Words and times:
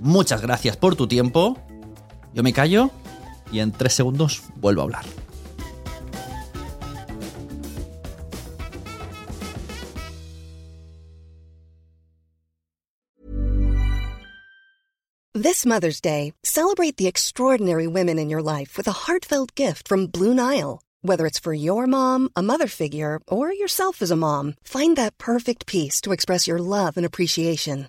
Muchas 0.00 0.42
gracias 0.42 0.76
por 0.76 0.96
tu 0.96 1.06
tiempo. 1.06 1.58
Yo 2.34 2.42
me 2.42 2.52
callo 2.52 2.90
y 3.50 3.60
en 3.60 3.72
tres 3.72 3.94
segundos 3.94 4.42
vuelvo 4.56 4.82
a 4.82 4.84
hablar. 4.84 5.04
This 15.34 15.66
Mother's 15.66 16.00
Day, 16.00 16.32
celebrate 16.44 16.96
the 16.96 17.06
extraordinary 17.06 17.86
women 17.86 18.18
in 18.18 18.30
your 18.30 18.42
life 18.42 18.78
with 18.78 18.88
a 18.88 19.04
heartfelt 19.06 19.54
gift 19.54 19.86
from 19.86 20.06
Blue 20.06 20.32
Nile. 20.34 20.80
Whether 21.02 21.26
it's 21.26 21.38
for 21.38 21.52
your 21.52 21.86
mom, 21.86 22.30
a 22.34 22.42
mother 22.42 22.66
figure, 22.66 23.20
or 23.28 23.52
yourself 23.52 24.00
as 24.00 24.10
a 24.10 24.16
mom, 24.16 24.54
find 24.64 24.96
that 24.96 25.18
perfect 25.18 25.66
piece 25.66 26.00
to 26.00 26.12
express 26.12 26.48
your 26.48 26.58
love 26.58 26.96
and 26.96 27.04
appreciation. 27.04 27.88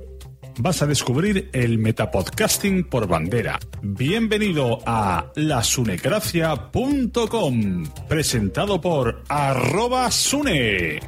vas 0.57 0.81
a 0.81 0.87
descubrir 0.87 1.49
el 1.53 1.77
metapodcasting 1.77 2.85
por 2.85 3.07
bandera. 3.07 3.59
Bienvenido 3.81 4.79
a 4.85 5.31
lasunecracia.com, 5.35 7.83
presentado 8.07 8.79
por 8.81 9.23
arroba 9.29 10.11
sune. 10.11 10.99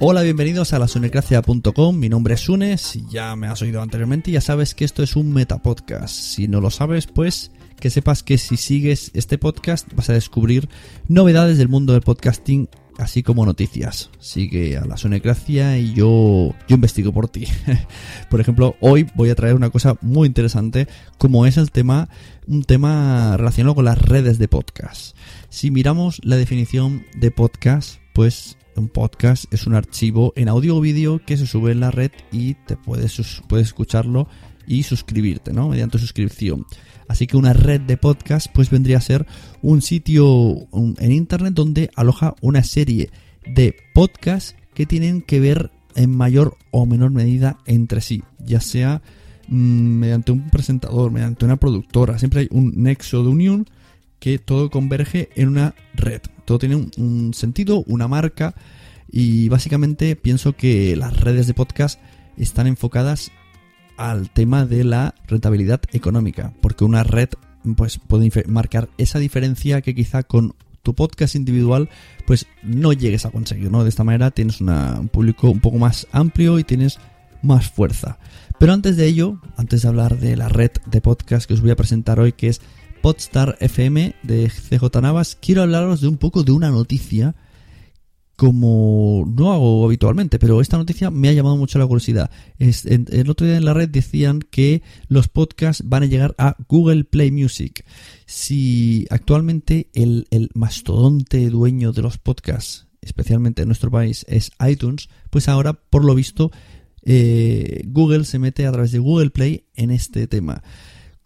Hola, 0.00 0.22
bienvenidos 0.22 0.72
a 0.72 0.78
lasunecracia.com. 0.78 1.98
Mi 1.98 2.08
nombre 2.08 2.34
es 2.34 2.42
Sune. 2.42 2.78
Si 2.78 3.04
ya 3.10 3.34
me 3.34 3.48
has 3.48 3.62
oído 3.62 3.82
anteriormente, 3.82 4.30
ya 4.30 4.40
sabes 4.40 4.76
que 4.76 4.84
esto 4.84 5.02
es 5.02 5.16
un 5.16 5.32
metapodcast. 5.32 6.14
Si 6.14 6.46
no 6.46 6.60
lo 6.60 6.70
sabes, 6.70 7.08
pues 7.08 7.50
que 7.80 7.90
sepas 7.90 8.22
que 8.22 8.38
si 8.38 8.56
sigues 8.56 9.10
este 9.14 9.38
podcast 9.38 9.92
vas 9.94 10.08
a 10.10 10.12
descubrir 10.12 10.68
novedades 11.08 11.58
del 11.58 11.68
mundo 11.68 11.94
del 11.94 12.02
podcasting 12.02 12.68
así 12.98 13.22
como 13.22 13.46
noticias. 13.46 14.10
Sigue 14.18 14.76
a 14.76 14.84
la 14.84 14.96
Sonecracia 14.96 15.78
y 15.78 15.94
yo, 15.94 16.54
yo 16.68 16.74
investigo 16.74 17.12
por 17.12 17.28
ti. 17.28 17.46
por 18.30 18.40
ejemplo, 18.40 18.76
hoy 18.80 19.06
voy 19.14 19.30
a 19.30 19.34
traer 19.34 19.54
una 19.54 19.70
cosa 19.70 19.96
muy 20.02 20.26
interesante, 20.26 20.88
como 21.16 21.46
es 21.46 21.56
el 21.56 21.70
tema, 21.70 22.08
un 22.46 22.64
tema 22.64 23.36
relacionado 23.36 23.76
con 23.76 23.84
las 23.84 23.98
redes 23.98 24.38
de 24.38 24.48
podcast. 24.48 25.16
Si 25.48 25.70
miramos 25.70 26.20
la 26.24 26.36
definición 26.36 27.06
de 27.14 27.30
podcast, 27.30 28.00
pues 28.12 28.58
un 28.76 28.88
podcast 28.88 29.52
es 29.52 29.66
un 29.66 29.74
archivo 29.74 30.32
en 30.36 30.48
audio 30.48 30.76
o 30.76 30.80
vídeo 30.80 31.20
que 31.24 31.36
se 31.36 31.46
sube 31.46 31.72
en 31.72 31.80
la 31.80 31.90
red 31.90 32.10
y 32.30 32.54
te 32.54 32.76
puedes, 32.76 33.42
puedes 33.48 33.68
escucharlo 33.68 34.28
y 34.66 34.82
suscribirte, 34.82 35.52
¿no? 35.52 35.68
Mediante 35.68 35.98
suscripción. 35.98 36.66
Así 37.08 37.26
que 37.26 37.36
una 37.36 37.52
red 37.52 37.80
de 37.80 37.96
podcast 37.96 38.48
pues 38.52 38.70
vendría 38.70 38.98
a 38.98 39.02
ser 39.02 39.26
un 39.62 39.82
sitio 39.82 40.68
en 40.72 41.12
internet 41.12 41.54
donde 41.54 41.90
aloja 41.96 42.34
una 42.40 42.62
serie 42.62 43.10
de 43.46 43.74
podcasts 43.94 44.54
que 44.74 44.86
tienen 44.86 45.22
que 45.22 45.40
ver 45.40 45.70
en 45.94 46.10
mayor 46.10 46.56
o 46.70 46.86
menor 46.86 47.10
medida 47.10 47.58
entre 47.66 48.00
sí, 48.00 48.22
ya 48.44 48.60
sea 48.60 49.02
mm, 49.48 49.56
mediante 49.56 50.32
un 50.32 50.50
presentador, 50.50 51.10
mediante 51.10 51.44
una 51.44 51.56
productora, 51.56 52.18
siempre 52.18 52.42
hay 52.42 52.48
un 52.50 52.82
nexo 52.82 53.22
de 53.24 53.30
unión 53.30 53.66
que 54.20 54.38
todo 54.38 54.70
converge 54.70 55.30
en 55.34 55.48
una 55.48 55.74
red, 55.94 56.20
todo 56.44 56.58
tiene 56.58 56.88
un 56.96 57.34
sentido, 57.34 57.84
una 57.86 58.08
marca. 58.08 58.54
Y 59.10 59.48
básicamente 59.48 60.16
pienso 60.16 60.54
que 60.54 60.94
las 60.96 61.18
redes 61.18 61.46
de 61.46 61.54
podcast 61.54 62.00
están 62.36 62.66
enfocadas 62.66 63.30
al 63.98 64.30
tema 64.30 64.64
de 64.64 64.84
la 64.84 65.14
rentabilidad 65.26 65.82
económica, 65.92 66.54
porque 66.62 66.84
una 66.84 67.02
red 67.02 67.28
pues 67.76 67.98
puede 67.98 68.30
marcar 68.46 68.88
esa 68.96 69.18
diferencia 69.18 69.82
que 69.82 69.94
quizá 69.94 70.22
con 70.22 70.54
tu 70.82 70.94
podcast 70.94 71.34
individual 71.34 71.90
pues 72.26 72.46
no 72.62 72.92
llegues 72.94 73.26
a 73.26 73.30
conseguir, 73.30 73.70
¿no? 73.70 73.82
De 73.82 73.90
esta 73.90 74.04
manera 74.04 74.30
tienes 74.30 74.60
un 74.60 75.10
público 75.12 75.50
un 75.50 75.60
poco 75.60 75.76
más 75.76 76.06
amplio 76.12 76.58
y 76.58 76.64
tienes 76.64 76.98
más 77.42 77.68
fuerza. 77.68 78.18
Pero 78.58 78.72
antes 78.72 78.96
de 78.96 79.06
ello, 79.06 79.40
antes 79.56 79.82
de 79.82 79.88
hablar 79.88 80.18
de 80.18 80.36
la 80.36 80.48
red 80.48 80.70
de 80.86 81.00
podcast 81.00 81.46
que 81.46 81.54
os 81.54 81.60
voy 81.60 81.72
a 81.72 81.76
presentar 81.76 82.20
hoy, 82.20 82.32
que 82.32 82.48
es 82.48 82.60
Podstar 83.02 83.56
FM 83.60 84.14
de 84.22 84.48
CJ 84.48 85.00
Navas, 85.00 85.36
quiero 85.40 85.62
hablaros 85.62 86.00
de 86.00 86.08
un 86.08 86.16
poco 86.16 86.42
de 86.42 86.52
una 86.52 86.70
noticia 86.70 87.34
como 88.38 89.24
no 89.26 89.52
hago 89.52 89.84
habitualmente, 89.84 90.38
pero 90.38 90.60
esta 90.60 90.78
noticia 90.78 91.10
me 91.10 91.28
ha 91.28 91.32
llamado 91.32 91.56
mucho 91.56 91.80
la 91.80 91.88
curiosidad. 91.88 92.30
el 92.60 93.30
otro 93.30 93.48
día 93.48 93.56
en 93.56 93.64
la 93.64 93.74
red 93.74 93.88
decían 93.88 94.38
que 94.48 94.84
los 95.08 95.26
podcasts 95.26 95.82
van 95.84 96.04
a 96.04 96.06
llegar 96.06 96.36
a 96.38 96.54
Google 96.68 97.02
Play 97.02 97.32
Music. 97.32 97.84
Si 98.26 99.08
actualmente 99.10 99.90
el, 99.92 100.28
mastodonte 100.54 101.50
dueño 101.50 101.90
de 101.90 102.02
los 102.02 102.18
podcasts, 102.18 102.86
especialmente 103.00 103.62
en 103.62 103.68
nuestro 103.70 103.90
país, 103.90 104.24
es 104.28 104.52
iTunes, 104.64 105.08
pues 105.30 105.48
ahora, 105.48 105.72
por 105.72 106.04
lo 106.04 106.14
visto, 106.14 106.52
eh, 107.02 107.82
Google 107.86 108.24
se 108.24 108.38
mete 108.38 108.66
a 108.66 108.72
través 108.72 108.92
de 108.92 109.00
Google 109.00 109.30
Play 109.30 109.64
en 109.74 109.90
este 109.90 110.28
tema. 110.28 110.62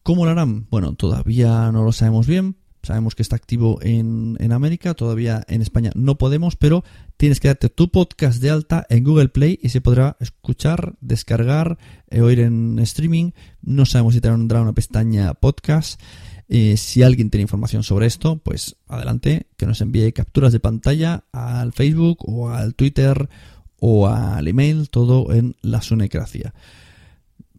¿Cómo 0.03 0.25
lo 0.25 0.31
harán? 0.31 0.67
Bueno, 0.70 0.94
todavía 0.94 1.70
no 1.73 1.85
lo 1.85 1.93
sabemos 1.93 2.26
bien, 2.26 2.56
Sabemos 2.82 3.14
que 3.14 3.23
está 3.23 3.37
activo 3.37 3.79
en, 3.81 4.37
en, 4.40 4.50
América, 4.50 4.94
todavía 4.94 5.44
en 5.46 5.62
España 5.62 5.93
no 5.94 6.19
podemos, 6.19 6.56
pero 6.56 6.82
tienes 7.17 7.38
que 7.38 7.46
darte 7.46 7.69
tu 7.69 7.93
podcast 7.93 8.43
de 8.43 8.50
alta 8.50 8.87
en 8.88 9.05
Google 9.05 9.29
Play 9.29 9.61
y 9.62 9.69
se 9.69 9.81
podrá 9.81 10.17
escuchar, 10.19 10.94
descargar, 11.00 11.79
eh, 12.11 12.23
oír 12.23 12.40
en 12.40 12.81
streaming. 12.81 13.31
No 13.61 13.87
sabemos 13.87 14.14
si 14.14 14.20
tendrá 14.20 14.61
una 14.61 14.73
pestaña 14.73 15.32
podcast. 15.34 16.00
Eh, 16.49 16.76
si 16.76 17.05
alguien 17.05 17.31
tiene 17.31 17.43
información 17.43 17.84
sobre 17.84 18.06
esto, 18.06 18.38
pues 18.38 18.76
adelante, 18.88 19.46
que 19.56 19.67
nos 19.67 19.81
envíe 19.81 20.12
capturas 20.12 20.52
de 20.52 20.58
pantalla 20.58 21.25
al 21.31 21.73
Facebook 21.73 22.29
o 22.29 22.50
al 22.50 22.75
Twitter 22.75 23.29
o 23.79 24.08
al 24.08 24.49
email, 24.49 24.90
todo 24.90 25.32
en 25.32 25.55
la 25.62 25.82
Sunecracia 25.82 26.52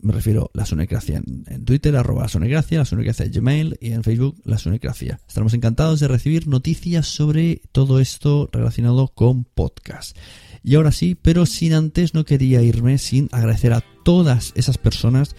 me 0.04 0.14
refiero 0.14 0.52
a 0.54 0.58
la 0.58 0.66
Sunecracia 0.66 1.24
en, 1.26 1.66
Twitter, 1.66 1.96
arroba 1.96 2.24
la 2.24 2.28
Sunecracia, 2.28 2.80
la 2.80 2.86
Sunecracia 2.86 3.26
en 3.26 3.32
Gmail 3.32 3.78
y 3.80 3.92
en 3.92 4.04
Facebook 4.04 4.36
la 4.44 4.58
Sunecracia. 4.58 5.20
Estaremos 5.28 5.54
encantados 5.54 6.00
de 6.00 6.10
recibir 6.10 6.48
noticias 6.48 7.08
sobre 7.08 7.62
todo 7.72 8.00
esto 8.00 8.50
relacionado 8.52 9.08
con 9.08 9.46
podcast. 9.46 10.18
Y 10.62 10.76
ahora 10.76 10.92
sí, 10.92 11.16
pero 11.16 11.46
sin 11.46 11.74
antes 11.74 12.14
no 12.14 12.26
quería 12.26 12.62
irme 12.62 12.98
sin 12.98 13.30
agradecer 13.32 13.74
a 13.74 13.84
todas 14.04 14.52
esas 14.56 14.78
personas 14.78 15.36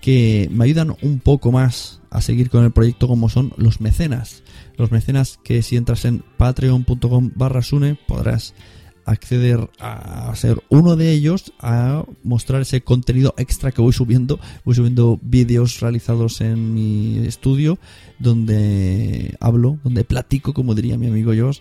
que 0.00 0.48
me 0.52 0.64
ayudan 0.64 0.94
un 1.02 1.18
poco 1.18 1.50
más 1.50 2.00
a 2.10 2.20
seguir 2.20 2.50
con 2.50 2.64
el 2.64 2.72
proyecto 2.72 3.08
como 3.08 3.28
son 3.28 3.52
los 3.56 3.80
mecenas. 3.80 4.42
Los 4.76 4.92
mecenas 4.92 5.40
que 5.42 5.62
si 5.62 5.76
entras 5.76 6.04
en 6.04 6.22
patreon.com 6.36 7.32
barra 7.34 7.62
sune 7.62 7.96
podrás 8.06 8.54
acceder 9.04 9.70
a 9.78 10.34
ser 10.36 10.62
uno 10.68 10.96
de 10.96 11.12
ellos, 11.12 11.52
a 11.60 12.04
mostrar 12.22 12.62
ese 12.62 12.82
contenido 12.82 13.34
extra 13.36 13.72
que 13.72 13.82
voy 13.82 13.92
subiendo. 13.92 14.38
Voy 14.64 14.74
subiendo 14.74 15.18
vídeos 15.22 15.80
realizados 15.80 16.40
en 16.40 16.74
mi 16.74 17.18
estudio 17.26 17.78
donde 18.18 19.36
hablo, 19.40 19.78
donde 19.84 20.04
platico, 20.04 20.54
como 20.54 20.74
diría 20.74 20.98
mi 20.98 21.06
amigo 21.06 21.32
Josh, 21.36 21.58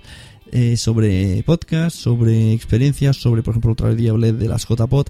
eh, 0.51 0.77
sobre 0.77 1.43
podcast, 1.43 1.97
sobre 1.97 2.53
experiencias, 2.53 3.17
sobre, 3.17 3.41
por 3.41 3.53
ejemplo, 3.53 3.71
otra 3.71 3.93
día 3.95 4.11
hablé 4.11 4.33
de 4.33 4.47
las 4.47 4.67
JPod. 4.67 5.07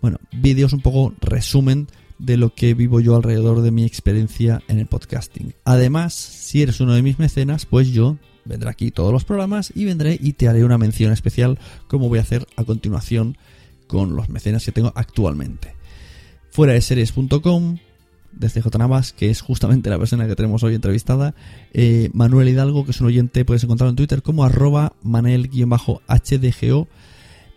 Bueno, 0.00 0.18
vídeos 0.32 0.72
un 0.72 0.80
poco 0.80 1.14
resumen 1.20 1.88
de 2.18 2.36
lo 2.36 2.54
que 2.54 2.74
vivo 2.74 3.00
yo 3.00 3.16
alrededor 3.16 3.62
de 3.62 3.70
mi 3.70 3.84
experiencia 3.84 4.62
en 4.68 4.78
el 4.78 4.86
podcasting. 4.86 5.54
Además, 5.64 6.14
si 6.14 6.62
eres 6.62 6.80
uno 6.80 6.94
de 6.94 7.02
mis 7.02 7.18
mecenas, 7.18 7.66
pues 7.66 7.88
yo 7.88 8.16
vendré 8.44 8.68
aquí 8.68 8.90
todos 8.90 9.12
los 9.12 9.24
programas 9.24 9.72
y 9.74 9.84
vendré 9.84 10.18
y 10.20 10.34
te 10.34 10.48
haré 10.48 10.64
una 10.64 10.78
mención 10.78 11.12
especial 11.12 11.58
como 11.88 12.08
voy 12.08 12.18
a 12.18 12.22
hacer 12.22 12.46
a 12.56 12.64
continuación 12.64 13.36
con 13.86 14.16
los 14.16 14.28
mecenas 14.28 14.64
que 14.64 14.72
tengo 14.72 14.92
actualmente. 14.94 15.74
Fuera 16.50 16.72
de 16.72 16.80
series.com, 16.80 17.78
de 18.32 18.48
CJ 18.48 18.78
Navas, 18.78 19.12
que 19.12 19.30
es 19.30 19.40
justamente 19.40 19.90
la 19.90 19.98
persona 19.98 20.26
que 20.26 20.36
tenemos 20.36 20.62
hoy 20.62 20.74
entrevistada, 20.74 21.34
eh, 21.72 22.10
Manuel 22.12 22.48
Hidalgo, 22.48 22.84
que 22.84 22.92
es 22.92 23.00
un 23.00 23.08
oyente, 23.08 23.44
puedes 23.44 23.64
encontrarlo 23.64 23.90
en 23.90 23.96
Twitter 23.96 24.22
como 24.22 24.44
arroba 24.44 24.94
manel-hdgo. 25.02 26.88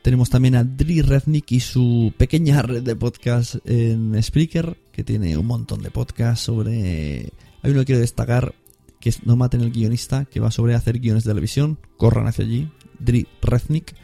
Tenemos 0.02 0.30
también 0.30 0.56
a 0.56 0.64
Dri 0.64 1.02
Rednick 1.02 1.52
y 1.52 1.60
su 1.60 2.14
pequeña 2.18 2.62
red 2.62 2.84
de 2.84 2.96
podcast 2.96 3.56
en 3.66 4.22
Spreaker, 4.22 4.78
que 4.92 5.04
tiene 5.04 5.38
un 5.38 5.46
montón 5.46 5.82
de 5.82 5.92
podcasts 5.92 6.46
sobre... 6.46 7.32
Hay 7.62 7.72
uno 7.72 7.82
que 7.82 7.88
quiero 7.88 8.02
destacar, 8.02 8.54
que 9.00 9.14
No 9.26 9.36
maten 9.36 9.62
el 9.62 9.72
guionista, 9.72 10.26
que 10.26 10.40
va 10.40 10.52
sobre 10.52 10.76
hacer 10.76 11.00
guiones 11.00 11.24
de 11.24 11.32
televisión. 11.32 11.80
Corran 11.98 12.28
hacia 12.28 12.46
allí. 12.46 12.70
Dri 13.00 13.28
Reznik. 13.42 13.96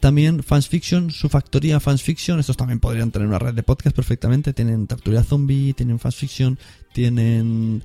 También 0.00 0.42
Fans 0.42 0.68
Fiction, 0.68 1.10
su 1.10 1.28
factoría 1.28 1.78
Fans 1.78 2.02
Fiction. 2.02 2.40
Estos 2.40 2.56
también 2.56 2.80
podrían 2.80 3.10
tener 3.10 3.28
una 3.28 3.38
red 3.38 3.54
de 3.54 3.62
podcast 3.62 3.94
perfectamente. 3.94 4.54
Tienen 4.54 4.86
Tertulia 4.86 5.22
Zombie, 5.22 5.74
tienen 5.74 5.98
Fans 5.98 6.16
Fiction, 6.16 6.58
tienen 6.94 7.82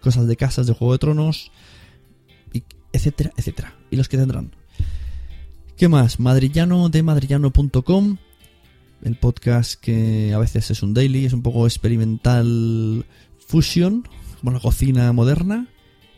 cosas 0.00 0.26
de 0.26 0.36
casas 0.36 0.66
de 0.66 0.74
Juego 0.74 0.92
de 0.92 0.98
Tronos, 0.98 1.50
etcétera, 2.92 3.32
etcétera. 3.36 3.74
Y 3.90 3.96
los 3.96 4.08
que 4.08 4.16
tendrán. 4.16 4.54
¿Qué 5.76 5.88
más? 5.88 6.20
Madrillano 6.20 6.88
de 6.88 7.02
madrillano.com. 7.02 8.16
El 9.02 9.16
podcast 9.16 9.80
que 9.80 10.32
a 10.34 10.38
veces 10.38 10.70
es 10.70 10.82
un 10.82 10.94
daily, 10.94 11.24
es 11.24 11.32
un 11.32 11.42
poco 11.42 11.66
experimental 11.66 13.06
fusion, 13.46 14.08
como 14.38 14.52
la 14.52 14.60
cocina 14.60 15.12
moderna 15.12 15.68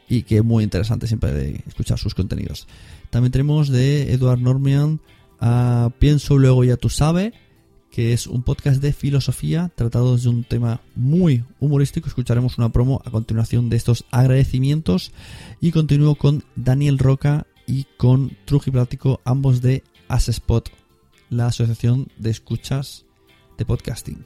y 0.08 0.22
que 0.22 0.38
es 0.38 0.44
muy 0.44 0.64
interesante 0.64 1.06
siempre 1.06 1.32
de 1.32 1.62
escuchar 1.66 1.98
sus 1.98 2.14
contenidos. 2.14 2.66
También 3.10 3.32
tenemos 3.32 3.68
de 3.68 4.12
Edward 4.12 4.40
Normian 4.40 5.00
a 5.40 5.90
Pienso 5.98 6.36
luego 6.36 6.64
ya 6.64 6.76
tú 6.76 6.88
sabes, 6.88 7.32
que 7.90 8.12
es 8.12 8.26
un 8.26 8.42
podcast 8.42 8.80
de 8.80 8.92
filosofía 8.92 9.70
tratado 9.74 10.16
desde 10.16 10.28
un 10.28 10.44
tema 10.44 10.80
muy 10.94 11.44
humorístico. 11.58 12.08
Escucharemos 12.08 12.58
una 12.58 12.70
promo 12.70 13.02
a 13.04 13.10
continuación 13.10 13.68
de 13.68 13.76
estos 13.76 14.04
agradecimientos 14.10 15.12
y 15.60 15.72
continúo 15.72 16.14
con 16.14 16.44
Daniel 16.56 16.98
Roca 16.98 17.46
y 17.66 17.86
con 17.96 18.36
Trujillo 18.44 18.86
ambos 19.24 19.60
de 19.60 19.82
Asespot, 20.08 20.70
la 21.30 21.46
asociación 21.46 22.08
de 22.16 22.30
escuchas 22.30 23.04
de 23.58 23.64
podcasting. 23.64 24.24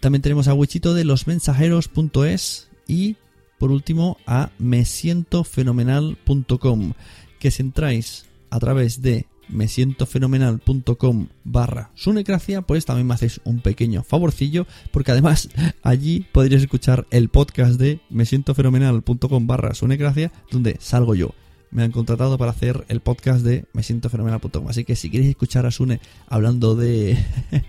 También 0.00 0.22
tenemos 0.22 0.48
a 0.48 0.54
Wichito 0.54 0.94
de 0.94 1.04
losmensajeros.es 1.04 2.65
y 2.86 3.16
por 3.58 3.70
último 3.70 4.16
a 4.26 4.50
mesientofenomenal.com 4.58 6.92
que 7.38 7.50
si 7.50 7.62
entráis 7.62 8.26
a 8.50 8.58
través 8.58 9.00
de 9.02 9.26
mesientofenomenal.com 9.48 11.28
barra 11.44 11.90
sunecracia 11.94 12.62
pues 12.62 12.84
también 12.84 13.06
me 13.06 13.14
hacéis 13.14 13.40
un 13.44 13.60
pequeño 13.60 14.02
favorcillo 14.02 14.66
porque 14.90 15.12
además 15.12 15.48
allí 15.82 16.26
podréis 16.32 16.62
escuchar 16.62 17.06
el 17.10 17.28
podcast 17.28 17.78
de 17.78 18.00
mesientofenomenal.com 18.10 19.46
barra 19.46 19.74
sunecracia 19.74 20.32
donde 20.50 20.76
salgo 20.80 21.14
yo 21.14 21.32
me 21.76 21.82
han 21.82 21.92
contratado 21.92 22.38
para 22.38 22.52
hacer 22.52 22.86
el 22.88 23.00
podcast 23.00 23.44
de 23.44 23.66
Me 23.74 23.82
Siento 23.82 24.08
Fenomenal.com. 24.08 24.66
Así 24.66 24.84
que 24.84 24.96
si 24.96 25.10
queréis 25.10 25.28
escuchar 25.28 25.66
a 25.66 25.70
Sune 25.70 26.00
hablando 26.26 26.74
de, 26.74 27.18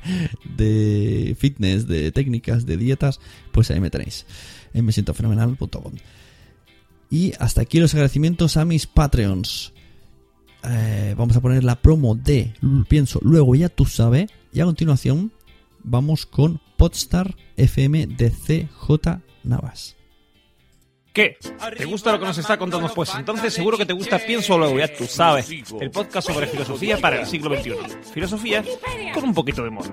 de 0.55 1.35
fitness, 1.37 1.87
de 1.87 2.13
técnicas, 2.13 2.65
de 2.65 2.77
dietas, 2.77 3.19
pues 3.51 3.69
ahí 3.69 3.81
me 3.81 3.89
tenéis 3.89 4.25
en 4.73 4.85
mesientofenomenal.com. 4.85 5.91
Y 7.11 7.33
hasta 7.37 7.59
aquí 7.59 7.81
los 7.81 7.93
agradecimientos 7.95 8.55
a 8.55 8.63
mis 8.63 8.87
Patreons. 8.87 9.73
Eh, 10.63 11.13
vamos 11.17 11.35
a 11.35 11.41
poner 11.41 11.65
la 11.65 11.81
promo 11.81 12.15
de 12.15 12.53
Pienso, 12.87 13.19
luego 13.21 13.55
ya 13.55 13.67
tú 13.67 13.83
sabes. 13.83 14.31
Y 14.53 14.61
a 14.61 14.65
continuación 14.65 15.33
vamos 15.83 16.25
con 16.25 16.61
Podstar 16.77 17.35
FM 17.57 18.07
de 18.07 18.31
CJ 18.31 19.19
Navas. 19.43 19.96
¿Qué? 21.17 21.35
¿Te 21.75 21.85
gusta 21.85 22.11
lo 22.11 22.19
que 22.19 22.27
nos 22.27 22.37
está 22.37 22.59
contando? 22.59 22.93
Pues 22.93 23.09
entonces 23.15 23.51
seguro 23.51 23.75
que 23.75 23.87
te 23.87 23.93
gusta 23.93 24.19
Pienso 24.19 24.55
Luego, 24.55 24.77
ya 24.77 24.87
tú 24.87 25.07
sabes. 25.07 25.49
El 25.81 25.89
podcast 25.89 26.27
sobre 26.27 26.45
filosofía 26.45 26.99
para 26.99 27.21
el 27.21 27.25
siglo 27.25 27.57
XXI. 27.57 27.73
Filosofía 28.13 28.63
con 29.15 29.23
un 29.23 29.33
poquito 29.33 29.63
de 29.63 29.71
moda. 29.71 29.89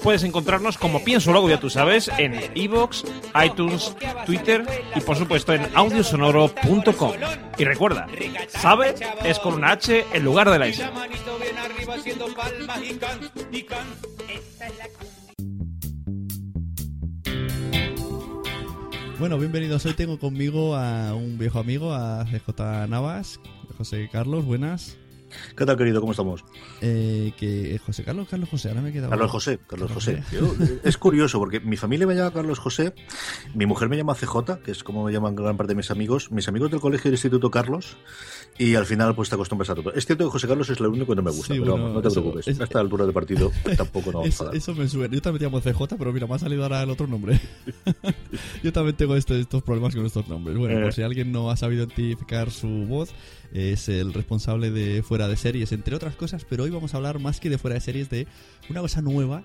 Puedes 0.00 0.22
encontrarnos 0.22 0.78
como 0.78 1.02
Pienso 1.02 1.32
Luego, 1.32 1.48
ya 1.48 1.58
tú 1.58 1.70
sabes, 1.70 2.08
en 2.18 2.40
Evox, 2.54 3.04
iTunes, 3.44 3.96
Twitter 4.26 4.64
y 4.94 5.00
por 5.00 5.16
supuesto 5.16 5.52
en 5.54 5.68
audiosonoro.com. 5.74 7.12
Y 7.58 7.64
recuerda, 7.64 8.06
sabe 8.46 8.94
es 9.24 9.40
con 9.40 9.54
una 9.54 9.72
H 9.72 10.06
en 10.12 10.22
lugar 10.24 10.48
de 10.48 10.58
la 10.60 10.68
S. 10.68 10.88
Bueno, 19.24 19.38
bienvenidos. 19.38 19.86
Hoy 19.86 19.94
tengo 19.94 20.18
conmigo 20.18 20.76
a 20.76 21.14
un 21.14 21.38
viejo 21.38 21.58
amigo, 21.58 21.94
a 21.94 22.26
CJ 22.26 22.86
Navas, 22.90 23.40
José 23.78 24.10
Carlos, 24.12 24.44
buenas. 24.44 24.98
¿Qué 25.56 25.64
tal, 25.64 25.76
querido? 25.76 26.00
¿Cómo 26.00 26.12
estamos? 26.12 26.44
Eh, 26.80 27.32
que 27.36 27.78
José 27.84 28.04
Carlos, 28.04 28.28
Carlos 28.28 28.48
José, 28.48 28.68
ahora 28.68 28.82
me 28.82 28.90
he 28.90 28.92
quedado. 28.92 29.10
Carlos 29.10 29.30
José, 29.30 29.58
Carlos 29.66 29.92
José. 29.92 30.22
Eh, 30.32 30.80
es 30.84 30.98
curioso 30.98 31.38
porque 31.38 31.60
mi 31.60 31.76
familia 31.76 32.06
me 32.06 32.14
llama 32.14 32.32
Carlos 32.32 32.58
José, 32.58 32.94
mi 33.54 33.66
mujer 33.66 33.88
me 33.88 33.96
llama 33.96 34.14
CJ, 34.14 34.62
que 34.64 34.70
es 34.70 34.84
como 34.84 35.04
me 35.04 35.12
llaman 35.12 35.34
gran 35.34 35.56
parte 35.56 35.72
de 35.72 35.76
mis 35.76 35.90
amigos, 35.90 36.30
mis 36.30 36.48
amigos 36.48 36.70
del 36.70 36.80
colegio 36.80 37.04
del 37.04 37.14
Instituto 37.14 37.50
Carlos, 37.50 37.96
y 38.58 38.74
al 38.74 38.86
final 38.86 39.14
pues 39.14 39.28
te 39.28 39.34
acostumbras 39.34 39.70
a 39.70 39.74
todo. 39.74 39.92
Es 39.94 40.06
cierto 40.06 40.24
que 40.24 40.30
José 40.30 40.48
Carlos 40.48 40.68
es 40.70 40.80
lo 40.80 40.90
único 40.90 41.06
que 41.06 41.16
no 41.16 41.22
me 41.22 41.30
gusta, 41.30 41.54
pero 41.54 41.76
no 41.76 42.02
te 42.02 42.10
preocupes. 42.10 42.48
a 42.48 42.64
esta 42.64 42.80
altura 42.80 43.04
del 43.04 43.14
partido 43.14 43.52
tampoco 43.76 44.12
no 44.12 44.24
eso, 44.24 44.52
eso 44.52 44.74
me 44.74 44.88
sube. 44.88 45.08
Yo 45.10 45.22
también 45.22 45.44
llamo 45.44 45.60
CJ, 45.60 45.96
pero 45.98 46.12
mira, 46.12 46.26
me 46.26 46.34
ha 46.34 46.38
salido 46.38 46.62
ahora 46.62 46.82
el 46.82 46.90
otro 46.90 47.06
nombre. 47.06 47.40
Yo 48.62 48.72
también 48.72 48.96
tengo 48.96 49.16
este, 49.16 49.38
estos 49.40 49.62
problemas 49.62 49.94
con 49.94 50.06
estos 50.06 50.28
nombres. 50.28 50.56
Bueno, 50.56 50.80
por 50.80 50.90
eh. 50.90 50.92
si 50.92 51.02
alguien 51.02 51.32
no 51.32 51.50
ha 51.50 51.56
sabido 51.56 51.84
identificar 51.84 52.50
su 52.50 52.68
voz, 52.86 53.14
es 53.54 53.88
el 53.88 54.12
responsable 54.12 54.70
de 54.70 55.02
Fuera 55.02 55.28
de 55.28 55.36
Series, 55.36 55.72
entre 55.72 55.94
otras 55.94 56.16
cosas, 56.16 56.44
pero 56.44 56.64
hoy 56.64 56.70
vamos 56.70 56.92
a 56.92 56.98
hablar 56.98 57.20
más 57.20 57.40
que 57.40 57.48
de 57.48 57.56
Fuera 57.56 57.74
de 57.74 57.80
Series 57.80 58.10
de 58.10 58.26
una 58.68 58.80
cosa 58.80 59.00
nueva 59.00 59.44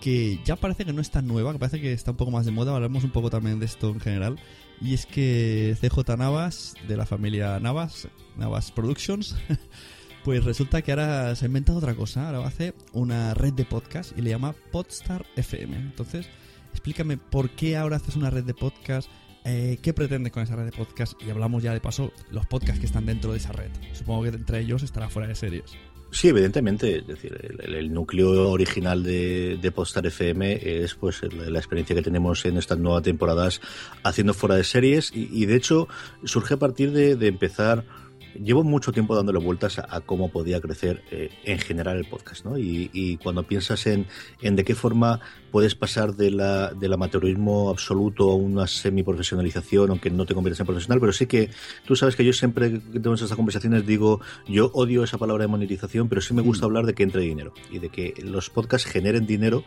que 0.00 0.38
ya 0.44 0.56
parece 0.56 0.84
que 0.84 0.92
no 0.92 1.00
es 1.00 1.10
tan 1.10 1.26
nueva, 1.26 1.52
que 1.52 1.58
parece 1.58 1.80
que 1.80 1.92
está 1.92 2.12
un 2.12 2.16
poco 2.16 2.30
más 2.30 2.46
de 2.46 2.52
moda, 2.52 2.72
hablaremos 2.74 3.02
un 3.04 3.10
poco 3.10 3.30
también 3.30 3.58
de 3.58 3.66
esto 3.66 3.90
en 3.90 4.00
general, 4.00 4.38
y 4.80 4.94
es 4.94 5.06
que 5.06 5.76
CJ 5.80 6.16
Navas, 6.16 6.74
de 6.86 6.96
la 6.96 7.04
familia 7.04 7.58
Navas, 7.58 8.08
Navas 8.36 8.70
Productions, 8.70 9.34
pues 10.24 10.44
resulta 10.44 10.82
que 10.82 10.92
ahora 10.92 11.34
se 11.34 11.44
ha 11.44 11.48
inventado 11.48 11.78
otra 11.78 11.94
cosa, 11.94 12.26
ahora 12.26 12.46
hace 12.46 12.74
una 12.92 13.34
red 13.34 13.54
de 13.54 13.64
podcast 13.64 14.16
y 14.16 14.22
le 14.22 14.30
llama 14.30 14.54
Podstar 14.70 15.26
FM. 15.34 15.76
Entonces, 15.76 16.28
explícame 16.70 17.16
por 17.16 17.50
qué 17.50 17.76
ahora 17.76 17.96
haces 17.96 18.14
una 18.14 18.30
red 18.30 18.44
de 18.44 18.54
podcast, 18.54 19.10
Eh, 19.50 19.78
¿Qué 19.80 19.94
pretendes 19.94 20.30
con 20.30 20.42
esa 20.42 20.56
red 20.56 20.66
de 20.66 20.72
podcast? 20.72 21.14
Y 21.22 21.30
hablamos 21.30 21.62
ya 21.62 21.72
de 21.72 21.80
paso 21.80 22.12
los 22.30 22.44
podcasts 22.44 22.80
que 22.80 22.84
están 22.84 23.06
dentro 23.06 23.32
de 23.32 23.38
esa 23.38 23.50
red. 23.50 23.70
Supongo 23.94 24.24
que 24.24 24.28
entre 24.28 24.60
ellos 24.60 24.82
estará 24.82 25.08
fuera 25.08 25.26
de 25.26 25.34
series. 25.34 25.64
Sí, 26.10 26.28
evidentemente. 26.28 26.98
Es 26.98 27.06
decir, 27.06 27.58
el, 27.60 27.90
núcleo 27.90 28.50
original 28.50 29.02
de, 29.02 29.58
de, 29.60 29.72
Postar 29.72 30.04
FM 30.04 30.82
es 30.84 30.94
pues 30.96 31.22
la 31.32 31.58
experiencia 31.58 31.96
que 31.96 32.02
tenemos 32.02 32.44
en 32.44 32.58
estas 32.58 32.78
nuevas 32.78 33.02
temporadas 33.02 33.62
haciendo 34.02 34.34
fuera 34.34 34.54
de 34.54 34.64
series 34.64 35.12
y, 35.14 35.30
y 35.32 35.46
de 35.46 35.56
hecho 35.56 35.88
surge 36.24 36.52
a 36.52 36.58
partir 36.58 36.92
de, 36.92 37.16
de 37.16 37.28
empezar 37.28 37.86
llevo 38.34 38.64
mucho 38.64 38.92
tiempo 38.92 39.14
dándole 39.14 39.38
vueltas 39.38 39.78
a, 39.78 40.00
cómo 40.00 40.30
podía 40.30 40.60
crecer 40.60 41.02
eh, 41.10 41.30
en 41.44 41.58
general 41.58 41.96
el 41.96 42.04
podcast, 42.04 42.44
¿no? 42.44 42.58
Y, 42.58 42.90
y 42.92 43.16
cuando 43.16 43.42
piensas 43.42 43.86
en, 43.86 44.06
en, 44.42 44.56
de 44.56 44.64
qué 44.64 44.74
forma 44.74 45.20
puedes 45.50 45.74
pasar 45.74 46.14
de 46.14 46.30
la, 46.30 46.72
del 46.72 46.92
amateurismo 46.92 47.70
absoluto 47.70 48.30
a 48.30 48.36
una 48.36 48.66
semiprofesionalización, 48.66 49.90
aunque 49.90 50.10
no 50.10 50.26
te 50.26 50.34
conviertas 50.34 50.60
en 50.60 50.66
profesional, 50.66 51.00
pero 51.00 51.12
sí 51.12 51.26
que 51.26 51.50
tú 51.86 51.96
sabes 51.96 52.16
que 52.16 52.24
yo 52.24 52.32
siempre 52.32 52.72
que 52.72 52.78
tenemos 52.78 53.22
estas 53.22 53.36
conversaciones 53.36 53.86
digo, 53.86 54.20
yo 54.46 54.70
odio 54.74 55.04
esa 55.04 55.18
palabra 55.18 55.44
de 55.44 55.48
monetización, 55.48 56.08
pero 56.08 56.20
sí 56.20 56.34
me 56.34 56.42
gusta 56.42 56.66
mm. 56.66 56.68
hablar 56.68 56.86
de 56.86 56.94
que 56.94 57.02
entre 57.02 57.22
dinero 57.22 57.52
y 57.70 57.78
de 57.78 57.88
que 57.88 58.14
los 58.22 58.50
podcasts 58.50 58.88
generen 58.88 59.26
dinero 59.26 59.64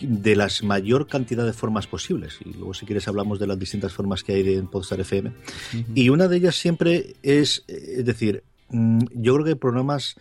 de 0.00 0.36
las 0.36 0.62
mayor 0.62 1.06
cantidad 1.06 1.44
de 1.44 1.52
formas 1.52 1.86
posibles. 1.86 2.38
Y 2.44 2.52
luego, 2.54 2.74
si 2.74 2.86
quieres, 2.86 3.08
hablamos 3.08 3.38
de 3.38 3.46
las 3.46 3.58
distintas 3.58 3.92
formas 3.92 4.22
que 4.22 4.32
hay 4.32 4.42
de 4.42 4.62
Podstar 4.62 5.00
FM. 5.00 5.32
Y 5.94 6.08
una 6.08 6.28
de 6.28 6.36
ellas 6.36 6.56
siempre 6.56 7.16
es, 7.22 7.64
es 7.68 8.04
decir, 8.04 8.42
mm, 8.70 9.00
yo 9.14 9.34
creo 9.34 9.46
que 9.46 9.56
programas 9.56 10.16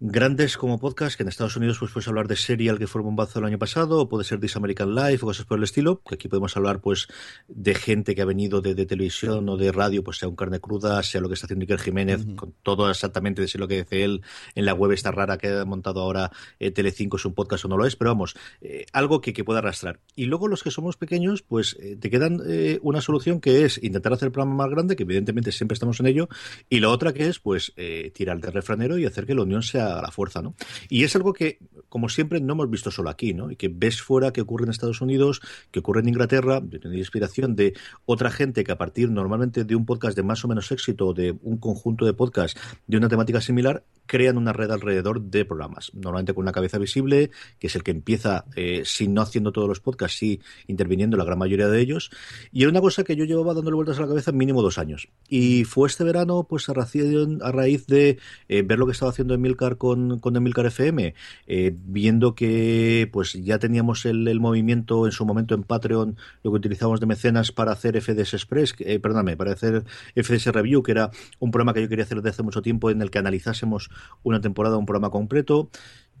grandes 0.00 0.56
como 0.56 0.78
podcast, 0.78 1.16
que 1.16 1.22
en 1.22 1.28
Estados 1.28 1.56
Unidos 1.56 1.78
pues 1.78 1.92
puedes 1.92 2.08
hablar 2.08 2.26
de 2.26 2.34
Serial 2.34 2.78
que 2.78 2.86
fue 2.86 3.02
un 3.02 3.08
bombazo 3.08 3.38
el 3.38 3.44
año 3.44 3.58
pasado, 3.58 4.00
o 4.00 4.08
puede 4.08 4.24
ser 4.24 4.40
This 4.40 4.56
American 4.56 4.94
Life 4.94 5.18
o 5.22 5.26
cosas 5.26 5.44
por 5.44 5.58
el 5.58 5.64
estilo, 5.64 6.02
que 6.02 6.14
aquí 6.14 6.26
podemos 6.26 6.56
hablar 6.56 6.80
pues 6.80 7.06
de 7.48 7.74
gente 7.74 8.14
que 8.14 8.22
ha 8.22 8.24
venido 8.24 8.62
de, 8.62 8.74
de 8.74 8.86
televisión 8.86 9.48
o 9.48 9.56
de 9.56 9.70
radio, 9.72 10.02
pues 10.02 10.16
sea 10.16 10.28
un 10.28 10.36
carne 10.36 10.58
cruda, 10.58 11.02
sea 11.02 11.20
lo 11.20 11.28
que 11.28 11.34
está 11.34 11.46
haciendo 11.46 11.64
Iker 11.64 11.78
Jiménez, 11.78 12.26
con 12.34 12.54
todo 12.62 12.88
exactamente 12.90 13.42
de 13.42 13.50
lo 13.58 13.68
que 13.68 13.82
dice 13.82 14.04
él 14.04 14.22
en 14.54 14.64
la 14.64 14.72
web 14.72 14.92
esta 14.92 15.10
rara 15.10 15.36
que 15.36 15.48
ha 15.48 15.64
montado 15.64 16.00
ahora 16.00 16.30
eh, 16.58 16.70
Telecinco 16.70 17.18
es 17.18 17.24
un 17.26 17.34
podcast 17.34 17.66
o 17.66 17.68
no 17.68 17.76
lo 17.76 17.84
es, 17.84 17.96
pero 17.96 18.10
vamos, 18.10 18.34
eh, 18.62 18.86
algo 18.92 19.20
que, 19.20 19.32
que 19.32 19.44
pueda 19.44 19.58
arrastrar. 19.58 20.00
Y 20.16 20.26
luego 20.26 20.48
los 20.48 20.62
que 20.62 20.70
somos 20.70 20.96
pequeños, 20.96 21.42
pues 21.42 21.76
eh, 21.80 21.96
te 22.00 22.10
quedan 22.10 22.40
eh, 22.46 22.78
una 22.82 23.00
solución 23.00 23.40
que 23.40 23.64
es 23.64 23.82
intentar 23.82 24.12
hacer 24.12 24.26
el 24.26 24.32
programa 24.32 24.54
más 24.54 24.70
grande, 24.70 24.96
que 24.96 25.02
evidentemente 25.02 25.52
siempre 25.52 25.74
estamos 25.74 26.00
en 26.00 26.06
ello, 26.06 26.28
y 26.68 26.80
la 26.80 26.88
otra 26.88 27.12
que 27.12 27.26
es 27.26 27.38
pues 27.38 27.72
eh, 27.76 28.10
tirar 28.14 28.40
de 28.40 28.50
refranero 28.50 28.98
y 28.98 29.06
hacer 29.06 29.26
que 29.26 29.34
la 29.34 29.42
unión 29.42 29.62
sea 29.62 29.89
a 29.98 30.02
la 30.02 30.10
fuerza, 30.10 30.42
¿no? 30.42 30.54
Y 30.88 31.04
es 31.04 31.14
algo 31.16 31.32
que, 31.32 31.58
como 31.88 32.08
siempre, 32.08 32.40
no 32.40 32.54
hemos 32.54 32.70
visto 32.70 32.90
solo 32.90 33.10
aquí, 33.10 33.34
¿no? 33.34 33.50
Y 33.50 33.56
que 33.56 33.68
ves 33.68 34.00
fuera 34.00 34.32
que 34.32 34.40
ocurre 34.40 34.64
en 34.64 34.70
Estados 34.70 35.00
Unidos, 35.00 35.40
que 35.70 35.80
ocurre 35.80 36.00
en 36.00 36.08
Inglaterra, 36.08 36.60
tener 36.60 36.98
inspiración 36.98 37.56
de 37.56 37.74
otra 38.06 38.30
gente 38.30 38.64
que 38.64 38.72
a 38.72 38.78
partir 38.78 39.10
normalmente 39.10 39.64
de 39.64 39.74
un 39.74 39.86
podcast 39.86 40.16
de 40.16 40.22
más 40.22 40.44
o 40.44 40.48
menos 40.48 40.70
éxito, 40.72 41.12
de 41.12 41.36
un 41.42 41.58
conjunto 41.58 42.04
de 42.04 42.14
podcasts 42.14 42.60
de 42.86 42.96
una 42.96 43.08
temática 43.08 43.40
similar, 43.40 43.84
crean 44.06 44.36
una 44.36 44.52
red 44.52 44.70
alrededor 44.72 45.20
de 45.22 45.44
programas, 45.44 45.92
normalmente 45.94 46.34
con 46.34 46.42
una 46.42 46.50
cabeza 46.50 46.78
visible, 46.78 47.30
que 47.60 47.68
es 47.68 47.76
el 47.76 47.84
que 47.84 47.92
empieza, 47.92 48.44
eh, 48.56 48.82
si 48.84 49.06
no 49.06 49.22
haciendo 49.22 49.52
todos 49.52 49.68
los 49.68 49.78
podcasts, 49.78 50.18
sí 50.18 50.40
interviniendo 50.66 51.16
la 51.16 51.24
gran 51.24 51.38
mayoría 51.38 51.68
de 51.68 51.80
ellos. 51.80 52.10
Y 52.50 52.62
era 52.62 52.70
una 52.70 52.80
cosa 52.80 53.04
que 53.04 53.14
yo 53.14 53.24
llevaba 53.24 53.54
dándole 53.54 53.76
vueltas 53.76 53.98
a 53.98 54.02
la 54.02 54.08
cabeza 54.08 54.32
mínimo 54.32 54.62
dos 54.62 54.78
años. 54.78 55.08
Y 55.28 55.62
fue 55.62 55.86
este 55.86 56.02
verano, 56.02 56.44
pues 56.48 56.68
a 56.68 56.72
raíz 56.72 57.86
de 57.86 58.18
eh, 58.48 58.62
ver 58.62 58.80
lo 58.80 58.86
que 58.86 58.92
estaba 58.92 59.12
haciendo 59.12 59.34
Emilcar 59.34 59.76
con, 59.80 60.20
con 60.20 60.36
Emilcar 60.36 60.66
FM, 60.66 61.14
eh, 61.46 61.74
viendo 61.74 62.34
que 62.34 63.08
pues 63.10 63.32
ya 63.32 63.58
teníamos 63.58 64.04
el, 64.04 64.28
el, 64.28 64.38
movimiento 64.38 65.06
en 65.06 65.12
su 65.12 65.24
momento 65.24 65.54
en 65.54 65.62
Patreon, 65.62 66.18
lo 66.42 66.50
que 66.50 66.56
utilizábamos 66.58 67.00
de 67.00 67.06
mecenas 67.06 67.50
para 67.50 67.72
hacer 67.72 67.98
FDS 67.98 68.34
Express, 68.34 68.74
eh, 68.80 68.98
perdóname, 68.98 69.38
para 69.38 69.52
hacer 69.52 69.84
FDS 70.14 70.52
Review, 70.52 70.82
que 70.82 70.92
era 70.92 71.10
un 71.38 71.50
programa 71.50 71.72
que 71.72 71.80
yo 71.80 71.88
quería 71.88 72.04
hacer 72.04 72.18
desde 72.18 72.28
hace 72.28 72.42
mucho 72.42 72.60
tiempo 72.60 72.90
en 72.90 73.00
el 73.00 73.10
que 73.10 73.20
analizásemos 73.20 73.88
una 74.22 74.42
temporada, 74.42 74.76
un 74.76 74.84
programa 74.84 75.08
completo 75.08 75.70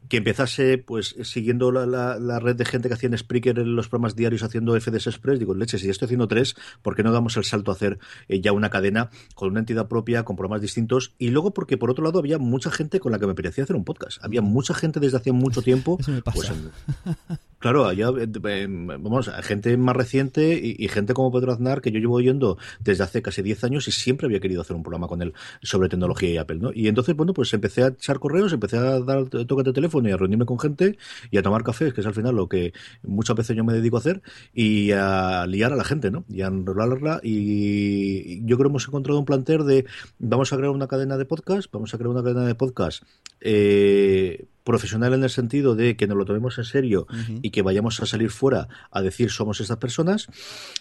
que 0.08 0.16
empezase 0.18 0.78
pues 0.78 1.14
siguiendo 1.22 1.70
la, 1.70 1.86
la, 1.86 2.18
la, 2.18 2.40
red 2.40 2.56
de 2.56 2.64
gente 2.64 2.88
que 2.88 2.94
hacía 2.94 3.08
en 3.08 3.16
Spreaker 3.16 3.58
en 3.58 3.76
los 3.76 3.88
programas 3.88 4.16
diarios 4.16 4.42
haciendo 4.42 4.78
FDS 4.78 5.06
Express, 5.08 5.38
digo, 5.38 5.54
leche, 5.54 5.78
si 5.78 5.86
ya 5.86 5.92
estoy 5.92 6.06
haciendo 6.06 6.28
tres, 6.28 6.56
¿por 6.82 6.96
qué 6.96 7.02
no 7.02 7.12
damos 7.12 7.36
el 7.36 7.44
salto 7.44 7.70
a 7.70 7.74
hacer 7.74 7.98
eh, 8.28 8.40
ya 8.40 8.52
una 8.52 8.70
cadena 8.70 9.10
con 9.34 9.50
una 9.50 9.60
entidad 9.60 9.88
propia, 9.88 10.24
con 10.24 10.36
programas 10.36 10.62
distintos? 10.62 11.14
Y 11.18 11.30
luego 11.30 11.52
porque 11.52 11.76
por 11.76 11.90
otro 11.90 12.04
lado 12.04 12.18
había 12.18 12.38
mucha 12.38 12.70
gente 12.70 13.00
con 13.00 13.12
la 13.12 13.18
que 13.18 13.26
me 13.26 13.34
parecía 13.34 13.64
hacer 13.64 13.76
un 13.76 13.84
podcast. 13.84 14.22
Había 14.24 14.42
mucha 14.42 14.74
gente 14.74 15.00
desde 15.00 15.18
hace 15.18 15.32
mucho 15.32 15.62
tiempo. 15.62 15.96
Eso 16.00 16.10
me 16.10 16.22
pasa. 16.22 16.54
Pues, 16.54 17.38
claro, 17.60 17.84
había, 17.86 18.08
eh, 18.08 18.66
vamos, 18.68 19.30
gente 19.42 19.76
más 19.76 19.94
reciente 19.94 20.60
y, 20.60 20.88
gente 20.88 21.14
como 21.14 21.30
Pedro 21.30 21.52
Aznar 21.52 21.80
que 21.80 21.92
yo 21.92 22.00
llevo 22.00 22.14
oyendo 22.14 22.58
desde 22.80 23.04
hace 23.04 23.22
casi 23.22 23.42
10 23.42 23.62
años 23.64 23.86
y 23.86 23.92
siempre 23.92 24.26
había 24.26 24.40
querido 24.40 24.62
hacer 24.62 24.74
un 24.74 24.82
programa 24.82 25.06
con 25.06 25.22
él 25.22 25.34
sobre 25.62 25.88
tecnología 25.88 26.30
y 26.30 26.36
Apple, 26.38 26.58
¿no? 26.58 26.70
Y 26.74 26.88
entonces, 26.88 27.14
bueno, 27.14 27.32
pues 27.32 27.52
empecé 27.54 27.84
a 27.84 27.88
echar 27.88 28.18
correos, 28.18 28.52
empecé 28.52 28.78
a 28.78 28.98
dar 29.00 29.26
toques 29.28 29.64
de 29.64 29.72
teléfono 29.72 30.08
y 30.08 30.12
a 30.12 30.16
reunirme 30.16 30.46
con 30.46 30.58
gente 30.58 30.98
y 31.30 31.38
a 31.38 31.42
tomar 31.42 31.62
café, 31.62 31.92
que 31.92 32.00
es 32.00 32.06
al 32.06 32.14
final 32.14 32.34
lo 32.34 32.48
que 32.48 32.72
muchas 33.02 33.36
veces 33.36 33.56
yo 33.56 33.62
me 33.62 33.72
dedico 33.72 33.96
a 33.96 34.00
hacer, 34.00 34.22
y 34.52 34.90
a 34.92 35.46
liar 35.46 35.72
a 35.72 35.76
la 35.76 35.84
gente, 35.84 36.10
¿no? 36.10 36.24
Y 36.28 36.42
a 36.42 36.46
enrolarla. 36.46 37.20
Y 37.22 38.44
yo 38.46 38.56
creo 38.56 38.68
que 38.68 38.72
hemos 38.72 38.88
encontrado 38.88 39.18
un 39.18 39.24
planter 39.24 39.64
de 39.64 39.84
vamos 40.18 40.52
a 40.52 40.56
crear 40.56 40.70
una 40.70 40.88
cadena 40.88 41.16
de 41.16 41.24
podcast, 41.24 41.70
vamos 41.72 41.94
a 41.94 41.98
crear 41.98 42.08
una 42.08 42.22
cadena 42.22 42.46
de 42.46 42.54
podcast 42.54 43.02
eh, 43.40 44.46
profesional 44.70 45.14
en 45.14 45.24
el 45.24 45.30
sentido 45.30 45.74
de 45.74 45.96
que 45.96 46.06
nos 46.06 46.16
lo 46.16 46.24
tomemos 46.24 46.56
en 46.58 46.64
serio 46.64 47.06
uh 47.10 47.12
-huh. 47.12 47.40
y 47.42 47.50
que 47.50 47.62
vayamos 47.62 48.00
a 48.00 48.06
salir 48.06 48.30
fuera 48.30 48.68
a 48.92 49.02
decir 49.02 49.30
somos 49.30 49.60
estas 49.60 49.78
personas 49.78 50.28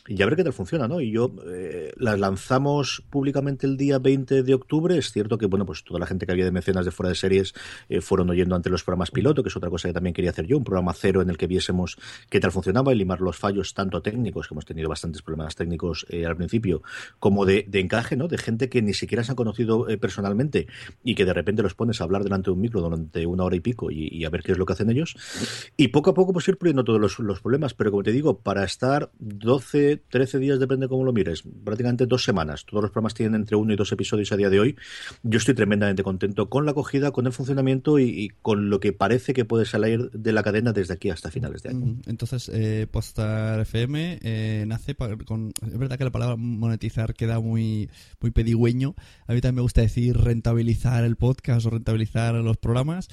y 0.08 0.22
a 0.22 0.25
ver 0.25 0.36
qué 0.36 0.43
tal 0.43 0.53
funciona, 0.53 0.88
¿no? 0.88 1.01
Y 1.01 1.12
yo 1.12 1.34
eh, 1.48 1.91
las 1.98 2.19
lanzamos 2.19 3.03
públicamente 3.10 3.65
el 3.65 3.77
día 3.77 3.98
20 3.98 4.43
de 4.43 4.53
octubre. 4.53 4.98
Es 4.98 5.12
cierto 5.12 5.38
que, 5.38 5.48
bueno, 5.48 5.65
pues 5.65 5.84
toda 5.84 6.00
la 6.00 6.05
gente 6.05 6.25
que 6.25 6.31
había 6.31 6.46
de 6.46 6.51
mecenas 6.51 6.86
de 6.86 6.91
fuera 6.91 7.10
de 7.10 7.15
series 7.15 7.53
eh, 7.89 8.01
fueron 8.01 8.29
oyendo 8.29 8.55
ante 8.55 8.69
los 8.69 8.84
programas 8.84 9.12
piloto, 9.12 9.41
que 9.43 9.50
es 9.50 9.58
otra 9.58 9.69
cosa 9.69 9.88
que 9.88 9.93
también 9.93 10.13
quería 10.13 10.31
hacer 10.31 10.46
yo, 10.46 10.58
un 10.58 10.63
programa 10.63 10.93
cero 10.93 11.22
en 11.22 11.29
el 11.29 11.38
que 11.38 11.48
viésemos 11.48 11.98
qué 12.29 12.39
tal 12.39 12.51
funcionaba 12.51 12.93
y 12.93 12.96
limar 12.96 13.22
los 13.22 13.38
fallos 13.38 13.74
tanto 13.74 14.01
técnicos, 14.01 14.48
que 14.48 14.53
hemos 14.53 14.65
tenido 14.65 14.89
bastantes 14.89 15.22
problemas 15.22 15.55
técnicos 15.55 16.05
eh, 16.10 16.25
al 16.25 16.36
principio, 16.36 16.84
como 17.19 17.46
de, 17.46 17.65
de, 17.67 17.79
encaje, 17.79 18.15
¿no? 18.15 18.27
De 18.27 18.38
gente 18.38 18.69
que 18.69 18.81
ni 18.81 18.93
siquiera 18.93 19.24
se 19.24 19.31
han 19.31 19.36
conocido 19.36 19.88
personalmente 20.00 20.67
y 21.03 21.15
que 21.15 21.25
de 21.25 21.34
repente 21.34 21.63
los 21.63 21.74
pones 21.74 22.01
a 22.01 22.03
hablar 22.03 22.24
delante 22.24 22.50
de 22.50 22.51
un 22.51 22.62
micro 22.62 22.81
durante 22.81 23.25
una 23.25 23.43
hora 23.43 23.55
y 23.55 23.60
pico 23.60 23.78
y, 23.91 24.09
y, 24.12 24.25
a 24.25 24.29
ver 24.29 24.43
qué 24.43 24.51
es 24.51 24.57
lo 24.57 24.65
que 24.65 24.74
hacen 24.74 24.89
ellos. 24.89 25.15
Y 25.77 25.89
poco 25.89 26.12
a 26.12 26.13
poco 26.13 26.33
pues 26.33 26.48
ir 26.48 26.57
puliendo 26.57 26.83
todos 26.83 27.19
los, 27.19 27.39
problemas, 27.41 27.74
pero 27.74 27.91
como 27.91 28.03
te 28.03 28.12
digo, 28.12 28.39
para 28.39 28.63
estar 28.63 29.12
12, 29.19 30.03
13 30.09 30.39
días, 30.39 30.59
depende 30.59 30.88
cómo 30.88 31.03
lo 31.03 31.13
mires, 31.13 31.43
prácticamente 31.63 32.05
dos 32.05 32.24
semanas, 32.24 32.65
todos 32.65 32.83
los 32.83 32.91
programas 32.91 33.13
tienen 33.13 33.36
entre 33.36 33.55
uno 33.55 33.74
y 33.74 33.75
dos 33.75 33.91
episodios 33.91 34.31
a 34.31 34.38
día 34.38 34.50
de 34.50 34.59
hoy, 34.59 34.75
yo 35.24 35.38
estoy 35.38 35.53
tremendamente 35.53 36.03
contento 36.03 36.50
con 36.50 36.65
la 36.65 36.71
acogida, 36.71 37.12
con 37.12 37.25
el 37.25 37.33
funcionamiento 37.33 38.00
y, 38.00 38.09
y 38.09 38.29
con 38.41 38.69
lo 38.69 38.79
que 38.79 38.93
parece 38.93 39.33
que 39.33 39.45
puede 39.45 39.65
salir 39.65 40.09
de 40.12 40.33
la 40.33 40.43
cadena 40.43 40.74
desde 40.74 40.93
aquí 40.93 41.09
hasta 41.09 41.31
finales 41.31 41.63
de 41.63 41.69
año. 41.69 41.98
Entonces, 42.05 42.50
eh, 42.53 42.88
Postar 42.89 43.62
FM 43.62 44.19
eh, 44.21 44.65
nace. 44.67 44.91
Es 44.91 45.77
verdad 45.77 45.98
que 45.98 46.03
la 46.03 46.12
palabra 46.12 46.36
monetizar 46.36 47.13
queda 47.13 47.39
muy, 47.39 47.89
muy 48.19 48.31
pedigüeño. 48.31 48.95
A 49.27 49.33
mí 49.33 49.41
también 49.41 49.55
me 49.55 49.62
gusta 49.62 49.81
decir 49.81 50.17
rentabilizar 50.17 51.03
el 51.03 51.15
podcast 51.15 51.65
o 51.65 51.69
rentabilizar 51.71 52.36
los 52.36 52.57
programas, 52.57 53.09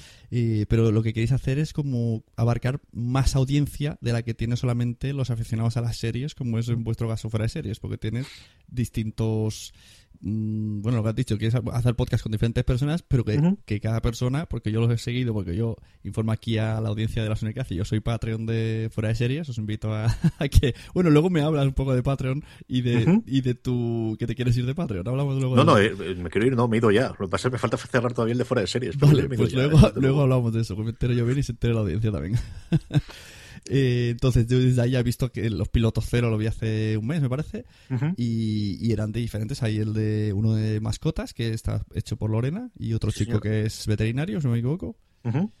pero 0.67 0.91
lo 0.91 1.03
que 1.03 1.13
queréis 1.13 1.31
hacer 1.31 1.59
es 1.59 1.73
como 1.73 2.23
abarcar 2.35 2.79
más 2.91 3.35
audiencia 3.35 3.97
de 4.01 4.13
la 4.13 4.23
que 4.23 4.33
tiene 4.33 4.55
solamente 4.57 5.13
los 5.13 5.29
aficionados 5.29 5.77
a 5.77 5.81
las 5.81 5.97
series, 5.97 6.35
como 6.35 6.59
es 6.59 6.69
en 6.69 6.83
vuestro 6.83 7.07
caso 7.07 7.29
fuera 7.29 7.43
de 7.43 7.49
series, 7.49 7.79
porque 7.79 7.97
tienes 7.97 8.27
distintos 8.67 9.73
mm, 10.21 10.81
bueno, 10.81 10.97
lo 10.97 11.03
que 11.03 11.09
has 11.09 11.15
dicho, 11.15 11.37
que 11.37 11.47
es 11.47 11.55
hacer 11.55 11.95
podcast 11.95 12.23
con 12.23 12.31
diferentes 12.31 12.63
personas, 12.63 13.03
pero 13.03 13.23
que, 13.23 13.37
uh 13.37 13.41
-huh. 13.41 13.57
que, 13.65 13.79
cada 13.79 14.01
persona, 14.01 14.47
porque 14.47 14.71
yo 14.71 14.81
los 14.81 14.91
he 14.91 14.97
seguido, 14.97 15.33
porque 15.33 15.55
yo 15.55 15.75
informo 16.03 16.31
aquí 16.31 16.57
a 16.57 16.79
la 16.81 16.89
audiencia 16.89 17.23
de 17.23 17.29
la 17.29 17.35
Sonicracia, 17.35 17.75
yo 17.77 17.85
soy 17.85 17.99
Patreon 17.99 18.45
de 18.45 18.89
Fuera 18.91 19.09
de 19.09 19.15
Series, 19.15 19.49
os 19.49 19.57
invito 19.57 19.93
a, 19.93 20.05
a, 20.39 20.47
que, 20.47 20.75
bueno, 20.93 21.09
luego 21.09 21.29
me 21.29 21.41
hablas 21.41 21.65
un 21.65 21.73
poco 21.73 21.93
de 21.93 22.03
Patreon 22.03 22.43
y 22.67 22.81
de, 22.81 22.97
uh 22.97 22.99
-huh. 22.99 23.23
y 23.25 23.41
de 23.41 23.53
tu, 23.55 24.15
que 24.19 24.27
te 24.27 24.35
quieres 24.35 24.57
ir 24.57 24.65
de 24.65 24.75
Patreon, 24.75 25.07
hablamos 25.07 25.39
luego 25.39 25.55
No, 25.55 25.75
de 25.75 25.91
no, 25.91 26.03
eh, 26.03 26.15
me 26.15 26.29
quiero 26.29 26.47
ir, 26.47 26.55
no, 26.55 26.67
me 26.67 26.77
he 26.77 26.79
ido 26.79 26.91
ya, 26.91 27.09
lo 27.19 27.27
que 27.27 27.31
pasa 27.31 27.47
es 27.47 27.51
que 27.51 27.55
me 27.55 27.59
falta 27.59 27.77
cerrar 27.77 28.13
todavía 28.13 28.33
el 28.33 28.37
de 28.37 28.45
Fuera 28.45 28.61
de 28.61 28.67
Series. 28.67 28.97
Vale, 28.97 29.27
pues 29.29 29.53
luego, 29.53 29.79
ya, 29.79 29.93
luego 29.95 30.21
hablamos 30.21 30.53
de 30.53 30.61
eso, 30.61 30.75
que 30.75 30.83
me 30.83 30.89
entero 30.89 31.13
yo 31.13 31.25
bien 31.25 31.39
y 31.39 31.43
se 31.43 31.51
entere 31.51 31.73
la 31.73 31.81
audiencia 31.81 32.11
también. 32.11 32.35
Eh, 33.69 34.09
entonces 34.11 34.47
yo 34.47 34.59
desde 34.59 34.81
ahí 34.81 34.95
he 34.95 35.03
visto 35.03 35.31
que 35.31 35.49
los 35.49 35.69
pilotos 35.69 36.05
cero 36.09 36.29
lo 36.29 36.37
vi 36.37 36.47
hace 36.47 36.97
un 36.97 37.07
mes, 37.07 37.21
me 37.21 37.29
parece, 37.29 37.65
uh 37.89 37.93
-huh. 37.95 38.13
y, 38.17 38.77
y, 38.81 38.91
eran 38.91 39.11
de 39.11 39.19
diferentes. 39.19 39.63
Hay 39.63 39.77
el 39.77 39.93
de 39.93 40.33
uno 40.33 40.55
de 40.55 40.79
mascotas, 40.79 41.33
que 41.33 41.53
está 41.53 41.85
hecho 41.93 42.17
por 42.17 42.29
Lorena, 42.29 42.69
y 42.77 42.93
otro 42.93 43.11
sí, 43.11 43.19
chico 43.19 43.39
señor. 43.39 43.41
que 43.43 43.65
es 43.65 43.85
veterinario, 43.87 44.39
si 44.39 44.47
no 44.47 44.53
me 44.53 44.59
equivoco. 44.59 44.95
Uh 45.23 45.29
-huh. 45.31 45.51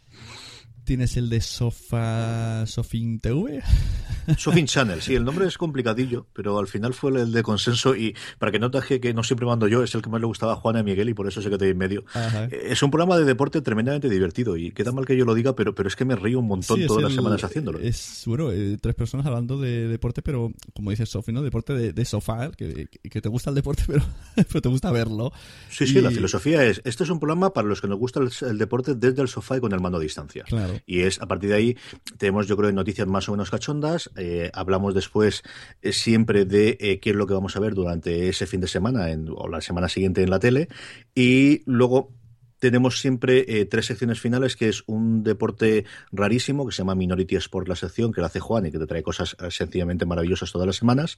Tienes 0.87 1.17
el 1.17 1.29
de 1.29 1.41
Sofa 1.41 2.65
Sofin 2.65 3.19
TV. 3.19 3.61
Sofin 4.37 4.65
Channel, 4.65 5.01
sí, 5.01 5.15
el 5.15 5.25
nombre 5.25 5.45
es 5.45 5.57
complicadillo, 5.57 6.27
pero 6.31 6.57
al 6.59 6.67
final 6.67 6.93
fue 6.93 7.11
el 7.11 7.33
de 7.33 7.43
consenso 7.43 7.93
y 7.93 8.15
para 8.39 8.53
que 8.53 8.59
no 8.59 8.71
te 8.71 9.01
que 9.01 9.13
no 9.13 9.21
siempre 9.21 9.45
mando 9.45 9.67
yo, 9.67 9.83
es 9.83 9.93
el 9.95 10.01
que 10.01 10.09
más 10.09 10.21
le 10.21 10.27
gustaba 10.27 10.53
a 10.53 10.55
Juana 10.55 10.79
y 10.79 10.83
Miguel 10.83 11.09
y 11.09 11.13
por 11.13 11.27
eso 11.27 11.41
sé 11.41 11.49
que 11.49 11.57
te 11.57 11.69
en 11.69 11.77
medio. 11.77 12.05
Eh, 12.15 12.69
es 12.69 12.81
un 12.83 12.89
programa 12.89 13.17
de 13.17 13.25
deporte 13.25 13.61
tremendamente 13.61 14.09
divertido 14.09 14.55
y 14.55 14.71
queda 14.71 14.93
mal 14.93 15.05
que 15.05 15.17
yo 15.17 15.25
lo 15.25 15.33
diga, 15.33 15.55
pero, 15.55 15.75
pero 15.75 15.89
es 15.89 15.95
que 15.97 16.05
me 16.05 16.15
río 16.15 16.39
un 16.39 16.47
montón 16.47 16.79
todas 16.87 17.03
las 17.03 17.13
semanas 17.13 17.43
haciéndolo. 17.43 17.79
Es, 17.79 18.23
bueno, 18.25 18.51
eh, 18.53 18.77
tres 18.81 18.95
personas 18.95 19.25
hablando 19.25 19.59
de 19.59 19.89
deporte, 19.89 20.21
pero 20.21 20.53
como 20.73 20.91
dices 20.91 21.09
Sofi, 21.09 21.33
¿no? 21.33 21.41
Deporte 21.41 21.73
de, 21.73 22.05
sofá, 22.05 22.49
que, 22.51 22.87
que, 22.87 23.21
te 23.21 23.27
gusta 23.27 23.49
el 23.49 23.57
deporte, 23.57 23.83
pero, 23.87 24.03
pero 24.35 24.61
te 24.61 24.69
gusta 24.69 24.89
verlo. 24.91 25.33
Sí, 25.69 25.85
sí, 25.85 25.99
la 25.99 26.11
filosofía 26.11 26.63
es, 26.63 26.81
este 26.85 27.03
es 27.03 27.09
un 27.09 27.19
programa 27.19 27.51
para 27.51 27.67
los 27.67 27.81
que 27.81 27.89
nos 27.89 27.99
gusta 27.99 28.21
el, 28.21 28.57
deporte 28.57 28.95
desde 28.95 29.21
el 29.21 29.27
sofá 29.27 29.57
y 29.57 29.59
con 29.59 29.73
el 29.73 29.81
mando 29.81 29.97
a 29.97 30.01
distancia. 30.01 30.45
Y 30.85 31.01
es, 31.01 31.21
a 31.21 31.27
partir 31.27 31.49
de 31.49 31.55
ahí, 31.55 31.77
tenemos 32.17 32.47
yo 32.47 32.57
creo 32.57 32.71
noticias 32.71 33.07
más 33.07 33.27
o 33.29 33.31
menos 33.31 33.49
cachondas, 33.49 34.11
eh, 34.15 34.51
hablamos 34.53 34.93
después 34.93 35.43
eh, 35.81 35.91
siempre 35.91 36.45
de 36.45 36.77
eh, 36.79 36.99
qué 36.99 37.11
es 37.11 37.15
lo 37.15 37.27
que 37.27 37.33
vamos 37.33 37.55
a 37.55 37.59
ver 37.59 37.73
durante 37.73 38.29
ese 38.29 38.45
fin 38.45 38.61
de 38.61 38.67
semana 38.67 39.09
en, 39.09 39.27
o 39.29 39.47
la 39.47 39.61
semana 39.61 39.89
siguiente 39.89 40.23
en 40.23 40.29
la 40.29 40.39
tele, 40.39 40.67
y 41.15 41.63
luego 41.65 42.13
tenemos 42.59 42.99
siempre 42.99 43.45
eh, 43.47 43.65
tres 43.65 43.85
secciones 43.85 44.19
finales, 44.19 44.55
que 44.55 44.69
es 44.69 44.83
un 44.87 45.23
deporte 45.23 45.85
rarísimo, 46.11 46.65
que 46.65 46.71
se 46.71 46.79
llama 46.79 46.95
Minority 46.95 47.35
Sport, 47.35 47.67
la 47.67 47.75
sección, 47.75 48.11
que 48.11 48.21
la 48.21 48.27
hace 48.27 48.39
Juan 48.39 48.65
y 48.65 48.71
que 48.71 48.79
te 48.79 48.87
trae 48.87 49.03
cosas 49.03 49.35
eh, 49.39 49.51
sencillamente 49.51 50.05
maravillosas 50.05 50.51
todas 50.51 50.65
las 50.65 50.77
semanas. 50.77 51.17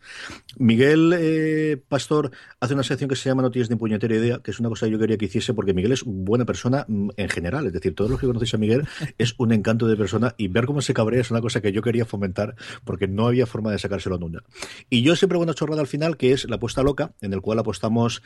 Miguel 0.57 1.13
eh, 1.17 1.77
Pastor 1.87 2.31
hace 2.59 2.73
una 2.73 2.83
sección 2.83 3.09
que 3.09 3.15
se 3.15 3.29
llama 3.29 3.41
No 3.41 3.51
tienes 3.51 3.69
ni 3.69 3.75
puñetera 3.75 4.15
idea, 4.15 4.39
que 4.39 4.51
es 4.51 4.59
una 4.59 4.69
cosa 4.69 4.85
que 4.85 4.91
yo 4.91 4.99
quería 4.99 5.17
que 5.17 5.25
hiciese, 5.25 5.53
porque 5.53 5.73
Miguel 5.73 5.93
es 5.93 6.03
buena 6.03 6.45
persona 6.45 6.85
mm, 6.87 7.09
en 7.15 7.29
general, 7.29 7.67
es 7.67 7.73
decir, 7.73 7.95
todos 7.95 8.11
los 8.11 8.19
que 8.19 8.27
conocéis 8.27 8.53
a 8.53 8.57
Miguel 8.57 8.87
es 9.17 9.35
un 9.37 9.53
encanto 9.53 9.87
de 9.87 9.95
persona 9.95 10.35
y 10.37 10.47
ver 10.47 10.65
cómo 10.65 10.81
se 10.81 10.93
cabrea 10.93 11.21
es 11.21 11.31
una 11.31 11.41
cosa 11.41 11.61
que 11.61 11.71
yo 11.71 11.81
quería 11.81 12.05
fomentar, 12.05 12.55
porque 12.83 13.07
no 13.07 13.27
había 13.27 13.45
forma 13.45 13.71
de 13.71 13.79
sacárselo 13.79 14.17
nunca. 14.17 14.43
Y 14.89 15.01
yo 15.01 15.15
siempre 15.15 15.37
hago 15.37 15.43
una 15.43 15.53
chorrada 15.53 15.81
al 15.81 15.87
final, 15.87 16.17
que 16.17 16.33
es 16.33 16.49
la 16.49 16.57
apuesta 16.57 16.83
loca, 16.83 17.13
en 17.21 17.33
el 17.33 17.41
cual 17.41 17.59
apostamos, 17.59 18.21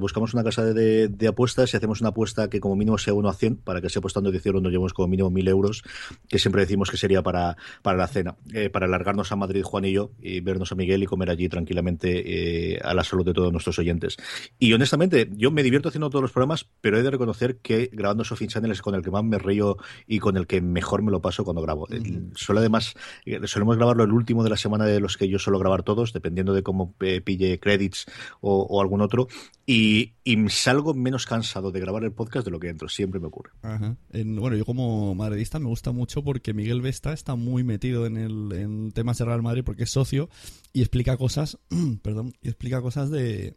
buscamos 0.00 0.32
una 0.34 0.44
casa 0.44 0.64
de 0.64 1.28
apuestas 1.28 1.72
y 1.74 1.76
hacemos 1.76 2.00
una 2.00 2.10
apuesta 2.10 2.48
que 2.52 2.60
como 2.60 2.76
mínimo 2.76 2.98
sea 2.98 3.14
1 3.14 3.28
a 3.28 3.32
100, 3.32 3.56
para 3.56 3.80
que 3.80 3.88
sea 3.88 4.00
apostando 4.00 4.30
10 4.30 4.46
euros 4.46 4.62
nos 4.62 4.70
llevemos 4.70 4.92
como 4.92 5.08
mínimo 5.08 5.30
1000 5.30 5.48
euros, 5.48 5.82
que 6.28 6.38
siempre 6.38 6.60
decimos 6.60 6.90
que 6.90 6.98
sería 6.98 7.22
para, 7.22 7.56
para 7.80 7.96
la 7.96 8.06
cena, 8.06 8.36
eh, 8.52 8.68
para 8.68 8.86
alargarnos 8.86 9.32
a 9.32 9.36
Madrid 9.36 9.62
Juan 9.62 9.86
y 9.86 9.92
yo, 9.92 10.10
y 10.20 10.40
vernos 10.40 10.70
a 10.70 10.74
Miguel 10.74 11.02
y 11.02 11.06
comer 11.06 11.30
allí 11.30 11.48
tranquilamente 11.48 12.74
eh, 12.74 12.80
a 12.84 12.92
la 12.92 13.04
salud 13.04 13.24
de 13.24 13.32
todos 13.32 13.50
nuestros 13.52 13.78
oyentes. 13.78 14.18
Y 14.58 14.72
honestamente, 14.74 15.30
yo 15.32 15.50
me 15.50 15.62
divierto 15.62 15.88
haciendo 15.88 16.10
todos 16.10 16.22
los 16.22 16.32
programas, 16.32 16.66
pero 16.82 16.98
he 16.98 17.02
de 17.02 17.10
reconocer 17.10 17.56
que 17.56 17.88
grabando 17.90 18.22
Sofin 18.24 18.48
Channel 18.48 18.70
es 18.70 18.82
con 18.82 18.94
el 18.94 19.02
que 19.02 19.10
más 19.10 19.24
me 19.24 19.38
río 19.38 19.78
y 20.06 20.18
con 20.18 20.36
el 20.36 20.46
que 20.46 20.60
mejor 20.60 21.02
me 21.02 21.10
lo 21.10 21.22
paso 21.22 21.44
cuando 21.44 21.62
grabo. 21.62 21.88
Suele 22.34 22.60
además, 22.60 22.94
eh, 23.24 23.40
solemos 23.46 23.76
grabarlo 23.76 24.04
el 24.04 24.12
último 24.12 24.44
de 24.44 24.50
la 24.50 24.56
semana 24.58 24.84
de 24.84 25.00
los 25.00 25.16
que 25.16 25.28
yo 25.28 25.38
suelo 25.38 25.58
grabar 25.58 25.82
todos, 25.82 26.12
dependiendo 26.12 26.52
de 26.52 26.62
cómo 26.62 26.94
pille 27.24 27.58
credits 27.58 28.04
o, 28.42 28.80
algún 28.82 29.00
otro, 29.00 29.28
y, 29.64 30.12
y 30.22 30.36
salgo 30.50 30.92
menos 30.92 31.24
cansado 31.24 31.70
de 31.70 31.80
grabar 31.80 32.04
el 32.04 32.12
podcast 32.12 32.41
de 32.44 32.50
lo 32.50 32.60
que 32.60 32.68
entro 32.68 32.88
siempre 32.88 33.20
me 33.20 33.26
ocurre. 33.26 33.52
bueno, 33.62 34.56
yo 34.56 34.64
como 34.64 35.14
madridista 35.14 35.58
me 35.58 35.66
gusta 35.66 35.92
mucho 35.92 36.22
porque 36.22 36.54
Miguel 36.54 36.80
Vesta 36.80 37.12
está 37.12 37.34
muy 37.34 37.64
metido 37.64 38.06
en 38.06 38.16
el 38.16 38.52
en 38.52 38.92
temas 38.92 39.18
de 39.18 39.24
Real 39.24 39.42
Madrid 39.42 39.62
porque 39.64 39.84
es 39.84 39.90
socio 39.90 40.28
y 40.72 40.80
explica 40.80 41.16
cosas, 41.16 41.58
perdón, 42.02 42.34
y 42.42 42.48
explica 42.48 42.80
cosas 42.80 43.10
de, 43.10 43.56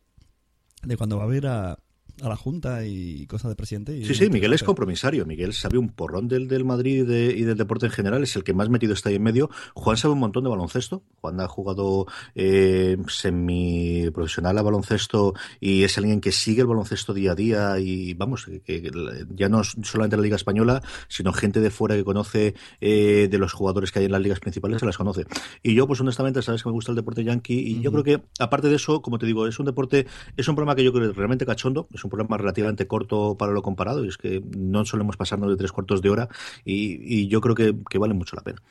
de 0.84 0.98
cuando 0.98 1.18
va 1.18 1.24
a 1.24 1.28
ver 1.28 1.48
a, 1.48 1.80
a 2.22 2.30
la 2.30 2.36
Junta 2.36 2.86
y 2.86 3.26
cosas 3.28 3.50
de 3.50 3.56
presidente. 3.56 4.06
sí, 4.06 4.16
sí, 4.16 4.30
Miguel 4.30 4.54
es 4.54 4.64
compromisario. 4.64 5.26
Miguel 5.26 5.54
sabe 5.54 5.78
un 5.78 5.90
porrón 5.90 6.28
del, 6.28 6.48
del 6.48 6.64
Madrid 6.64 7.10
y, 7.10 7.44
del 7.44 7.58
deporte 7.58 7.88
en 7.88 7.92
general, 7.92 8.24
es 8.24 8.36
el 8.36 8.44
que 8.44 8.54
más 8.54 8.70
metido 8.70 8.94
está 8.94 9.10
ahí 9.10 9.16
en 9.16 9.24
medio. 9.24 9.50
Juan 9.74 9.98
sabe 9.98 10.14
un 10.14 10.20
montón 10.20 10.44
de 10.44 10.50
baloncesto. 10.50 11.04
Juan 11.22 11.40
ha 11.42 11.48
jugado 11.48 12.08
eh, 12.36 12.98
semi-profesional 13.08 14.58
a 14.58 14.62
baloncesto 14.62 15.34
y 15.60 15.84
es 15.84 15.98
alguien 15.98 16.22
que 16.22 16.32
sigue 16.32 16.62
el 16.62 16.68
baloncesto 16.68 17.14
día 17.14 17.34
a 17.34 17.36
día 17.36 17.80
y 17.80 18.14
vamos, 18.14 18.46
que, 18.46 18.92
ya 19.36 19.50
no 19.50 19.64
solamente 19.64 20.16
la 20.16 20.24
Liga 20.24 20.36
Española, 20.38 20.82
sino 21.10 21.34
gente 21.34 21.60
de 21.60 21.70
fuera 21.70 21.96
que 21.96 22.04
conoce 22.04 22.56
eh, 22.80 23.28
de 23.30 23.38
los 23.38 23.54
jugadores 23.54 23.92
que 23.92 24.00
hay 24.00 24.06
en 24.06 24.14
las 24.14 24.22
ligas 24.22 24.40
principales, 24.40 24.80
se 24.80 24.86
las 24.86 24.98
conoce. 24.98 25.26
Y 25.64 25.76
yo, 25.76 25.88
pues 25.88 26.00
honestamente, 26.00 26.42
sabes 26.42 26.64
que 26.64 26.70
me 26.70 26.74
gusta 26.74 26.92
el 26.92 26.96
deporte 26.96 27.24
yankee 27.24 27.60
y 27.60 27.82
yo 27.82 27.92
creo 27.92 28.04
que, 28.04 28.22
aparte 28.40 28.70
de 28.70 28.76
eso, 28.76 29.02
como 29.02 29.20
te 29.20 29.26
digo, 29.26 29.48
es 29.48 29.60
un 29.60 29.66
deporte, 29.66 30.08
es 30.38 30.48
un 30.48 30.56
programa 30.56 30.76
que 30.76 30.84
yo 30.84 30.94
creo 30.94 31.12
realmente 31.12 31.46
cachondo, 31.46 31.88
es 31.94 32.05
un 32.06 32.10
programa 32.10 32.38
relativamente 32.38 32.88
corto 32.88 33.36
para 33.38 33.52
lo 33.52 33.62
comparado, 33.62 34.06
y 34.06 34.08
es 34.08 34.18
que 34.18 34.42
no 34.58 34.86
solemos 34.86 35.18
pasarnos 35.18 35.50
de 35.50 35.58
tres 35.58 35.72
cuartos 35.72 36.02
de 36.02 36.10
hora, 36.10 36.30
y, 36.64 37.28
yo 37.28 37.42
creo 37.42 37.56
que, 37.56 37.98
vale 37.98 38.14
mucho 38.14 38.36
la 38.36 38.44
pena. 38.44 38.62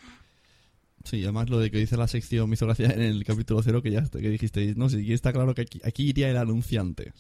Sí, 1.04 1.22
además 1.22 1.50
lo 1.50 1.58
de 1.58 1.70
que 1.70 1.76
dice 1.76 1.98
la 1.98 2.08
sección 2.08 2.48
me 2.48 2.54
hizo 2.54 2.64
gracia 2.64 2.86
en 2.86 3.02
el 3.02 3.24
capítulo 3.24 3.62
cero 3.62 3.82
que 3.82 3.90
ya 3.90 4.08
que 4.08 4.30
dijiste, 4.30 4.74
no 4.74 4.88
sí, 4.88 5.12
está 5.12 5.34
claro 5.34 5.54
que 5.54 5.66
aquí, 5.84 6.02
iría 6.02 6.30
el 6.30 6.38
anunciante. 6.38 7.12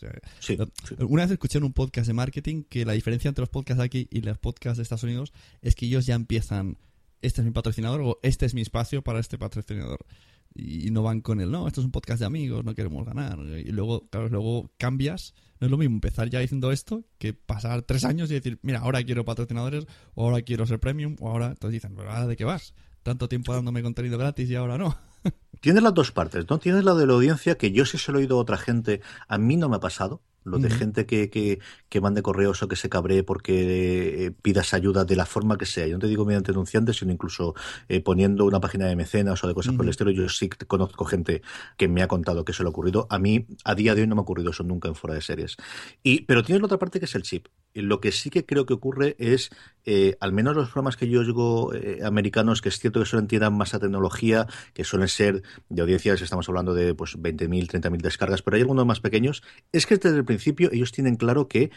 Una 1.00 1.24
vez 1.24 1.32
escuché 1.32 1.58
en 1.58 1.64
un 1.64 1.74
podcast 1.74 2.06
de 2.06 2.14
marketing 2.14 2.62
que 2.62 2.86
la 2.86 2.94
diferencia 2.94 3.28
entre 3.28 3.42
los 3.42 3.50
podcasts 3.50 3.80
de 3.80 3.84
aquí 3.84 4.08
y 4.10 4.22
los 4.22 4.38
podcasts 4.38 4.78
de 4.78 4.84
Estados 4.84 5.02
Unidos 5.02 5.34
es 5.60 5.74
que 5.74 5.84
ellos 5.84 6.06
ya 6.06 6.14
empiezan, 6.14 6.78
este 7.20 7.42
es 7.42 7.44
mi 7.44 7.50
patrocinador 7.50 8.00
o 8.00 8.20
este 8.22 8.46
es 8.46 8.54
mi 8.54 8.62
espacio 8.62 9.02
para 9.02 9.20
este 9.20 9.36
patrocinador 9.36 10.06
y 10.54 10.90
no 10.90 11.02
van 11.02 11.20
con 11.20 11.40
él, 11.40 11.50
no, 11.50 11.66
esto 11.66 11.80
es 11.80 11.84
un 11.84 11.90
podcast 11.90 12.20
de 12.20 12.26
amigos, 12.26 12.64
no 12.64 12.74
queremos 12.74 13.04
ganar. 13.04 13.38
Y 13.40 13.72
luego, 13.72 14.06
claro, 14.08 14.28
luego 14.28 14.70
cambias. 14.78 15.34
No 15.60 15.66
es 15.66 15.70
lo 15.70 15.78
mismo 15.78 15.96
empezar 15.96 16.28
ya 16.30 16.38
diciendo 16.38 16.70
esto 16.70 17.04
que 17.18 17.32
pasar 17.32 17.82
tres 17.82 18.04
años 18.04 18.30
y 18.30 18.34
decir, 18.34 18.58
mira, 18.62 18.80
ahora 18.80 19.02
quiero 19.02 19.24
patrocinadores, 19.24 19.86
o 20.14 20.24
ahora 20.24 20.42
quiero 20.42 20.66
ser 20.66 20.78
premium, 20.78 21.16
o 21.20 21.28
ahora. 21.28 21.48
Entonces 21.48 21.72
dicen, 21.72 21.94
¿pero 21.96 22.10
ahora 22.10 22.26
de 22.26 22.36
qué 22.36 22.44
vas? 22.44 22.74
Tanto 23.02 23.28
tiempo 23.28 23.52
dándome 23.52 23.82
contenido 23.82 24.16
gratis 24.16 24.48
y 24.48 24.54
ahora 24.54 24.78
no. 24.78 24.96
Tienes 25.60 25.82
las 25.82 25.94
dos 25.94 26.12
partes, 26.12 26.48
¿no? 26.48 26.58
Tienes 26.58 26.84
la 26.84 26.94
de 26.94 27.06
la 27.06 27.14
audiencia, 27.14 27.56
que 27.56 27.72
yo 27.72 27.84
sí 27.84 27.98
se 27.98 28.12
lo 28.12 28.18
he 28.18 28.22
oído 28.22 28.38
a 28.38 28.42
otra 28.42 28.56
gente, 28.56 29.00
a 29.26 29.38
mí 29.38 29.56
no 29.56 29.68
me 29.68 29.76
ha 29.76 29.80
pasado, 29.80 30.22
lo 30.44 30.58
de 30.58 30.70
gente 30.70 31.06
que, 31.06 31.30
que, 31.30 31.58
que, 31.88 32.00
mande 32.00 32.22
correos 32.22 32.62
o 32.62 32.68
que 32.68 32.76
se 32.76 32.88
cabree 32.88 33.22
porque 33.22 34.26
eh, 34.26 34.30
pidas 34.30 34.74
ayuda 34.74 35.04
de 35.04 35.16
la 35.16 35.26
forma 35.26 35.58
que 35.58 35.66
sea. 35.66 35.86
Yo 35.86 35.94
no 35.94 36.00
te 36.00 36.06
digo 36.06 36.24
mediante 36.24 36.52
denunciantes, 36.52 36.96
sino 36.98 37.12
incluso 37.12 37.54
eh, 37.88 38.00
poniendo 38.00 38.44
una 38.44 38.60
página 38.60 38.86
de 38.86 38.96
mecenas 38.96 39.42
o 39.42 39.48
de 39.48 39.54
cosas 39.54 39.74
por 39.74 39.84
el 39.84 39.90
estilo. 39.90 40.10
Yo 40.10 40.28
sí 40.28 40.48
conozco 40.48 41.04
gente 41.04 41.42
que 41.76 41.88
me 41.88 42.02
ha 42.02 42.08
contado 42.08 42.44
que 42.44 42.52
se 42.52 42.62
le 42.62 42.68
ha 42.68 42.70
ocurrido. 42.70 43.06
A 43.10 43.18
mí, 43.18 43.46
a 43.64 43.74
día 43.74 43.94
de 43.94 44.02
hoy, 44.02 44.06
no 44.06 44.14
me 44.14 44.20
ha 44.20 44.22
ocurrido 44.22 44.50
eso 44.50 44.62
nunca 44.62 44.88
en 44.88 44.94
fuera 44.94 45.14
de 45.14 45.22
series. 45.22 45.56
Y, 46.02 46.22
pero 46.22 46.42
tienes 46.42 46.60
la 46.60 46.66
otra 46.66 46.78
parte 46.78 46.98
que 46.98 47.06
es 47.06 47.14
el 47.14 47.22
chip. 47.22 47.48
Lo 47.74 48.00
que 48.00 48.12
sí 48.12 48.30
que 48.30 48.46
creo 48.46 48.66
que 48.66 48.74
ocurre 48.74 49.16
es, 49.18 49.50
eh, 49.84 50.16
al 50.20 50.32
menos 50.32 50.54
los 50.56 50.68
programas 50.68 50.96
que 50.96 51.08
yo 51.08 51.20
oigo 51.20 51.72
americanos, 52.04 52.62
que 52.62 52.68
es 52.68 52.78
cierto 52.78 53.00
que 53.00 53.06
suelen 53.06 53.28
tirar 53.28 53.50
más 53.50 53.74
a 53.74 53.80
tecnología, 53.80 54.46
que 54.72 54.84
suelen 54.84 55.08
ser 55.08 55.42
de 55.68 55.82
audiencias, 55.82 56.22
estamos 56.22 56.48
hablando 56.48 56.74
de 56.74 56.94
pues 56.94 57.18
20.000, 57.18 57.68
30.000 57.68 58.00
descargas, 58.00 58.42
pero 58.42 58.56
hay 58.56 58.62
algunos 58.62 58.86
más 58.86 59.00
pequeños, 59.00 59.42
es 59.72 59.86
que 59.86 59.96
desde 59.96 60.16
el 60.16 60.24
principio 60.24 60.70
ellos 60.72 60.92
tienen 60.92 61.16
claro 61.16 61.48
que 61.48 61.70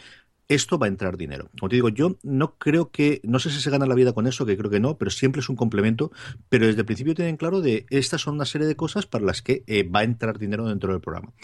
esto 0.48 0.78
va 0.78 0.86
a 0.86 0.88
entrar 0.88 1.16
dinero. 1.16 1.50
Como 1.58 1.68
te 1.68 1.76
digo, 1.76 1.90
yo 1.90 2.16
no 2.22 2.56
creo 2.56 2.90
que, 2.90 3.20
no 3.22 3.38
sé 3.38 3.50
si 3.50 3.60
se 3.60 3.70
gana 3.70 3.86
la 3.86 3.94
vida 3.94 4.14
con 4.14 4.26
eso, 4.26 4.46
que 4.46 4.56
creo 4.56 4.70
que 4.70 4.80
no, 4.80 4.96
pero 4.96 5.10
siempre 5.10 5.40
es 5.40 5.48
un 5.48 5.56
complemento. 5.56 6.10
Pero 6.48 6.66
desde 6.66 6.80
el 6.80 6.86
principio 6.86 7.14
tienen 7.14 7.36
claro 7.36 7.60
de 7.60 7.86
estas 7.90 8.22
son 8.22 8.34
una 8.34 8.46
serie 8.46 8.66
de 8.66 8.74
cosas 8.74 9.06
para 9.06 9.24
las 9.24 9.42
que 9.42 9.62
eh, 9.66 9.84
va 9.84 10.00
a 10.00 10.04
entrar 10.04 10.38
dinero 10.38 10.66
dentro 10.66 10.92
del 10.92 11.02
programa. 11.02 11.34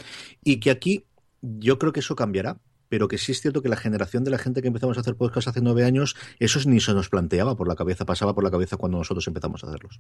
Y 0.43 0.59
que 0.59 0.71
aquí 0.71 1.05
yo 1.43 1.79
creo 1.79 1.93
que 1.93 2.01
eso 2.01 2.17
cambiará 2.17 2.59
pero 2.89 3.09
que 3.09 3.19
sí 3.19 3.33
es 3.33 3.41
cierto 3.41 3.63
que 3.63 3.69
la 3.69 3.77
generación 3.77 4.25
de 4.25 4.31
la 4.31 4.39
gente 4.39 4.63
que 4.63 4.69
empezamos 4.69 4.97
a 4.97 5.01
hacer 5.01 5.17
podcast 5.17 5.49
hace 5.49 5.61
nueve 5.61 5.85
años, 5.85 6.17
eso 6.39 6.61
ni 6.69 6.81
se 6.81 6.95
nos 6.95 7.09
planteaba 7.09 7.57
por 7.57 7.69
la 7.69 7.77
cabeza, 7.77 8.05
pasaba 8.05 8.35
por 8.35 8.45
la 8.45 8.51
cabeza 8.51 8.77
cuando 8.77 8.99
nosotros 8.99 9.27
empezamos 9.27 9.65
a 9.65 9.69
hacerlos. 9.69 9.99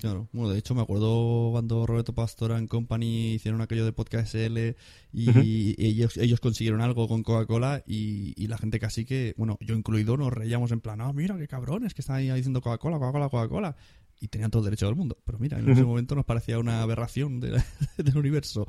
claro, 0.00 0.28
bueno, 0.32 0.50
de 0.50 0.58
hecho 0.58 0.74
me 0.74 0.82
acuerdo 0.82 1.50
cuando 1.52 1.86
Roberto 1.86 2.14
Pastora 2.14 2.58
en 2.58 2.66
Company 2.66 3.34
hicieron 3.34 3.60
aquello 3.60 3.84
de 3.84 3.92
podcast 3.92 4.34
SL 4.34 4.76
y, 5.12 5.74
ellos, 5.84 6.16
ellos 6.16 6.40
consiguieron 6.40 6.80
algo 6.80 7.08
con 7.08 7.22
Coca-Cola 7.22 7.82
y, 7.86 8.46
la 8.50 8.58
gente 8.58 8.80
casi 8.80 9.04
que, 9.04 9.32
bueno, 9.36 9.58
yo 9.60 9.76
incluido, 9.76 10.16
nos 10.16 10.32
reíamos 10.32 10.72
en 10.72 10.80
plan, 10.80 11.00
ah, 11.00 11.12
mira 11.12 11.38
qué 11.38 11.46
cabrones 11.46 11.94
que 11.94 12.02
están 12.02 12.16
ahí 12.16 12.30
diciendo 12.32 12.60
Coca-Cola, 12.60 12.98
Coca-Cola, 12.98 13.28
Coca-Cola 13.28 13.76
y 14.20 14.28
tenían 14.28 14.50
todo 14.50 14.60
el 14.60 14.64
derecho 14.66 14.86
del 14.86 14.94
mundo. 14.94 15.18
Pero 15.24 15.38
mira, 15.38 15.58
en 15.58 15.68
ese 15.68 15.82
momento 15.82 16.14
nos 16.14 16.26
parecía 16.26 16.58
una 16.58 16.82
aberración 16.82 17.40
del 17.96 18.16
universo. 18.16 18.68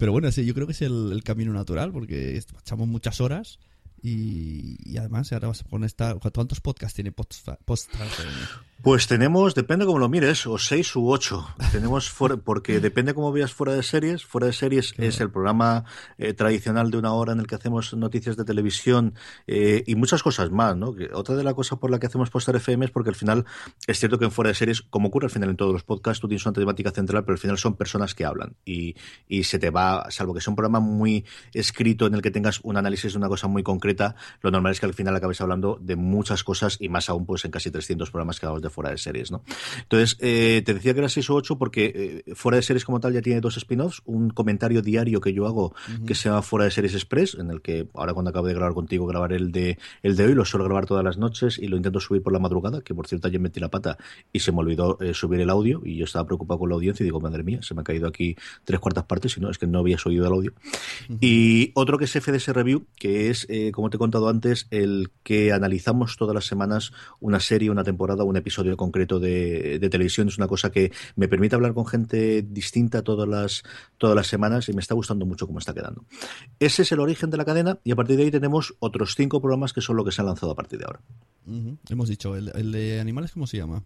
Pero 0.00 0.12
bueno, 0.12 0.32
sí, 0.32 0.46
yo 0.46 0.54
creo 0.54 0.66
que 0.66 0.72
es 0.72 0.80
el, 0.80 1.20
camino 1.24 1.52
natural 1.52 1.92
porque 1.92 2.38
echamos 2.38 2.88
muchas 2.88 3.20
horas 3.20 3.58
y, 4.02 4.96
además 4.98 5.32
ahora 5.32 5.48
vas 5.48 5.60
a 5.62 5.64
poner 5.64 5.86
esta, 5.86 6.14
¿cuántos 6.14 6.60
podcasts 6.60 6.94
tiene 6.94 7.12
post, 7.12 7.48
post 7.64 7.90
pues 8.82 9.06
tenemos, 9.06 9.54
depende 9.54 9.84
cómo 9.84 9.98
lo 9.98 10.08
mires, 10.08 10.46
o 10.46 10.56
seis 10.56 10.96
u 10.96 11.10
ocho. 11.10 11.46
Tenemos 11.70 12.08
fuera, 12.08 12.38
porque 12.38 12.80
depende 12.80 13.12
cómo 13.12 13.30
veas 13.30 13.52
fuera 13.52 13.74
de 13.74 13.82
series. 13.82 14.24
Fuera 14.24 14.46
de 14.46 14.54
series 14.54 14.94
es 14.96 15.20
el 15.20 15.30
programa 15.30 15.84
eh, 16.16 16.32
tradicional 16.32 16.90
de 16.90 16.96
una 16.96 17.12
hora 17.12 17.34
en 17.34 17.40
el 17.40 17.46
que 17.46 17.56
hacemos 17.56 17.92
noticias 17.92 18.38
de 18.38 18.44
televisión 18.44 19.12
eh, 19.46 19.84
y 19.86 19.96
muchas 19.96 20.22
cosas 20.22 20.50
más, 20.50 20.78
¿no? 20.78 20.94
otra 21.12 21.36
de 21.36 21.44
las 21.44 21.52
cosas 21.52 21.78
por 21.78 21.90
la 21.90 21.98
que 21.98 22.06
hacemos 22.06 22.30
Postar 22.30 22.56
FM 22.56 22.86
es 22.86 22.90
porque 22.90 23.10
al 23.10 23.16
final 23.16 23.44
es 23.86 23.98
cierto 23.98 24.18
que 24.18 24.24
en 24.24 24.30
fuera 24.30 24.48
de 24.48 24.54
series, 24.54 24.80
como 24.80 25.08
ocurre 25.08 25.26
al 25.26 25.30
final 25.30 25.50
en 25.50 25.56
todos 25.56 25.74
los 25.74 25.82
podcasts, 25.82 26.20
tú 26.20 26.28
tienes 26.28 26.46
una 26.46 26.54
temática 26.54 26.90
central, 26.90 27.24
pero 27.24 27.34
al 27.34 27.38
final 27.38 27.58
son 27.58 27.76
personas 27.76 28.14
que 28.14 28.24
hablan 28.24 28.56
y, 28.64 28.96
y 29.28 29.44
se 29.44 29.58
te 29.58 29.68
va, 29.68 30.06
salvo 30.10 30.32
que 30.32 30.40
sea 30.40 30.52
un 30.52 30.56
programa 30.56 30.80
muy 30.80 31.26
escrito 31.52 32.06
en 32.06 32.14
el 32.14 32.22
que 32.22 32.30
tengas 32.30 32.60
un 32.62 32.78
análisis 32.78 33.12
de 33.12 33.18
una 33.18 33.28
cosa 33.28 33.46
muy 33.46 33.62
concreta 33.62 33.89
concreta, 33.90 34.14
lo 34.42 34.50
normal 34.50 34.72
es 34.72 34.80
que 34.80 34.86
al 34.86 34.94
final 34.94 35.16
acabes 35.16 35.40
hablando 35.40 35.78
de 35.80 35.96
muchas 35.96 36.44
cosas 36.44 36.76
y 36.80 36.88
más 36.88 37.08
aún 37.08 37.26
pues 37.26 37.44
en 37.44 37.50
casi 37.50 37.70
300 37.70 38.10
programas 38.10 38.38
que 38.38 38.46
hablamos 38.46 38.62
de 38.62 38.70
fuera 38.70 38.90
de 38.90 38.98
series, 38.98 39.30
¿no? 39.30 39.42
Entonces, 39.82 40.16
eh, 40.20 40.62
te 40.64 40.74
decía 40.74 40.92
que 40.92 41.00
era 41.00 41.08
6 41.08 41.30
o 41.30 41.34
8 41.34 41.58
porque 41.58 42.22
eh, 42.26 42.34
fuera 42.34 42.56
de 42.56 42.62
series 42.62 42.84
como 42.84 43.00
tal 43.00 43.12
ya 43.12 43.22
tiene 43.22 43.40
dos 43.40 43.56
spin-offs, 43.56 44.02
un 44.04 44.30
comentario 44.30 44.82
diario 44.82 45.20
que 45.20 45.32
yo 45.32 45.46
hago 45.46 45.74
que 46.06 46.14
se 46.14 46.28
llama 46.28 46.42
Fuera 46.42 46.64
de 46.64 46.70
Series 46.70 46.94
Express, 46.94 47.34
en 47.34 47.50
el 47.50 47.62
que 47.62 47.88
ahora 47.94 48.14
cuando 48.14 48.30
acabo 48.30 48.46
de 48.46 48.54
grabar 48.54 48.74
contigo 48.74 49.06
grabaré 49.06 49.36
el 49.36 49.52
de, 49.52 49.78
el 50.02 50.16
de 50.16 50.26
hoy, 50.26 50.34
lo 50.34 50.44
suelo 50.44 50.64
grabar 50.64 50.86
todas 50.86 51.04
las 51.04 51.18
noches 51.18 51.58
y 51.58 51.68
lo 51.68 51.76
intento 51.76 52.00
subir 52.00 52.22
por 52.22 52.32
la 52.32 52.38
madrugada, 52.38 52.80
que 52.82 52.94
por 52.94 53.06
cierto 53.06 53.28
ayer 53.28 53.40
metí 53.40 53.60
la 53.60 53.68
pata 53.68 53.98
y 54.32 54.40
se 54.40 54.52
me 54.52 54.58
olvidó 54.58 54.98
eh, 55.00 55.14
subir 55.14 55.40
el 55.40 55.50
audio 55.50 55.82
y 55.84 55.96
yo 55.96 56.04
estaba 56.04 56.26
preocupado 56.26 56.60
con 56.60 56.68
la 56.68 56.74
audiencia 56.76 57.02
y 57.02 57.06
digo, 57.06 57.20
madre 57.20 57.42
mía, 57.42 57.60
se 57.62 57.74
me 57.74 57.80
ha 57.80 57.84
caído 57.84 58.06
aquí 58.06 58.36
tres 58.64 58.80
cuartas 58.80 59.04
partes 59.04 59.36
y 59.36 59.40
no, 59.40 59.50
es 59.50 59.58
que 59.58 59.66
no 59.66 59.80
habías 59.80 60.04
oído 60.06 60.26
el 60.26 60.32
audio. 60.32 60.52
Y 61.20 61.72
otro 61.74 61.98
que 61.98 62.04
es 62.04 62.12
FDS 62.12 62.48
Review, 62.48 62.86
que 62.96 63.30
es, 63.30 63.46
eh, 63.48 63.72
como 63.80 63.88
te 63.88 63.96
he 63.96 63.98
contado 63.98 64.28
antes, 64.28 64.66
el 64.70 65.10
que 65.22 65.52
analizamos 65.52 66.16
todas 66.18 66.34
las 66.34 66.44
semanas 66.44 66.92
una 67.18 67.40
serie, 67.40 67.70
una 67.70 67.82
temporada, 67.82 68.24
un 68.24 68.36
episodio 68.36 68.76
concreto 68.76 69.18
de, 69.18 69.78
de 69.78 69.88
televisión. 69.88 70.28
Es 70.28 70.36
una 70.36 70.48
cosa 70.48 70.70
que 70.70 70.92
me 71.16 71.28
permite 71.28 71.54
hablar 71.54 71.72
con 71.72 71.86
gente 71.86 72.42
distinta 72.42 73.02
todas 73.02 73.26
las, 73.26 73.62
todas 73.96 74.14
las 74.14 74.26
semanas 74.26 74.68
y 74.68 74.74
me 74.74 74.82
está 74.82 74.94
gustando 74.94 75.24
mucho 75.24 75.46
cómo 75.46 75.58
está 75.58 75.72
quedando. 75.72 76.04
Ese 76.58 76.82
es 76.82 76.92
el 76.92 77.00
origen 77.00 77.30
de 77.30 77.38
la 77.38 77.46
cadena 77.46 77.78
y 77.82 77.92
a 77.92 77.96
partir 77.96 78.18
de 78.18 78.24
ahí 78.24 78.30
tenemos 78.30 78.74
otros 78.80 79.14
cinco 79.16 79.40
programas 79.40 79.72
que 79.72 79.80
son 79.80 79.96
lo 79.96 80.04
que 80.04 80.12
se 80.12 80.20
han 80.20 80.26
lanzado 80.26 80.52
a 80.52 80.56
partir 80.56 80.78
de 80.78 80.84
ahora. 80.84 81.00
Hemos 81.88 82.08
dicho, 82.08 82.36
el, 82.36 82.52
el 82.54 82.70
de 82.70 83.00
animales, 83.00 83.32
¿cómo 83.32 83.46
se 83.46 83.56
llama? 83.56 83.82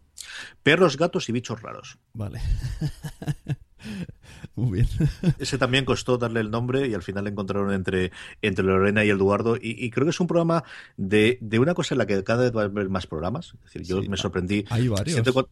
Perros, 0.63 0.99
gatos 0.99 1.29
y 1.29 1.33
bichos 1.33 1.63
raros. 1.63 1.99
Vale. 2.13 2.41
Muy 4.57 4.73
bien. 4.73 4.89
Ese 5.39 5.59
también 5.59 5.85
costó 5.85 6.19
darle 6.19 6.41
el 6.41 6.51
nombre 6.51 6.87
y 6.89 6.95
al 6.95 7.03
final 7.03 7.25
le 7.25 7.31
encontraron 7.31 7.73
entre, 7.73 8.13
entre 8.43 8.65
Lorena 8.65 9.05
y 9.05 9.11
Eduardo. 9.11 9.57
Y, 9.57 9.85
y 9.85 9.91
creo 9.91 10.05
que 10.05 10.11
es 10.11 10.21
un 10.21 10.27
programa 10.27 10.65
de, 10.97 11.39
de, 11.41 11.59
una 11.59 11.75
cosa 11.75 11.95
en 11.95 11.99
la 11.99 12.07
que 12.07 12.23
cada 12.25 12.45
vez 12.45 12.53
va 12.55 12.63
a 12.63 12.65
haber 12.67 12.89
más 12.89 13.07
programas. 13.07 13.55
Es 13.55 13.73
decir, 13.73 13.83
yo 13.83 14.03
Sí, 14.03 14.09
me 14.09 14.17
sorprendí. 14.17 14.65
Hay 14.71 14.89
varios. 14.89 15.33
Cu- 15.33 15.49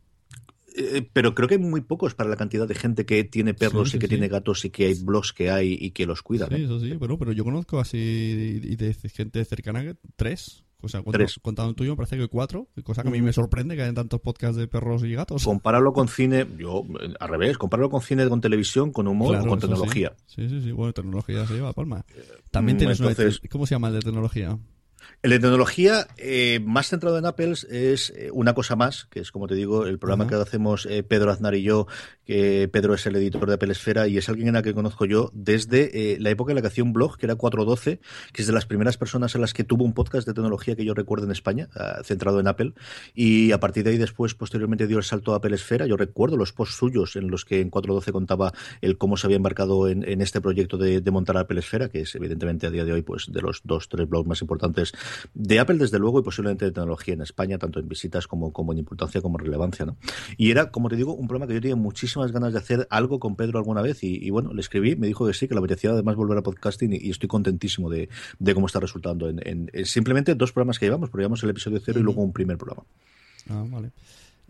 eh, 0.74 1.06
pero 1.12 1.34
creo 1.34 1.48
que 1.48 1.56
hay 1.56 1.60
muy 1.60 1.82
pocos 1.82 2.14
para 2.14 2.30
la 2.30 2.36
cantidad 2.36 2.66
de 2.66 2.74
gente 2.74 3.04
que 3.04 3.24
tiene 3.24 3.52
perros 3.52 3.90
Sí, 3.90 3.96
y 3.96 4.00
que 4.00 4.08
tiene 4.08 4.28
gatos 4.28 4.64
y 4.64 4.70
que 4.70 4.86
hay 4.86 4.94
blogs 4.94 5.32
que 5.32 5.50
hay 5.50 5.76
y 5.78 5.90
que 5.90 6.06
los 6.06 6.22
cuidan. 6.22 6.48
Sí, 6.48 6.58
¿no? 6.58 6.64
eso 6.64 6.80
sí, 6.80 6.96
pero, 6.98 7.18
pero 7.18 7.32
yo 7.32 7.44
conozco 7.44 7.78
así 7.78 7.98
y 8.62 8.76
de 8.76 8.94
gente 8.94 9.44
cercana 9.44 9.94
tres. 10.16 10.64
O 10.84 10.88
sea, 10.88 11.02
contando, 11.02 11.26
Tres. 11.26 11.38
contando 11.40 11.70
el 11.70 11.76
tuyo, 11.76 11.92
me 11.92 11.96
parece 11.96 12.16
que 12.18 12.26
cuatro. 12.28 12.68
Cosa 12.82 13.02
que 13.02 13.08
a 13.08 13.12
mí 13.12 13.22
me 13.22 13.32
sorprende 13.32 13.76
que 13.76 13.82
hayan 13.82 13.94
tantos 13.94 14.20
podcasts 14.20 14.56
de 14.56 14.66
perros 14.66 15.04
y 15.04 15.12
gatos. 15.14 15.44
Compáralo 15.44 15.92
con 15.92 16.08
cine, 16.08 16.46
yo 16.58 16.84
eh, 17.00 17.14
al 17.20 17.28
revés, 17.28 17.56
compáralo 17.56 17.88
con 17.88 18.00
cine, 18.02 18.28
con 18.28 18.40
televisión, 18.40 18.90
con 18.92 19.06
humor 19.06 19.30
Claro, 19.30 19.44
o 19.44 19.48
con 19.48 19.60
tecnología. 19.60 20.12
Sí. 20.26 20.48
sí, 20.48 20.48
sí, 20.48 20.62
sí. 20.66 20.72
Bueno, 20.72 20.92
tecnología 20.92 21.46
se 21.46 21.54
lleva 21.54 21.68
a 21.68 21.72
palma. 21.72 22.04
También 22.50 22.76
mm, 22.76 22.78
tienes 22.78 23.00
entonces- 23.00 23.40
¿Cómo 23.50 23.66
se 23.66 23.74
llama 23.76 23.88
el 23.88 23.94
de 23.94 24.00
tecnología? 24.00 24.58
El 25.20 25.30
de 25.30 25.38
tecnología, 25.38 26.06
eh, 26.16 26.60
más 26.64 26.88
centrado 26.88 27.18
en 27.18 27.26
Apple, 27.26 27.52
es 27.70 28.12
eh, 28.16 28.30
una 28.32 28.54
cosa 28.54 28.76
más, 28.76 29.06
que 29.10 29.20
es 29.20 29.30
como 29.30 29.46
te 29.46 29.54
digo, 29.54 29.86
el 29.86 29.98
programa 29.98 30.26
que 30.26 30.34
hacemos 30.34 30.86
eh, 30.86 31.02
Pedro 31.02 31.30
Aznar 31.30 31.54
y 31.54 31.62
yo, 31.62 31.86
que 32.24 32.68
Pedro 32.72 32.94
es 32.94 33.06
el 33.06 33.16
editor 33.16 33.46
de 33.46 33.54
Apple 33.54 33.72
Esfera 33.72 34.08
y 34.08 34.18
es 34.18 34.28
alguien 34.28 34.48
en 34.48 34.54
la 34.54 34.62
que 34.62 34.74
conozco 34.74 35.04
yo 35.04 35.30
desde 35.34 36.14
eh, 36.14 36.18
la 36.20 36.30
época 36.30 36.52
en 36.52 36.56
la 36.56 36.62
que 36.62 36.68
hacía 36.68 36.84
un 36.84 36.92
blog, 36.92 37.18
que 37.18 37.26
era 37.26 37.34
412, 37.34 38.00
que 38.32 38.42
es 38.42 38.46
de 38.46 38.52
las 38.52 38.66
primeras 38.66 38.96
personas 38.96 39.34
en 39.34 39.40
las 39.40 39.54
que 39.54 39.64
tuvo 39.64 39.84
un 39.84 39.92
podcast 39.92 40.26
de 40.26 40.34
tecnología 40.34 40.76
que 40.76 40.84
yo 40.84 40.94
recuerdo 40.94 41.26
en 41.26 41.32
España, 41.32 41.68
ah, 41.74 42.00
centrado 42.04 42.40
en 42.40 42.48
Apple, 42.48 42.74
y 43.14 43.52
a 43.52 43.60
partir 43.60 43.84
de 43.84 43.90
ahí 43.90 43.98
después, 43.98 44.34
posteriormente 44.34 44.86
dio 44.86 44.98
el 44.98 45.04
salto 45.04 45.34
a 45.34 45.36
Apple 45.36 45.54
Esfera. 45.54 45.86
Yo 45.86 45.96
recuerdo 45.96 46.36
los 46.36 46.52
posts 46.52 46.76
suyos 46.76 47.16
en 47.16 47.30
los 47.30 47.44
que 47.44 47.60
en 47.60 47.70
412 47.70 48.12
contaba 48.12 48.52
el 48.80 48.98
cómo 48.98 49.16
se 49.16 49.26
había 49.26 49.36
embarcado 49.36 49.88
en, 49.88 50.08
en 50.08 50.20
este 50.20 50.40
proyecto 50.40 50.78
de, 50.78 51.00
de 51.00 51.10
montar 51.10 51.36
Apple 51.36 51.60
Esfera, 51.60 51.88
que 51.88 52.00
es 52.00 52.14
evidentemente 52.14 52.66
a 52.66 52.70
día 52.70 52.84
de 52.84 52.92
hoy 52.92 53.02
pues 53.02 53.26
de 53.30 53.40
los 53.40 53.60
dos, 53.64 53.88
tres 53.88 54.08
blogs 54.08 54.28
más 54.28 54.40
importantes 54.42 54.92
de 55.34 55.58
Apple, 55.60 55.76
desde 55.78 55.98
luego, 55.98 56.20
y 56.20 56.22
posiblemente 56.22 56.64
de 56.64 56.72
tecnología 56.72 57.14
en 57.14 57.22
España, 57.22 57.58
tanto 57.58 57.78
en 57.80 57.88
visitas 57.88 58.26
como, 58.26 58.52
como 58.52 58.72
en 58.72 58.78
importancia 58.78 59.20
como 59.20 59.38
en 59.38 59.44
relevancia. 59.44 59.84
¿no? 59.86 59.96
Y 60.36 60.50
era, 60.50 60.70
como 60.70 60.88
te 60.88 60.96
digo, 60.96 61.14
un 61.14 61.28
programa 61.28 61.46
que 61.48 61.54
yo 61.54 61.60
tenía 61.60 61.76
muchísimas 61.76 62.32
ganas 62.32 62.52
de 62.52 62.58
hacer 62.58 62.86
algo 62.90 63.18
con 63.20 63.36
Pedro 63.36 63.58
alguna 63.58 63.82
vez 63.82 64.02
y, 64.04 64.16
y 64.24 64.30
bueno, 64.30 64.52
le 64.52 64.60
escribí, 64.60 64.96
me 64.96 65.06
dijo 65.06 65.26
que 65.26 65.34
sí, 65.34 65.48
que 65.48 65.54
le 65.54 65.58
apetecía 65.60 65.90
además 65.90 66.16
volver 66.16 66.38
a 66.38 66.42
podcasting 66.42 66.92
y, 66.92 66.96
y 66.96 67.10
estoy 67.10 67.28
contentísimo 67.28 67.90
de, 67.90 68.08
de 68.38 68.54
cómo 68.54 68.66
está 68.66 68.80
resultando 68.80 69.28
en, 69.28 69.40
en- 69.46 69.70
en 69.72 69.86
simplemente 69.86 70.34
dos 70.34 70.52
programas 70.52 70.78
que 70.78 70.86
llevamos, 70.86 71.10
porque 71.10 71.22
llevamos 71.22 71.42
el 71.42 71.50
episodio 71.50 71.80
cero 71.84 72.00
y 72.00 72.02
luego 72.02 72.22
un 72.22 72.32
primer 72.32 72.56
programa. 72.58 72.84
Ah, 73.50 73.64
vale. 73.68 73.90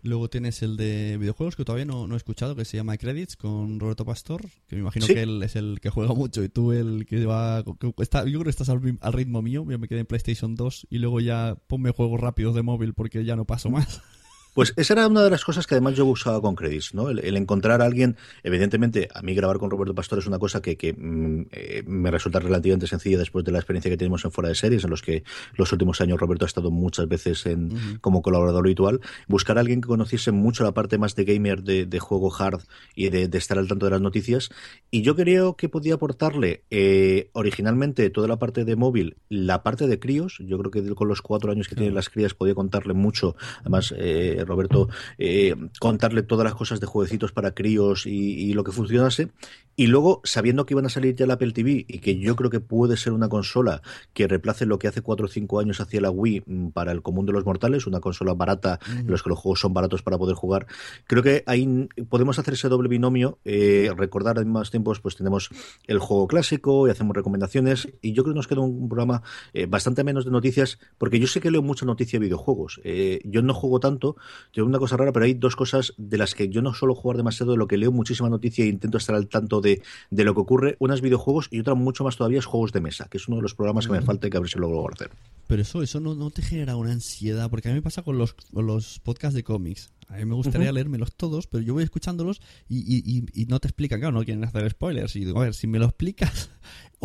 Luego 0.03 0.29
tienes 0.29 0.61
el 0.61 0.75
de 0.77 1.17
videojuegos 1.17 1.55
que 1.55 1.63
todavía 1.63 1.85
no, 1.85 2.07
no 2.07 2.13
he 2.13 2.17
escuchado, 2.17 2.55
que 2.55 2.65
se 2.65 2.75
llama 2.77 2.97
Credits 2.97 3.37
con 3.37 3.79
Roberto 3.79 4.03
Pastor, 4.05 4.41
que 4.67 4.75
me 4.75 4.81
imagino 4.81 5.05
Sí. 5.05 5.13
que 5.13 5.21
él 5.23 5.41
es 5.41 5.55
el 5.55 5.79
que 5.81 5.89
juega 5.89 6.13
mucho 6.13 6.43
y 6.43 6.49
tú 6.49 6.73
el 6.73 7.05
que 7.05 7.25
va... 7.25 7.63
que 7.63 7.93
está, 7.99 8.19
yo 8.25 8.31
creo 8.39 8.43
que 8.43 8.49
estás 8.49 8.67
al, 8.69 8.81
al 8.99 9.13
ritmo 9.13 9.41
mío, 9.41 9.65
yo 9.69 9.79
me 9.79 9.87
quedé 9.87 10.01
en 10.01 10.05
PlayStation 10.05 10.55
2 10.55 10.87
y 10.89 10.97
luego 10.99 11.21
ya 11.21 11.57
ponme 11.67 11.91
juegos 11.91 12.19
rápidos 12.19 12.53
de 12.53 12.61
móvil 12.63 12.93
porque 12.93 13.23
ya 13.23 13.35
no 13.37 13.45
paso 13.45 13.69
más. 13.69 14.01
Pues 14.53 14.73
esa 14.77 14.93
era 14.93 15.07
una 15.07 15.23
de 15.23 15.29
las 15.29 15.43
cosas 15.43 15.65
que 15.65 15.75
además 15.75 15.95
yo 15.95 16.05
buscaba 16.05 16.39
con 16.41 16.55
Credits, 16.55 16.93
¿no? 16.93 17.09
El, 17.09 17.19
el 17.19 17.37
encontrar 17.37 17.81
a 17.81 17.85
alguien, 17.85 18.17
evidentemente, 18.43 19.09
a 19.13 19.21
mí 19.21 19.33
grabar 19.33 19.57
con 19.57 19.69
Roberto 19.69 19.95
Pastor 19.95 20.19
es 20.19 20.27
una 20.27 20.39
cosa 20.39 20.61
que, 20.61 20.77
que, 20.77 20.93
mm, 20.93 21.47
eh, 21.51 21.83
me 21.87 22.11
resulta 22.11 22.39
relativamente 22.39 22.87
sencilla 22.87 23.17
después 23.17 23.43
de 23.45 23.51
la 23.51 23.59
experiencia 23.59 23.89
que 23.89 23.97
tenemos 23.97 24.23
en 24.25 24.31
fuera 24.31 24.49
de 24.49 24.55
series, 24.55 24.83
en 24.83 24.89
los 24.89 25.01
que 25.01 25.23
los 25.55 25.71
últimos 25.71 26.01
años 26.01 26.19
Roberto 26.19 26.45
ha 26.45 26.47
estado 26.47 26.71
muchas 26.71 27.07
veces 27.07 27.45
en, 27.45 27.97
como 27.99 28.21
colaborador 28.21 28.65
habitual. 28.65 29.01
Buscar 29.27 29.57
a 29.57 29.61
alguien 29.61 29.81
que 29.81 29.87
conociese 29.87 30.31
mucho 30.31 30.63
la 30.63 30.73
parte 30.73 30.97
más 30.97 31.15
de 31.15 31.25
gamer, 31.25 31.63
de, 31.63 31.85
de 31.85 31.99
juego 31.99 32.33
hard 32.33 32.61
y 32.95 33.09
de, 33.09 33.27
de 33.27 33.37
estar 33.37 33.57
al 33.57 33.67
tanto 33.67 33.87
de 33.87 33.91
las 33.91 34.01
noticias. 34.01 34.49
Y 34.91 35.01
yo 35.01 35.15
creo 35.15 35.55
que 35.55 35.69
podía 35.69 35.95
aportarle 35.95 36.63
eh, 36.69 37.29
originalmente 37.33 38.09
toda 38.09 38.27
la 38.27 38.37
parte 38.37 38.65
de 38.65 38.75
móvil, 38.75 39.17
la 39.29 39.63
parte 39.63 39.87
de 39.87 39.99
críos. 39.99 40.37
Yo 40.39 40.59
creo 40.59 40.71
que 40.71 40.95
con 40.95 41.07
los 41.07 41.21
cuatro 41.21 41.51
años 41.51 41.67
que 41.67 41.75
tienen 41.75 41.95
las 41.95 42.09
crías 42.09 42.33
podía 42.33 42.55
contarle 42.55 42.93
mucho. 42.93 43.35
Además, 43.61 43.93
eh, 43.97 44.42
Roberto, 44.45 44.89
eh, 45.17 45.55
contarle 45.79 46.23
todas 46.23 46.43
las 46.43 46.55
cosas 46.55 46.79
de 46.79 46.87
jueguecitos 46.87 47.31
para 47.31 47.53
críos 47.53 48.05
y, 48.05 48.11
y 48.11 48.53
lo 48.53 48.63
que 48.63 48.71
funcionase. 48.71 49.29
Y 49.75 49.87
luego, 49.87 50.21
sabiendo 50.23 50.65
que 50.65 50.75
iban 50.75 50.85
a 50.85 50.89
salir 50.89 51.15
ya 51.15 51.25
la 51.25 51.33
Apple 51.33 51.51
TV 51.51 51.85
y 51.87 51.99
que 51.99 52.19
yo 52.19 52.35
creo 52.35 52.51
que 52.51 52.59
puede 52.59 52.95
ser 52.95 53.13
una 53.13 53.27
consola 53.27 53.81
que 54.13 54.27
reemplace 54.27 54.67
lo 54.67 54.77
que 54.77 54.87
hace 54.87 55.01
cuatro 55.01 55.25
o 55.25 55.29
cinco 55.29 55.59
años 55.59 55.81
hacía 55.81 55.99
la 55.99 56.11
Wii 56.11 56.43
mm, 56.45 56.67
para 56.69 56.91
el 56.91 57.01
común 57.01 57.25
de 57.25 57.33
los 57.33 57.43
mortales, 57.43 57.87
una 57.87 57.99
consola 57.99 58.33
barata 58.33 58.79
en 58.87 59.07
los 59.07 59.23
que 59.23 59.29
los 59.29 59.39
juegos 59.39 59.61
son 59.61 59.73
baratos 59.73 60.03
para 60.03 60.17
poder 60.17 60.35
jugar, 60.35 60.67
creo 61.07 61.23
que 61.23 61.43
ahí 61.47 61.87
podemos 62.09 62.37
hacer 62.37 62.53
ese 62.53 62.69
doble 62.69 62.89
binomio, 62.89 63.39
eh, 63.45 63.91
recordar 63.95 64.37
en 64.37 64.51
más 64.51 64.69
tiempos, 64.69 64.99
pues 64.99 65.15
tenemos 65.15 65.49
el 65.87 65.99
juego 65.99 66.27
clásico 66.27 66.87
y 66.87 66.91
hacemos 66.91 67.15
recomendaciones 67.15 67.87
y 68.01 68.13
yo 68.13 68.23
creo 68.23 68.33
que 68.33 68.37
nos 68.37 68.47
queda 68.47 68.61
un 68.61 68.87
programa 68.89 69.23
eh, 69.53 69.65
bastante 69.65 70.03
menos 70.03 70.25
de 70.25 70.31
noticias, 70.31 70.79
porque 70.97 71.19
yo 71.19 71.27
sé 71.27 71.41
que 71.41 71.51
leo 71.51 71.61
mucha 71.61 71.85
noticia 71.85 72.19
de 72.19 72.25
videojuegos. 72.25 72.79
Eh, 72.83 73.21
yo 73.23 73.41
no 73.41 73.53
juego 73.53 73.79
tanto, 73.79 74.15
tengo 74.51 74.67
una 74.67 74.79
cosa 74.79 74.97
rara, 74.97 75.11
pero 75.11 75.25
hay 75.25 75.33
dos 75.33 75.55
cosas 75.55 75.93
de 75.97 76.17
las 76.17 76.35
que 76.35 76.49
yo 76.49 76.61
no 76.61 76.73
suelo 76.73 76.95
jugar 76.95 77.17
demasiado, 77.17 77.53
de 77.53 77.57
lo 77.57 77.67
que 77.67 77.77
leo 77.77 77.91
muchísima 77.91 78.29
noticia 78.29 78.65
e 78.65 78.67
intento 78.67 78.97
estar 78.97 79.15
al 79.15 79.27
tanto 79.27 79.61
de, 79.61 79.81
de 80.09 80.23
lo 80.23 80.33
que 80.33 80.41
ocurre. 80.41 80.75
Una 80.79 80.93
es 80.93 81.01
videojuegos 81.01 81.47
y 81.51 81.59
otra 81.59 81.75
mucho 81.75 82.03
más 82.03 82.17
todavía 82.17 82.39
es 82.39 82.45
juegos 82.45 82.71
de 82.71 82.81
mesa, 82.81 83.07
que 83.09 83.17
es 83.17 83.27
uno 83.27 83.37
de 83.37 83.43
los 83.43 83.55
programas 83.55 83.87
que 83.87 83.93
me 83.93 84.01
falta 84.01 84.27
y 84.27 84.29
que 84.29 84.37
a 84.37 84.39
ver 84.39 84.49
si 84.49 84.59
lo 84.59 84.69
logro 84.69 84.93
hacer. 84.93 85.11
Pero 85.47 85.61
eso, 85.61 85.83
eso 85.83 85.99
no, 85.99 86.15
no 86.15 86.29
te 86.29 86.41
genera 86.41 86.75
una 86.75 86.91
ansiedad, 86.91 87.49
porque 87.49 87.67
a 87.69 87.71
mí 87.71 87.75
me 87.75 87.81
pasa 87.81 88.01
con 88.01 88.17
los, 88.17 88.33
con 88.33 88.65
los 88.65 88.99
podcasts 88.99 89.35
de 89.35 89.43
cómics. 89.43 89.91
A 90.07 90.17
mí 90.17 90.25
me 90.25 90.35
gustaría 90.35 90.71
leérmelos 90.71 91.13
todos, 91.15 91.47
pero 91.47 91.63
yo 91.63 91.73
voy 91.73 91.83
escuchándolos 91.83 92.41
y, 92.69 92.79
y, 92.79 93.03
y, 93.05 93.41
y 93.41 93.45
no 93.45 93.59
te 93.59 93.67
explican, 93.67 93.99
claro, 93.99 94.13
no 94.13 94.23
quieren 94.23 94.43
hacer 94.43 94.69
spoilers. 94.69 95.15
Y 95.15 95.25
digo, 95.25 95.39
a 95.41 95.45
ver, 95.45 95.53
si 95.55 95.65
me 95.65 95.79
lo 95.79 95.85
explicas, 95.85 96.51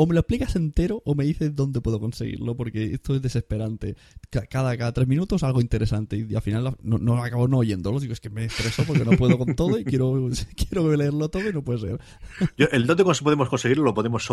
o 0.00 0.06
me 0.06 0.14
lo 0.14 0.20
explicas 0.20 0.54
entero 0.54 1.02
o 1.04 1.16
me 1.16 1.24
dices 1.24 1.56
dónde 1.56 1.80
puedo 1.80 1.98
conseguirlo, 1.98 2.56
porque 2.56 2.84
esto 2.94 3.16
es 3.16 3.20
desesperante. 3.22 3.96
Ca- 4.30 4.46
Cada, 4.46 4.76
cada 4.76 4.92
tres 4.92 5.08
minutos 5.08 5.42
algo 5.42 5.60
interesante 5.60 6.24
y 6.28 6.34
al 6.36 6.42
final 6.42 6.76
no, 6.82 6.98
no 6.98 7.22
acabo 7.24 7.48
no 7.48 7.58
oyéndolos. 7.58 8.02
Digo, 8.02 8.12
es 8.12 8.20
que 8.20 8.30
me 8.30 8.44
estreso 8.44 8.84
porque 8.86 9.04
no 9.04 9.10
puedo 9.16 9.36
con 9.38 9.56
todo 9.56 9.76
y 9.76 9.84
quiero, 9.84 10.28
quiero 10.56 10.94
leerlo 10.94 11.28
todo 11.30 11.48
y 11.48 11.52
no 11.52 11.64
puede 11.64 11.80
ser. 11.80 12.00
Yo, 12.56 12.66
el 12.70 12.86
dónde 12.86 13.02
podemos 13.04 13.48
conseguirlo 13.48 13.82
lo 13.82 13.94
podemos 13.94 14.24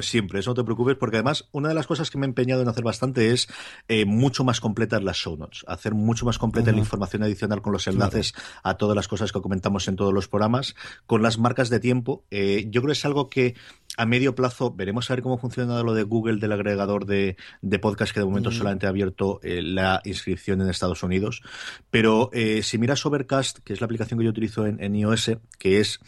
siempre, 0.00 0.40
eso 0.40 0.50
no 0.50 0.54
te 0.54 0.64
preocupes, 0.64 0.96
porque 0.96 1.16
además 1.16 1.46
una 1.52 1.68
de 1.68 1.74
las 1.74 1.86
cosas 1.86 2.10
que 2.10 2.16
me 2.16 2.24
he 2.24 2.28
empeñado 2.28 2.62
en 2.62 2.68
hacer 2.68 2.82
bastante 2.84 3.32
es 3.32 3.48
eh, 3.88 4.06
mucho 4.06 4.44
más 4.44 4.60
completas 4.60 5.02
las 5.04 5.18
show 5.18 5.36
notes, 5.36 5.62
hacer 5.68 5.92
mucho 5.94 6.24
más 6.24 6.38
completa 6.38 6.72
la 6.72 6.78
información 6.78 7.22
adicional 7.22 7.60
con 7.60 7.74
los 7.74 7.86
enlaces 7.86 8.32
a 8.62 8.78
todas 8.78 8.96
las 8.96 9.08
cosas 9.08 9.30
que 9.30 9.40
comentamos 9.42 9.88
en 9.88 9.96
todos 9.96 10.14
los 10.14 10.26
programas, 10.28 10.74
con 11.06 11.22
las 11.22 11.38
marcas 11.38 11.68
de 11.68 11.80
tiempo. 11.80 12.24
Eh, 12.30 12.66
yo 12.70 12.80
creo 12.80 12.92
que 12.94 12.98
es 12.98 13.04
algo 13.04 13.28
que 13.28 13.54
a 13.96 14.06
medio 14.06 14.34
plazo 14.34 14.70
veremos 14.70 15.10
a 15.10 15.14
ver 15.14 15.22
cómo 15.22 15.38
funciona 15.38 15.82
lo 15.82 15.94
de 15.94 16.02
Google 16.02 16.38
del 16.38 16.52
agregador 16.52 17.04
de, 17.06 17.36
de 17.60 17.78
podcast 17.78 18.12
que 18.12 18.20
de 18.20 18.26
momento 18.26 18.50
solamente 18.50 18.86
ha 18.86 18.88
abierto 18.88 19.40
eh, 19.42 19.62
la 19.62 20.00
inscripción 20.04 20.60
en 20.60 20.70
Estados 20.70 21.02
Unidos. 21.02 21.42
Pero 21.90 22.30
eh, 22.32 22.62
si 22.62 22.78
miras 22.78 23.04
Overcast, 23.04 23.58
que 23.58 23.72
es 23.72 23.80
la 23.80 23.84
aplicación 23.86 24.18
que 24.18 24.24
yo 24.24 24.30
utilizo 24.30 24.66
en, 24.66 24.82
en 24.82 24.94
iOS, 24.96 25.32
que 25.58 25.80
es 25.80 26.00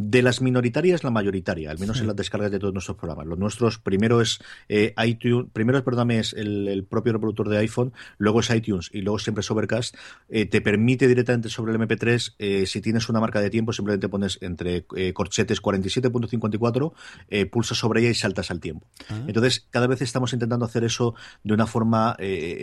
De 0.00 0.22
las 0.22 0.40
minoritarias, 0.40 1.02
la 1.02 1.10
mayoritaria, 1.10 1.72
al 1.72 1.80
menos 1.80 2.00
en 2.00 2.06
las 2.06 2.14
descargas 2.14 2.52
de 2.52 2.60
todos 2.60 2.72
nuestros 2.72 2.96
programas. 2.96 3.26
Los 3.26 3.36
nuestros, 3.36 3.80
primero 3.80 4.20
es 4.20 4.38
eh, 4.68 4.94
iTunes, 5.04 5.48
primero, 5.52 5.82
perdóname, 5.82 6.20
es 6.20 6.34
el, 6.34 6.86
propio 6.88 7.14
reproductor 7.14 7.48
de 7.48 7.58
iPhone, 7.58 7.92
luego 8.16 8.38
es 8.38 8.50
iTunes 8.50 8.90
y 8.92 9.00
luego 9.00 9.18
siempre 9.18 9.40
es 9.40 9.50
Overcast. 9.50 9.96
Eh, 10.28 10.46
te 10.46 10.60
permite 10.60 11.08
directamente 11.08 11.48
sobre 11.48 11.72
el 11.72 11.80
MP3, 11.80 12.34
eh, 12.38 12.66
si 12.66 12.80
tienes 12.80 13.08
una 13.08 13.18
marca 13.18 13.40
de 13.40 13.50
tiempo, 13.50 13.72
simplemente 13.72 14.08
pones 14.08 14.38
entre 14.40 14.84
corchetes 15.12 15.60
47.54, 15.60 17.50
pulsas 17.50 17.78
sobre 17.78 18.02
ella 18.02 18.10
y 18.10 18.14
saltas 18.14 18.52
al 18.52 18.60
tiempo. 18.60 18.86
Ah. 19.08 19.24
Entonces, 19.26 19.66
cada 19.68 19.88
vez 19.88 20.00
estamos 20.00 20.32
intentando 20.32 20.64
hacer 20.64 20.84
eso 20.84 21.16
de 21.42 21.54
una 21.54 21.66
forma 21.66 22.16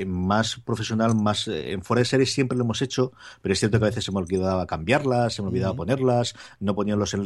más 0.08 0.56
profesional, 0.62 1.16
más 1.16 1.50
en 1.50 1.82
fuera 1.84 2.00
de 2.00 2.06
series 2.06 2.32
siempre 2.32 2.58
lo 2.58 2.64
hemos 2.64 2.82
hecho, 2.82 3.12
pero 3.42 3.52
es 3.52 3.60
cierto 3.60 3.78
que 3.78 3.88
a 3.88 3.90
veces 3.90 4.06
se 4.06 4.14
me 4.14 4.20
olvidaba 4.20 4.66
cambiarlas, 4.66 5.34
se 5.34 5.42
me 5.42 5.50
olvidaba 5.50 5.76
ponerlas, 5.76 6.34
no 6.62 6.74
ponía 6.76 6.96
los 6.96 7.14
enlaces 7.14 7.25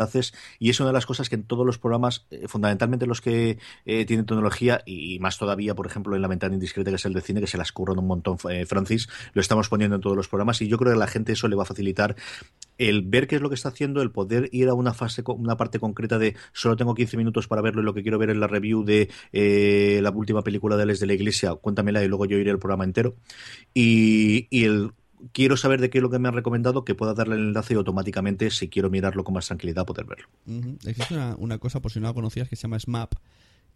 y 0.60 0.70
es 0.70 0.80
una 0.80 0.90
de 0.90 0.94
las 0.94 1.06
cosas 1.06 1.30
que 1.30 1.36
en 1.36 1.44
todos 1.44 1.66
los 1.66 1.78
programas, 1.78 2.26
fundamentalmente 2.48 3.06
los 3.06 3.22
que 3.22 3.58
tienen 3.84 4.26
tecnología 4.26 4.82
y 4.86 5.20
más 5.20 5.38
todavía, 5.38 5.76
por 5.76 5.88
ejemplo, 5.88 6.16
en 6.16 6.22
la 6.22 6.28
ventana 6.28 6.54
indiscreta 6.54 6.90
que 6.92 6.96
es 6.96 7.06
el 7.06 7.14
de 7.14 7.22
cine, 7.22 7.42
que 7.42 7.48
se 7.48 7.58
las 7.58 7.72
curran 7.72 8.00
un 8.00 8.08
montón, 8.08 8.38
eh, 8.50 8.66
Francis, 8.66 9.10
lo 9.34 9.42
estamos 9.42 9.70
poniendo 9.70 9.96
en 9.96 10.02
todos 10.02 10.16
los 10.16 10.28
programas 10.28 10.62
y 10.62 10.68
yo 10.68 10.78
creo 10.78 10.92
que 10.92 10.98
a 10.98 11.00
la 11.00 11.08
gente 11.08 11.34
eso 11.34 11.48
le 11.48 11.56
va 11.56 11.64
a 11.64 11.66
facilitar 11.66 12.16
el 12.78 13.02
ver 13.02 13.28
qué 13.28 13.36
es 13.36 13.42
lo 13.42 13.50
que 13.50 13.56
está 13.56 13.70
haciendo, 13.70 14.02
el 14.02 14.12
poder 14.12 14.50
ir 14.52 14.70
a 14.70 14.74
una 14.74 14.94
fase, 14.94 15.24
una 15.26 15.58
parte 15.58 15.80
concreta 15.80 16.18
de 16.18 16.36
solo 16.54 16.78
tengo 16.78 16.96
15 16.96 17.18
minutos 17.18 17.48
para 17.48 17.62
verlo 17.62 17.82
y 17.82 17.86
lo 17.86 17.94
que 17.94 18.02
quiero 18.02 18.18
ver 18.18 18.30
es 18.30 18.38
la 18.38 18.48
review 18.48 18.84
de 18.84 19.10
eh, 19.34 20.00
la 20.02 20.12
última 20.12 20.44
película 20.44 20.78
de 20.78 20.86
Les 20.86 21.00
de 21.00 21.08
la 21.08 21.14
Iglesia, 21.14 21.56
cuéntamela 21.56 22.04
y 22.04 22.08
luego 22.08 22.26
yo 22.26 22.38
iré 22.38 22.52
al 22.52 22.60
programa 22.60 22.86
entero. 22.86 23.16
Y, 23.74 24.48
el 24.66 24.92
quiero 25.32 25.58
saber 25.58 25.82
de 25.82 25.90
qué 25.90 26.00
es 26.00 26.02
lo 26.02 26.10
que 26.10 26.20
me 26.20 26.28
han 26.28 26.34
recomendado, 26.34 26.86
que 26.86 26.96
pueda 26.96 27.14
darle 27.14 27.36
el 27.36 27.42
enlace 27.42 27.74
y 27.74 27.78
automáticamente, 27.78 28.50
si 28.52 28.70
quiero 28.70 28.90
mirarlo 28.90 29.24
con 29.24 29.34
más 29.34 29.48
tranquilidad, 29.48 29.86
poder 29.86 30.06
verlo. 30.06 30.28
Existe 30.86 31.14
una, 31.14 31.36
una, 31.38 31.58
cosa, 31.58 31.82
por 31.82 31.92
si 31.92 32.00
no 32.00 32.08
la 32.08 32.14
conocías, 32.14 32.50
que 32.50 32.56
se 32.56 32.64
llama 32.64 32.80
SMAP, 32.80 33.14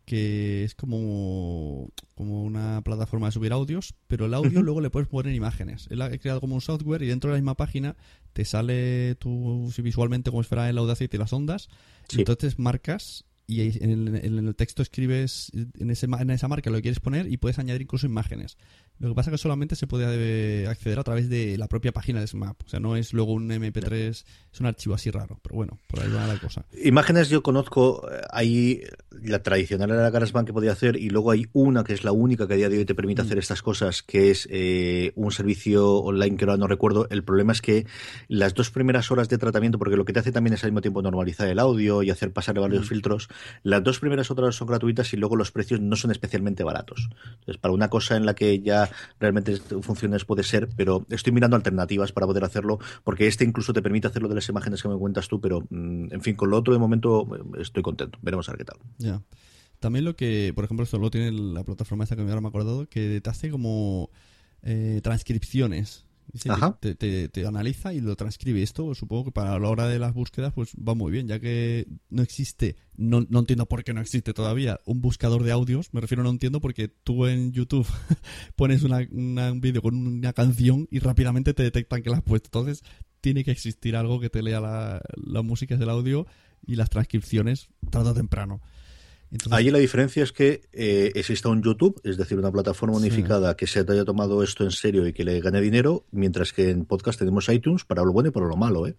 que 0.06 0.64
es 0.64 0.76
como, 0.76 1.90
como 2.16 2.44
una 2.44 2.82
plataforma 2.82 3.28
de 3.28 3.32
subir 3.32 3.54
audios, 3.54 3.94
pero 4.08 4.26
el 4.26 4.34
audio 4.34 4.62
luego 4.64 4.82
le 4.82 4.90
puedes 4.90 5.08
poner 5.08 5.34
imágenes. 5.34 5.88
Él 5.90 6.02
ha 6.02 6.10
creado 6.18 6.42
como 6.42 6.56
un 6.56 6.62
software 6.62 7.02
y 7.04 7.08
dentro 7.08 7.30
de 7.30 7.36
la 7.36 7.42
misma 7.42 7.56
página 7.56 7.96
te 8.34 8.46
sale 8.46 9.16
tú 9.16 9.72
visualmente 9.78 10.32
como 10.32 10.44
si 10.44 10.50
fuera 10.50 10.70
el 10.70 10.78
Audacity 10.78 11.16
y 11.16 11.20
las 11.20 11.34
ondas. 11.34 11.70
Entonces 12.12 12.60
marcas 12.60 13.26
y 13.46 13.84
en 13.84 14.16
el, 14.16 14.56
texto 14.56 14.82
escribes 14.82 15.52
en, 15.54 15.90
ese, 15.90 16.06
en 16.06 16.30
esa 16.30 16.48
marca 16.48 16.70
lo 16.70 16.78
que 16.78 16.84
quieres 16.84 17.02
poner 17.02 17.32
y 17.32 17.38
puedes 17.38 17.60
añadir 17.60 17.82
incluso 17.82 18.06
imágenes. 18.06 18.58
Lo 19.04 19.10
que 19.10 19.16
pasa 19.16 19.32
es 19.32 19.34
que 19.34 19.38
solamente 19.38 19.76
se 19.76 19.86
puede 19.86 20.66
acceder 20.66 20.98
a 20.98 21.04
través 21.04 21.28
de 21.28 21.58
la 21.58 21.68
propia 21.68 21.92
página 21.92 22.22
de 22.22 22.28
SMAP. 22.28 22.62
O 22.66 22.70
sea, 22.70 22.80
no 22.80 22.96
es 22.96 23.12
luego 23.12 23.34
un 23.34 23.50
MP3, 23.50 23.92
es 23.92 24.60
un 24.62 24.66
archivo 24.66 24.96
así 24.96 25.12
raro. 25.12 25.42
Pero 25.44 25.56
bueno, 25.56 25.78
por 25.88 26.00
ahí 26.00 26.10
va 26.10 26.26
la 26.26 26.38
cosa. 26.38 26.64
Imágenes 26.82 27.28
yo 27.28 27.44
conozco, 27.44 28.10
eh, 28.10 28.22
hay 28.32 28.82
la 29.12 29.44
tradicional 29.44 29.92
era 29.92 30.04
la 30.04 30.10
GarageBand 30.10 30.48
que 30.48 30.54
podía 30.54 30.72
hacer 30.72 30.96
y 30.96 31.10
luego 31.10 31.32
hay 31.32 31.48
una 31.52 31.84
que 31.84 31.92
es 31.92 32.06
la 32.06 32.14
única 32.14 32.48
que 32.48 32.54
a 32.54 32.58
día 32.58 32.70
de 32.70 32.78
hoy 32.78 32.86
te 32.86 32.96
permite 32.96 33.22
mm. 33.22 33.26
hacer 33.26 33.38
estas 33.40 33.62
cosas, 33.62 34.04
que 34.04 34.32
es 34.32 34.48
eh, 34.50 35.12
un 35.16 35.34
servicio 35.34 35.98
online 35.98 36.38
que 36.38 36.46
ahora 36.46 36.56
no 36.56 36.68
recuerdo. 36.68 37.08
El 37.10 37.26
problema 37.26 37.52
es 37.52 37.62
que 37.62 37.86
las 38.30 38.54
dos 38.54 38.72
primeras 38.72 39.12
horas 39.12 39.28
de 39.28 39.38
tratamiento, 39.38 39.78
porque 39.78 39.98
lo 39.98 40.06
que 40.06 40.14
te 40.14 40.20
hace 40.20 40.32
también 40.32 40.54
es 40.54 40.64
al 40.64 40.72
mismo 40.72 40.82
tiempo 40.82 41.02
normalizar 41.02 41.50
el 41.50 41.60
audio 41.60 42.04
y 42.04 42.10
hacer 42.10 42.32
pasar 42.32 42.58
varios 42.58 42.86
mm. 42.86 42.88
filtros, 42.88 43.28
las 43.64 43.84
dos 43.84 44.00
primeras 44.00 44.32
horas 44.32 44.56
son 44.56 44.70
gratuitas 44.70 45.14
y 45.14 45.18
luego 45.18 45.36
los 45.36 45.52
precios 45.52 45.82
no 45.82 45.98
son 45.98 46.12
especialmente 46.12 46.64
baratos. 46.64 47.10
Entonces, 47.40 47.58
para 47.58 47.74
una 47.74 47.90
cosa 47.90 48.16
en 48.16 48.26
la 48.26 48.34
que 48.34 48.62
ya 48.62 48.90
realmente 49.20 49.56
funciones 49.82 50.26
puede 50.26 50.44
ser, 50.44 50.70
pero 50.76 51.06
estoy 51.10 51.34
mirando 51.34 51.56
alternativas 51.56 52.12
para 52.12 52.28
poder 52.28 52.44
hacerlo, 52.44 52.80
porque 53.04 53.28
este 53.28 53.44
incluso 53.44 53.74
te 53.74 53.82
permite 53.82 54.08
hacerlo 54.08 54.30
de 54.30 54.36
las 54.36 54.50
imágenes 54.50 54.82
que 54.82 54.90
me 54.90 54.98
cuentas 54.98 55.28
tú, 55.28 55.40
pero 55.40 55.62
mm, 55.70 56.14
en 56.14 56.22
fin, 56.22 56.36
con 56.36 56.50
lo 56.50 56.58
otro 56.58 56.74
de 56.74 56.80
momento 56.80 57.28
eh, 57.36 57.62
estoy 57.62 57.84
contento. 57.84 58.20
Veremos 58.22 58.48
a 58.50 58.54
ver 58.54 58.60
qué 58.60 58.66
tal. 58.66 58.78
Ya. 58.98 59.22
También 59.80 60.06
lo 60.06 60.16
que, 60.16 60.54
por 60.56 60.64
ejemplo, 60.64 60.86
solo 60.86 61.12
tiene 61.12 61.32
la 61.32 61.64
plataforma 61.64 62.06
esta 62.06 62.16
que 62.16 62.22
ahora 62.22 62.40
me 62.40 62.48
he 62.48 62.50
acordado, 62.50 62.88
que 62.88 63.20
te 63.22 63.30
hace 63.30 63.50
como 63.50 64.10
eh, 64.62 65.02
transcripciones 65.04 66.06
te, 66.80 67.46
analiza 67.46 67.94
y 67.94 68.02
lo 68.02 68.16
transcribe. 68.16 68.64
Esto 68.64 68.96
supongo 68.96 69.26
que 69.26 69.32
para 69.32 69.58
la 69.60 69.70
hora 69.70 69.88
de 69.88 70.00
las 70.00 70.14
búsquedas 70.14 70.54
pues 70.54 70.72
va 70.76 70.96
muy 70.96 71.12
bien, 71.12 71.28
ya 71.28 71.40
que 71.40 71.88
no 72.10 72.24
existe, 72.24 72.76
no, 72.96 73.26
no 73.30 73.40
entiendo 73.40 73.68
por 73.68 73.84
qué 73.84 73.94
no 73.94 74.02
existe 74.02 74.34
todavía 74.34 74.80
un 74.86 75.02
buscador 75.02 75.44
de 75.44 75.52
audios. 75.52 75.94
Me 75.94 76.02
refiero, 76.02 76.24
no 76.24 76.30
entiendo 76.30 76.60
porque 76.60 76.88
tú 76.88 77.28
en 77.28 77.52
YouTube 77.52 77.88
pones 78.56 78.84
una, 78.84 79.08
un 79.12 79.62
vídeo 79.62 79.82
con 79.82 79.96
una 79.96 80.34
canción 80.34 80.88
y 80.90 81.00
rápidamente 81.00 81.54
te 81.54 81.64
detectan 81.64 82.02
que 82.02 82.10
la 82.10 82.18
has 82.18 82.24
puesto. 82.24 82.48
Entonces 82.48 82.84
tiene 83.22 83.44
que 83.44 83.52
existir 83.52 83.96
algo 83.96 84.20
que 84.20 84.30
te 84.30 84.42
lea 84.42 84.60
la, 84.60 85.02
la 85.16 85.42
música 85.44 85.78
del 85.78 85.90
audio 85.90 86.26
y 86.66 86.76
las 86.76 86.90
transcripciones 86.90 87.70
tarde 87.90 88.10
o 88.10 88.14
temprano. 88.14 88.62
Allí 89.50 89.72
la 89.72 89.80
diferencia 89.80 90.24
es 90.24 90.32
que 90.32 90.62
eh, 90.74 91.12
exista 91.16 91.50
un 91.50 91.64
YouTube, 91.64 92.00
es 92.04 92.18
decir, 92.18 92.38
una 92.38 92.52
plataforma 92.52 92.98
unificada 92.98 93.56
que 93.56 93.66
se 93.66 93.80
haya 93.80 94.06
tomado 94.06 94.44
esto 94.44 94.64
en 94.64 94.72
serio 94.72 95.08
y 95.08 95.14
que 95.14 95.24
le 95.24 95.40
gane 95.42 95.60
dinero, 95.60 96.06
mientras 96.12 96.54
que 96.54 96.70
en 96.70 96.86
podcast 96.86 97.18
tenemos 97.18 97.50
iTunes 97.50 97.84
para 97.84 98.04
lo 98.04 98.14
bueno 98.14 98.30
y 98.30 98.32
para 98.32 98.46
lo 98.46 98.56
malo. 98.56 98.86
¿eh? 98.86 98.96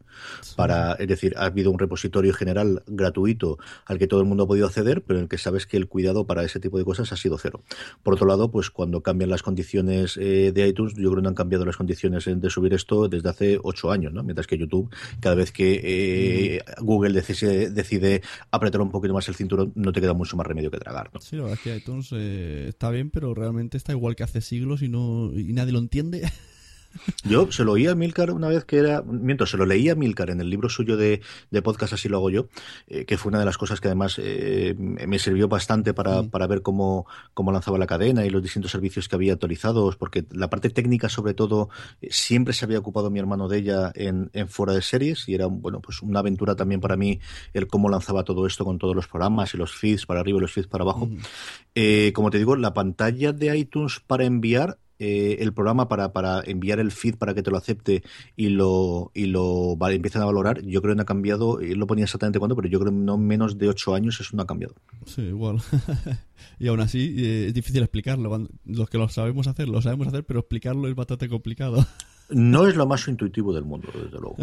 Para, 0.57 0.95
es 0.95 1.07
decir, 1.07 1.35
ha 1.37 1.45
habido 1.45 1.71
un 1.71 1.79
repositorio 1.79 2.35
general 2.35 2.83
gratuito 2.87 3.59
al 3.87 3.99
que 3.99 4.09
todo 4.09 4.21
el 4.21 4.27
mundo 4.27 4.45
ha 4.45 4.47
podido 4.49 4.67
acceder, 4.67 5.03
pero 5.03 5.21
en 5.21 5.25
el 5.25 5.29
que 5.29 5.39
sabes 5.39 5.67
que 5.67 5.77
el 5.77 5.87
cuidado 5.87 6.27
para 6.27 6.43
ese 6.43 6.59
tipo 6.59 6.79
de 6.79 6.85
cosas 6.85 7.13
ha 7.13 7.17
sido 7.17 7.39
cero. 7.39 7.63
Por 8.03 8.15
otro 8.15 8.27
lado, 8.27 8.51
pues 8.51 8.71
cuando 8.71 9.03
cambian 9.03 9.31
las 9.31 9.43
condiciones 9.43 10.17
eh, 10.17 10.51
de 10.53 10.67
iTunes, 10.67 10.95
yo 10.95 11.11
creo 11.11 11.17
que 11.17 11.23
no 11.23 11.29
han 11.29 11.35
cambiado 11.37 11.65
las 11.65 11.77
condiciones 11.77 12.25
de 12.27 12.51
subir 12.51 12.75
esto 12.75 13.09
desde 13.09 13.29
hace 13.29 13.59
ocho 13.63 13.93
años, 13.93 14.13
¿no? 14.13 14.25
mientras 14.25 14.49
que 14.49 14.59
YouTube, 14.59 14.93
cada 15.21 15.37
vez 15.37 15.53
que 15.53 15.81
eh, 15.85 16.65
Google 16.81 17.13
decide, 17.13 17.71
decide 17.71 18.23
apretar 18.51 18.81
un 18.81 18.91
poquito 18.91 19.15
más 19.15 19.29
el 19.29 19.37
cinturón, 19.37 19.73
no 19.77 19.93
te 19.93 20.01
queda 20.01 20.13
muy 20.13 20.24
mucho 20.25 20.37
más 20.37 20.47
remedio 20.47 20.71
que 20.71 20.79
tragar. 20.79 21.11
¿no? 21.13 21.21
Sí, 21.21 21.37
la 21.37 21.43
verdad 21.43 21.59
es 21.59 21.63
que 21.63 21.77
iTunes 21.77 22.09
eh, 22.13 22.67
está 22.69 22.91
bien, 22.91 23.11
pero 23.11 23.35
realmente 23.35 23.77
está 23.77 23.93
igual 23.93 24.17
que 24.17 24.23
hace 24.23 24.41
siglos 24.41 24.83
y 24.83 24.89
no 24.89 25.31
y 25.35 25.53
nadie 25.53 25.73
lo 25.73 25.79
entiende. 25.79 26.23
Yo 27.25 27.51
se 27.51 27.65
lo 27.65 27.73
oía 27.73 27.93
a 27.93 27.95
Milcar 27.95 28.31
una 28.31 28.49
vez 28.49 28.65
que 28.65 28.79
era, 28.79 29.03
miento, 29.03 29.47
se 29.47 29.57
lo 29.57 29.67
leía 29.67 29.93
a 29.93 29.95
Milcar 29.95 30.31
en 30.31 30.41
el 30.41 30.51
libro 30.51 30.69
suyo 30.69 30.97
de, 30.97 31.21
podcast, 31.63 31.95
así 31.95 32.09
lo 32.09 32.19
hago 32.19 32.31
yo, 32.31 32.49
eh, 32.87 33.05
que 33.05 33.17
fue 33.17 33.31
una 33.31 33.39
de 33.39 33.45
las 33.45 33.59
cosas 33.59 33.81
que 33.81 33.89
además 33.89 34.21
eh, 34.23 34.75
me 34.79 35.19
sirvió 35.19 35.49
bastante 35.49 35.95
para, 35.95 36.23
mm. 36.23 36.31
para 36.31 36.47
ver 36.47 36.63
cómo, 36.63 37.07
cómo, 37.33 37.53
lanzaba 37.53 37.79
la 37.79 37.87
cadena 37.87 38.27
y 38.27 38.31
los 38.31 38.43
distintos 38.43 38.71
servicios 38.71 39.09
que 39.09 39.17
había 39.17 39.33
actualizados, 39.33 39.97
porque 39.97 40.25
la 40.31 40.51
parte 40.51 40.71
técnica, 40.71 41.09
sobre 41.09 41.35
todo, 41.35 41.69
eh, 42.01 42.09
siempre 42.11 42.53
se 42.53 42.65
había 42.65 42.79
ocupado 42.79 43.11
mi 43.11 43.19
hermano 43.19 43.49
de 43.49 43.59
ella 43.59 43.93
en, 43.95 44.31
en 44.33 44.49
fuera 44.49 44.75
de 44.75 44.83
series 44.83 45.29
y 45.29 45.35
era, 45.35 45.47
bueno, 45.47 45.81
pues 45.81 46.03
una 46.03 46.21
aventura 46.21 46.55
también 46.55 46.81
para 46.81 46.97
mí 46.97 47.21
el 47.53 47.67
cómo 47.67 47.89
lanzaba 47.89 48.25
todo 48.25 48.47
esto 48.47 48.65
con 48.65 48.79
todos 48.79 48.95
los 48.95 49.09
programas 49.09 49.55
y 49.55 49.57
los 49.57 49.73
feeds 49.73 50.07
para 50.07 50.21
arriba 50.21 50.39
y 50.39 50.43
los 50.43 50.53
feeds 50.53 50.69
para 50.69 50.83
abajo. 50.83 51.07
Mm. 51.07 52.13
como 52.13 52.31
te 52.31 52.39
digo, 52.39 52.57
la 52.57 52.75
pantalla 52.75 53.33
de 53.33 53.57
iTunes 53.57 54.01
para 54.07 54.25
enviar 54.25 54.79
eh, 54.99 55.39
el 55.41 55.53
programa 55.53 55.89
para, 55.89 56.13
para 56.13 56.41
enviar 56.45 56.79
el 56.79 56.93
feed 56.93 57.17
para 57.17 57.35
que 57.35 57.43
te 57.43 57.51
lo 57.51 57.57
acepte 57.57 58.03
y 58.37 58.49
lo, 58.51 59.11
y 59.15 59.27
lo 59.27 59.77
empiecen 59.91 60.23
a 60.23 60.27
valorar, 60.27 60.63
yo 60.63 60.81
creo 60.81 60.93
que 60.93 60.97
no 60.97 61.03
ha 61.03 61.07
cambiado, 61.07 61.61
él 61.61 61.79
lo 61.79 61.87
ponía 61.87 62.05
exactamente 62.05 62.39
cuándo, 62.39 62.55
pero 62.55 62.69
yo 62.69 62.79
creo 62.79 62.93
que 62.93 62.99
no 62.99 63.19
menos 63.19 63.59
de 63.59 63.69
ocho 63.69 63.95
años 63.95 64.21
eso 64.21 64.37
no 64.37 64.43
ha 64.43 64.47
cambiado. 64.47 64.75
Sí, 65.07 65.23
igual. 65.23 65.61
y 66.59 66.69
aún 66.69 66.81
así 66.81 67.15
eh, 67.19 67.47
es 67.49 67.55
difícil 67.55 67.83
explicarlo. 67.83 68.49
Los 68.65 68.89
que 68.89 68.99
lo 68.99 69.09
sabemos 69.09 69.47
hacer, 69.47 69.69
lo 69.69 69.83
sabemos 69.83 70.09
hacer, 70.09 70.25
pero 70.25 70.41
explicarlo 70.41 70.89
es 70.89 70.95
bastante 70.95 71.29
complicado. 71.29 71.85
no 72.31 72.67
es 72.67 72.77
lo 72.77 72.87
más 72.87 73.07
intuitivo 73.09 73.53
del 73.53 73.65
mundo, 73.65 73.89
desde 73.93 74.19
luego. 74.19 74.37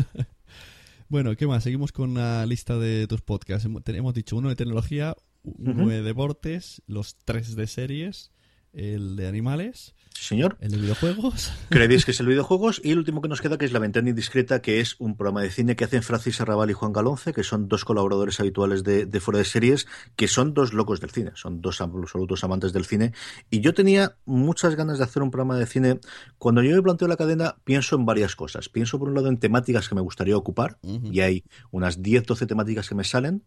bueno, 1.10 1.36
¿qué 1.36 1.48
más? 1.48 1.64
Seguimos 1.64 1.92
con 1.92 2.14
la 2.14 2.46
lista 2.46 2.78
de 2.78 3.08
tus 3.08 3.22
podcasts. 3.22 3.68
Hemos 3.88 4.14
dicho 4.14 4.36
uno 4.36 4.50
de 4.50 4.56
tecnología, 4.56 5.16
uno 5.44 5.88
de 5.88 6.02
deportes, 6.02 6.82
los 6.88 7.18
tres 7.24 7.56
de 7.56 7.68
series, 7.68 8.32
el 8.74 9.16
de 9.16 9.28
animales 9.28 9.94
señor. 10.22 10.58
¿El 10.60 10.72
de 10.72 10.78
videojuegos? 10.78 11.52
Creéis 11.70 12.06
que 12.06 12.12
es 12.12 12.20
el 12.20 12.28
videojuegos. 12.28 12.82
Y 12.84 12.92
el 12.92 13.00
último 13.00 13.22
que 13.22 13.28
nos 13.28 13.42
queda, 13.42 13.58
que 13.58 13.66
es 13.66 13.72
La 13.72 13.80
Ventana 13.80 14.10
Indiscreta, 14.10 14.62
que 14.62 14.80
es 14.80 14.96
un 15.00 15.18
programa 15.18 15.42
de 15.42 15.50
cine 15.50 15.76
que 15.76 15.84
hacen 15.84 16.04
Francis 16.04 16.40
Arrabal 16.42 16.70
y 16.70 16.74
Juan 16.74 16.94
Galonce, 16.94 17.34
que 17.34 17.44
son 17.44 17.68
dos 17.68 17.86
colaboradores 17.86 18.40
habituales 18.40 18.84
de, 18.84 19.20
Fuera 19.20 19.40
de 19.40 19.46
Series, 19.46 19.88
que 20.16 20.28
son 20.28 20.54
dos 20.54 20.74
locos 20.74 21.02
del 21.02 21.10
cine, 21.10 21.32
son 21.36 21.62
dos 21.62 21.82
absolutos 21.82 22.44
amantes 22.44 22.74
del 22.74 22.86
cine. 22.86 23.14
Y 23.50 23.62
yo 23.62 23.74
tenía 23.74 24.16
muchas 24.26 24.76
ganas 24.76 25.00
de 25.00 25.04
hacer 25.04 25.24
un 25.24 25.32
programa 25.32 25.58
de 25.58 25.66
cine. 25.66 26.00
Cuando 26.38 26.62
yo 26.62 26.76
me 26.76 26.82
planteo 26.82 27.08
la 27.08 27.18
cadena, 27.18 27.56
pienso 27.64 27.96
en 27.96 28.06
varias 28.06 28.36
cosas. 28.36 28.70
Pienso, 28.70 29.00
por 29.00 29.10
un 29.10 29.16
lado, 29.16 29.28
en 29.28 29.38
temáticas 29.38 29.90
que 29.90 29.96
me 29.96 30.02
gustaría 30.02 30.38
ocupar, 30.38 30.78
y 30.84 31.20
hay 31.22 31.44
unas 31.72 32.02
10, 32.02 32.26
12 32.26 32.46
temáticas 32.46 32.88
que 32.88 32.96
me 32.96 33.04
salen 33.04 33.44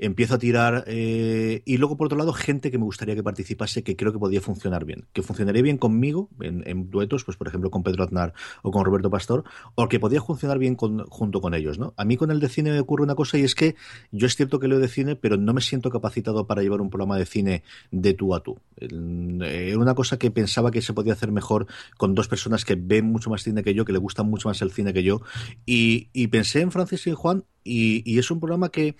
empiezo 0.00 0.34
a 0.34 0.38
tirar 0.38 0.84
eh, 0.86 1.62
y 1.66 1.76
luego 1.76 1.96
por 1.96 2.06
otro 2.06 2.18
lado 2.18 2.32
gente 2.32 2.70
que 2.70 2.78
me 2.78 2.84
gustaría 2.84 3.14
que 3.14 3.22
participase 3.22 3.84
que 3.84 3.96
creo 3.96 4.12
que 4.12 4.18
podía 4.18 4.40
funcionar 4.40 4.86
bien, 4.86 5.06
que 5.12 5.22
funcionaría 5.22 5.62
bien 5.62 5.76
conmigo 5.76 6.30
en, 6.40 6.90
duetos, 6.90 7.24
pues 7.24 7.36
por 7.36 7.46
ejemplo 7.46 7.70
con 7.70 7.82
Pedro 7.82 8.04
Aznar 8.04 8.32
o 8.62 8.70
con 8.70 8.84
Roberto 8.84 9.10
Pastor, 9.10 9.44
o 9.74 9.88
que 9.88 10.00
podía 10.00 10.22
funcionar 10.22 10.58
bien 10.58 10.76
junto 10.76 11.40
con 11.40 11.54
ellos, 11.54 11.78
¿no? 11.78 11.92
A 11.96 12.04
mí 12.04 12.16
con 12.16 12.30
el 12.30 12.40
de 12.40 12.48
cine 12.48 12.70
me 12.70 12.80
ocurre 12.80 13.02
una 13.04 13.14
cosa 13.14 13.36
y 13.36 13.42
es 13.42 13.54
que 13.54 13.76
yo 14.10 14.26
es 14.26 14.36
cierto 14.36 14.58
que 14.58 14.68
leo 14.68 14.78
de 14.78 14.88
cine, 14.88 15.16
pero 15.16 15.36
no 15.36 15.52
me 15.52 15.60
siento 15.60 15.90
capacitado 15.90 16.46
para 16.46 16.62
llevar 16.62 16.80
un 16.80 16.88
programa 16.88 17.18
de 17.18 17.26
cine 17.26 17.62
de 17.90 18.14
tú 18.14 18.34
a 18.34 18.42
tú. 18.42 18.58
Era 18.78 19.78
una 19.78 19.94
cosa 19.94 20.18
que 20.18 20.30
pensaba 20.30 20.70
que 20.70 20.80
se 20.80 20.94
podía 20.94 21.12
hacer 21.12 21.30
mejor 21.30 21.66
con 21.98 22.14
dos 22.14 22.26
personas 22.26 22.64
que 22.64 22.74
ven 22.74 23.04
mucho 23.04 23.28
más 23.28 23.42
cine 23.42 23.62
que 23.62 23.74
yo, 23.74 23.84
que 23.84 23.92
le 23.92 23.98
gustan 23.98 24.26
mucho 24.26 24.48
más 24.48 24.62
el 24.62 24.70
cine 24.72 24.94
que 24.94 25.02
yo, 25.02 25.20
y, 25.66 26.08
y 26.14 26.28
pensé 26.28 26.62
en 26.62 26.72
Francis 26.72 27.06
y 27.06 27.10
en 27.10 27.16
Juan 27.16 27.44
y 27.62 28.18
es 28.18 28.30
un 28.30 28.40
programa 28.40 28.70
que 28.70 28.96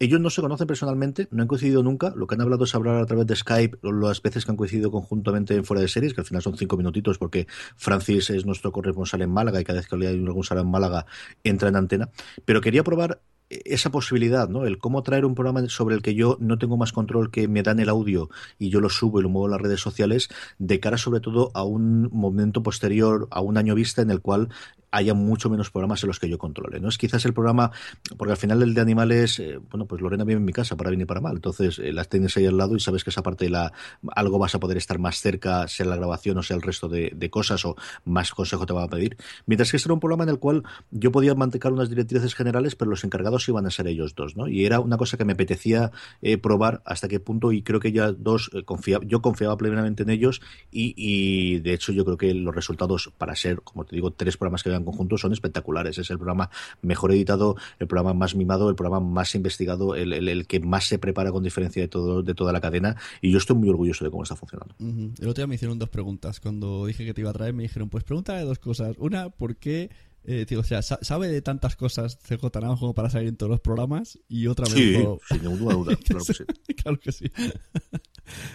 ellos 0.00 0.18
no 0.18 0.30
se 0.30 0.40
conocen 0.40 0.66
personalmente, 0.66 1.28
no 1.30 1.42
han 1.42 1.48
coincidido 1.48 1.82
nunca. 1.82 2.14
Lo 2.16 2.26
que 2.26 2.34
han 2.34 2.40
hablado 2.40 2.64
es 2.64 2.74
hablar 2.74 2.96
a 2.96 3.06
través 3.06 3.26
de 3.26 3.36
Skype 3.36 3.78
las 3.82 4.22
veces 4.22 4.46
que 4.46 4.50
han 4.50 4.56
coincidido 4.56 4.90
conjuntamente 4.90 5.54
en 5.54 5.64
fuera 5.64 5.82
de 5.82 5.88
series, 5.88 6.14
que 6.14 6.22
al 6.22 6.26
final 6.26 6.42
son 6.42 6.56
cinco 6.56 6.78
minutitos 6.78 7.18
porque 7.18 7.46
Francis 7.76 8.30
es 8.30 8.46
nuestro 8.46 8.72
corresponsal 8.72 9.20
en 9.20 9.30
Málaga 9.30 9.60
y 9.60 9.64
cada 9.64 9.78
vez 9.78 9.88
que 9.88 9.96
hay 9.96 10.06
algún 10.06 10.42
sala 10.42 10.62
en 10.62 10.70
Málaga 10.70 11.04
entra 11.44 11.68
en 11.68 11.76
antena. 11.76 12.08
Pero 12.46 12.62
quería 12.62 12.82
probar 12.82 13.20
esa 13.50 13.90
posibilidad, 13.90 14.48
¿no? 14.48 14.64
El 14.64 14.78
cómo 14.78 15.02
traer 15.02 15.26
un 15.26 15.34
programa 15.34 15.68
sobre 15.68 15.96
el 15.96 16.02
que 16.02 16.14
yo 16.14 16.38
no 16.40 16.56
tengo 16.56 16.78
más 16.78 16.92
control 16.92 17.30
que 17.30 17.48
me 17.48 17.62
dan 17.62 17.80
el 17.80 17.88
audio 17.88 18.30
y 18.58 18.70
yo 18.70 18.80
lo 18.80 18.88
subo 18.88 19.20
y 19.20 19.22
lo 19.22 19.28
muevo 19.28 19.48
en 19.48 19.52
las 19.52 19.60
redes 19.60 19.80
sociales, 19.80 20.28
de 20.58 20.80
cara 20.80 20.96
sobre 20.96 21.20
todo 21.20 21.50
a 21.52 21.64
un 21.64 22.08
momento 22.12 22.62
posterior, 22.62 23.28
a 23.30 23.40
un 23.40 23.58
año 23.58 23.74
vista 23.74 24.00
en 24.02 24.10
el 24.10 24.22
cual 24.22 24.48
haya 24.90 25.14
mucho 25.14 25.48
menos 25.50 25.70
programas 25.70 26.02
en 26.02 26.08
los 26.08 26.18
que 26.18 26.28
yo 26.28 26.38
controle. 26.38 26.80
No 26.80 26.88
es 26.88 26.98
quizás 26.98 27.24
el 27.24 27.32
programa, 27.32 27.70
porque 28.16 28.32
al 28.32 28.36
final 28.36 28.62
el 28.62 28.74
de 28.74 28.80
animales, 28.80 29.38
eh, 29.38 29.58
bueno, 29.70 29.86
pues 29.86 30.02
Lorena 30.02 30.24
vive 30.24 30.38
en 30.38 30.44
mi 30.44 30.52
casa 30.52 30.76
para 30.76 30.90
bien 30.90 31.02
y 31.02 31.04
para 31.04 31.20
mal. 31.20 31.36
Entonces 31.36 31.78
eh, 31.78 31.92
las 31.92 32.08
tienes 32.08 32.36
ahí 32.36 32.46
al 32.46 32.56
lado 32.56 32.76
y 32.76 32.80
sabes 32.80 33.04
que 33.04 33.10
esa 33.10 33.22
parte 33.22 33.44
de 33.44 33.50
la 33.50 33.72
algo 34.14 34.38
vas 34.38 34.54
a 34.54 34.60
poder 34.60 34.76
estar 34.76 34.98
más 34.98 35.20
cerca, 35.20 35.68
sea 35.68 35.86
la 35.86 35.96
grabación 35.96 36.38
o 36.38 36.42
sea 36.42 36.56
el 36.56 36.62
resto 36.62 36.88
de, 36.88 37.30
cosas 37.30 37.64
o 37.64 37.76
más 38.04 38.32
consejo 38.32 38.66
te 38.66 38.72
va 38.72 38.82
a 38.82 38.88
pedir. 38.88 39.16
Mientras 39.46 39.70
que 39.70 39.76
este 39.76 39.86
era 39.86 39.94
un 39.94 40.00
programa 40.00 40.24
en 40.24 40.30
el 40.30 40.38
cual 40.38 40.64
yo 40.90 41.12
podía 41.12 41.34
mantener 41.34 41.72
unas 41.72 41.88
directrices 41.88 42.34
generales, 42.34 42.74
pero 42.74 42.90
los 42.90 43.04
encargados 43.04 43.48
iban 43.48 43.66
a 43.66 43.70
ser 43.70 43.86
ellos 43.86 44.14
dos, 44.16 44.36
¿no? 44.36 44.48
Y 44.48 44.64
era 44.64 44.80
una 44.80 44.96
cosa 44.96 45.16
que 45.16 45.24
me 45.24 45.34
apetecía 45.34 45.92
eh, 46.22 46.38
probar 46.38 46.82
hasta 46.84 47.06
qué 47.06 47.20
punto 47.20 47.52
y 47.52 47.62
creo 47.62 47.78
que 47.78 47.92
ya 47.92 48.10
dos 48.12 48.50
confiaba, 48.64 49.04
yo 49.06 49.22
confiaba 49.22 49.56
plenamente 49.56 50.02
en 50.02 50.10
ellos 50.10 50.40
y, 50.70 50.94
y, 50.96 51.60
de 51.60 51.74
hecho 51.74 51.92
yo 51.92 52.04
creo 52.04 52.16
que 52.16 52.34
los 52.34 52.54
resultados 52.54 53.12
para 53.16 53.36
ser, 53.36 53.62
como 53.62 53.84
te 53.84 53.94
digo, 53.94 54.12
tres 54.12 54.36
programas 54.36 54.62
que 54.62 54.70
conjunto 54.84 55.18
son 55.18 55.32
espectaculares. 55.32 55.98
Es 55.98 56.10
el 56.10 56.18
programa 56.18 56.50
mejor 56.82 57.12
editado, 57.12 57.56
el 57.78 57.86
programa 57.86 58.14
más 58.14 58.34
mimado, 58.34 58.68
el 58.68 58.76
programa 58.76 59.00
más 59.00 59.34
investigado, 59.34 59.94
el, 59.94 60.46
que 60.46 60.60
más 60.60 60.84
se 60.84 60.98
prepara 60.98 61.32
con 61.32 61.42
diferencia 61.42 61.82
de 61.82 61.88
todo 61.88 62.22
de 62.22 62.34
toda 62.34 62.52
la 62.52 62.60
cadena. 62.60 62.96
Y 63.20 63.30
yo 63.30 63.38
estoy 63.38 63.56
muy 63.56 63.68
orgulloso 63.68 64.04
de 64.04 64.10
cómo 64.10 64.22
está 64.22 64.36
funcionando. 64.36 64.74
El 64.78 65.28
otro 65.28 65.42
día 65.42 65.46
me 65.46 65.54
hicieron 65.54 65.78
dos 65.78 65.88
preguntas. 65.88 66.40
Cuando 66.40 66.86
dije 66.86 67.04
que 67.04 67.14
te 67.14 67.20
iba 67.20 67.30
a 67.30 67.34
traer, 67.34 67.54
me 67.54 67.62
dijeron, 67.62 67.88
pues 67.88 68.04
pregúntale 68.04 68.42
dos 68.44 68.58
cosas. 68.58 68.96
Una, 68.98 69.30
¿por 69.30 69.56
qué 69.56 69.90
eh, 70.24 70.46
o 70.56 70.62
sea, 70.62 70.82
sabe 70.82 71.28
de 71.28 71.40
tantas 71.40 71.76
cosas 71.76 72.18
CJ 72.18 72.50
Naranjo 72.54 72.80
como 72.80 72.94
para 72.94 73.08
salir 73.08 73.28
en 73.28 73.36
todos 73.36 73.50
los 73.50 73.60
programas 73.60 74.18
y 74.28 74.48
otra 74.48 74.66
vez 74.66 74.74
sí, 74.74 74.94
sin 75.28 75.42
ninguna 75.42 75.74
duda, 75.74 75.96
claro 76.04 76.24
que 76.24 76.34
sí. 76.34 76.44
claro 76.82 77.00
que 77.00 77.12
sí. 77.12 77.24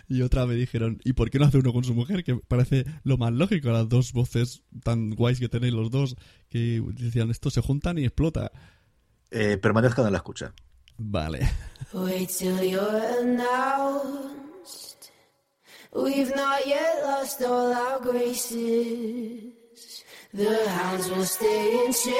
y 0.08 0.22
otra 0.22 0.46
me 0.46 0.56
dijeron, 0.56 1.00
¿y 1.04 1.14
por 1.14 1.32
qué 1.32 1.40
no 1.40 1.46
hace 1.46 1.58
uno 1.58 1.74
con 1.74 1.84
su 1.84 1.94
mujer? 1.96 2.24
Que 2.24 2.36
parece 2.36 2.86
lo 3.04 3.18
más 3.18 3.34
lógico, 3.34 3.72
las 3.72 3.90
dos 3.90 4.14
voces 4.14 4.64
tan 4.84 5.10
guays 5.12 5.40
que 5.40 5.50
tenéis 5.50 5.74
los 5.74 5.90
dos, 5.90 6.16
que 6.50 6.84
decían, 6.94 7.32
esto 7.32 7.50
se 7.50 7.62
juntan 7.62 7.98
y 7.98 8.06
explota. 8.06 8.52
Eh, 9.32 9.58
permanezcan 9.58 10.06
en 10.06 10.12
la 10.12 10.20
escucha. 10.20 10.54
Vale. 10.98 11.50
Wait 11.94 12.30
till 12.30 12.64
you're 12.64 13.02
announced. 13.22 15.12
We've 15.92 16.34
not 16.36 16.66
yet 16.68 17.04
lost 17.04 17.42
all 17.42 17.74
our 17.74 18.00
graces. 18.00 19.55
The 20.36 20.70
hounds 20.70 21.10
will 21.10 21.24
stay 21.24 21.86
in 21.86 21.94
chains. 21.94 22.12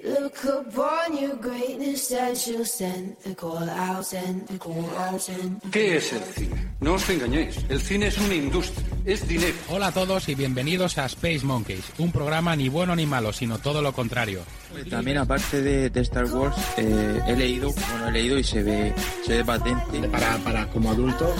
Look 0.00 0.44
upon 0.44 1.16
your 1.20 1.34
greatness 1.34 2.12
and 2.12 2.36
she'll 2.36 2.64
send 2.64 3.16
the 3.24 3.34
call 3.34 3.68
out, 3.68 4.04
send 4.04 4.46
the 4.46 4.56
call 4.56 4.88
out, 4.96 5.20
send 5.20 5.60
¿Qué 5.72 5.96
es 5.96 6.12
el 6.12 6.22
cine? 6.22 6.68
No 6.80 6.94
os 6.94 7.10
engañéis, 7.10 7.56
el 7.68 7.80
cine 7.80 8.06
es 8.06 8.16
una 8.18 8.34
industria, 8.34 8.86
es 9.04 9.26
dinero. 9.26 9.56
Hola 9.68 9.88
a 9.88 9.92
todos 9.92 10.28
y 10.28 10.36
bienvenidos 10.36 10.98
a 10.98 11.06
Space 11.06 11.44
Monkeys, 11.44 11.84
un 11.98 12.12
programa 12.12 12.54
ni 12.54 12.68
bueno 12.68 12.94
ni 12.94 13.06
malo, 13.06 13.32
sino 13.32 13.58
todo 13.58 13.82
lo 13.82 13.92
contrario. 13.92 14.42
También 14.88 15.18
aparte 15.18 15.62
de, 15.62 16.00
Star 16.02 16.26
Wars, 16.26 16.56
eh, 16.76 17.20
he 17.26 17.34
leído, 17.34 17.72
bueno, 17.72 18.08
he 18.08 18.12
leído 18.12 18.38
y 18.38 18.44
se 18.44 18.62
ve, 18.62 18.94
se 19.26 19.38
ve 19.38 19.44
patente. 19.44 20.08
Para, 20.08 20.36
para 20.38 20.68
como 20.68 20.92
adulto, 20.92 21.34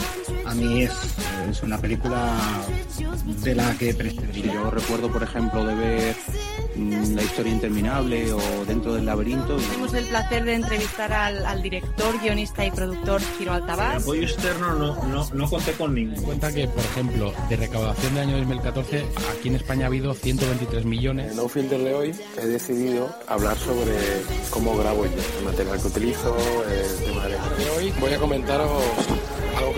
a 0.45 0.53
mí 0.53 0.83
es, 0.83 0.91
es 1.49 1.63
una 1.63 1.77
película 1.77 2.37
de 3.43 3.55
la 3.55 3.77
que 3.77 3.95
Yo 4.43 4.69
recuerdo, 4.71 5.11
por 5.11 5.23
ejemplo, 5.23 5.65
de 5.65 5.75
ver 5.75 6.15
mm, 6.75 7.15
La 7.15 7.23
historia 7.23 7.53
interminable 7.53 8.33
o 8.33 8.39
Dentro 8.65 8.93
del 8.93 9.05
laberinto. 9.05 9.57
Tuvimos 9.57 9.93
el 9.93 10.05
placer 10.05 10.43
de 10.43 10.53
entrevistar 10.53 11.11
al, 11.13 11.61
director, 11.61 12.19
guionista 12.21 12.65
y 12.65 12.71
productor 12.71 13.21
Giro 13.37 13.53
Altabás. 13.53 13.97
El 13.97 14.01
apoyo 14.01 14.23
externo 14.23 14.73
no, 14.75 15.03
no, 15.05 15.27
no 15.33 15.49
conté 15.49 15.71
con 15.73 15.93
ningún. 15.95 16.23
Cuenta 16.23 16.53
que, 16.53 16.67
por 16.67 16.83
ejemplo, 16.83 17.33
de 17.49 17.55
recaudación 17.55 18.13
del 18.15 18.27
año 18.27 18.37
2014, 18.37 19.05
aquí 19.37 19.49
en 19.49 19.55
España 19.55 19.85
ha 19.85 19.87
habido 19.87 20.13
123 20.13 20.85
millones. 20.85 21.31
En 21.31 21.37
No 21.37 21.47
Filter 21.47 21.79
de 21.79 21.93
hoy 21.93 22.15
he 22.41 22.45
decidido 22.45 23.09
hablar 23.27 23.57
sobre 23.57 23.93
cómo 24.49 24.77
grabo 24.77 25.05
yo, 25.05 25.11
el 25.39 25.45
material 25.45 25.81
que 25.81 25.87
utilizo, 25.87 26.35
el 26.69 27.05
tema 27.05 27.27
de... 27.27 27.35
Hoy 27.77 27.93
voy 27.99 28.13
a 28.13 28.19
comentaros 28.19 28.83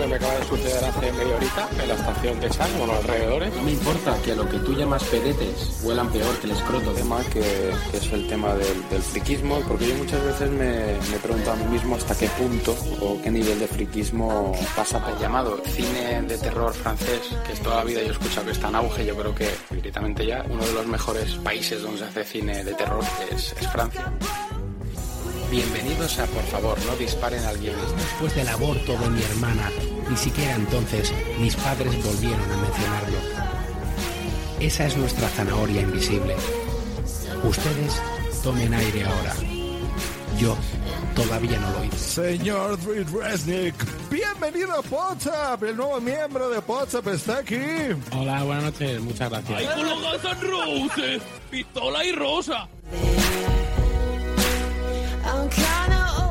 que 0.02 0.08
me 0.08 0.16
acaba 0.16 0.34
de 0.34 0.44
suceder 0.46 0.84
hace 0.84 1.12
media 1.12 1.36
horita 1.36 1.68
en 1.80 1.88
la 1.88 1.94
estación 1.94 2.40
de 2.40 2.50
Chan, 2.50 2.70
bueno, 2.76 2.94
alrededores. 2.94 3.54
No 3.54 3.62
me 3.62 3.70
importa 3.70 4.16
que 4.24 4.32
a 4.32 4.34
lo 4.34 4.48
que 4.48 4.58
tú 4.58 4.74
llamas 4.74 5.04
pedetes 5.04 5.80
huelan 5.84 6.10
peor 6.10 6.34
que 6.38 6.46
el 6.48 6.52
escroto. 6.54 6.90
El 6.90 6.96
tema 6.96 7.20
que, 7.32 7.70
es 7.92 8.12
el 8.12 8.26
tema 8.26 8.54
del, 8.54 9.02
friquismo, 9.02 9.60
porque 9.68 9.86
yo 9.86 9.94
muchas 9.94 10.24
veces 10.24 10.50
me, 10.50 10.98
me 11.10 11.18
pregunto 11.22 11.52
a 11.52 11.56
mí 11.56 11.64
mismo 11.66 11.96
hasta 11.96 12.16
qué 12.16 12.26
punto 12.28 12.74
o 13.00 13.20
qué 13.22 13.30
nivel 13.30 13.60
de 13.60 13.68
friquismo 13.68 14.52
pasa 14.74 15.04
por... 15.04 15.12
Llamado 15.20 15.62
cine 15.66 16.22
de 16.22 16.38
terror 16.38 16.72
francés, 16.72 17.20
que 17.46 17.52
toda 17.62 17.76
la 17.76 17.84
vida 17.84 18.00
yo 18.00 18.08
he 18.08 18.12
escuchado 18.12 18.46
que 18.46 18.52
está 18.52 18.70
en 18.70 18.74
auge, 18.74 19.06
yo 19.06 19.14
creo 19.14 19.34
que 19.34 19.48
directamente 19.70 20.26
ya 20.26 20.44
uno 20.48 20.64
de 20.64 20.72
los 20.72 20.86
mejores 20.86 21.36
países 21.36 21.80
donde 21.80 21.98
se 21.98 22.04
hace 22.06 22.24
cine 22.24 22.64
de 22.64 22.74
terror 22.74 23.04
es, 23.30 23.54
es 23.60 23.68
Francia. 23.68 24.12
Bienvenidos 25.52 26.18
a 26.18 26.24
Por 26.28 26.44
favor, 26.44 26.78
no 26.86 26.96
disparen 26.96 27.44
al 27.44 27.58
guionista. 27.58 27.94
Después 27.94 28.34
del 28.34 28.48
aborto 28.48 28.96
de 28.96 29.10
mi 29.10 29.22
hermana, 29.22 29.70
ni 30.08 30.16
siquiera 30.16 30.54
entonces 30.54 31.12
mis 31.38 31.54
padres 31.56 32.02
volvieron 32.02 32.50
a 32.50 32.56
mencionarlo. 32.56 33.18
Esa 34.60 34.86
es 34.86 34.96
nuestra 34.96 35.28
zanahoria 35.28 35.82
invisible. 35.82 36.36
Ustedes 37.44 38.00
tomen 38.42 38.72
aire 38.72 39.04
ahora. 39.04 39.34
Yo 40.40 40.56
todavía 41.14 41.58
no 41.58 41.70
lo 41.72 41.84
hice. 41.84 41.98
Señor 41.98 42.80
Drew 42.80 43.20
Resnick, 43.20 43.74
bienvenido 44.08 44.72
a 44.72 44.80
WhatsApp. 44.80 45.62
El 45.64 45.76
nuevo 45.76 46.00
miembro 46.00 46.48
de 46.48 46.60
WhatsApp 46.60 47.08
está 47.08 47.36
aquí. 47.40 47.60
Hola, 48.16 48.42
buenas 48.42 48.64
noches. 48.64 49.02
Muchas 49.02 49.28
gracias. 49.28 49.58
¡Ay, 49.58 49.66
con 49.66 49.86
los 49.86 50.40
Roses! 50.40 51.22
¡Pistola 51.50 52.06
y 52.06 52.12
rosa! 52.12 52.68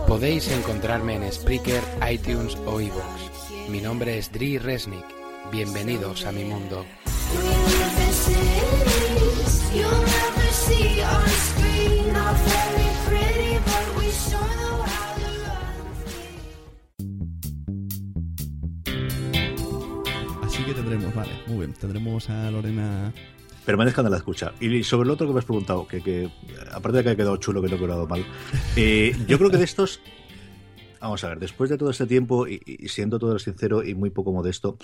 Podéis 0.07 0.51
encontrarme 0.51 1.15
en 1.15 1.31
Spreaker, 1.31 1.81
iTunes 2.11 2.55
o 2.65 2.81
iVoox. 2.81 3.69
Mi 3.69 3.79
nombre 3.81 4.17
es 4.17 4.31
Dri 4.31 4.57
Resnick. 4.57 5.05
Bienvenidos 5.51 6.25
a 6.25 6.31
mi 6.31 6.43
mundo. 6.43 6.85
Así 20.43 20.63
que 20.65 20.73
tendremos, 20.73 21.15
vale, 21.15 21.31
muy 21.47 21.57
bien, 21.57 21.73
tendremos 21.73 22.29
a 22.29 22.51
Lorena 22.51 23.13
permanezcan 23.65 24.05
en 24.05 24.11
la 24.11 24.17
escucha. 24.17 24.53
Y 24.59 24.83
sobre 24.83 25.07
lo 25.07 25.13
otro 25.13 25.27
que 25.27 25.33
me 25.33 25.39
has 25.39 25.45
preguntado, 25.45 25.87
que, 25.87 26.29
aparte 26.71 26.97
de 26.97 27.03
que 27.03 27.09
ha 27.11 27.15
quedado 27.15 27.37
chulo, 27.37 27.61
que 27.61 27.69
no 27.69 27.75
ha 27.75 27.79
quedado 27.79 28.07
mal, 28.07 28.25
eh, 28.75 29.15
yo 29.27 29.37
creo 29.37 29.49
que 29.49 29.57
de 29.57 29.63
estos, 29.63 30.01
vamos 30.99 31.23
a 31.23 31.29
ver, 31.29 31.39
después 31.39 31.69
de 31.69 31.77
todo 31.77 31.89
este 31.89 32.05
tiempo 32.05 32.47
y, 32.47 32.59
siendo 32.87 33.19
todo 33.19 33.37
sincero 33.39 33.83
y 33.83 33.95
muy 33.95 34.09
poco 34.09 34.31
modesto, 34.31 34.77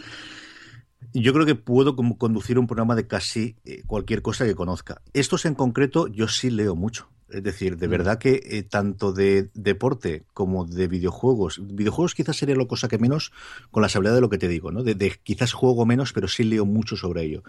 yo 1.13 1.34
creo 1.34 1.46
que 1.46 1.56
puedo 1.56 1.96
conducir 1.96 2.58
un 2.58 2.68
programa 2.68 2.96
de 2.96 3.08
casi 3.08 3.56
eh, 3.66 3.84
cualquier 3.86 4.22
cosa 4.22 4.46
que 4.46 4.56
conozca. 4.56 5.02
Estos 5.13 5.46
en 5.46 5.56
concreto 5.56 6.08
yo 6.08 6.28
sí 6.28 6.50
leo 6.50 6.76
mucho. 6.76 7.08
Es 7.30 7.44
decir, 7.44 7.78
de 7.78 7.88
mm. 7.88 7.92
verdad 7.92 8.18
que 8.20 8.42
eh, 8.44 8.63
tanto 8.63 9.12
de 9.12 9.50
deporte 9.54 10.24
como 10.34 10.66
de 10.66 10.88
videojuegos, 10.88 11.60
videojuegos 11.62 12.16
quizás 12.16 12.38
sería 12.38 12.56
la 12.56 12.66
cosa 12.66 12.88
que 12.88 12.98
menos 12.98 13.34
con 13.70 13.82
la 13.82 13.90
seguridad 13.90 14.16
de 14.16 14.22
lo 14.22 14.30
que 14.30 14.38
te 14.38 14.48
digo, 14.48 14.72
¿no? 14.72 14.84
De, 14.84 14.96
quizás 15.24 15.52
juego 15.54 15.86
menos, 15.86 16.13
pero 16.13 16.28
sí 16.28 16.44
leo 16.44 16.66
mucho 16.66 16.96
sobre 16.96 17.24
ello. 17.24 17.44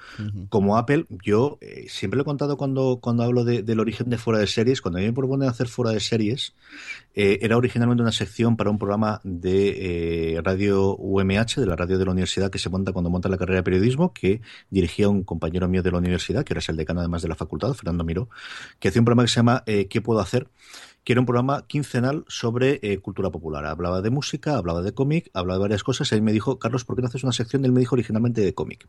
Como 0.48 0.76
Apple, 0.76 1.06
yo 1.24 1.58
eh, 1.60 1.86
siempre 1.88 2.16
lo 2.16 2.22
he 2.22 2.24
contado 2.24 2.56
cuando, 2.56 2.98
cuando 3.00 3.22
hablo 3.22 3.44
del 3.44 3.80
origen 3.80 4.10
de 4.10 4.18
fuera 4.18 4.40
de 4.40 4.46
series, 4.46 4.80
cuando 4.80 4.98
a 4.98 5.00
mí 5.00 5.06
me 5.06 5.12
proponen 5.12 5.48
hacer 5.48 5.68
fuera 5.68 5.92
de 5.92 6.00
series, 6.00 6.54
eh, 7.14 7.38
era 7.42 7.56
originalmente 7.56 8.02
una 8.02 8.12
sección 8.12 8.56
para 8.56 8.70
un 8.70 8.78
programa 8.78 9.20
de 9.24 10.40
radio 10.44 10.96
UMH, 10.96 11.56
de 11.56 11.66
la 11.66 11.76
radio 11.76 11.98
de 11.98 12.04
la 12.04 12.12
universidad 12.12 12.50
que 12.50 12.58
se 12.58 12.68
monta 12.68 12.92
cuando 12.92 13.10
monta 13.10 13.28
la 13.28 13.36
carrera 13.36 13.58
de 13.58 13.64
periodismo, 13.64 14.12
que 14.12 14.40
dirigía 14.70 15.08
un 15.08 15.24
compañero 15.24 15.68
mío 15.68 15.82
de 15.82 15.90
la 15.90 15.98
universidad, 15.98 16.44
que 16.44 16.52
era 16.52 16.62
el 16.68 16.76
decano 16.76 17.00
además 17.00 17.22
de 17.22 17.28
la 17.28 17.34
facultad, 17.34 17.72
Fernando 17.74 18.04
Miró, 18.04 18.28
que 18.78 18.88
hacía 18.88 19.00
un 19.00 19.04
programa 19.04 19.24
que 19.24 19.28
se 19.28 19.36
llama 19.36 19.62
eh, 19.66 19.86
¿Qué 19.88 20.00
puedo 20.00 20.20
hacer? 20.20 20.48
Que 21.08 21.14
era 21.14 21.22
un 21.22 21.26
programa 21.26 21.64
quincenal 21.66 22.26
sobre 22.28 22.80
eh, 22.82 22.98
cultura 22.98 23.30
popular. 23.30 23.64
Hablaba 23.64 24.02
de 24.02 24.10
música, 24.10 24.58
hablaba 24.58 24.82
de 24.82 24.92
cómic, 24.92 25.30
hablaba 25.32 25.56
de 25.56 25.62
varias 25.62 25.82
cosas. 25.82 26.12
Y 26.12 26.16
él 26.16 26.20
me 26.20 26.34
dijo, 26.34 26.58
Carlos, 26.58 26.84
¿por 26.84 26.96
qué 26.96 27.00
no 27.00 27.08
haces 27.08 27.22
una 27.22 27.32
sección? 27.32 27.64
Él 27.64 27.72
me 27.72 27.80
dijo 27.80 27.94
originalmente 27.94 28.42
de 28.42 28.52
cómic. 28.52 28.86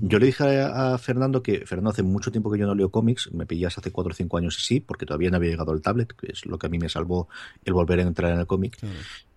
Yo 0.00 0.20
le 0.20 0.26
dije 0.26 0.60
a, 0.60 0.94
a 0.94 0.98
Fernando 0.98 1.42
que, 1.42 1.66
Fernando, 1.66 1.90
hace 1.90 2.04
mucho 2.04 2.30
tiempo 2.30 2.52
que 2.52 2.60
yo 2.60 2.68
no 2.68 2.76
leo 2.76 2.92
cómics, 2.92 3.32
me 3.32 3.46
pillas 3.46 3.76
hace 3.78 3.90
cuatro 3.90 4.12
o 4.12 4.14
cinco 4.14 4.38
años 4.38 4.56
y 4.60 4.62
sí, 4.64 4.78
porque 4.78 5.06
todavía 5.06 5.28
no 5.30 5.38
había 5.38 5.50
llegado 5.50 5.72
el 5.72 5.82
tablet, 5.82 6.12
que 6.12 6.30
es 6.30 6.46
lo 6.46 6.56
que 6.56 6.68
a 6.68 6.70
mí 6.70 6.78
me 6.78 6.88
salvó 6.88 7.28
el 7.64 7.72
volver 7.72 7.98
a 7.98 8.02
entrar 8.02 8.32
en 8.32 8.38
el 8.38 8.46
cómic. 8.46 8.78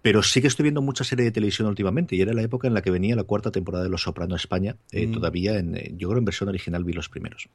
Pero 0.02 0.24
sí 0.24 0.42
que 0.42 0.48
estoy 0.48 0.64
viendo 0.64 0.82
mucha 0.82 1.04
serie 1.04 1.26
de 1.26 1.32
televisión 1.32 1.68
últimamente 1.68 2.16
y 2.16 2.22
era 2.22 2.34
la 2.34 2.42
época 2.42 2.68
en 2.68 2.74
la 2.74 2.82
que 2.82 2.92
venía 2.92 3.16
la 3.16 3.24
cuarta 3.24 3.52
temporada 3.52 3.84
de 3.84 3.90
Los 3.90 4.04
Soprano 4.04 4.34
a 4.34 4.38
España. 4.38 4.78
eh, 4.92 5.08
Mm. 5.08 5.12
Todavía, 5.12 5.58
en, 5.58 5.76
eh, 5.76 5.94
yo 5.98 6.10
creo 6.10 6.20
en 6.20 6.26
versión 6.26 6.50
original 6.50 6.84
vi 6.84 6.94
los 6.94 7.10
primeros. 7.10 7.50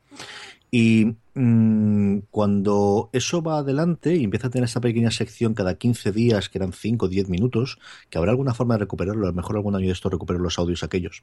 Y 0.71 1.15
mm, 1.35 2.19
cuando 2.31 3.09
eso 3.13 3.43
va 3.43 3.59
adelante 3.59 4.17
y 4.17 4.25
empieza 4.25 4.49
a 4.49 4.51
tener 4.51 4.65
esta 4.65 4.81
pequeña 4.81 5.13
sección 5.13 5.55
cada 5.55 5.77
15 5.77 6.11
días, 6.11 6.49
que 6.49 6.59
eran 6.59 6.73
5 6.73 7.07
o 7.07 7.09
10 7.09 7.29
minutos, 7.29 7.79
que 8.11 8.19
habrá 8.19 8.33
alguna 8.33 8.55
forma 8.55 8.75
de 8.75 8.81
recuperarlo, 8.81 9.25
a 9.25 9.29
lo 9.29 9.35
mejor 9.35 9.55
algún 9.55 9.77
año 9.77 9.87
de 9.87 9.93
esto 9.93 10.11
recupero 10.11 10.41
los 10.41 10.59
audios 10.59 10.83
aquellos. 10.83 11.23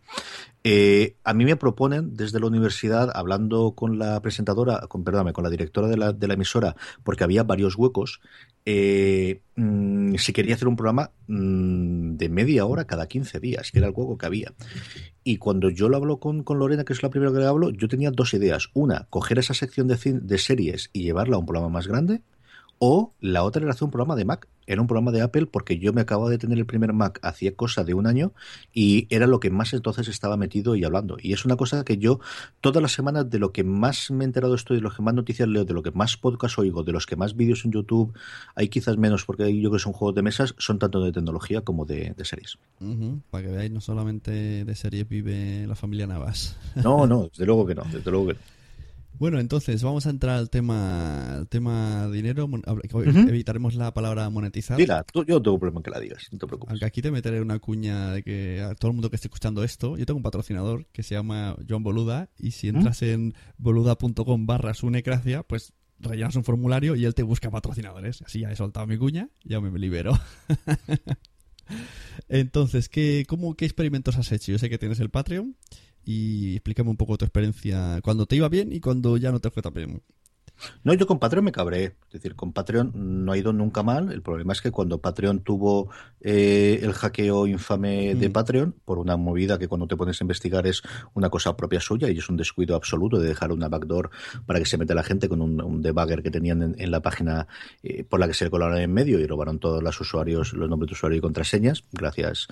Eh, 0.64 1.16
a 1.26 1.34
mí 1.34 1.44
me 1.44 1.58
proponen 1.58 2.16
desde 2.16 2.40
la 2.40 2.48
universidad, 2.48 3.12
hablando 3.14 3.74
con 3.76 4.00
la 4.00 4.22
presentadora, 4.22 4.88
con, 4.88 5.04
perdóname, 5.04 5.34
con 5.34 5.44
la 5.44 5.50
directora 5.50 5.88
de 5.88 5.98
la, 5.98 6.14
de 6.14 6.28
la 6.28 6.36
emisora, 6.36 6.78
porque 7.04 7.26
había 7.26 7.44
varios 7.44 7.76
huecos, 7.76 8.22
eh, 8.66 9.42
mm, 9.56 10.16
si 10.16 10.34
quería 10.34 10.56
hacer 10.56 10.68
un 10.68 10.76
programa 10.76 11.12
mm, 11.28 12.16
de 12.18 12.30
media 12.30 12.66
hora 12.66 12.86
cada 12.86 13.08
15 13.08 13.40
días, 13.40 13.72
que 13.72 13.80
era 13.80 13.88
el 13.88 13.94
hueco 13.96 14.18
que 14.18 14.26
había. 14.26 14.54
Y 15.24 15.38
cuando 15.38 15.70
yo 15.70 15.90
lo 15.90 15.98
hablo 15.98 16.18
con, 16.18 16.44
con 16.44 16.60
Lorena, 16.60 16.84
que 16.84 16.94
es 16.94 17.04
la 17.04 17.10
primera 17.10 17.32
que 17.32 17.40
le 17.40 17.46
hablo, 17.46 17.70
yo 17.72 17.88
tenía 17.88 18.12
dos 18.12 18.34
ideas. 18.34 18.70
Una, 18.74 19.08
coger 19.10 19.40
esa 19.40 19.54
sección 19.54 19.88
de, 19.88 19.98
de 19.98 20.38
series 20.38 20.90
y 20.94 21.04
llevarla 21.04 21.36
a 21.36 21.40
un 21.40 21.46
programa 21.46 21.70
más 21.70 21.88
grande. 21.88 22.22
O 22.80 23.14
la 23.20 23.44
otra 23.44 23.62
era 23.62 23.72
hacer 23.72 23.86
un 23.86 23.92
programa 23.92 24.16
de 24.16 24.26
Mac. 24.26 24.48
Era 24.72 24.80
un 24.80 24.88
programa 24.88 25.12
de 25.12 25.22
Apple 25.22 25.48
porque 25.48 25.80
yo 25.80 25.92
me 25.92 26.00
acababa 26.00 26.30
de 26.30 26.38
tener 26.38 26.58
el 26.58 26.66
primer 26.66 26.94
Mac 26.94 27.20
hacía 27.24 27.54
cosa 27.54 27.84
de 27.84 27.94
un 27.94 28.08
año 28.08 28.32
y 28.74 29.06
era 29.14 29.28
lo 29.28 29.42
que 29.42 29.50
más 29.50 29.74
entonces 29.74 30.08
estaba 30.08 30.38
metido 30.38 30.78
y 30.78 30.86
hablando. 30.86 31.18
Y 31.22 31.34
es 31.34 31.44
una 31.44 31.58
cosa 31.58 31.84
que 31.84 31.98
yo 31.98 32.22
todas 32.62 32.82
las 32.82 32.94
semanas 32.94 33.30
de 33.30 33.38
lo 33.38 33.52
que 33.52 33.66
más 33.66 34.10
me 34.12 34.24
he 34.24 34.28
enterado 34.28 34.56
estoy, 34.56 34.78
de 34.78 34.84
lo 34.84 34.92
que 34.92 35.02
más 35.02 35.14
noticias 35.14 35.50
leo, 35.50 35.66
de 35.66 35.74
lo 35.74 35.84
que 35.84 35.92
más 35.92 36.16
podcast 36.16 36.58
oigo, 36.58 36.84
de 36.84 36.94
los 36.94 37.06
que 37.06 37.18
más 37.18 37.36
vídeos 37.36 37.66
en 37.66 37.74
YouTube, 37.74 38.14
hay 38.56 38.70
quizás 38.70 38.96
menos 38.96 39.26
porque 39.26 39.54
yo 39.54 39.70
creo 39.70 39.74
que 39.74 39.84
son 39.84 39.92
juegos 39.92 40.16
de 40.16 40.22
mesas, 40.22 40.56
son 40.58 40.80
tanto 40.80 41.04
de 41.04 41.12
tecnología 41.12 41.64
como 41.64 41.84
de, 41.84 42.14
de 42.16 42.24
series. 42.24 42.58
Para 43.30 43.44
que 43.44 43.52
veáis, 43.52 43.72
no 43.72 43.82
solamente 43.82 44.64
de 44.64 44.76
series 44.76 45.06
vive 45.10 45.68
la 45.68 45.76
familia 45.76 46.08
Navas. 46.08 46.56
No, 46.76 47.06
no, 47.08 47.24
desde 47.30 47.46
luego 47.46 47.66
que 47.66 47.76
no, 47.76 47.84
desde 47.92 48.10
luego 48.10 48.28
que 48.28 48.34
no. 48.36 48.61
Bueno, 49.14 49.40
entonces 49.40 49.84
vamos 49.84 50.08
a 50.08 50.10
entrar 50.10 50.38
al 50.38 50.50
tema, 50.50 51.36
al 51.36 51.48
tema 51.48 52.08
dinero. 52.10 52.50
Evitaremos 53.28 53.76
la 53.76 53.94
palabra 53.94 54.28
monetizar. 54.32 54.78
Dila, 54.78 55.04
tú- 55.04 55.24
yo 55.26 55.36
no 55.36 55.42
tengo 55.44 55.60
problema 55.60 55.80
en 55.80 55.84
que 55.84 55.92
la 55.92 56.00
digas, 56.00 56.28
no 56.32 56.40
te 56.40 56.48
preocupes. 56.48 56.72
Aunque 56.72 56.86
aquí 56.86 57.02
te 57.04 57.12
meteré 57.12 57.40
una 57.40 57.60
cuña 57.60 58.12
de 58.14 58.24
que 58.24 58.62
a 58.62 58.74
todo 58.74 58.90
el 58.90 58.96
mundo 58.96 59.10
que 59.12 59.18
esté 59.18 59.28
escuchando 59.28 59.64
esto, 59.64 59.96
yo 59.96 60.06
tengo 60.08 60.18
un 60.18 60.24
patrocinador 60.24 60.88
que 60.92 61.04
se 61.04 61.14
llama 61.14 61.56
John 61.70 61.84
Boluda 61.84 62.30
y 62.40 62.52
si 62.52 62.72
¿Mm? 62.72 62.78
entras 62.78 63.02
en 63.04 63.36
boluda.com 63.60 64.48
barra 64.48 64.74
sunecracia, 64.74 65.44
pues 65.44 65.74
rellenas 66.00 66.36
un 66.36 66.44
formulario 66.44 66.96
y 66.96 67.06
él 67.06 67.14
te 67.14 67.22
busca 67.22 67.52
patrocinadores. 67.52 68.24
Así 68.24 68.40
ya 68.40 68.52
he 68.52 68.56
soltado 68.56 68.88
mi 68.88 68.98
cuña, 68.98 69.30
ya 69.44 69.62
me 69.62 69.78
libero. 69.78 70.14
Entonces, 72.28 72.90
¿qué, 72.90 73.26
cómo, 73.28 73.56
¿qué 73.56 73.66
experimentos 73.66 74.18
has 74.18 74.32
hecho? 74.32 74.52
Yo 74.52 74.58
sé 74.58 74.70
que 74.70 74.78
tienes 74.78 75.00
el 75.00 75.10
Patreon 75.10 75.56
y 76.06 76.56
explícame 76.56 76.90
un 76.90 76.98
poco 76.98 77.18
tu 77.18 77.26
experiencia 77.26 78.00
cuando 78.04 78.26
te 78.26 78.36
iba 78.36 78.50
bien 78.50 78.72
y 78.72 78.80
cuando 78.80 79.18
ya 79.18 79.32
no 79.32 79.40
te 79.40 79.52
fue 79.52 79.62
tan 79.62 79.74
bien. 79.74 80.02
No, 80.84 80.94
yo 80.94 81.08
con 81.08 81.20
Patreon 81.20 81.46
me 81.46 81.52
cabré. 81.52 81.84
Es 82.08 82.14
decir, 82.14 82.36
con 82.36 82.54
Patreon 82.54 82.92
no 83.26 83.32
ha 83.32 83.38
ido 83.38 83.54
nunca 83.54 83.84
mal. 83.84 84.12
El 84.12 84.22
problema 84.22 84.54
es 84.54 84.62
que 84.62 84.72
cuando 84.72 85.00
Patreon 85.00 85.42
tuvo 85.42 85.90
eh, 86.22 86.80
el 86.82 86.94
hackeo 86.94 87.48
infame 87.48 88.16
de 88.16 88.30
Mm. 88.30 88.32
Patreon, 88.32 88.76
por 88.86 88.98
una 89.00 89.18
movida 89.18 89.58
que 89.60 89.68
cuando 89.68 89.88
te 89.88 89.96
pones 89.98 90.20
a 90.22 90.24
investigar 90.24 90.68
es 90.68 90.82
una 91.14 91.30
cosa 91.30 91.56
propia 91.58 91.80
suya 91.80 92.10
y 92.10 92.18
es 92.18 92.30
un 92.30 92.38
descuido 92.38 92.76
absoluto 92.76 93.20
de 93.20 93.28
dejar 93.28 93.52
una 93.52 93.70
backdoor 93.70 94.10
para 94.46 94.60
que 94.60 94.66
se 94.66 94.78
mete 94.78 94.94
la 94.96 95.04
gente 95.04 95.28
con 95.30 95.42
un, 95.42 95.62
un 95.62 95.82
debugger 95.82 96.24
que 96.24 96.32
tenían 96.32 96.62
en, 96.62 96.76
en 96.78 96.92
la 96.92 97.02
página 97.02 97.48
eh, 97.84 98.04
por 98.04 98.20
la 98.20 98.28
que 98.28 98.34
se 98.34 98.46
le 98.46 98.52
colaron 98.52 98.78
en 98.78 98.94
medio 98.94 99.20
y 99.20 99.26
robaron 99.28 99.60
todos 99.60 99.82
los 99.84 100.00
usuarios, 100.00 100.54
los 100.54 100.70
nombres 100.70 100.90
de 100.90 100.94
usuario 100.94 101.18
y 101.18 101.22
contraseñas. 101.22 101.84
Gracias. 101.92 102.48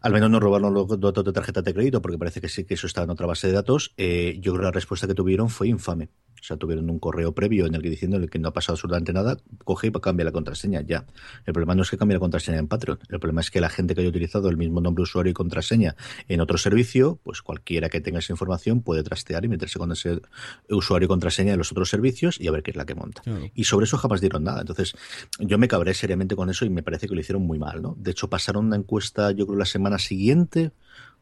Al 0.00 0.12
menos 0.12 0.30
no 0.30 0.40
robaron 0.40 0.74
los 0.74 0.88
datos 1.00 1.24
de 1.24 1.32
tarjeta 1.32 1.62
de 1.62 1.74
crédito 1.74 2.02
porque 2.02 2.18
parece 2.18 2.40
que 2.40 2.48
sí 2.48 2.64
que 2.64 2.74
eso 2.74 2.86
estaba 2.86 3.04
en 3.04 3.10
otra 3.10 3.26
base 3.26 3.46
de 3.46 3.52
datos. 3.52 3.92
Eh, 3.96 4.38
yo 4.40 4.52
creo 4.52 4.62
que 4.62 4.66
la 4.66 4.72
respuesta 4.72 5.06
que 5.06 5.14
tuvieron 5.14 5.48
fue 5.48 5.68
infame. 5.68 6.08
O 6.40 6.44
sea, 6.44 6.56
tuvieron 6.56 6.88
un 6.90 6.98
correo 6.98 7.32
previo 7.32 7.66
en 7.66 7.74
el 7.74 7.82
que 7.82 7.90
diciendo 7.90 8.24
que 8.28 8.38
no 8.38 8.48
ha 8.48 8.52
pasado 8.52 8.74
absolutamente 8.74 9.12
nada, 9.12 9.36
coge 9.64 9.88
y 9.88 9.92
cambia 9.92 10.24
la 10.24 10.32
contraseña, 10.32 10.82
ya. 10.82 11.06
El 11.44 11.52
problema 11.52 11.74
no 11.74 11.82
es 11.82 11.90
que 11.90 11.98
cambie 11.98 12.14
la 12.14 12.20
contraseña 12.20 12.58
en 12.58 12.68
Patreon, 12.68 12.98
el 13.08 13.18
problema 13.18 13.40
es 13.40 13.50
que 13.50 13.60
la 13.60 13.68
gente 13.68 13.94
que 13.94 14.00
haya 14.02 14.10
utilizado 14.10 14.48
el 14.48 14.56
mismo 14.56 14.80
nombre 14.80 15.02
usuario 15.02 15.30
y 15.30 15.34
contraseña 15.34 15.96
en 16.28 16.40
otro 16.40 16.58
servicio, 16.58 17.18
pues 17.22 17.42
cualquiera 17.42 17.88
que 17.88 18.00
tenga 18.00 18.18
esa 18.18 18.32
información 18.32 18.82
puede 18.82 19.02
trastear 19.02 19.44
y 19.44 19.48
meterse 19.48 19.78
con 19.78 19.92
ese 19.92 20.20
usuario 20.68 21.06
y 21.06 21.08
contraseña 21.08 21.52
de 21.52 21.58
los 21.58 21.72
otros 21.72 21.88
servicios 21.88 22.40
y 22.40 22.48
a 22.48 22.50
ver 22.50 22.62
qué 22.62 22.70
es 22.70 22.76
la 22.76 22.84
que 22.84 22.94
monta. 22.94 23.22
Claro. 23.22 23.50
Y 23.54 23.64
sobre 23.64 23.84
eso 23.84 23.96
jamás 23.98 24.20
dieron 24.20 24.44
nada. 24.44 24.60
Entonces, 24.60 24.94
yo 25.38 25.58
me 25.58 25.68
cabré 25.68 25.94
seriamente 25.94 26.36
con 26.36 26.50
eso 26.50 26.64
y 26.64 26.70
me 26.70 26.82
parece 26.82 27.08
que 27.08 27.14
lo 27.14 27.20
hicieron 27.20 27.46
muy 27.46 27.58
mal, 27.58 27.82
¿no? 27.82 27.96
De 27.98 28.10
hecho, 28.10 28.28
pasaron 28.28 28.66
una 28.66 28.76
encuesta, 28.76 29.30
yo 29.32 29.46
creo, 29.46 29.58
la 29.58 29.64
semana 29.64 29.98
siguiente 29.98 30.72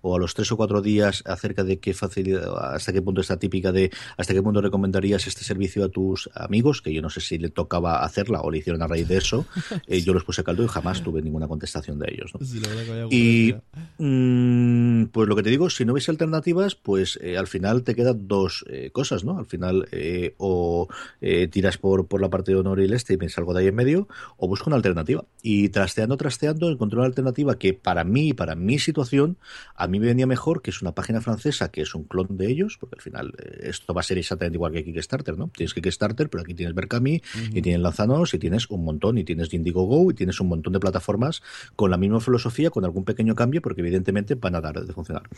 o 0.07 0.17
a 0.17 0.19
los 0.19 0.35
tres 0.35 0.53
o 0.53 0.57
cuatro 0.59 0.83
días 0.83 1.23
acerca 1.25 1.65
de 1.65 1.79
qué 1.79 1.95
facilidad, 1.95 2.75
hasta 2.75 2.93
qué 2.93 3.01
punto 3.01 3.23
está 3.23 3.39
típica 3.39 3.73
de 3.73 3.91
hasta 4.19 4.35
qué 4.35 4.43
punto 4.43 4.61
recomendarías 4.61 5.27
este 5.27 5.45
servicio 5.45 5.83
a 5.83 5.89
tus 5.89 6.29
amigos, 6.35 6.83
que 6.83 6.93
yo 6.93 7.01
no 7.01 7.09
sé 7.09 7.23
si 7.23 7.39
le 7.39 7.49
tocaba 7.49 8.05
hacerla 8.05 8.43
o 8.43 8.51
le 8.51 8.59
hicieron 8.59 8.83
a 8.83 8.87
raíz 8.87 9.09
de 9.09 9.17
eso. 9.17 9.47
Eh, 9.87 10.01
yo 10.03 10.15
los 10.15 10.25
puse 10.25 10.41
a 10.41 10.45
caldo 10.45 10.63
y 10.63 10.69
jamás 10.69 11.03
tuve 11.03 11.21
ninguna 11.21 11.49
contestación 11.49 11.99
de 11.99 12.07
ellos. 12.11 12.33
Y 13.11 13.55
mm, 13.99 15.07
pues 15.07 15.29
lo 15.29 15.37
que 15.37 15.43
te 15.43 15.51
digo, 15.51 15.69
si 15.69 15.85
no 15.85 15.93
ves 15.93 16.09
alternativas, 16.09 16.75
pues 16.75 17.19
eh, 17.21 17.37
al 17.37 17.49
final 17.49 17.83
te 17.83 17.95
quedan 17.95 18.27
dos 18.29 18.65
eh, 18.69 18.91
cosas, 18.93 19.25
¿no? 19.25 19.39
Al 19.39 19.47
final 19.47 19.87
o 20.39 20.89
tiras 21.51 21.77
por, 21.77 22.07
por 22.07 22.21
la 22.21 22.31
parte 22.31 22.53
de 22.53 22.59
honor 22.59 22.81
y 22.81 22.85
el 22.85 22.93
este 22.93 23.15
y 23.15 23.17
me 23.17 23.29
salgo 23.29 23.53
de 23.53 23.63
ahí 23.63 23.67
en 23.69 23.75
medio, 23.75 24.09
o 24.37 24.49
busco 24.49 24.71
una 24.71 24.77
alternativa. 24.77 25.25
Y 25.43 25.69
trasteando, 25.71 26.17
trasteando, 26.17 26.71
encontré 26.71 26.99
una 26.99 27.07
alternativa 27.07 27.59
que 27.59 27.75
para 27.75 28.05
mí, 28.05 28.33
para 28.33 28.55
mi 28.55 28.79
situación, 28.79 29.37
a 29.75 29.87
mí 29.87 29.94
me 30.01 30.07
venía 30.07 30.27
mejor, 30.27 30.63
que 30.63 30.71
es 30.71 30.83
una 30.83 30.93
página 30.93 31.21
francesa 31.21 31.71
que 31.71 31.83
es 31.83 31.95
un 31.95 32.05
clon 32.05 32.37
de 32.37 32.51
ellos, 32.51 32.77
porque 32.79 32.97
al 32.97 33.03
final 33.03 33.35
eh, 33.39 33.69
esto 33.71 33.95
va 33.95 34.01
a 34.01 34.05
ser 34.05 34.19
exactamente 34.19 34.57
igual 34.57 34.73
que 34.73 34.85
Kickstarter, 34.85 35.37
¿no? 35.37 35.49
Tienes 35.49 35.75
Kickstarter, 35.75 36.29
pero 36.31 36.43
aquí 36.43 36.55
tienes 36.55 36.75
Berkami, 36.75 37.23
y 37.53 37.63
tienes 37.63 37.81
Lanzanos, 37.81 38.35
y 38.35 38.39
tienes 38.39 38.71
un 38.71 38.85
montón, 38.85 39.19
y 39.19 39.25
tienes 39.25 39.53
Indiegogo, 39.53 40.11
y 40.11 40.15
tienes 40.15 40.41
un 40.41 40.49
montón 40.49 40.73
de 40.73 40.81
plataformas 40.81 41.43
con 41.77 41.91
la 41.91 41.97
misma 41.97 42.21
filosofía, 42.21 42.71
con 42.71 42.85
algún 42.85 43.05
pequeño 43.05 43.35
cambio, 43.35 43.63
porque 43.63 43.81
evidentemente 43.81 44.35
van 44.35 44.55
a 44.55 44.61
dar 44.61 44.85
de 44.85 44.93
funcionar. 44.93 45.29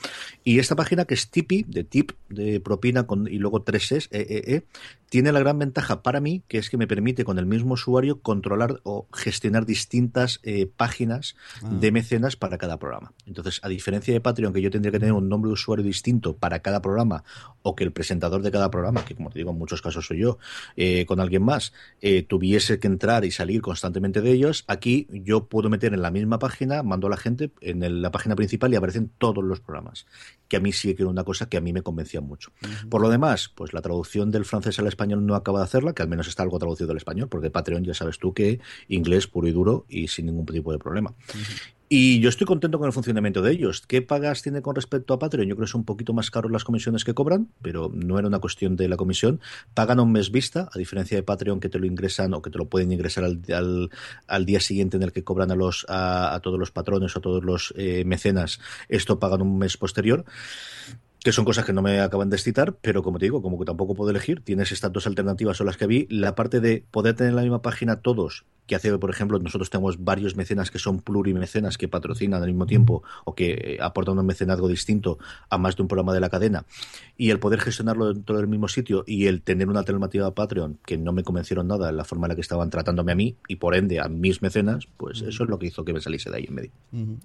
Y 0.44 0.58
esta 0.58 0.76
página 0.76 1.04
que 1.04 1.14
es 1.14 1.30
Tipi, 1.30 1.64
de 1.68 1.84
tip, 1.84 2.12
de 2.28 2.60
propina, 2.60 3.06
con, 3.06 3.26
y 3.26 3.38
luego 3.38 3.62
tres 3.62 3.92
es, 3.92 4.08
e, 4.10 4.20
e, 4.20 4.54
e, 4.54 4.62
tiene 5.08 5.32
la 5.32 5.40
gran 5.40 5.58
ventaja 5.58 6.02
para 6.02 6.20
mí, 6.20 6.42
que 6.48 6.58
es 6.58 6.68
que 6.70 6.76
me 6.76 6.86
permite 6.86 7.24
con 7.24 7.38
el 7.38 7.46
mismo 7.46 7.74
usuario 7.74 8.20
controlar 8.20 8.80
o 8.82 9.06
gestionar 9.12 9.66
distintas 9.66 10.40
eh, 10.42 10.66
páginas 10.76 11.36
Ah. 11.62 11.68
de 11.70 11.92
mecenas 11.92 12.36
para 12.36 12.58
cada 12.58 12.78
programa. 12.78 13.12
Entonces, 13.26 13.60
a 13.62 13.68
diferencia 13.68 14.12
de 14.12 14.20
Patreon, 14.20 14.45
que 14.52 14.60
yo 14.62 14.70
tendría 14.70 14.92
que 14.92 14.98
tener 14.98 15.12
un 15.12 15.28
nombre 15.28 15.48
de 15.48 15.54
usuario 15.54 15.84
distinto 15.84 16.36
para 16.36 16.60
cada 16.60 16.80
programa, 16.80 17.24
o 17.62 17.74
que 17.74 17.84
el 17.84 17.92
presentador 17.92 18.42
de 18.42 18.50
cada 18.50 18.70
programa, 18.70 19.04
que 19.04 19.14
como 19.14 19.30
te 19.30 19.38
digo, 19.38 19.50
en 19.50 19.58
muchos 19.58 19.82
casos 19.82 20.06
soy 20.06 20.18
yo, 20.18 20.38
eh, 20.76 21.04
con 21.06 21.20
alguien 21.20 21.42
más, 21.42 21.72
eh, 22.00 22.22
tuviese 22.22 22.78
que 22.78 22.86
entrar 22.86 23.24
y 23.24 23.30
salir 23.30 23.60
constantemente 23.60 24.20
de 24.20 24.32
ellos, 24.32 24.64
aquí 24.68 25.06
yo 25.10 25.46
puedo 25.46 25.68
meter 25.68 25.94
en 25.94 26.02
la 26.02 26.10
misma 26.10 26.38
página, 26.38 26.82
mando 26.82 27.06
a 27.06 27.10
la 27.10 27.16
gente 27.16 27.50
en 27.60 27.82
el- 27.82 28.02
la 28.02 28.10
página 28.10 28.36
principal 28.36 28.72
y 28.72 28.76
aparecen 28.76 29.10
todos 29.18 29.42
los 29.42 29.60
programas, 29.60 30.06
que 30.48 30.56
a 30.56 30.60
mí 30.60 30.72
sí 30.72 30.94
que 30.94 31.02
era 31.02 31.10
una 31.10 31.24
cosa 31.24 31.48
que 31.48 31.56
a 31.56 31.60
mí 31.60 31.72
me 31.72 31.82
convencía 31.82 32.20
mucho. 32.20 32.52
Por 32.88 33.00
lo 33.00 33.08
demás, 33.08 33.50
pues 33.54 33.72
la 33.72 33.82
traducción 33.82 34.30
del 34.30 34.44
francés 34.44 34.78
al 34.78 34.86
español 34.86 35.26
no 35.26 35.34
acaba 35.34 35.58
de 35.58 35.64
hacerla, 35.64 35.92
que 35.92 36.02
al 36.02 36.08
menos 36.08 36.28
está 36.28 36.42
algo 36.42 36.58
traducido 36.58 36.90
al 36.90 36.96
español, 36.96 37.28
porque 37.28 37.50
Patreon 37.50 37.84
ya 37.84 37.94
sabes 37.94 38.18
tú 38.18 38.32
que 38.32 38.60
inglés 38.88 39.26
puro 39.26 39.48
y 39.48 39.52
duro 39.52 39.86
y 39.88 40.08
sin 40.08 40.26
ningún 40.26 40.46
tipo 40.46 40.72
de 40.72 40.78
problema. 40.78 41.14
Y 41.88 42.18
yo 42.18 42.28
estoy 42.28 42.48
contento 42.48 42.78
con 42.78 42.88
el 42.88 42.92
funcionamiento 42.92 43.42
de 43.42 43.52
ellos. 43.52 43.80
¿Qué 43.86 44.02
pagas 44.02 44.42
tiene 44.42 44.60
con 44.60 44.74
respecto 44.74 45.14
a 45.14 45.20
Patreon? 45.20 45.46
Yo 45.46 45.54
creo 45.54 45.66
que 45.66 45.70
son 45.70 45.82
un 45.82 45.84
poquito 45.84 46.12
más 46.12 46.32
caros 46.32 46.50
las 46.50 46.64
comisiones 46.64 47.04
que 47.04 47.14
cobran, 47.14 47.48
pero 47.62 47.90
no 47.94 48.18
era 48.18 48.26
una 48.26 48.40
cuestión 48.40 48.74
de 48.74 48.88
la 48.88 48.96
comisión. 48.96 49.40
Pagan 49.72 50.00
un 50.00 50.10
mes 50.10 50.32
vista, 50.32 50.68
a 50.72 50.78
diferencia 50.78 51.16
de 51.16 51.22
Patreon 51.22 51.60
que 51.60 51.68
te 51.68 51.78
lo 51.78 51.86
ingresan 51.86 52.34
o 52.34 52.42
que 52.42 52.50
te 52.50 52.58
lo 52.58 52.68
pueden 52.68 52.90
ingresar 52.90 53.22
al, 53.22 53.40
al, 53.54 53.90
al 54.26 54.46
día 54.46 54.58
siguiente 54.58 54.96
en 54.96 55.04
el 55.04 55.12
que 55.12 55.22
cobran 55.22 55.52
a, 55.52 55.54
los, 55.54 55.86
a, 55.88 56.34
a 56.34 56.40
todos 56.40 56.58
los 56.58 56.72
patrones 56.72 57.14
o 57.14 57.20
a 57.20 57.22
todos 57.22 57.44
los 57.44 57.72
eh, 57.76 58.04
mecenas. 58.04 58.58
Esto 58.88 59.20
pagan 59.20 59.42
un 59.42 59.56
mes 59.56 59.76
posterior 59.76 60.24
que 61.26 61.32
son 61.32 61.44
cosas 61.44 61.64
que 61.64 61.72
no 61.72 61.82
me 61.82 61.98
acaban 61.98 62.30
de 62.30 62.36
excitar, 62.36 62.76
pero 62.80 63.02
como 63.02 63.18
te 63.18 63.24
digo, 63.24 63.42
como 63.42 63.58
que 63.58 63.64
tampoco 63.64 63.96
puedo 63.96 64.10
elegir, 64.12 64.42
tienes 64.42 64.70
estas 64.70 64.92
dos 64.92 65.08
alternativas 65.08 65.56
son 65.56 65.66
las 65.66 65.76
que 65.76 65.88
vi. 65.88 66.06
La 66.08 66.36
parte 66.36 66.60
de 66.60 66.84
poder 66.92 67.16
tener 67.16 67.30
en 67.30 67.36
la 67.36 67.42
misma 67.42 67.62
página 67.62 67.96
todos 67.96 68.44
que 68.66 68.74
hace, 68.74 68.96
por 68.98 69.10
ejemplo, 69.10 69.38
nosotros 69.38 69.70
tenemos 69.70 70.02
varios 70.02 70.36
mecenas 70.36 70.70
que 70.70 70.78
son 70.78 71.00
plurimecenas 71.00 71.78
que 71.78 71.88
patrocinan 71.88 72.42
al 72.42 72.48
mismo 72.48 72.66
tiempo 72.66 73.02
o 73.24 73.34
que 73.34 73.52
eh, 73.52 73.78
aportan 73.80 74.18
un 74.18 74.26
mecenazgo 74.26 74.68
distinto 74.68 75.18
a 75.48 75.58
más 75.58 75.76
de 75.76 75.82
un 75.82 75.88
programa 75.88 76.12
de 76.12 76.20
la 76.20 76.28
cadena 76.28 76.66
y 77.16 77.30
el 77.30 77.38
poder 77.38 77.60
gestionarlo 77.60 78.12
dentro 78.12 78.36
del 78.36 78.48
mismo 78.48 78.68
sitio 78.68 79.04
y 79.06 79.26
el 79.26 79.42
tener 79.42 79.68
una 79.68 79.80
alternativa 79.80 80.26
a 80.26 80.34
Patreon 80.34 80.78
que 80.84 80.98
no 80.98 81.12
me 81.12 81.22
convencieron 81.22 81.68
nada 81.68 81.90
en 81.90 81.96
la 81.96 82.04
forma 82.04 82.26
en 82.26 82.30
la 82.30 82.34
que 82.34 82.40
estaban 82.40 82.70
tratándome 82.70 83.12
a 83.12 83.14
mí 83.14 83.36
y 83.48 83.56
por 83.56 83.76
ende 83.76 84.00
a 84.00 84.08
mis 84.08 84.42
mecenas, 84.42 84.88
pues 84.96 85.22
eso 85.22 85.44
es 85.44 85.48
lo 85.48 85.58
que 85.58 85.66
hizo 85.66 85.84
que 85.84 85.92
me 85.92 86.00
saliese 86.00 86.30
de 86.30 86.36
ahí 86.36 86.46
en 86.48 86.54
medio. 86.54 86.70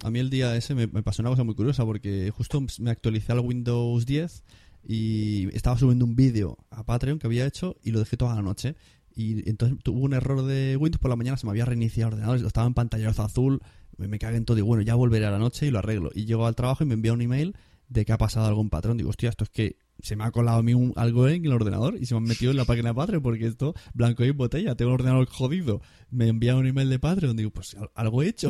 A 0.04 0.10
mí 0.10 0.20
el 0.20 0.30
día 0.30 0.54
ese 0.54 0.74
me, 0.74 0.86
me 0.86 1.02
pasó 1.02 1.22
una 1.22 1.30
cosa 1.30 1.44
muy 1.44 1.54
curiosa 1.54 1.84
porque 1.84 2.32
justo 2.36 2.64
me 2.78 2.90
actualicé 2.90 3.32
al 3.32 3.40
Windows 3.40 3.91
10 4.00 4.42
y 4.86 5.48
estaba 5.56 5.78
subiendo 5.78 6.04
un 6.04 6.16
vídeo 6.16 6.58
a 6.70 6.84
Patreon 6.84 7.18
que 7.18 7.26
había 7.26 7.46
hecho 7.46 7.76
y 7.82 7.90
lo 7.92 8.00
dejé 8.00 8.16
toda 8.16 8.34
la 8.34 8.42
noche. 8.42 8.74
Y 9.14 9.48
entonces 9.48 9.78
tuvo 9.82 10.00
un 10.00 10.14
error 10.14 10.42
de 10.42 10.76
Windows 10.76 11.00
por 11.00 11.10
la 11.10 11.16
mañana, 11.16 11.36
se 11.36 11.46
me 11.46 11.50
había 11.50 11.64
reiniciado 11.66 12.08
el 12.08 12.14
ordenador, 12.14 12.44
estaba 12.46 12.66
en 12.66 12.74
pantallazo 12.74 13.22
azul, 13.22 13.60
me, 13.98 14.08
me 14.08 14.16
en 14.20 14.44
todo 14.44 14.56
y 14.58 14.62
bueno, 14.62 14.82
ya 14.82 14.94
volveré 14.94 15.26
a 15.26 15.30
la 15.30 15.38
noche 15.38 15.66
y 15.66 15.70
lo 15.70 15.78
arreglo. 15.78 16.10
Y 16.14 16.24
llego 16.24 16.46
al 16.46 16.56
trabajo 16.56 16.82
y 16.82 16.86
me 16.86 16.94
envía 16.94 17.12
un 17.12 17.20
email 17.20 17.54
de 17.88 18.04
que 18.06 18.12
ha 18.12 18.18
pasado 18.18 18.46
algo 18.46 18.62
en 18.62 18.70
Patreon. 18.70 18.96
Digo, 18.96 19.10
hostia, 19.10 19.28
esto 19.28 19.44
es 19.44 19.50
que 19.50 19.76
se 20.00 20.16
me 20.16 20.24
ha 20.24 20.30
colado 20.30 20.58
a 20.58 20.62
mí 20.62 20.72
un, 20.72 20.94
algo 20.96 21.28
en 21.28 21.44
el 21.44 21.52
ordenador 21.52 21.96
y 22.00 22.06
se 22.06 22.14
me 22.14 22.18
han 22.18 22.24
metido 22.24 22.50
en 22.50 22.56
la 22.56 22.64
página 22.64 22.88
de 22.88 22.94
Patreon 22.94 23.22
porque 23.22 23.46
esto, 23.46 23.74
blanco 23.92 24.24
y 24.24 24.30
botella, 24.30 24.74
tengo 24.74 24.90
el 24.92 24.94
ordenador 24.94 25.26
jodido. 25.28 25.82
Me 26.10 26.28
envía 26.28 26.56
un 26.56 26.66
email 26.66 26.88
de 26.88 26.98
Patreon, 26.98 27.36
digo, 27.36 27.50
pues 27.50 27.74
al- 27.74 27.90
algo 27.94 28.22
he 28.22 28.28
hecho. 28.28 28.48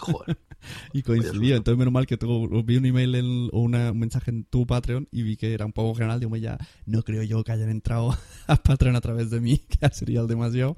Joder. 0.00 0.38
y 0.92 1.02
coincidió, 1.02 1.56
entonces 1.56 1.78
menos 1.78 1.92
mal 1.92 2.06
que 2.06 2.16
tengo, 2.16 2.46
vi 2.62 2.76
un 2.76 2.84
email 2.86 3.14
en- 3.14 3.48
o 3.52 3.60
una- 3.60 3.92
un 3.92 3.98
mensaje 3.98 4.30
en 4.30 4.44
tu 4.44 4.66
Patreon 4.66 5.08
y 5.10 5.22
vi 5.22 5.36
que 5.36 5.54
era 5.54 5.64
un 5.66 5.72
poco 5.72 5.94
general, 5.94 6.20
digo, 6.20 6.36
ya 6.36 6.58
no 6.86 7.02
creo 7.02 7.22
yo 7.22 7.42
que 7.44 7.52
hayan 7.52 7.70
entrado 7.70 8.14
a 8.46 8.56
Patreon 8.56 8.96
a 8.96 9.00
través 9.00 9.30
de 9.30 9.40
mí, 9.40 9.58
que 9.58 9.78
ya 9.80 9.90
sería 9.90 10.20
el 10.20 10.26
demasiado. 10.26 10.76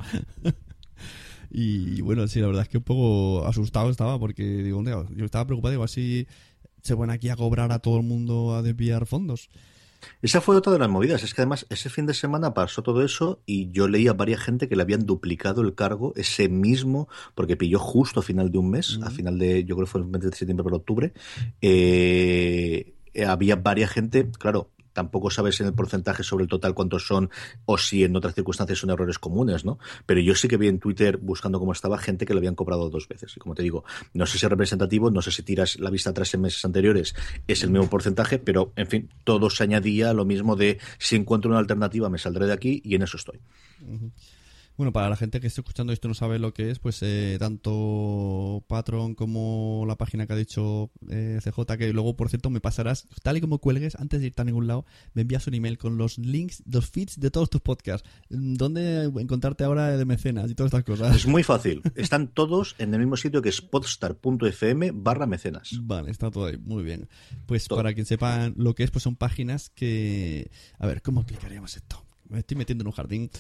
y 1.51 2.01
bueno, 2.01 2.27
sí, 2.29 2.41
la 2.41 2.47
verdad 2.47 2.63
es 2.63 2.69
que 2.69 2.79
un 2.79 2.85
poco 2.85 3.47
asustado 3.47 3.91
estaba 3.91 4.19
porque 4.19 4.43
digo, 4.63 4.83
yo 5.15 5.25
estaba 5.25 5.47
preocupado, 5.47 5.73
digo, 5.73 5.85
así 5.85 6.27
se 6.83 6.95
van 6.95 7.11
aquí 7.11 7.29
a 7.29 7.37
cobrar 7.37 7.73
a 7.73 7.79
todo 7.79 7.99
el 7.99 8.05
mundo 8.05 8.55
a 8.55 8.63
desviar 8.63 9.07
fondos. 9.07 9.49
Esa 10.21 10.41
fue 10.41 10.57
otra 10.57 10.73
de 10.73 10.79
las 10.79 10.89
movidas. 10.89 11.23
Es 11.23 11.35
que 11.35 11.43
además 11.43 11.67
ese 11.71 11.89
fin 11.89 12.07
de 12.07 12.15
semana 12.15 12.55
pasó 12.55 12.83
todo 12.83 13.05
eso 13.05 13.41
y 13.47 13.71
yo 13.71 13.89
leí 13.89 14.09
a 14.09 14.13
varias 14.13 14.41
gente 14.41 14.69
que 14.69 14.77
le 14.77 14.83
habían 14.83 15.07
duplicado 15.07 15.63
el 15.63 15.75
cargo 15.75 16.13
ese 16.17 16.49
mismo, 16.49 17.09
porque 17.35 17.57
pilló 17.57 17.79
justo 17.79 18.21
a 18.21 18.23
final 18.23 18.51
de 18.51 18.59
un 18.59 18.71
mes, 18.71 18.99
a 19.03 19.11
final 19.11 19.39
de, 19.39 19.65
yo 19.65 19.77
creo 19.77 19.87
que 19.87 19.93
fue 19.93 20.01
el 20.01 20.07
20 20.07 20.31
de 20.31 20.37
septiembre 20.37 20.65
por 20.65 20.75
octubre. 20.75 21.13
Eh, 21.61 22.95
había 23.27 23.57
varias 23.57 23.91
gente, 23.91 24.31
claro. 24.39 24.71
Tampoco 24.93 25.31
sabes 25.31 25.61
en 25.61 25.67
el 25.67 25.75
porcentaje 25.75 26.23
sobre 26.23 26.45
el 26.45 26.49
total 26.49 26.75
cuántos 26.75 27.07
son 27.07 27.31
o 27.65 27.79
si 27.79 28.05
en 28.05 28.17
otras 28.17 28.35
circunstancias 28.35 28.79
son 28.79 28.91
errores 28.91 29.19
comunes, 29.19 29.65
¿no? 29.65 29.79
Pero 30.07 30.21
yo 30.21 30.35
sí 30.35 30.49
que 30.49 30.57
vi 30.57 30.69
en 30.69 30.79
Twitter, 30.79 31.19
buscando 31.19 31.59
cómo 31.59 31.73
estaba, 31.73 31.99
gente 31.99 32.27
que 32.27 32.35
le 32.35 32.39
habían 32.39 32.55
cobrado 32.55 32.91
dos 32.91 33.09
veces. 33.09 33.37
Y 33.37 33.41
como 33.41 33.55
te 33.55 33.63
digo, 33.63 33.85
no 34.15 34.27
sé 34.27 34.39
si 34.39 34.47
es 34.47 34.51
representativo, 34.51 35.11
no 35.11 35.23
sé 35.23 35.31
si 35.31 35.43
tiras 35.43 35.79
la 35.79 35.91
vista 35.91 36.11
atrás 36.11 36.33
en 36.35 36.43
meses 36.43 36.65
anteriores, 36.65 37.15
es 37.47 37.63
el 37.63 37.71
mismo 37.71 37.89
porcentaje, 37.89 38.39
pero 38.39 38.73
en 38.77 38.87
fin, 38.87 39.11
todo 39.25 39.51
se 39.51 39.65
añadía 39.65 40.13
lo 40.13 40.25
mismo 40.25 40.57
de 40.57 40.79
si 40.99 41.17
encuentro 41.17 41.51
una 41.51 41.59
alternativa 41.59 42.09
me 42.09 42.19
saldré 42.19 42.47
de 42.47 42.53
aquí 42.53 42.81
y 42.85 42.95
en 42.95 43.03
eso 43.03 43.17
estoy. 43.17 43.41
Bueno, 44.83 44.93
para 44.93 45.09
la 45.09 45.15
gente 45.15 45.39
que 45.39 45.47
esté 45.47 45.61
escuchando 45.61 45.93
esto 45.93 46.09
y 46.09 46.11
no 46.11 46.15
sabe 46.15 46.41
lo 46.41 46.53
que 46.53 46.73
es, 46.73 46.81
pues 46.81 46.99
eh, 47.03 47.37
tanto 47.39 48.65
Patreon 48.67 49.15
como 49.15 49.85
la 49.87 49.95
página 49.95 50.27
que 50.27 50.33
ha 50.33 50.37
dicho 50.37 50.91
eh, 51.09 51.39
CJ, 51.41 51.79
que 51.79 51.93
luego, 51.93 52.17
por 52.17 52.31
cierto, 52.31 52.51
me 52.51 52.61
pasarás, 52.61 53.07
tal 53.23 53.37
y 53.37 53.41
como 53.41 53.59
cuelgues, 53.59 53.95
antes 53.95 54.19
de 54.21 54.27
irte 54.27 54.43
a 54.43 54.45
ningún 54.45 54.67
lado, 54.67 54.85
me 55.15 55.23
envías 55.23 55.47
un 55.47 55.55
email 55.55 55.79
con 55.79 55.99
los 55.99 56.19
links, 56.19 56.65
los 56.69 56.91
feeds 56.91 57.21
de 57.21 57.31
todos 57.31 57.49
tus 57.49 57.61
podcasts. 57.61 58.09
Mm, 58.31 58.55
¿Dónde 58.55 59.05
encontrarte 59.05 59.63
ahora 59.63 59.97
de 59.97 60.05
mecenas 60.05 60.51
y 60.51 60.57
todas 60.57 60.73
estas 60.73 60.83
cosas? 60.83 61.15
Es 61.15 61.29
muy 61.29 61.45
fácil. 61.45 61.81
Están 61.95 62.27
todos 62.27 62.75
en 62.79 62.93
el 62.93 62.99
mismo 62.99 63.17
sitio 63.17 63.41
que 63.41 63.51
es 63.51 63.61
podstar.fm 63.61 64.91
barra 64.95 65.27
mecenas. 65.27 65.79
Vale, 65.81 66.11
está 66.11 66.29
todo 66.29 66.47
ahí, 66.47 66.57
muy 66.57 66.83
bien. 66.83 67.09
Pues 67.47 67.69
para 67.69 67.95
quien 67.95 68.05
sepa 68.05 68.51
lo 68.57 68.75
que 68.75 68.83
es, 68.83 68.91
pues 68.91 69.05
son 69.05 69.15
páginas 69.15 69.71
que... 69.71 70.51
A 70.81 70.89
ver, 70.89 71.03
¿cómo 71.03 71.21
explicaríamos 71.21 71.77
esto? 71.77 72.05
Me 72.33 72.41
estoy 72.41 72.57
metiendo 72.57 72.83
en 72.83 72.89
un 72.89 72.93
jardín. 72.93 73.31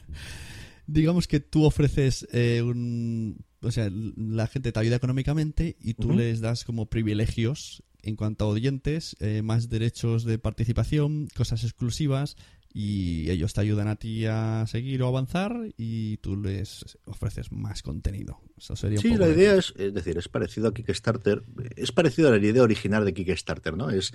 Digamos 0.86 1.28
que 1.28 1.40
tú 1.40 1.64
ofreces 1.64 2.26
eh, 2.32 2.62
un... 2.62 3.44
O 3.60 3.70
sea, 3.70 3.90
la 3.92 4.46
gente 4.46 4.72
te 4.72 4.80
ayuda 4.80 4.96
económicamente 4.96 5.76
y 5.80 5.94
tú 5.94 6.12
les 6.12 6.40
das 6.40 6.64
como 6.64 6.86
privilegios 6.86 7.82
en 8.02 8.16
cuanto 8.16 8.44
a 8.44 8.48
oyentes, 8.48 9.16
eh, 9.20 9.42
más 9.42 9.68
derechos 9.68 10.24
de 10.24 10.38
participación, 10.38 11.28
cosas 11.34 11.64
exclusivas 11.64 12.36
y 12.72 13.30
ellos 13.30 13.54
te 13.54 13.60
ayudan 13.62 13.88
a 13.88 13.96
ti 13.96 14.26
a 14.26 14.64
seguir 14.66 15.02
o 15.02 15.08
avanzar 15.08 15.56
y 15.76 16.18
tú 16.18 16.36
les 16.36 16.98
ofreces 17.06 17.50
más 17.50 17.82
contenido. 17.82 18.40
Eso 18.56 18.76
sería 18.76 18.98
un 18.98 19.02
Sí, 19.02 19.08
poco 19.10 19.20
la 19.20 19.28
de- 19.28 19.34
idea 19.34 19.56
es, 19.56 19.72
es 19.76 19.94
decir, 19.94 20.18
es 20.18 20.28
parecido 20.28 20.68
a 20.68 20.74
Kickstarter, 20.74 21.42
es 21.76 21.92
parecido 21.92 22.28
a 22.28 22.32
la 22.36 22.38
idea 22.46 22.62
original 22.62 23.04
de 23.04 23.14
Kickstarter, 23.14 23.76
¿no? 23.76 23.90
Es, 23.90 24.12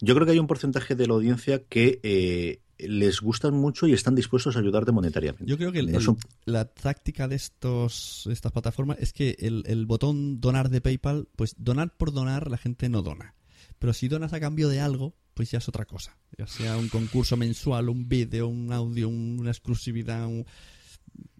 yo 0.00 0.14
creo 0.14 0.26
que 0.26 0.32
hay 0.32 0.38
un 0.38 0.46
porcentaje 0.46 0.94
de 0.94 1.06
la 1.06 1.14
audiencia 1.14 1.62
que 1.64 2.00
eh, 2.02 2.60
les 2.78 3.20
gustan 3.20 3.54
mucho 3.54 3.86
y 3.86 3.92
están 3.94 4.14
dispuestos 4.14 4.56
a 4.56 4.60
ayudarte 4.60 4.92
monetariamente. 4.92 5.46
Yo 5.46 5.56
creo 5.56 5.72
que 5.72 5.78
el- 5.78 5.88
el- 5.94 6.06
la 6.44 6.66
táctica 6.66 7.26
de 7.28 7.36
estos 7.36 8.26
estas 8.30 8.52
plataformas 8.52 8.98
es 9.00 9.12
que 9.12 9.36
el, 9.38 9.62
el 9.66 9.86
botón 9.86 10.40
donar 10.40 10.68
de 10.68 10.80
PayPal, 10.80 11.28
pues 11.36 11.54
donar 11.58 11.96
por 11.96 12.12
donar 12.12 12.50
la 12.50 12.58
gente 12.58 12.88
no 12.88 13.02
dona. 13.02 13.34
Pero 13.78 13.92
si 13.92 14.08
donas 14.08 14.32
a 14.32 14.40
cambio 14.40 14.68
de 14.68 14.80
algo, 14.80 15.14
pues 15.34 15.50
ya 15.50 15.58
es 15.58 15.68
otra 15.68 15.84
cosa. 15.84 16.16
Ya 16.38 16.46
sea 16.46 16.76
un 16.76 16.88
concurso 16.88 17.36
mensual, 17.36 17.88
un 17.88 18.08
vídeo, 18.08 18.48
un 18.48 18.72
audio, 18.72 19.08
un- 19.08 19.36
una 19.40 19.50
exclusividad. 19.50 20.26
un- 20.26 20.46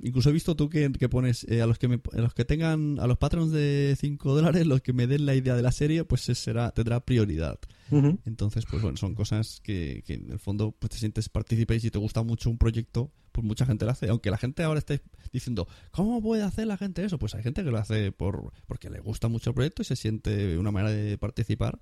Incluso 0.03 0.31
he 0.31 0.33
visto 0.33 0.55
tú 0.55 0.69
que, 0.69 0.93
que 0.93 1.09
pones 1.09 1.45
eh, 1.49 1.61
a 1.63 1.67
los 1.67 1.79
que 1.79 1.89
me- 1.89 2.01
a 2.13 2.19
los 2.21 2.33
que 2.35 2.45
tengan 2.45 3.01
a 3.01 3.07
los 3.09 3.19
patrons 3.19 3.51
de 3.51 3.97
5 3.99 4.35
dólares, 4.35 4.67
los 4.67 4.83
que 4.83 4.93
me 4.93 5.07
den 5.09 5.27
la 5.27 5.35
idea 5.35 5.57
de 5.57 5.63
la 5.63 5.73
serie, 5.73 6.05
pues 6.05 6.21
será 6.23 6.71
tendrá 6.71 7.01
prioridad. 7.05 7.59
Entonces, 8.25 8.65
pues 8.71 8.83
bueno, 8.83 8.97
son 8.97 9.15
cosas 9.15 9.61
que, 9.63 10.05
que 10.07 10.15
en 10.15 10.31
el 10.31 10.39
fondo 10.39 10.73
pues 10.79 10.91
te 10.91 10.99
sientes 10.99 11.29
partícipe 11.29 11.75
y 11.75 11.81
si 11.81 11.91
te 11.91 11.99
gusta 11.99 12.23
mucho 12.23 12.51
un 12.51 12.59
proyecto, 12.59 13.11
pues 13.33 13.45
mucha 13.45 13.67
gente 13.67 13.85
lo 13.85 13.91
hace. 13.91 14.09
Aunque 14.09 14.31
la 14.31 14.37
gente 14.39 14.63
ahora 14.63 14.79
esté 14.79 15.01
diciendo, 15.33 15.67
¿cómo 15.91 16.23
puede 16.23 16.43
hacer 16.45 16.67
la 16.69 16.77
gente 16.77 17.05
eso? 17.05 17.19
Pues 17.19 17.35
hay 17.35 17.43
gente 17.43 17.65
que 17.65 17.71
lo 17.73 17.79
hace 17.79 18.13
por 18.13 18.53
porque 18.67 18.91
le 18.91 19.01
gusta 19.01 19.27
mucho 19.29 19.51
el 19.51 19.55
proyecto 19.55 19.83
y 19.83 19.87
se 19.87 19.97
siente 19.97 20.57
una 20.57 20.71
manera 20.71 20.93
de 20.95 21.19
participar 21.19 21.81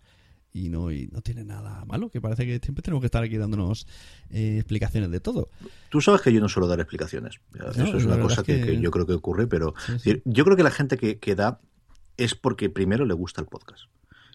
y 0.52 0.68
no, 0.68 0.90
y 0.92 1.08
no 1.08 1.22
tiene 1.22 1.44
nada 1.44 1.84
malo, 1.86 2.10
que 2.10 2.20
parece 2.20 2.44
que 2.44 2.58
siempre 2.62 2.82
tenemos 2.82 3.00
que 3.00 3.06
estar 3.06 3.22
aquí 3.22 3.36
dándonos 3.38 3.86
eh, 4.30 4.56
explicaciones 4.58 5.10
de 5.10 5.20
todo. 5.20 5.48
Tú 5.88 6.00
sabes 6.00 6.20
que 6.20 6.32
yo 6.32 6.40
no 6.40 6.48
suelo 6.48 6.68
dar 6.68 6.78
explicaciones. 6.80 7.40
Eso 7.54 7.84
No, 7.84 7.96
es 7.96 8.04
una 8.04 8.20
cosa 8.20 8.42
es 8.42 8.46
que... 8.46 8.80
yo 8.80 8.90
creo 8.90 9.06
que 9.06 9.14
ocurre, 9.14 9.46
pero 9.46 9.74
Sí, 9.86 9.98
sí. 9.98 10.22
yo 10.24 10.44
creo 10.44 10.56
que 10.56 10.62
la 10.62 10.70
gente 10.70 10.96
que, 10.98 11.18
que 11.18 11.34
da 11.34 11.60
es 12.18 12.34
porque 12.34 12.68
primero 12.68 13.06
le 13.06 13.14
gusta 13.14 13.40
el 13.40 13.46
podcast. 13.46 13.84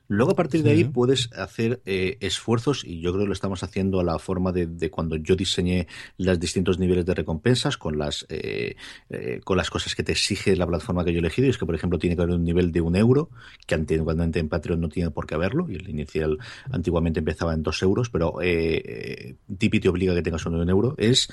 Luego 0.07 0.31
a 0.31 0.35
partir 0.35 0.63
de 0.63 0.71
Sí. 0.71 0.77
ahí 0.77 0.83
puedes 0.85 1.31
hacer 1.33 1.81
eh, 1.85 2.17
esfuerzos 2.21 2.83
y 2.85 3.01
yo 3.01 3.11
creo 3.11 3.23
que 3.23 3.27
lo 3.27 3.33
estamos 3.33 3.63
haciendo 3.63 3.99
a 3.99 4.03
la 4.03 4.19
forma 4.19 4.51
de, 4.51 4.65
de 4.67 4.89
cuando 4.89 5.15
yo 5.17 5.35
diseñé 5.35 5.87
los 6.17 6.39
distintos 6.39 6.79
niveles 6.79 7.05
de 7.05 7.13
recompensas 7.13 7.77
con 7.77 7.97
las 7.97 8.25
eh, 8.29 8.75
eh, 9.09 9.41
con 9.43 9.57
las 9.57 9.69
cosas 9.69 9.95
que 9.95 10.03
te 10.03 10.11
exige 10.13 10.55
la 10.55 10.65
plataforma 10.67 11.03
que 11.03 11.11
yo 11.11 11.17
he 11.17 11.19
elegido 11.19 11.47
y 11.47 11.49
es 11.49 11.57
que 11.57 11.65
por 11.65 11.75
ejemplo 11.75 11.99
tiene 11.99 12.15
que 12.15 12.21
haber 12.21 12.35
un 12.35 12.43
nivel 12.43 12.71
de 12.71 12.81
un 12.81 12.95
euro 12.95 13.29
que 13.65 13.75
antiguamente 13.75 14.39
en 14.39 14.49
Patreon 14.49 14.79
no 14.79 14.89
tiene 14.89 15.11
por 15.11 15.25
qué 15.27 15.35
haberlo 15.35 15.69
y 15.69 15.75
el 15.75 15.89
inicial 15.89 16.37
antiguamente 16.71 17.19
empezaba 17.19 17.53
en 17.53 17.63
dos 17.63 17.81
euros 17.81 18.09
pero 18.09 18.41
eh, 18.41 18.81
eh, 18.85 19.35
Tipeee 19.57 19.81
te 19.81 19.89
obliga 19.89 20.13
a 20.13 20.15
que 20.15 20.21
tengas 20.21 20.45
un 20.45 20.69
euro 20.69 20.95
es 20.97 21.27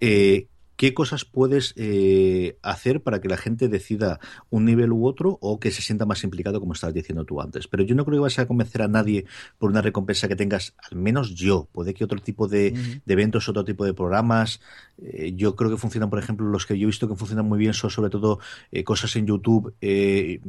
eh, 0.00 0.46
¿Qué 0.78 0.94
cosas 0.94 1.24
puedes 1.24 1.74
eh, 1.76 2.56
hacer 2.62 3.02
para 3.02 3.20
que 3.20 3.28
la 3.28 3.36
gente 3.36 3.66
decida 3.68 4.20
un 4.48 4.64
nivel 4.64 4.92
u 4.92 5.06
otro 5.06 5.36
o 5.40 5.58
que 5.58 5.72
se 5.72 5.82
sienta 5.82 6.06
más 6.06 6.22
implicado, 6.22 6.60
como 6.60 6.72
estabas 6.72 6.94
diciendo 6.94 7.24
tú 7.24 7.40
antes? 7.40 7.66
Pero 7.66 7.82
yo 7.82 7.96
no 7.96 8.04
creo 8.04 8.18
que 8.18 8.22
vas 8.22 8.38
a 8.38 8.46
convencer 8.46 8.82
a 8.82 8.88
nadie 8.88 9.24
por 9.58 9.70
una 9.70 9.82
recompensa 9.82 10.28
que 10.28 10.36
tengas, 10.36 10.74
al 10.88 10.96
menos 10.96 11.34
yo. 11.34 11.66
Puede 11.72 11.94
que 11.94 12.04
otro 12.04 12.20
tipo 12.20 12.46
de, 12.46 12.70
de 13.04 13.12
eventos, 13.12 13.48
otro 13.48 13.64
tipo 13.64 13.84
de 13.84 13.92
programas. 13.92 14.60
eh, 15.02 15.32
yo 15.34 15.56
creo 15.56 15.68
que 15.68 15.76
funcionan, 15.76 16.10
por 16.10 16.20
ejemplo, 16.20 16.46
los 16.46 16.64
que 16.64 16.78
yo 16.78 16.84
he 16.84 16.86
visto 16.86 17.08
que 17.08 17.16
funcionan 17.16 17.46
muy 17.46 17.58
bien 17.58 17.74
son 17.74 17.90
sobre 17.90 18.08
todo 18.08 18.38
eh, 18.70 18.84
cosas 18.84 19.16
en 19.16 19.26
YouTube. 19.26 19.74
eh, 19.80 20.40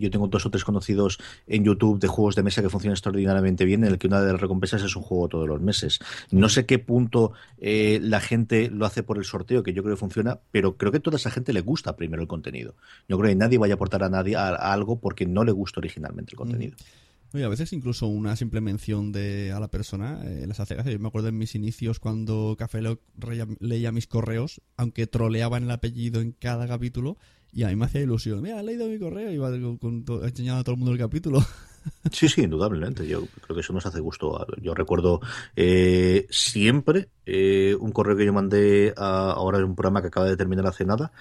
yo 0.00 0.10
tengo 0.10 0.26
dos 0.28 0.46
o 0.46 0.50
tres 0.50 0.64
conocidos 0.64 1.18
en 1.46 1.64
YouTube 1.64 2.00
de 2.00 2.08
juegos 2.08 2.34
de 2.34 2.42
mesa 2.42 2.62
que 2.62 2.70
funcionan 2.70 2.94
extraordinariamente 2.94 3.66
bien, 3.66 3.84
en 3.84 3.92
el 3.92 3.98
que 3.98 4.06
una 4.06 4.22
de 4.22 4.32
las 4.32 4.40
recompensas 4.40 4.82
es 4.82 4.96
un 4.96 5.02
juego 5.02 5.28
todos 5.28 5.46
los 5.46 5.60
meses. 5.60 5.98
No 6.30 6.48
sé 6.48 6.64
qué 6.64 6.78
punto 6.78 7.32
eh, 7.58 7.98
la 8.02 8.20
gente 8.20 8.70
lo 8.70 8.86
hace 8.86 9.02
por 9.02 9.18
el 9.18 9.24
sorteo, 9.24 9.62
que 9.66 9.74
yo 9.74 9.82
creo 9.82 9.96
que 9.96 10.00
funciona, 10.00 10.40
pero 10.50 10.76
creo 10.78 10.90
que 10.92 10.98
a 10.98 11.00
toda 11.00 11.18
esa 11.18 11.30
gente 11.30 11.52
le 11.52 11.60
gusta 11.60 11.94
primero 11.96 12.22
el 12.22 12.28
contenido. 12.28 12.74
Yo 13.08 13.18
creo 13.18 13.28
que 13.28 13.36
nadie 13.36 13.58
vaya 13.58 13.74
a 13.74 13.76
aportar 13.76 14.02
a 14.04 14.08
nadie 14.08 14.36
a, 14.36 14.48
a 14.48 14.72
algo 14.72 14.98
porque 14.98 15.26
no 15.26 15.44
le 15.44 15.52
gusta 15.52 15.80
originalmente 15.80 16.32
el 16.32 16.36
contenido. 16.36 16.76
A 17.34 17.48
veces 17.48 17.74
incluso 17.74 18.06
una 18.06 18.34
simple 18.34 18.62
mención 18.62 19.12
de 19.12 19.52
a 19.52 19.60
la 19.60 19.68
persona 19.68 20.22
eh, 20.24 20.46
les 20.46 20.58
hace 20.58 20.74
gracia. 20.74 20.92
Yo 20.92 20.98
me 20.98 21.08
acuerdo 21.08 21.28
en 21.28 21.36
mis 21.36 21.54
inicios 21.54 22.00
cuando 22.00 22.56
Café 22.58 22.80
Lock 22.80 23.00
leía 23.60 23.92
mis 23.92 24.06
correos, 24.06 24.62
aunque 24.78 25.06
troleaban 25.06 25.64
el 25.64 25.70
apellido 25.70 26.22
en 26.22 26.32
cada 26.32 26.66
capítulo, 26.66 27.18
y 27.52 27.64
a 27.64 27.68
mí 27.68 27.76
me 27.76 27.84
hacía 27.84 28.00
ilusión. 28.00 28.40
Mira, 28.40 28.60
he 28.60 28.62
leído 28.62 28.88
mi 28.88 28.98
correo 28.98 29.30
y 29.30 29.68
to- 30.04 30.24
enseñando 30.24 30.60
a 30.60 30.64
todo 30.64 30.74
el 30.74 30.78
mundo 30.78 30.92
el 30.92 30.98
capítulo. 30.98 31.44
Sí, 32.10 32.28
sí, 32.28 32.42
indudablemente. 32.42 33.06
Yo 33.06 33.26
creo 33.42 33.54
que 33.54 33.60
eso 33.60 33.72
nos 33.72 33.84
hace 33.86 34.00
gusto. 34.00 34.46
Yo 34.62 34.74
recuerdo 34.74 35.20
eh, 35.56 36.26
siempre 36.30 37.08
eh, 37.26 37.76
un 37.78 37.92
correo 37.92 38.16
que 38.16 38.24
yo 38.24 38.32
mandé 38.32 38.94
ahora 38.96 39.58
en 39.58 39.64
un 39.64 39.74
programa 39.74 40.00
que 40.00 40.08
acaba 40.08 40.26
de 40.26 40.36
terminar 40.36 40.66
hace 40.66 40.84
nada, 40.84 41.12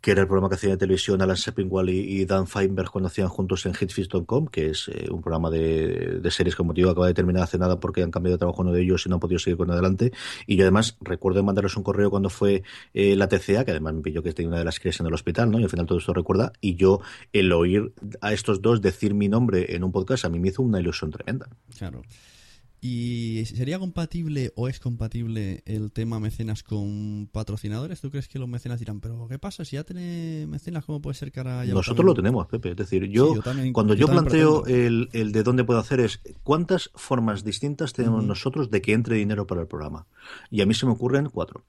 que 0.00 0.12
era 0.12 0.22
el 0.22 0.26
programa 0.26 0.48
que 0.48 0.54
hacía 0.54 0.70
de 0.70 0.76
televisión 0.76 1.20
Alan 1.20 1.36
Sepinwall 1.36 1.90
y, 1.90 2.24
Dan 2.24 2.46
Feinberg 2.46 2.90
cuando 2.90 3.08
hacían 3.08 3.28
juntos 3.28 3.66
en 3.66 3.74
hitfish.com, 3.74 4.46
que 4.46 4.70
es 4.70 4.88
eh, 4.88 5.08
un 5.10 5.20
programa 5.20 5.50
de, 5.50 6.20
series 6.30 6.54
como 6.54 6.72
digo, 6.72 6.90
acaba 6.90 7.08
de 7.08 7.14
terminar 7.14 7.42
hace 7.42 7.58
nada 7.58 7.80
porque 7.80 8.02
han 8.02 8.10
cambiado 8.10 8.36
de 8.36 8.38
trabajo 8.38 8.62
uno 8.62 8.72
de 8.72 8.82
ellos 8.82 9.04
y 9.04 9.08
no 9.08 9.16
han 9.16 9.20
podido 9.20 9.38
seguir 9.38 9.56
con 9.56 9.70
adelante. 9.70 10.12
Y 10.46 10.56
yo 10.56 10.62
además 10.62 10.96
recuerdo 11.00 11.42
mandarles 11.42 11.76
un 11.76 11.82
correo 11.82 12.10
cuando 12.10 12.30
fue 12.30 12.62
eh, 12.94 13.16
la 13.16 13.28
TCA, 13.28 13.64
que 13.64 13.72
además 13.72 13.94
me 13.94 14.02
pilló 14.02 14.22
que 14.22 14.32
tenía 14.32 14.48
una 14.48 14.58
de 14.58 14.64
las 14.64 14.78
crisis 14.78 15.00
en 15.00 15.06
el 15.06 15.14
hospital, 15.14 15.50
¿no? 15.50 15.58
Y 15.58 15.64
al 15.64 15.70
final 15.70 15.86
todo 15.86 15.98
esto 15.98 16.12
recuerda. 16.12 16.52
Y 16.60 16.76
yo, 16.76 17.00
el 17.32 17.52
oír 17.52 17.92
a 18.20 18.32
estos 18.32 18.62
dos 18.62 18.80
decir 18.80 19.14
mi 19.14 19.28
nombre 19.28 19.74
en 19.74 19.82
un 19.82 19.92
podcast, 19.92 20.24
a 20.24 20.28
mí 20.28 20.38
me 20.38 20.48
hizo 20.48 20.62
una 20.62 20.80
ilusión 20.80 21.10
tremenda. 21.10 21.48
Claro. 21.76 22.02
¿Y 22.82 23.44
sería 23.44 23.78
compatible 23.78 24.52
o 24.56 24.66
es 24.66 24.80
compatible 24.80 25.62
el 25.66 25.92
tema 25.92 26.18
mecenas 26.18 26.62
con 26.62 27.28
patrocinadores? 27.30 28.00
¿Tú 28.00 28.10
crees 28.10 28.26
que 28.26 28.38
los 28.38 28.48
mecenas 28.48 28.78
dirán, 28.78 29.00
pero 29.00 29.28
¿qué 29.28 29.38
pasa? 29.38 29.66
Si 29.66 29.76
ya 29.76 29.84
tiene 29.84 30.46
mecenas, 30.48 30.86
¿cómo 30.86 31.02
puede 31.02 31.14
ser 31.14 31.30
ahora 31.36 31.64
ya 31.66 31.74
Nosotros 31.74 32.06
lo 32.06 32.14
tenemos, 32.14 32.46
Pepe. 32.46 32.70
Es 32.70 32.76
decir, 32.76 33.04
yo, 33.08 33.28
Sí, 33.28 33.34
yo 33.36 33.42
también- 33.42 33.74
cuando 33.74 33.92
yo 33.92 34.06
planteo 34.06 34.64
el, 34.64 35.10
el 35.12 35.32
de 35.32 35.42
dónde 35.42 35.64
puedo 35.64 35.78
hacer 35.78 36.00
es 36.00 36.20
cuántas 36.42 36.90
formas 36.94 37.44
distintas 37.44 37.92
tenemos 37.92 38.24
nosotros 38.24 38.70
de 38.70 38.80
que 38.80 38.94
entre 38.94 39.16
dinero 39.16 39.46
para 39.46 39.60
el 39.60 39.66
programa. 39.66 40.06
Y 40.50 40.62
a 40.62 40.66
mí 40.66 40.72
se 40.72 40.86
me 40.86 40.92
ocurren 40.92 41.28
cuatro. 41.28 41.66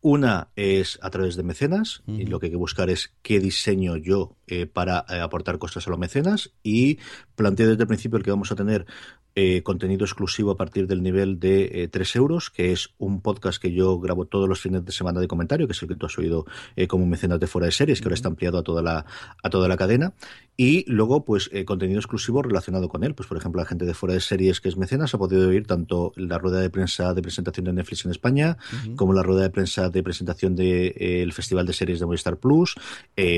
Una 0.00 0.48
es 0.54 0.98
a 1.02 1.10
través 1.10 1.34
de 1.34 1.42
mecenas, 1.42 2.02
y 2.06 2.24
lo 2.26 2.38
que 2.38 2.46
hay 2.46 2.50
que 2.52 2.56
buscar 2.56 2.88
es 2.88 3.14
qué 3.20 3.40
diseño 3.40 3.96
yo 3.96 4.36
eh, 4.46 4.66
para 4.66 5.04
eh, 5.08 5.18
aportar 5.20 5.58
cosas 5.58 5.86
a 5.86 5.90
los 5.90 5.98
mecenas, 5.98 6.52
y 6.62 6.98
planteo 7.34 7.68
desde 7.68 7.82
el 7.82 7.88
principio 7.88 8.16
el 8.16 8.22
que 8.24 8.30
vamos 8.30 8.52
a 8.52 8.54
tener 8.54 8.86
eh, 9.40 9.62
contenido 9.62 10.04
exclusivo 10.04 10.50
a 10.50 10.56
partir 10.56 10.88
del 10.88 11.00
nivel 11.00 11.38
de 11.38 11.84
eh, 11.84 11.88
3 11.88 12.16
euros, 12.16 12.50
que 12.50 12.72
es 12.72 12.90
un 12.98 13.20
podcast 13.20 13.62
que 13.62 13.72
yo 13.72 14.00
grabo 14.00 14.24
todos 14.24 14.48
los 14.48 14.60
fines 14.60 14.84
de 14.84 14.90
semana 14.90 15.20
de 15.20 15.28
comentario, 15.28 15.68
que 15.68 15.74
es 15.74 15.82
el 15.82 15.86
que 15.86 15.94
tú 15.94 16.06
has 16.06 16.18
oído 16.18 16.44
eh, 16.74 16.88
como 16.88 17.06
mecenas 17.06 17.38
de 17.38 17.46
fuera 17.46 17.66
de 17.66 17.70
series, 17.70 18.00
que 18.00 18.06
ahora 18.06 18.16
está 18.16 18.26
ampliado 18.26 18.58
a 18.58 18.64
toda 18.64 18.82
la, 18.82 19.06
a 19.40 19.48
toda 19.48 19.68
la 19.68 19.76
cadena. 19.76 20.12
Y 20.56 20.84
luego, 20.90 21.24
pues, 21.24 21.50
eh, 21.52 21.64
contenido 21.64 22.00
exclusivo 22.00 22.42
relacionado 22.42 22.88
con 22.88 23.04
él. 23.04 23.14
Pues, 23.14 23.28
por 23.28 23.38
ejemplo, 23.38 23.62
la 23.62 23.68
gente 23.68 23.84
de 23.84 23.94
fuera 23.94 24.14
de 24.14 24.20
series 24.20 24.60
que 24.60 24.70
es 24.70 24.76
mecenas 24.76 25.14
ha 25.14 25.18
podido 25.18 25.48
oír 25.48 25.68
tanto 25.68 26.12
la 26.16 26.38
rueda 26.38 26.58
de 26.58 26.68
prensa 26.68 27.14
de 27.14 27.22
presentación 27.22 27.66
de 27.66 27.74
Netflix 27.74 28.06
en 28.06 28.10
España, 28.10 28.56
como 28.96 29.12
la 29.12 29.22
rueda 29.22 29.42
de 29.42 29.50
prensa 29.50 29.88
de 29.88 30.02
presentación 30.02 30.56
del 30.56 30.94
de, 30.94 31.22
el 31.22 31.32
Festival 31.32 31.64
de 31.64 31.74
Series 31.74 32.00
de 32.00 32.06
Movistar 32.06 32.38
Plus. 32.38 32.74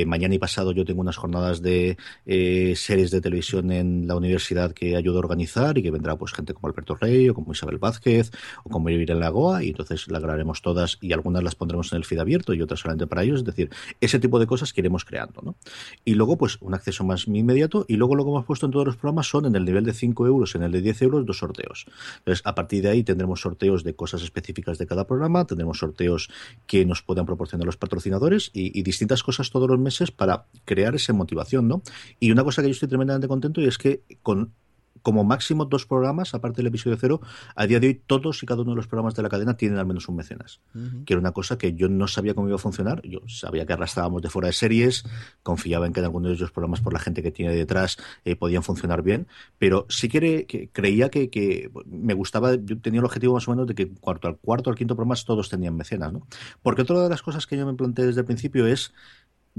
Mañana 0.06 0.34
y 0.34 0.38
pasado 0.38 0.72
yo 0.72 0.86
tengo 0.86 1.02
unas 1.02 1.18
jornadas 1.18 1.60
de 1.60 1.98
series 2.24 3.10
de 3.10 3.20
televisión 3.20 3.70
en 3.70 4.06
la 4.06 4.16
universidad 4.16 4.72
que 4.72 4.96
ayudo 4.96 5.16
a 5.16 5.20
organizar 5.20 5.76
y 5.76 5.82
que 5.82 5.89
vendrá 5.90 6.16
pues 6.16 6.32
gente 6.32 6.54
como 6.54 6.68
Alberto 6.68 6.94
Rey 6.94 7.28
o 7.28 7.34
como 7.34 7.52
Isabel 7.52 7.78
Vázquez 7.78 8.30
o 8.64 8.70
como 8.70 8.88
Irene 8.90 9.20
Lagoa 9.20 9.62
y 9.64 9.68
entonces 9.68 10.08
las 10.08 10.22
grabaremos 10.22 10.62
todas 10.62 10.98
y 11.00 11.12
algunas 11.12 11.42
las 11.42 11.54
pondremos 11.54 11.92
en 11.92 11.98
el 11.98 12.04
feed 12.04 12.18
abierto 12.18 12.54
y 12.54 12.62
otras 12.62 12.80
solamente 12.80 13.06
para 13.06 13.22
ellos. 13.22 13.40
Es 13.40 13.44
decir, 13.44 13.70
ese 14.00 14.18
tipo 14.18 14.38
de 14.38 14.46
cosas 14.46 14.72
que 14.72 14.80
iremos 14.80 15.04
creando. 15.04 15.40
¿no? 15.42 15.56
Y 16.04 16.14
luego 16.14 16.36
pues 16.36 16.58
un 16.60 16.74
acceso 16.74 17.04
más 17.04 17.26
inmediato 17.26 17.84
y 17.88 17.96
luego 17.96 18.14
lo 18.14 18.24
que 18.24 18.30
hemos 18.30 18.44
puesto 18.44 18.66
en 18.66 18.72
todos 18.72 18.86
los 18.86 18.96
programas 18.96 19.28
son 19.28 19.46
en 19.46 19.56
el 19.56 19.64
nivel 19.64 19.84
de 19.84 19.92
5 19.92 20.26
euros, 20.26 20.54
en 20.54 20.62
el 20.62 20.72
de 20.72 20.80
10 20.80 21.02
euros, 21.02 21.26
dos 21.26 21.38
sorteos. 21.38 21.86
Entonces 22.18 22.42
a 22.44 22.54
partir 22.54 22.82
de 22.82 22.90
ahí 22.90 23.02
tendremos 23.02 23.40
sorteos 23.40 23.84
de 23.84 23.94
cosas 23.94 24.22
específicas 24.22 24.78
de 24.78 24.86
cada 24.86 25.06
programa, 25.06 25.46
tendremos 25.46 25.78
sorteos 25.78 26.30
que 26.66 26.84
nos 26.84 27.02
puedan 27.02 27.26
proporcionar 27.26 27.66
los 27.66 27.76
patrocinadores 27.76 28.50
y, 28.52 28.78
y 28.78 28.82
distintas 28.82 29.22
cosas 29.22 29.50
todos 29.50 29.68
los 29.68 29.78
meses 29.78 30.10
para 30.10 30.46
crear 30.64 30.94
esa 30.94 31.12
motivación, 31.12 31.68
¿no? 31.68 31.82
Y 32.18 32.30
una 32.30 32.44
cosa 32.44 32.62
que 32.62 32.68
yo 32.68 32.72
estoy 32.72 32.88
tremendamente 32.88 33.28
contento 33.28 33.60
y 33.60 33.66
es 33.66 33.78
que 33.78 34.02
con 34.22 34.52
como 35.02 35.24
máximo 35.24 35.64
dos 35.64 35.86
programas, 35.86 36.34
aparte 36.34 36.58
del 36.58 36.68
episodio 36.68 36.96
cero, 36.98 37.20
a 37.54 37.66
día 37.66 37.80
de 37.80 37.88
hoy 37.88 38.02
todos 38.06 38.42
y 38.42 38.46
cada 38.46 38.62
uno 38.62 38.72
de 38.72 38.76
los 38.76 38.86
programas 38.86 39.14
de 39.14 39.22
la 39.22 39.28
cadena 39.28 39.56
tienen 39.56 39.78
al 39.78 39.86
menos 39.86 40.08
un 40.08 40.16
mecenas. 40.16 40.60
Que 41.04 41.14
era 41.14 41.20
una 41.20 41.32
cosa 41.32 41.58
que 41.58 41.74
yo 41.74 41.88
no 41.88 42.06
sabía 42.08 42.34
cómo 42.34 42.48
iba 42.48 42.56
a 42.56 42.58
funcionar. 42.58 43.02
Yo 43.02 43.20
sabía 43.26 43.66
que 43.66 43.72
arrastrábamos 43.72 44.22
de 44.22 44.30
fuera 44.30 44.46
de 44.46 44.52
series, 44.52 45.04
confiaba 45.42 45.86
en 45.86 45.92
que 45.92 46.00
en 46.00 46.06
algunos 46.06 46.30
de 46.30 46.36
esos 46.36 46.52
programas, 46.52 46.80
por 46.80 46.92
la 46.92 46.98
gente 46.98 47.22
que 47.22 47.30
tiene 47.30 47.54
detrás, 47.54 47.98
eh, 48.24 48.36
podían 48.36 48.62
funcionar 48.62 49.02
bien. 49.02 49.26
Pero 49.58 49.86
sí 49.88 50.08
que, 50.08 50.46
que 50.46 50.68
creía 50.70 51.10
que, 51.10 51.30
que 51.30 51.70
me 51.86 52.14
gustaba, 52.14 52.54
yo 52.54 52.78
tenía 52.80 53.00
el 53.00 53.06
objetivo 53.06 53.34
más 53.34 53.48
o 53.48 53.50
menos 53.52 53.66
de 53.66 53.74
que 53.74 53.88
cuarto 53.88 54.28
al 54.28 54.36
cuarto 54.36 54.70
al 54.70 54.76
quinto 54.76 54.96
programa 54.96 55.14
todos 55.24 55.48
tenían 55.48 55.76
mecenas, 55.76 56.12
¿no? 56.12 56.26
Porque 56.62 56.82
otra 56.82 57.02
de 57.02 57.08
las 57.08 57.22
cosas 57.22 57.46
que 57.46 57.56
yo 57.56 57.66
me 57.66 57.74
planteé 57.74 58.06
desde 58.06 58.20
el 58.20 58.26
principio 58.26 58.66
es 58.66 58.92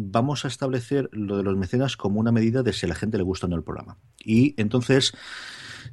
vamos 0.10 0.46
a 0.46 0.48
establecer 0.48 1.10
lo 1.12 1.38
de 1.38 1.44
los 1.44 1.56
mecenas 1.58 1.98
como 1.98 2.20
una 2.20 2.32
medida 2.32 2.64
de 2.64 2.74
si 2.74 2.86
a 2.86 2.90
la 2.90 2.96
gente 2.96 3.18
le 3.18 3.24
gusta 3.24 3.48
o 3.48 3.50
no 3.50 3.56
el 3.56 3.64
programa. 3.64 3.98
Y 4.24 4.54
entonces, 4.62 5.14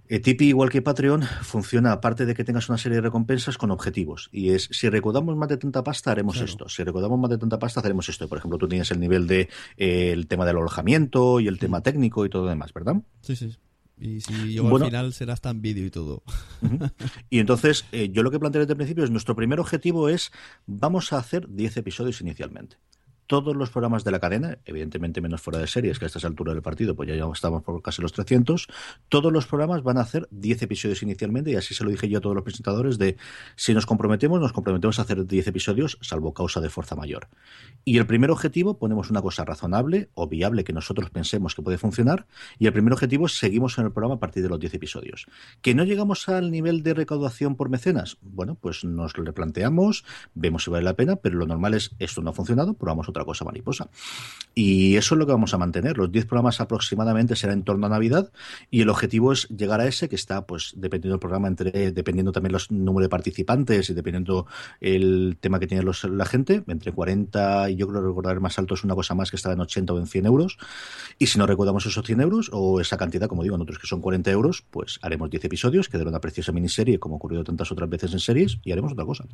eh, 0.08 0.18
Tipeee, 0.20 0.48
igual 0.48 0.70
que 0.70 0.82
Patreon, 0.82 1.22
funciona 1.42 1.92
aparte 1.92 2.26
de 2.26 2.34
que 2.34 2.44
tengas 2.44 2.68
una 2.68 2.78
serie 2.78 2.96
de 2.96 3.02
recompensas 3.02 3.58
con 3.58 3.70
objetivos. 3.70 4.28
Y 4.32 4.50
es, 4.50 4.68
si 4.72 4.88
recaudamos 4.88 5.36
más 5.36 5.48
de 5.48 5.56
tanta 5.56 5.82
pasta, 5.84 6.10
haremos 6.10 6.34
Claro. 6.34 6.46
esto. 6.50 6.68
Si 6.68 6.82
recaudamos 6.84 7.18
más 7.18 7.30
de 7.30 7.38
tanta 7.38 7.58
pasta, 7.58 7.80
haremos 7.80 8.08
esto. 8.08 8.28
Por 8.28 8.38
ejemplo, 8.38 8.58
tú 8.58 8.68
tienes 8.68 8.90
el 8.90 9.00
nivel 9.00 9.26
de 9.26 9.48
eh, 9.76 10.12
el 10.12 10.26
tema 10.26 10.44
del 10.46 10.56
alojamiento 10.58 11.40
y 11.40 11.48
el 11.48 11.58
tema 11.58 11.82
técnico 11.82 12.24
y 12.24 12.30
todo 12.30 12.42
lo 12.44 12.48
demás, 12.50 12.72
¿verdad? 12.72 12.96
Sí, 13.22 13.36
sí. 13.36 13.56
Y 14.00 14.20
si 14.20 14.56
Bueno. 14.60 14.84
al 14.84 14.90
final 14.92 15.12
será 15.12 15.32
hasta 15.32 15.50
en 15.50 15.60
vídeo 15.60 15.84
y 15.84 15.90
todo. 15.90 16.22
Y 17.30 17.40
entonces, 17.40 17.84
eh, 17.90 18.10
yo 18.12 18.22
lo 18.22 18.30
que 18.30 18.38
planteé 18.38 18.60
desde 18.60 18.74
el 18.74 18.76
principio 18.76 19.02
es, 19.02 19.10
nuestro 19.10 19.34
primer 19.34 19.58
objetivo 19.58 20.08
es, 20.08 20.30
vamos 20.66 21.12
a 21.12 21.18
hacer 21.18 21.48
10 21.48 21.78
episodios 21.78 22.20
inicialmente. 22.20 22.76
Todos 23.28 23.54
los 23.54 23.68
programas 23.68 24.04
de 24.04 24.10
la 24.10 24.20
cadena, 24.20 24.56
evidentemente 24.64 25.20
menos 25.20 25.42
fuera 25.42 25.58
de 25.58 25.66
series, 25.66 25.98
que 25.98 26.06
a 26.06 26.08
estas 26.08 26.24
alturas 26.24 26.54
del 26.54 26.62
partido, 26.62 26.96
pues 26.96 27.10
ya, 27.10 27.14
estamos 27.30 27.62
por 27.62 27.82
casi 27.82 28.00
los 28.00 28.14
300, 28.14 28.68
todos 29.10 29.30
los 29.30 29.46
programas 29.46 29.82
van 29.82 29.98
a 29.98 30.00
hacer 30.00 30.26
10 30.30 30.62
episodios 30.62 31.02
inicialmente, 31.02 31.50
y 31.50 31.56
así 31.56 31.74
se 31.74 31.84
lo 31.84 31.90
dije 31.90 32.08
yo 32.08 32.18
a 32.18 32.20
todos 32.22 32.34
los 32.34 32.42
presentadores, 32.42 32.96
de 32.96 33.18
si 33.54 33.74
nos 33.74 33.84
comprometemos, 33.84 34.40
nos 34.40 34.54
comprometemos 34.54 34.98
a 34.98 35.02
hacer 35.02 35.26
10 35.26 35.46
episodios, 35.46 35.98
salvo 36.00 36.32
causa 36.32 36.62
de 36.62 36.70
fuerza 36.70 36.96
mayor. 36.96 37.28
Y 37.84 37.98
el 37.98 38.06
primer 38.06 38.30
objetivo, 38.30 38.78
ponemos 38.78 39.10
una 39.10 39.20
cosa 39.20 39.44
razonable 39.44 40.08
o 40.14 40.26
viable 40.26 40.64
que 40.64 40.72
nosotros 40.72 41.10
pensemos 41.10 41.54
que 41.54 41.60
puede 41.60 41.76
funcionar, 41.76 42.26
y 42.58 42.66
el 42.66 42.72
primer 42.72 42.94
objetivo 42.94 43.28
seguimos 43.28 43.76
en 43.76 43.84
el 43.84 43.92
programa 43.92 44.14
a 44.14 44.20
partir 44.20 44.42
de 44.42 44.48
los 44.48 44.58
10 44.58 44.72
episodios. 44.72 45.26
¿Que 45.60 45.74
no 45.74 45.84
llegamos 45.84 46.30
al 46.30 46.50
nivel 46.50 46.82
de 46.82 46.94
recaudación 46.94 47.56
por 47.56 47.68
mecenas? 47.68 48.16
Bueno, 48.22 48.54
pues 48.54 48.84
nos 48.84 49.18
lo 49.18 49.24
replanteamos, 49.24 50.06
vemos 50.32 50.64
si 50.64 50.70
vale 50.70 50.84
la 50.84 50.94
pena, 50.94 51.16
pero 51.16 51.36
lo 51.36 51.44
normal 51.44 51.74
es 51.74 51.94
esto 51.98 52.22
no 52.22 52.30
ha 52.30 52.32
funcionado, 52.32 52.72
probamos 52.72 53.06
otra 53.10 53.17
cosa 53.24 53.44
mariposa. 53.44 53.88
Y 54.54 54.96
eso 54.96 55.14
es 55.14 55.18
lo 55.18 55.26
que 55.26 55.32
vamos 55.32 55.54
a 55.54 55.58
mantener. 55.58 55.96
Los 55.96 56.10
10 56.10 56.26
programas 56.26 56.60
aproximadamente 56.60 57.36
será 57.36 57.52
en 57.52 57.62
torno 57.62 57.86
a 57.86 57.90
Navidad 57.90 58.32
y 58.70 58.80
el 58.80 58.88
objetivo 58.88 59.32
es 59.32 59.48
llegar 59.48 59.80
a 59.80 59.86
ese 59.86 60.08
que 60.08 60.16
está, 60.16 60.46
pues, 60.46 60.72
dependiendo 60.76 61.14
del 61.14 61.20
programa, 61.20 61.48
entre, 61.48 61.92
dependiendo 61.92 62.32
también 62.32 62.52
los 62.52 62.70
número 62.70 63.04
de 63.04 63.08
participantes 63.08 63.88
y 63.90 63.94
dependiendo 63.94 64.46
el 64.80 65.36
tema 65.40 65.58
que 65.60 65.66
tiene 65.66 65.82
los- 65.82 66.04
la 66.04 66.24
gente, 66.24 66.64
entre 66.66 66.92
40 66.92 67.70
y 67.70 67.76
yo 67.76 67.86
creo 67.88 68.00
recordar 68.00 68.40
más 68.40 68.58
alto 68.58 68.74
es 68.74 68.84
una 68.84 68.94
cosa 68.94 69.14
más 69.14 69.30
que 69.30 69.36
está 69.36 69.52
en 69.52 69.60
80 69.60 69.92
o 69.92 69.98
en 69.98 70.06
100 70.06 70.26
euros. 70.26 70.58
Y 71.18 71.26
si 71.26 71.38
no 71.38 71.46
recordamos 71.46 71.86
esos 71.86 72.04
100 72.04 72.20
euros 72.20 72.50
o 72.52 72.80
esa 72.80 72.96
cantidad, 72.96 73.28
como 73.28 73.42
digo, 73.42 73.54
en 73.56 73.62
otros 73.62 73.78
que 73.78 73.86
son 73.86 74.00
40 74.00 74.30
euros, 74.30 74.64
pues 74.70 74.98
haremos 75.02 75.30
10 75.30 75.44
episodios, 75.44 75.88
que 75.88 75.98
dará 75.98 76.10
una 76.10 76.20
preciosa 76.20 76.52
miniserie, 76.52 76.98
como 76.98 77.14
ha 77.14 77.18
ocurrido 77.18 77.44
tantas 77.44 77.70
otras 77.72 77.88
veces 77.88 78.12
en 78.12 78.20
series, 78.20 78.58
y 78.64 78.72
haremos 78.72 78.92
otra 78.92 79.04
cosa. 79.04 79.24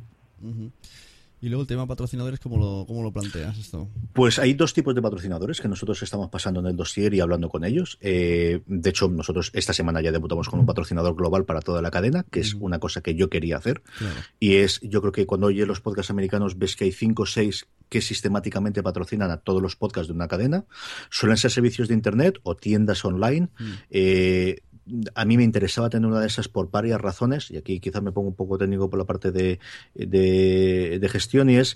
Y 1.41 1.49
luego 1.49 1.61
el 1.61 1.67
tema 1.67 1.85
patrocinadores, 1.85 2.39
¿cómo 2.39 2.57
lo, 2.57 2.85
cómo 2.87 3.03
lo 3.03 3.11
planteas 3.11 3.57
esto? 3.57 3.89
Pues 4.13 4.39
hay 4.39 4.53
dos 4.53 4.73
tipos 4.73 4.95
de 4.95 5.01
patrocinadores 5.01 5.61
que 5.61 5.67
nosotros 5.67 6.01
estamos 6.01 6.29
pasando 6.29 6.59
en 6.61 6.67
el 6.67 6.75
dossier 6.75 7.13
y 7.13 7.19
hablando 7.19 7.49
con 7.49 7.65
ellos. 7.65 7.97
Eh, 8.01 8.61
de 8.65 8.89
hecho, 8.89 9.09
nosotros 9.09 9.51
esta 9.53 9.73
semana 9.73 10.01
ya 10.01 10.11
debutamos 10.11 10.49
con 10.49 10.59
un 10.59 10.65
patrocinador 10.65 11.15
global 11.15 11.45
para 11.45 11.61
toda 11.61 11.81
la 11.81 11.91
cadena, 11.91 12.25
que 12.31 12.39
es 12.39 12.53
una 12.53 12.79
cosa 12.79 13.01
que 13.01 13.15
yo 13.15 13.29
quería 13.29 13.57
hacer. 13.57 13.81
Claro. 13.97 14.15
Y 14.39 14.55
es, 14.55 14.79
yo 14.81 15.01
creo 15.01 15.11
que 15.11 15.25
cuando 15.25 15.47
oyes 15.47 15.67
los 15.67 15.81
podcasts 15.81 16.09
americanos 16.09 16.57
ves 16.57 16.75
que 16.75 16.85
hay 16.85 16.91
cinco 16.91 17.23
o 17.23 17.25
seis 17.25 17.67
que 17.89 18.01
sistemáticamente 18.01 18.81
patrocinan 18.81 19.31
a 19.31 19.37
todos 19.37 19.61
los 19.61 19.75
podcasts 19.75 20.07
de 20.07 20.13
una 20.13 20.27
cadena. 20.27 20.65
Suelen 21.09 21.37
ser 21.37 21.51
servicios 21.51 21.87
de 21.87 21.93
Internet 21.93 22.39
o 22.43 22.55
tiendas 22.55 23.05
online. 23.05 23.49
Eh, 23.89 24.61
a 25.15 25.25
mí 25.25 25.37
me 25.37 25.43
interesaba 25.43 25.89
tener 25.89 26.07
una 26.07 26.19
de 26.19 26.27
esas 26.27 26.47
por 26.47 26.69
varias 26.69 27.01
razones, 27.01 27.49
y 27.51 27.57
aquí 27.57 27.79
quizás 27.79 28.01
me 28.01 28.11
pongo 28.11 28.29
un 28.29 28.35
poco 28.35 28.57
técnico 28.57 28.89
por 28.89 28.99
la 28.99 29.05
parte 29.05 29.31
de, 29.31 29.59
de, 29.93 31.09
gestión, 31.09 31.49
y 31.49 31.57
es, 31.57 31.75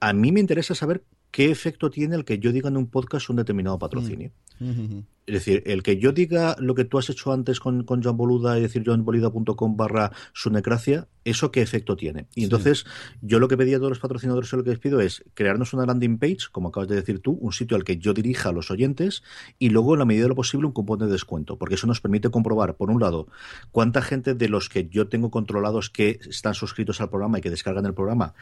a 0.00 0.12
mí 0.12 0.32
me 0.32 0.40
interesa 0.40 0.74
saber 0.74 1.04
qué 1.34 1.50
efecto 1.50 1.90
tiene 1.90 2.14
el 2.14 2.24
que 2.24 2.38
yo 2.38 2.52
diga 2.52 2.68
en 2.68 2.76
un 2.76 2.86
podcast 2.86 3.28
un 3.28 3.34
determinado 3.34 3.76
patrocinio. 3.76 4.30
Ujú. 4.60 5.02
Es 5.26 5.34
decir, 5.34 5.64
el 5.66 5.82
que 5.82 5.96
yo 5.98 6.12
diga 6.12 6.54
lo 6.60 6.76
que 6.76 6.84
tú 6.84 6.96
has 6.96 7.10
hecho 7.10 7.32
antes 7.32 7.58
con, 7.58 7.82
con 7.82 8.00
Joan 8.04 8.16
Boluda 8.16 8.56
y 8.56 8.62
decir 8.62 8.84
joanboluda.com 8.86 9.76
barra 9.76 10.12
sunecracia, 10.32 11.08
¿eso 11.24 11.50
qué 11.50 11.60
efecto 11.60 11.96
tiene? 11.96 12.28
Y 12.36 12.42
Sí. 12.42 12.44
entonces, 12.44 12.84
yo 13.20 13.40
lo 13.40 13.48
que 13.48 13.56
pedí 13.56 13.74
a 13.74 13.78
todos 13.78 13.88
los 13.88 13.98
patrocinadores 13.98 14.52
y 14.52 14.56
lo 14.56 14.62
que 14.62 14.70
les 14.70 14.78
pido 14.78 15.00
es 15.00 15.24
crearnos 15.34 15.72
una 15.72 15.86
landing 15.86 16.18
page, 16.18 16.46
como 16.52 16.68
acabas 16.68 16.88
de 16.88 16.94
decir 16.94 17.18
tú, 17.18 17.32
un 17.40 17.52
sitio 17.52 17.76
al 17.76 17.82
que 17.82 17.96
yo 17.96 18.14
dirija 18.14 18.50
a 18.50 18.52
los 18.52 18.70
oyentes 18.70 19.24
y 19.58 19.70
luego, 19.70 19.94
en 19.94 19.98
la 19.98 20.04
medida 20.04 20.24
de 20.24 20.28
lo 20.28 20.36
posible, 20.36 20.68
un 20.68 20.72
cupón 20.72 21.00
de 21.00 21.08
descuento, 21.08 21.58
porque 21.58 21.74
eso 21.74 21.88
nos 21.88 22.00
permite 22.00 22.30
comprobar, 22.30 22.76
por 22.76 22.92
un 22.92 23.00
lado, 23.00 23.26
cuánta 23.72 24.02
gente 24.02 24.34
de 24.34 24.48
los 24.48 24.68
que 24.68 24.88
yo 24.88 25.08
tengo 25.08 25.32
controlados 25.32 25.90
que 25.90 26.20
están 26.30 26.54
suscritos 26.54 27.00
al 27.00 27.10
programa 27.10 27.38
y 27.38 27.40
que 27.40 27.50
descargan 27.50 27.86
el 27.86 27.94
programa 27.94 28.34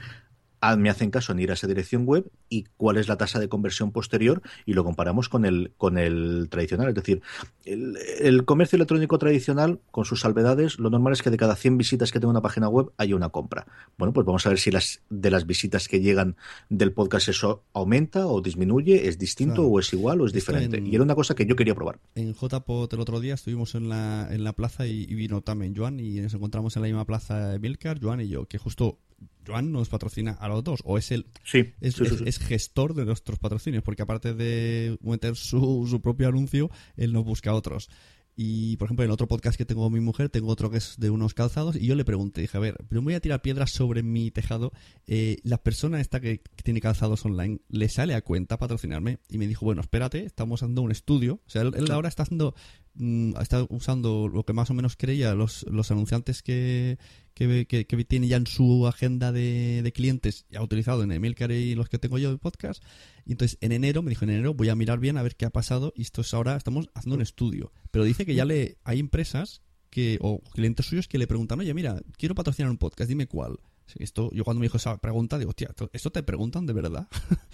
me 0.79 0.91
hacen 0.91 1.11
caso 1.11 1.33
en 1.33 1.41
ir 1.41 1.51
a 1.51 1.55
esa 1.55 1.67
dirección 1.67 2.05
web 2.07 2.31
y 2.49 2.65
cuál 2.77 2.97
es 2.97 3.09
la 3.09 3.17
tasa 3.17 3.39
de 3.41 3.49
conversión 3.49 3.91
posterior 3.93 4.43
y 4.67 4.75
lo 4.75 4.85
comparamos 4.85 5.29
con 5.29 5.45
el, 5.45 5.73
con 5.77 5.99
el 5.99 6.49
tradicional. 6.51 6.89
Es 6.89 6.95
decir, 6.95 7.21
el, 7.65 7.97
el 8.21 8.45
comercio 8.45 8.77
electrónico 8.77 9.19
tradicional, 9.19 9.81
con 9.91 10.05
sus 10.05 10.21
salvedades, 10.21 10.79
lo 10.79 10.89
normal 10.91 11.13
es 11.15 11.23
que 11.23 11.31
de 11.31 11.37
cada 11.37 11.57
100 11.57 11.79
visitas 11.79 12.13
que 12.13 12.21
tenga 12.21 12.31
una 12.31 12.43
página 12.43 12.69
web 12.69 12.93
haya 12.97 13.17
una 13.17 13.31
compra. 13.31 13.67
Bueno, 13.99 14.13
pues 14.13 14.25
vamos 14.27 14.47
a 14.47 14.51
ver 14.51 14.59
si 14.59 14.71
las 14.71 15.03
de 15.11 15.31
las 15.31 15.47
visitas 15.47 15.89
que 15.89 16.01
llegan 16.01 16.37
del 16.69 16.93
podcast 16.93 17.29
eso 17.29 17.65
aumenta 17.73 18.27
o 18.27 18.41
disminuye, 18.41 19.09
es 19.09 19.19
distinto 19.19 19.55
Claro. 19.55 19.69
o 19.69 19.81
es 19.81 19.93
igual 19.93 20.21
o 20.21 20.27
es 20.27 20.35
Esto 20.35 20.53
diferente. 20.53 20.77
en- 20.79 20.87
Y 20.87 20.95
era 20.95 21.03
una 21.05 21.15
cosa 21.15 21.35
que 21.35 21.45
yo 21.47 21.57
quería 21.57 21.75
probar. 21.75 21.99
En 22.15 22.35
JPOT 22.35 22.93
el 22.93 23.01
otro 23.01 23.19
día 23.21 23.35
estuvimos 23.35 23.75
en 23.75 23.89
la, 23.89 24.29
en 24.31 24.45
la 24.45 24.53
plaza 24.53 24.87
y, 24.87 25.03
y 25.09 25.15
vino 25.15 25.41
también 25.41 25.75
Joan 25.77 25.99
y 26.01 26.21
nos 26.21 26.35
encontramos 26.35 26.77
en 26.77 26.83
la 26.83 26.89
misma 26.89 27.05
plaza 27.05 27.57
Milcar, 27.61 27.99
Joan 28.01 28.21
y 28.21 28.29
yo, 28.29 28.47
que 28.47 28.59
justo 28.59 28.99
Joan 29.47 29.73
nos 29.73 29.89
patrocina 29.89 30.33
a 30.33 30.49
los 30.49 30.62
dos, 30.62 30.81
o 30.85 30.99
es 30.99 31.11
el 31.11 31.27
Sí, 31.45 31.73
es, 31.81 31.95
sí, 31.95 32.05
sí, 32.07 32.12
es- 32.14 32.18
sí. 32.18 32.25
es 32.27 32.39
gestor 32.39 32.95
de 32.95 33.05
nuestros 33.05 33.39
patrocinios, 33.39 33.83
porque 33.83 34.03
aparte 34.03 34.35
de 34.35 34.97
meter 35.03 35.35
su, 35.37 35.87
su 35.91 36.01
propio 36.01 36.29
anuncio, 36.29 36.70
él 36.97 37.12
nos 37.12 37.25
busca 37.25 37.53
otros. 37.55 37.89
Y, 38.35 38.79
por 38.79 38.87
ejemplo, 38.87 39.05
en 39.05 39.11
otro 39.11 39.29
podcast 39.29 39.59
que 39.59 39.66
tengo 39.66 39.83
con 39.83 39.93
mi 39.93 40.01
mujer, 40.01 40.31
tengo 40.31 40.49
otro 40.49 40.70
que 40.70 40.79
es 40.79 40.95
de 40.97 41.11
unos 41.11 41.35
calzados, 41.35 41.77
y 41.77 41.87
yo 41.87 41.95
le 41.95 42.05
pregunté, 42.07 42.41
dije, 42.41 42.57
a 42.57 42.61
ver, 42.61 42.77
pero 42.89 43.03
voy 43.03 43.12
a 43.12 43.20
tirar 43.20 43.43
piedras 43.43 43.73
sobre 43.73 44.03
mi 44.03 44.31
tejado. 44.31 44.73
Eh, 45.07 45.37
la 45.43 45.59
persona 45.62 46.01
esta 46.01 46.18
que, 46.18 46.39
que 46.39 46.62
tiene 46.62 46.81
calzados 46.81 47.27
online, 47.27 47.61
¿le 47.68 47.91
sale 47.91 48.14
a 48.14 48.23
cuenta 48.23 48.57
patrocinarme? 48.59 49.18
Y 49.29 49.37
me 49.37 49.47
dijo, 49.47 49.66
bueno, 49.66 49.83
espérate, 49.83 50.25
estamos 50.25 50.62
haciendo 50.62 50.81
un 50.81 50.91
estudio. 50.93 51.41
O 51.47 51.51
sea, 51.51 51.61
él, 51.61 51.73
él 51.77 51.91
ahora 51.91 52.09
está 52.09 52.23
haciendo, 52.23 52.55
mm, 52.95 53.35
está 53.39 53.66
usando 53.68 54.29
lo 54.29 54.45
que 54.47 54.55
más 54.55 54.70
o 54.70 54.75
menos 54.75 54.97
creía 54.97 55.35
los, 55.35 55.64
los 55.70 55.91
anunciantes 55.91 56.43
que, 56.43 56.97
que, 57.35 57.66
que- 57.66 58.05
tiene 58.05 58.28
ya 58.28 58.37
en 58.37 58.47
su 58.47 58.87
agenda 58.87 59.33
de, 59.33 59.80
de 59.83 59.93
clientes, 59.93 60.47
ya 60.51 60.62
utilizado 60.62 61.03
en 61.03 61.12
Emilcar 61.12 61.51
y 61.53 61.74
los 61.74 61.89
que 61.89 61.99
tengo 61.99 62.18
yo 62.18 62.30
de 62.30 62.39
podcast. 62.39 62.83
Y 63.24 63.33
entonces 63.33 63.59
en 63.61 63.72
enero, 63.72 64.03
me 64.03 64.11
dijo 64.11 64.24
en 64.24 64.30
enero, 64.30 64.55
voy 64.55 64.68
a 64.68 64.74
mirar 64.74 64.99
bien 64.99 65.16
a 65.16 65.22
ver 65.22 65.37
qué 65.37 65.45
ha 65.45 65.51
pasado. 65.51 65.93
Y 65.97 66.03
esto 66.03 66.20
es 66.20 66.35
ahora, 66.35 66.57
estamos 66.57 66.89
haciendo 66.95 67.16
un 67.16 67.22
estudio. 67.22 67.72
Pero 67.91 68.05
dice 68.05 68.26
que 68.26 68.35
ya 68.35 68.45
le 68.45 68.76
hay 68.85 68.99
empresas 69.01 69.62
que, 69.91 70.18
o 70.20 70.41
clientes 70.53 70.87
suyos 70.87 71.09
que 71.09 71.18
le 71.18 71.26
preguntan, 71.26 71.61
oye, 71.61 71.74
mira, 71.74 72.01
quiero 72.16 72.35
patrocinar 72.35 72.70
un 72.70 72.78
podcast, 72.78 73.09
dime 73.09 73.26
cuál. 73.26 73.59
Esto, 73.99 74.30
yo 74.32 74.45
cuando 74.45 74.61
me 74.61 74.66
dijo 74.66 74.76
esa 74.76 74.97
pregunta, 74.99 75.38
digo, 75.38 75.51
hostia, 75.51 75.68
¿esto- 75.70 75.90
¿esto 75.93 76.11
te 76.11 76.22
preguntan 76.22 76.66
de 76.66 76.72
verdad? 76.72 77.09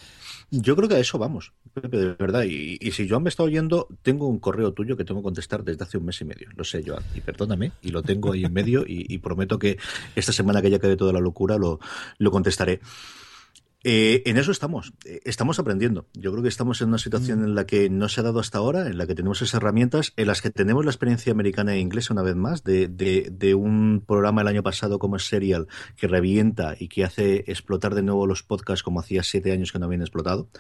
Yo 0.50 0.76
creo 0.76 0.88
que 0.88 0.94
a 0.94 0.98
eso 0.98 1.18
vamos, 1.18 1.52
Pepe, 1.74 1.98
de 1.98 2.14
verdad. 2.14 2.44
Y, 2.44 2.78
y 2.80 2.92
si 2.92 3.06
Joan 3.06 3.22
me 3.22 3.28
está 3.28 3.42
oyendo, 3.42 3.86
tengo 4.02 4.26
un 4.26 4.38
correo 4.38 4.72
tuyo 4.72 4.96
que 4.96 5.04
tengo 5.04 5.20
que 5.20 5.24
contestar 5.24 5.62
desde 5.62 5.84
hace 5.84 5.98
un 5.98 6.06
mes 6.06 6.20
y 6.22 6.24
medio. 6.24 6.48
Lo 6.56 6.64
sé, 6.64 6.82
Joan, 6.86 7.02
y 7.14 7.20
perdóname, 7.20 7.72
y 7.82 7.90
lo 7.90 8.02
tengo 8.02 8.32
ahí 8.32 8.44
en 8.44 8.52
medio, 8.54 8.84
y, 8.86 9.04
y 9.12 9.18
prometo 9.18 9.58
que 9.58 9.76
esta 10.16 10.32
semana 10.32 10.62
que 10.62 10.70
ya 10.70 10.78
quede 10.78 10.96
toda 10.96 11.12
la 11.12 11.20
locura 11.20 11.58
lo, 11.58 11.80
lo 12.18 12.30
contestaré. 12.30 12.80
Eh, 13.90 14.22
en 14.26 14.36
eso 14.36 14.52
estamos, 14.52 14.92
eh, 15.06 15.22
estamos 15.24 15.58
aprendiendo. 15.58 16.08
Yo 16.12 16.30
creo 16.30 16.42
que 16.42 16.50
estamos 16.50 16.82
en 16.82 16.88
una 16.88 16.98
situación 16.98 17.42
en 17.42 17.54
la 17.54 17.64
que 17.64 17.88
no 17.88 18.10
se 18.10 18.20
ha 18.20 18.22
dado 18.22 18.38
hasta 18.38 18.58
ahora, 18.58 18.86
en 18.86 18.98
la 18.98 19.06
que 19.06 19.14
tenemos 19.14 19.40
esas 19.40 19.54
herramientas, 19.54 20.12
en 20.18 20.26
las 20.26 20.42
que 20.42 20.50
tenemos 20.50 20.84
la 20.84 20.90
experiencia 20.90 21.32
americana 21.32 21.74
e 21.74 21.78
inglesa 21.78 22.12
una 22.12 22.20
vez 22.20 22.36
más, 22.36 22.64
de, 22.64 22.88
de, 22.88 23.30
de 23.32 23.54
un 23.54 24.04
programa 24.06 24.42
el 24.42 24.48
año 24.48 24.62
pasado 24.62 24.98
como 24.98 25.18
Serial, 25.18 25.68
que 25.96 26.06
revienta 26.06 26.76
y 26.78 26.88
que 26.88 27.02
hace 27.02 27.44
explotar 27.46 27.94
de 27.94 28.02
nuevo 28.02 28.26
los 28.26 28.42
podcasts 28.42 28.82
como 28.82 29.00
hacía 29.00 29.22
siete 29.22 29.52
años 29.52 29.72
que 29.72 29.78
no 29.78 29.86
habían 29.86 30.02
explotado, 30.02 30.50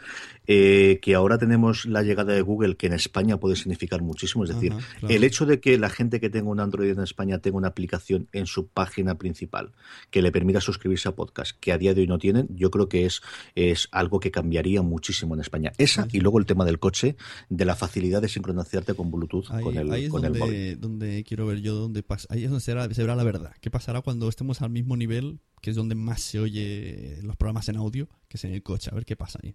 eh, 0.46 0.98
que 1.02 1.14
ahora 1.14 1.36
tenemos 1.36 1.84
la 1.84 2.02
llegada 2.02 2.32
de 2.32 2.40
Google, 2.40 2.78
que 2.78 2.86
en 2.86 2.94
España 2.94 3.36
puede 3.36 3.56
significar 3.56 4.00
muchísimo, 4.00 4.44
es 4.44 4.54
decir, 4.54 4.72
Ajá, 4.72 4.86
claro. 5.00 5.14
el 5.14 5.22
hecho 5.22 5.44
de 5.44 5.60
que 5.60 5.76
la 5.76 5.90
gente 5.90 6.18
que 6.18 6.30
tenga 6.30 6.48
un 6.48 6.60
Android 6.60 6.92
en 6.92 7.00
España 7.00 7.40
tenga 7.40 7.58
una 7.58 7.68
aplicación 7.68 8.26
en 8.32 8.46
su 8.46 8.68
página 8.68 9.16
principal 9.16 9.72
que 10.10 10.22
le 10.22 10.32
permita 10.32 10.62
suscribirse 10.62 11.10
a 11.10 11.12
podcast, 11.12 11.54
que 11.60 11.72
a 11.72 11.76
día 11.76 11.92
de 11.92 12.00
hoy 12.00 12.06
no 12.06 12.16
tienen, 12.16 12.48
yo 12.56 12.70
creo 12.70 12.88
que 12.88 13.04
es, 13.04 13.17
es 13.54 13.88
algo 13.92 14.20
que 14.20 14.30
cambiaría 14.30 14.82
muchísimo 14.82 15.34
en 15.34 15.40
España. 15.40 15.72
Esa 15.78 16.06
y 16.12 16.20
luego 16.20 16.38
el 16.38 16.46
tema 16.46 16.64
del 16.64 16.78
coche, 16.78 17.16
de 17.48 17.64
la 17.64 17.76
facilidad 17.76 18.22
de 18.22 18.28
sincronizarte 18.28 18.94
con 18.94 19.10
Bluetooth 19.10 19.50
Ahí, 19.50 19.62
con 19.64 19.76
el, 19.76 19.90
ahí 19.92 20.04
es 20.04 20.10
con 20.10 20.24
el 20.24 20.30
móvil. 20.32 20.40
donde, 20.40 20.76
donde 20.76 21.24
quiero 21.24 21.46
ver 21.46 21.60
yo 21.60 21.74
dónde 21.74 22.02
pasa. 22.02 22.26
Ahí 22.30 22.44
es 22.44 22.50
donde 22.50 22.62
será- 22.64 22.92
se 22.92 23.02
verá 23.02 23.16
la 23.16 23.24
verdad. 23.24 23.52
¿Qué 23.60 23.70
pasará 23.70 24.00
cuando 24.00 24.28
estemos 24.28 24.62
al 24.62 24.70
mismo 24.70 24.96
nivel, 24.96 25.40
que 25.60 25.70
es 25.70 25.76
donde 25.76 25.94
más 25.94 26.20
se 26.22 26.38
oye 26.40 27.18
los 27.22 27.36
programas 27.36 27.68
en 27.68 27.76
audio, 27.76 28.08
que 28.28 28.36
es 28.36 28.44
en 28.44 28.52
el 28.52 28.62
coche? 28.62 28.90
A 28.92 28.94
ver 28.94 29.04
qué 29.04 29.16
pasa 29.16 29.38
ahí. 29.42 29.54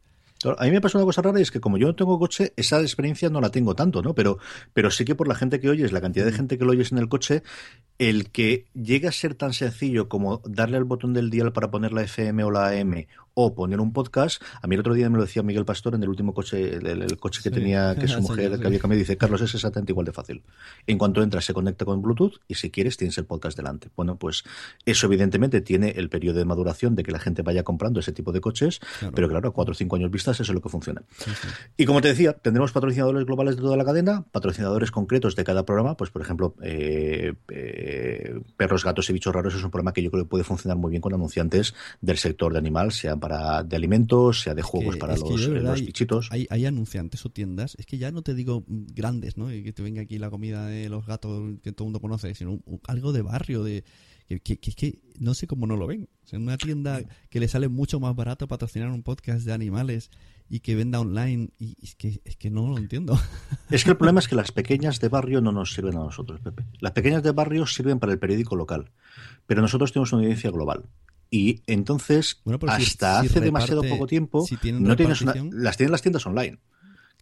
A 0.58 0.66
mí 0.66 0.72
me 0.72 0.82
pasa 0.82 0.98
una 0.98 1.06
cosa 1.06 1.22
rara 1.22 1.40
y 1.40 1.42
es 1.42 1.52
que 1.52 1.62
como 1.62 1.78
yo 1.78 1.88
no 1.88 1.96
tengo 1.96 2.20
coche, 2.20 2.52
esa 2.58 2.82
experiencia 2.82 3.30
no 3.30 3.40
la 3.40 3.50
tengo 3.50 3.76
tanto, 3.76 4.02
¿no? 4.02 4.14
Pero, 4.14 4.40
pero 4.74 4.92
sí 4.92 5.06
que 5.06 5.16
por 5.16 5.30
la 5.30 5.36
gente 5.36 5.62
que 5.62 5.70
oyes, 5.70 5.94
la 5.94 6.02
cantidad 6.02 6.26
de 6.26 6.34
gente 6.34 6.58
que 6.58 6.66
lo 6.66 6.72
oyes 6.72 6.92
en 6.92 6.98
el 6.98 7.08
coche, 7.08 7.44
el 8.10 8.30
que 8.32 8.66
llegue 8.74 9.08
a 9.08 9.12
ser 9.12 9.36
tan 9.36 9.54
sencillo 9.54 10.10
como 10.10 10.42
darle 10.46 10.78
al 10.78 10.84
botón 10.84 11.14
del 11.14 11.30
dial 11.30 11.54
para 11.54 11.72
poner 11.72 11.94
la 11.94 12.04
FM 12.04 12.44
o 12.44 12.52
la 12.52 12.70
AM 12.70 13.06
o 13.36 13.56
poner 13.56 13.80
un 13.80 13.94
podcast, 13.94 14.44
a 14.62 14.68
mí 14.68 14.76
el 14.76 14.82
otro 14.82 14.94
día 14.94 15.10
me 15.10 15.18
lo 15.18 15.24
decía 15.24 15.42
Miguel 15.42 15.66
Pastor 15.66 15.96
en 15.96 16.04
el 16.04 16.10
último 16.10 16.36
coche, 16.36 16.76
el, 16.76 16.86
el 16.86 17.18
coche 17.18 17.42
que 17.42 17.50
Sí. 17.50 17.56
tenía, 17.56 17.96
que 17.96 18.08
su 18.08 18.18
Sí, 18.18 18.22
mujer 18.22 18.54
sí. 18.54 18.60
que 18.62 18.68
había 18.68 18.78
cambiado, 18.80 19.00
dice, 19.00 19.18
Carlos, 19.18 19.42
es 19.42 19.56
exactamente 19.56 19.92
igual 19.92 20.06
de 20.06 20.12
fácil. 20.12 20.44
En 20.86 21.00
cuanto 21.00 21.24
entras, 21.24 21.44
se 21.44 21.52
conecta 21.52 21.84
con 21.84 22.00
Bluetooth 22.04 22.34
y 22.48 22.54
si 22.56 22.70
quieres 22.70 22.96
tienes 22.96 23.18
el 23.18 23.26
podcast 23.26 23.58
delante. 23.58 23.90
Bueno, 23.96 24.18
pues 24.20 24.44
eso 24.86 25.08
evidentemente 25.08 25.62
tiene 25.62 25.90
el 25.98 26.10
periodo 26.10 26.38
de 26.38 26.46
maduración 26.46 26.96
de 26.96 27.02
que 27.02 27.12
la 27.12 27.18
gente 27.18 27.42
vaya 27.42 27.64
comprando 27.64 28.00
ese 28.02 28.12
tipo 28.12 28.32
de 28.34 28.40
coches, 28.40 28.80
Claro. 29.00 29.16
pero 29.16 29.30
claro, 29.30 29.50
a 29.50 29.52
cuatro 29.52 29.72
o 29.72 29.76
cinco 29.76 29.96
años 29.96 30.12
vistas 30.12 30.40
eso 30.40 30.52
es 30.52 30.54
lo 30.56 30.62
que 30.62 30.70
funciona. 30.70 31.02
Y 31.76 31.86
como 31.86 32.02
te 32.02 32.10
decía, 32.10 32.34
tendremos 32.34 32.72
patrocinadores 32.72 33.26
globales 33.26 33.56
de 33.56 33.64
toda 33.64 33.78
la 33.78 33.84
cadena, 33.86 34.26
patrocinadores 34.32 34.92
concretos 34.92 35.36
de 35.36 35.44
cada 35.44 35.66
programa, 35.66 35.98
pues 35.98 36.12
por 36.12 36.22
ejemplo, 36.22 36.54
eh, 36.62 37.34
eh, 37.50 37.93
perros, 38.58 38.84
gatos 38.84 39.10
y 39.10 39.14
bichos 39.14 39.34
raros 39.34 39.56
es 39.56 39.64
un 39.64 39.72
programa 39.72 39.94
que 39.94 40.02
yo 40.04 40.12
creo 40.12 40.24
que 40.24 40.30
puede 40.30 40.44
funcionar 40.44 40.78
muy 40.78 40.90
bien 40.92 41.02
con 41.02 41.14
anunciantes 41.14 41.74
del 42.02 42.18
sector 42.18 42.52
de 42.54 42.60
animal, 42.60 42.92
sea 42.92 43.16
para 43.16 43.64
de 43.64 43.76
alimentos, 43.76 44.42
sea 44.42 44.54
de 44.54 44.62
juegos 44.62 44.96
Que- 44.96 45.00
para 45.00 45.16
los, 45.18 45.42
yo 45.42 45.54
eh, 45.56 45.62
los 45.62 45.80
hay- 45.80 45.86
bichitos. 45.86 46.28
Hay, 46.32 46.48
hay 46.50 46.66
anunciantes 46.66 47.26
o 47.26 47.30
tiendas, 47.30 47.76
es 47.80 47.86
que 47.86 47.98
ya 47.98 48.12
no 48.12 48.22
te 48.22 48.34
digo 48.34 48.64
grandes, 48.68 49.38
¿no? 49.38 49.48
Que 49.48 49.74
te 49.74 49.84
venga 49.84 50.02
aquí 50.02 50.18
la 50.18 50.30
comida 50.30 50.66
de 50.68 50.90
los 50.90 51.06
gatos 51.06 51.56
que 51.62 51.72
todo 51.72 51.86
el 51.86 51.88
mundo 51.88 52.00
conoce, 52.02 52.34
sino 52.36 52.52
un- 52.54 52.64
un- 52.66 52.82
algo 52.88 53.14
de 53.14 53.22
barrio, 53.22 53.64
de 53.64 53.84
que, 54.28 54.40
que, 54.40 54.58
que- 54.58 54.72
que 54.74 55.00
no 55.20 55.34
sé 55.34 55.48
cómo 55.48 55.68
no 55.68 55.76
lo 55.76 55.86
ven. 55.88 56.08
O 56.24 56.28
sea, 56.28 56.38
en 56.38 56.44
una 56.44 56.58
tienda 56.58 57.02
que 57.30 57.40
le 57.40 57.48
sale 57.48 57.68
mucho 57.68 58.00
más 58.00 58.16
barato 58.16 58.48
patrocinar 58.48 58.90
un 58.90 59.04
podcast 59.04 59.46
de 59.46 59.52
animales 59.54 60.10
y 60.50 60.60
que 60.60 60.76
venda 60.76 61.00
online, 61.00 61.50
y 61.58 61.76
es 61.82 61.96
que, 61.96 62.22
es 62.26 62.36
que 62.38 62.50
no 62.52 62.68
lo 62.70 62.78
entiendo. 62.78 63.20
Es 63.70 63.84
que 63.84 63.90
el 63.92 63.98
problema 63.98 64.20
es 64.20 64.28
que 64.28 64.36
las 64.36 64.52
pequeñas 64.52 65.00
de 65.00 65.10
barrio 65.10 65.42
no 65.42 65.52
nos 65.52 65.74
sirven 65.74 65.96
a 65.96 66.00
nosotros, 66.00 66.40
Pepe. 66.42 66.64
Las 66.80 66.92
pequeñas 66.92 67.24
de 67.24 67.32
barrio 67.32 67.66
sirven 67.66 68.00
para 68.00 68.12
el 68.14 68.20
periódico 68.20 68.56
local, 68.56 68.92
pero 69.48 69.62
nosotros 69.62 69.92
tenemos 69.92 70.12
una 70.14 70.22
audiencia 70.22 70.52
global. 70.52 70.84
Y 71.32 71.64
entonces, 71.66 72.42
Bueno, 72.46 72.60
pero 72.60 72.76
si- 72.76 72.84
hasta 72.84 73.22
si 73.22 73.28
hace 73.28 73.42
demasiado 73.42 73.82
poco 73.82 74.06
tiempo, 74.06 74.46
si 74.46 74.58
no 74.74 74.96
tienes 74.96 75.22
una- 75.22 75.34
las 75.52 75.78
tienen 75.78 75.92
las 75.92 76.02
tiendas 76.04 76.26
online, 76.28 76.60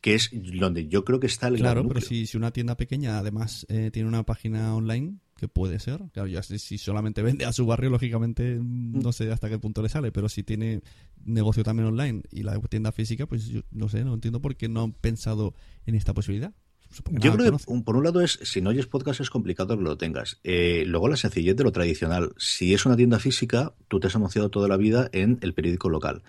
que 0.01 0.15
es 0.15 0.29
donde 0.59 0.87
yo 0.89 1.05
creo 1.05 1.19
que 1.21 1.27
está 1.27 1.47
el 1.47 1.57
gran 1.57 1.73
Claro, 1.75 1.87
pero 1.87 2.01
si, 2.01 2.25
si 2.25 2.35
una 2.35 2.51
tienda 2.51 2.75
pequeña 2.75 3.17
además 3.19 3.65
eh, 3.69 3.91
tiene 3.93 4.09
una 4.09 4.23
página 4.23 4.75
online, 4.75 5.19
que 5.41 5.47
puede 5.47 5.79
ser, 5.79 5.99
claro, 6.13 6.27
ya 6.27 6.43
si, 6.43 6.59
si 6.59 6.77
solamente 6.77 7.23
vende 7.23 7.45
a 7.45 7.51
su 7.51 7.65
barrio, 7.65 7.89
lógicamente 7.89 8.59
mm, 8.59 9.01
no 9.01 9.11
sé 9.11 9.31
hasta 9.31 9.49
qué 9.49 9.57
punto 9.57 9.81
le 9.81 9.89
sale, 9.89 10.11
pero 10.11 10.29
si 10.29 10.43
tiene 10.43 10.83
negocio 11.25 11.63
también 11.63 11.87
online 11.87 12.21
y 12.29 12.43
la 12.43 12.59
tienda 12.61 12.91
física, 12.91 13.25
pues 13.25 13.47
yo 13.47 13.61
no 13.71 13.89
sé, 13.89 14.03
no 14.03 14.13
entiendo 14.13 14.39
por 14.39 14.55
qué 14.55 14.69
no 14.69 14.83
han 14.83 14.93
pensado 14.93 15.55
en 15.87 15.95
esta 15.95 16.13
posibilidad. 16.13 16.53
Yo 17.09 17.33
creo 17.33 17.57
que 17.57 17.81
por 17.83 17.95
un 17.95 18.03
lado 18.03 18.21
es, 18.21 18.37
si 18.43 18.61
no 18.61 18.69
oyes 18.69 18.85
podcast 18.85 19.19
es 19.19 19.31
complicado 19.31 19.75
que 19.75 19.83
lo 19.83 19.97
tengas. 19.97 20.39
Eh, 20.43 20.83
luego 20.85 21.07
la 21.07 21.17
sencillez 21.17 21.55
de 21.55 21.63
lo 21.63 21.71
tradicional. 21.71 22.33
Si 22.37 22.75
es 22.75 22.85
una 22.85 22.95
tienda 22.95 23.17
física, 23.17 23.73
tú 23.87 23.99
te 23.99 24.07
has 24.07 24.15
anunciado 24.15 24.51
toda 24.51 24.67
la 24.67 24.77
vida 24.77 25.09
en 25.11 25.39
el 25.41 25.55
periódico 25.55 25.89
local. 25.89 26.21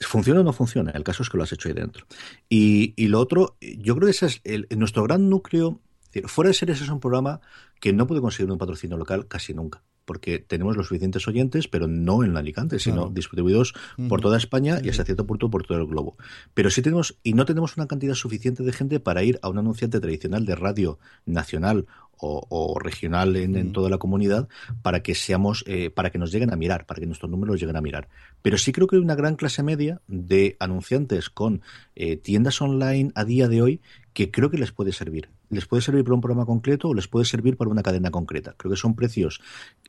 ¿Funciona 0.00 0.40
o 0.40 0.42
no 0.44 0.52
funciona? 0.52 0.90
El 0.92 1.04
caso 1.04 1.22
es 1.22 1.28
que 1.28 1.36
lo 1.36 1.44
has 1.44 1.52
hecho 1.52 1.68
ahí 1.68 1.74
dentro. 1.74 2.06
Y, 2.48 2.94
y 2.96 3.06
lo 3.06 3.20
otro, 3.20 3.56
yo 3.60 3.94
creo 3.94 4.06
que 4.06 4.12
ese 4.12 4.26
es 4.26 4.40
el, 4.42 4.66
nuestro 4.76 5.04
gran 5.04 5.28
núcleo. 5.28 5.80
Decir, 6.12 6.28
Fuera 6.28 6.48
de 6.48 6.54
series 6.54 6.80
es 6.80 6.88
un 6.88 7.00
programa 7.00 7.40
que 7.80 7.92
no 7.92 8.06
puede 8.06 8.20
conseguir 8.20 8.50
un 8.50 8.58
patrocinio 8.58 8.96
local 8.96 9.26
casi 9.28 9.54
nunca. 9.54 9.82
Porque 10.04 10.40
tenemos 10.40 10.76
los 10.76 10.88
suficientes 10.88 11.28
oyentes, 11.28 11.68
pero 11.68 11.86
no 11.86 12.24
en 12.24 12.36
Alicante, 12.36 12.80
sino 12.80 12.96
Claro. 13.02 13.10
distribuidos 13.10 13.72
por 14.08 14.20
toda 14.20 14.36
España 14.36 14.78
Sí, 14.78 14.86
y 14.86 14.88
hasta 14.90 15.04
cierto 15.04 15.26
punto 15.28 15.48
por 15.48 15.64
todo 15.64 15.78
el 15.78 15.86
globo. 15.86 16.16
Pero 16.54 16.70
sí 16.70 16.82
tenemos, 16.82 17.18
y 17.22 17.34
no 17.34 17.44
tenemos 17.44 17.76
una 17.76 17.86
cantidad 17.86 18.14
suficiente 18.14 18.64
de 18.64 18.72
gente 18.72 18.98
para 18.98 19.22
ir 19.22 19.38
a 19.42 19.48
un 19.48 19.58
anunciante 19.58 20.00
tradicional 20.00 20.44
de 20.44 20.56
radio 20.56 20.98
nacional 21.24 21.86
o, 22.16 22.44
o 22.48 22.78
regional 22.80 23.36
en, 23.36 23.56
en 23.56 23.72
toda 23.72 23.90
la 23.90 23.98
comunidad 23.98 24.48
para 24.82 25.02
que 25.04 25.14
seamos, 25.14 25.64
eh, 25.68 25.90
para 25.90 26.10
que 26.10 26.18
nos 26.18 26.32
lleguen 26.32 26.52
a 26.52 26.56
mirar, 26.56 26.84
para 26.86 26.98
que 27.00 27.06
nuestros 27.06 27.30
números 27.30 27.60
lleguen 27.60 27.76
a 27.76 27.80
mirar. 27.80 28.08
Pero 28.42 28.58
sí 28.58 28.72
creo 28.72 28.88
que 28.88 28.96
hay 28.96 29.02
una 29.02 29.14
gran 29.14 29.36
clase 29.36 29.62
media 29.62 30.00
de 30.08 30.56
anunciantes 30.58 31.30
con 31.30 31.62
eh, 31.94 32.16
tiendas 32.16 32.60
online 32.60 33.12
a 33.14 33.24
día 33.24 33.46
de 33.48 33.62
hoy 33.62 33.80
que 34.14 34.30
creo 34.32 34.50
que 34.50 34.58
les 34.58 34.72
puede 34.72 34.92
servir. 34.92 35.30
Les 35.52 35.66
puede 35.66 35.82
servir 35.82 36.02
para 36.02 36.14
un 36.14 36.20
programa 36.20 36.46
concreto 36.46 36.88
o 36.88 36.94
les 36.94 37.08
puede 37.08 37.26
servir 37.26 37.56
para 37.56 37.70
una 37.70 37.82
cadena 37.82 38.10
concreta. 38.10 38.54
Creo 38.56 38.70
que 38.70 38.76
son 38.76 38.96
precios 38.96 39.40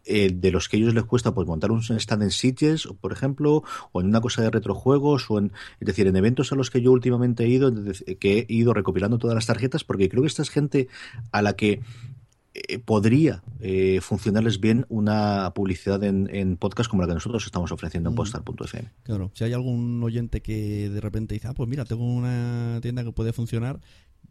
eh, 0.06 0.30
de 0.34 0.52
los 0.52 0.68
que 0.68 0.76
a 0.76 0.80
ellos 0.80 0.94
les 0.94 1.06
cuesta 1.06 1.34
pues 1.34 1.48
montar 1.48 1.72
un 1.72 1.82
stand 1.82 2.24
en 2.24 2.32
Sitges, 2.32 2.88
por 3.00 3.14
ejemplo, 3.14 3.64
o 3.94 4.02
en 4.02 4.08
una 4.08 4.20
cosa 4.20 4.42
de 4.42 4.52
retrojuegos, 4.52 5.32
o 5.32 5.40
en, 5.40 5.54
es 5.80 5.88
decir, 5.88 6.06
en 6.08 6.18
eventos 6.18 6.52
a 6.52 6.56
los 6.56 6.70
que 6.70 6.82
yo 6.82 6.92
últimamente 6.92 7.46
he 7.46 7.48
ido, 7.48 7.72
decir, 7.72 8.18
que 8.20 8.40
he 8.40 8.54
ido 8.54 8.74
recopilando 8.74 9.18
todas 9.18 9.36
las 9.36 9.46
tarjetas, 9.46 9.84
porque 9.86 10.10
creo 10.10 10.24
que 10.24 10.28
esta 10.28 10.42
es 10.42 10.50
gente 10.50 10.90
a 11.32 11.42
la 11.42 11.54
que 11.56 11.80
eh, 12.56 12.78
podría 12.78 13.42
eh, 13.62 14.00
funcionarles 14.02 14.60
bien 14.60 14.86
una 14.88 15.54
publicidad 15.56 16.04
en, 16.04 16.30
en, 16.32 16.56
podcast 16.58 16.88
como 16.88 17.02
la 17.02 17.08
que 17.08 17.16
nosotros 17.16 17.46
estamos 17.46 17.72
ofreciendo 17.72 18.10
en 18.10 18.16
postal.fm. 18.16 18.92
Claro, 19.02 19.32
si 19.34 19.44
hay 19.44 19.54
algún 19.54 20.04
oyente 20.04 20.42
que 20.42 20.88
de 20.88 21.02
repente 21.02 21.34
dice, 21.34 21.48
ah, 21.48 21.54
pues 21.56 21.68
mira, 21.68 21.84
tengo 21.86 22.06
una 22.06 22.78
tienda 22.80 23.04
que 23.04 23.12
puede 23.12 23.34
funcionar, 23.34 23.80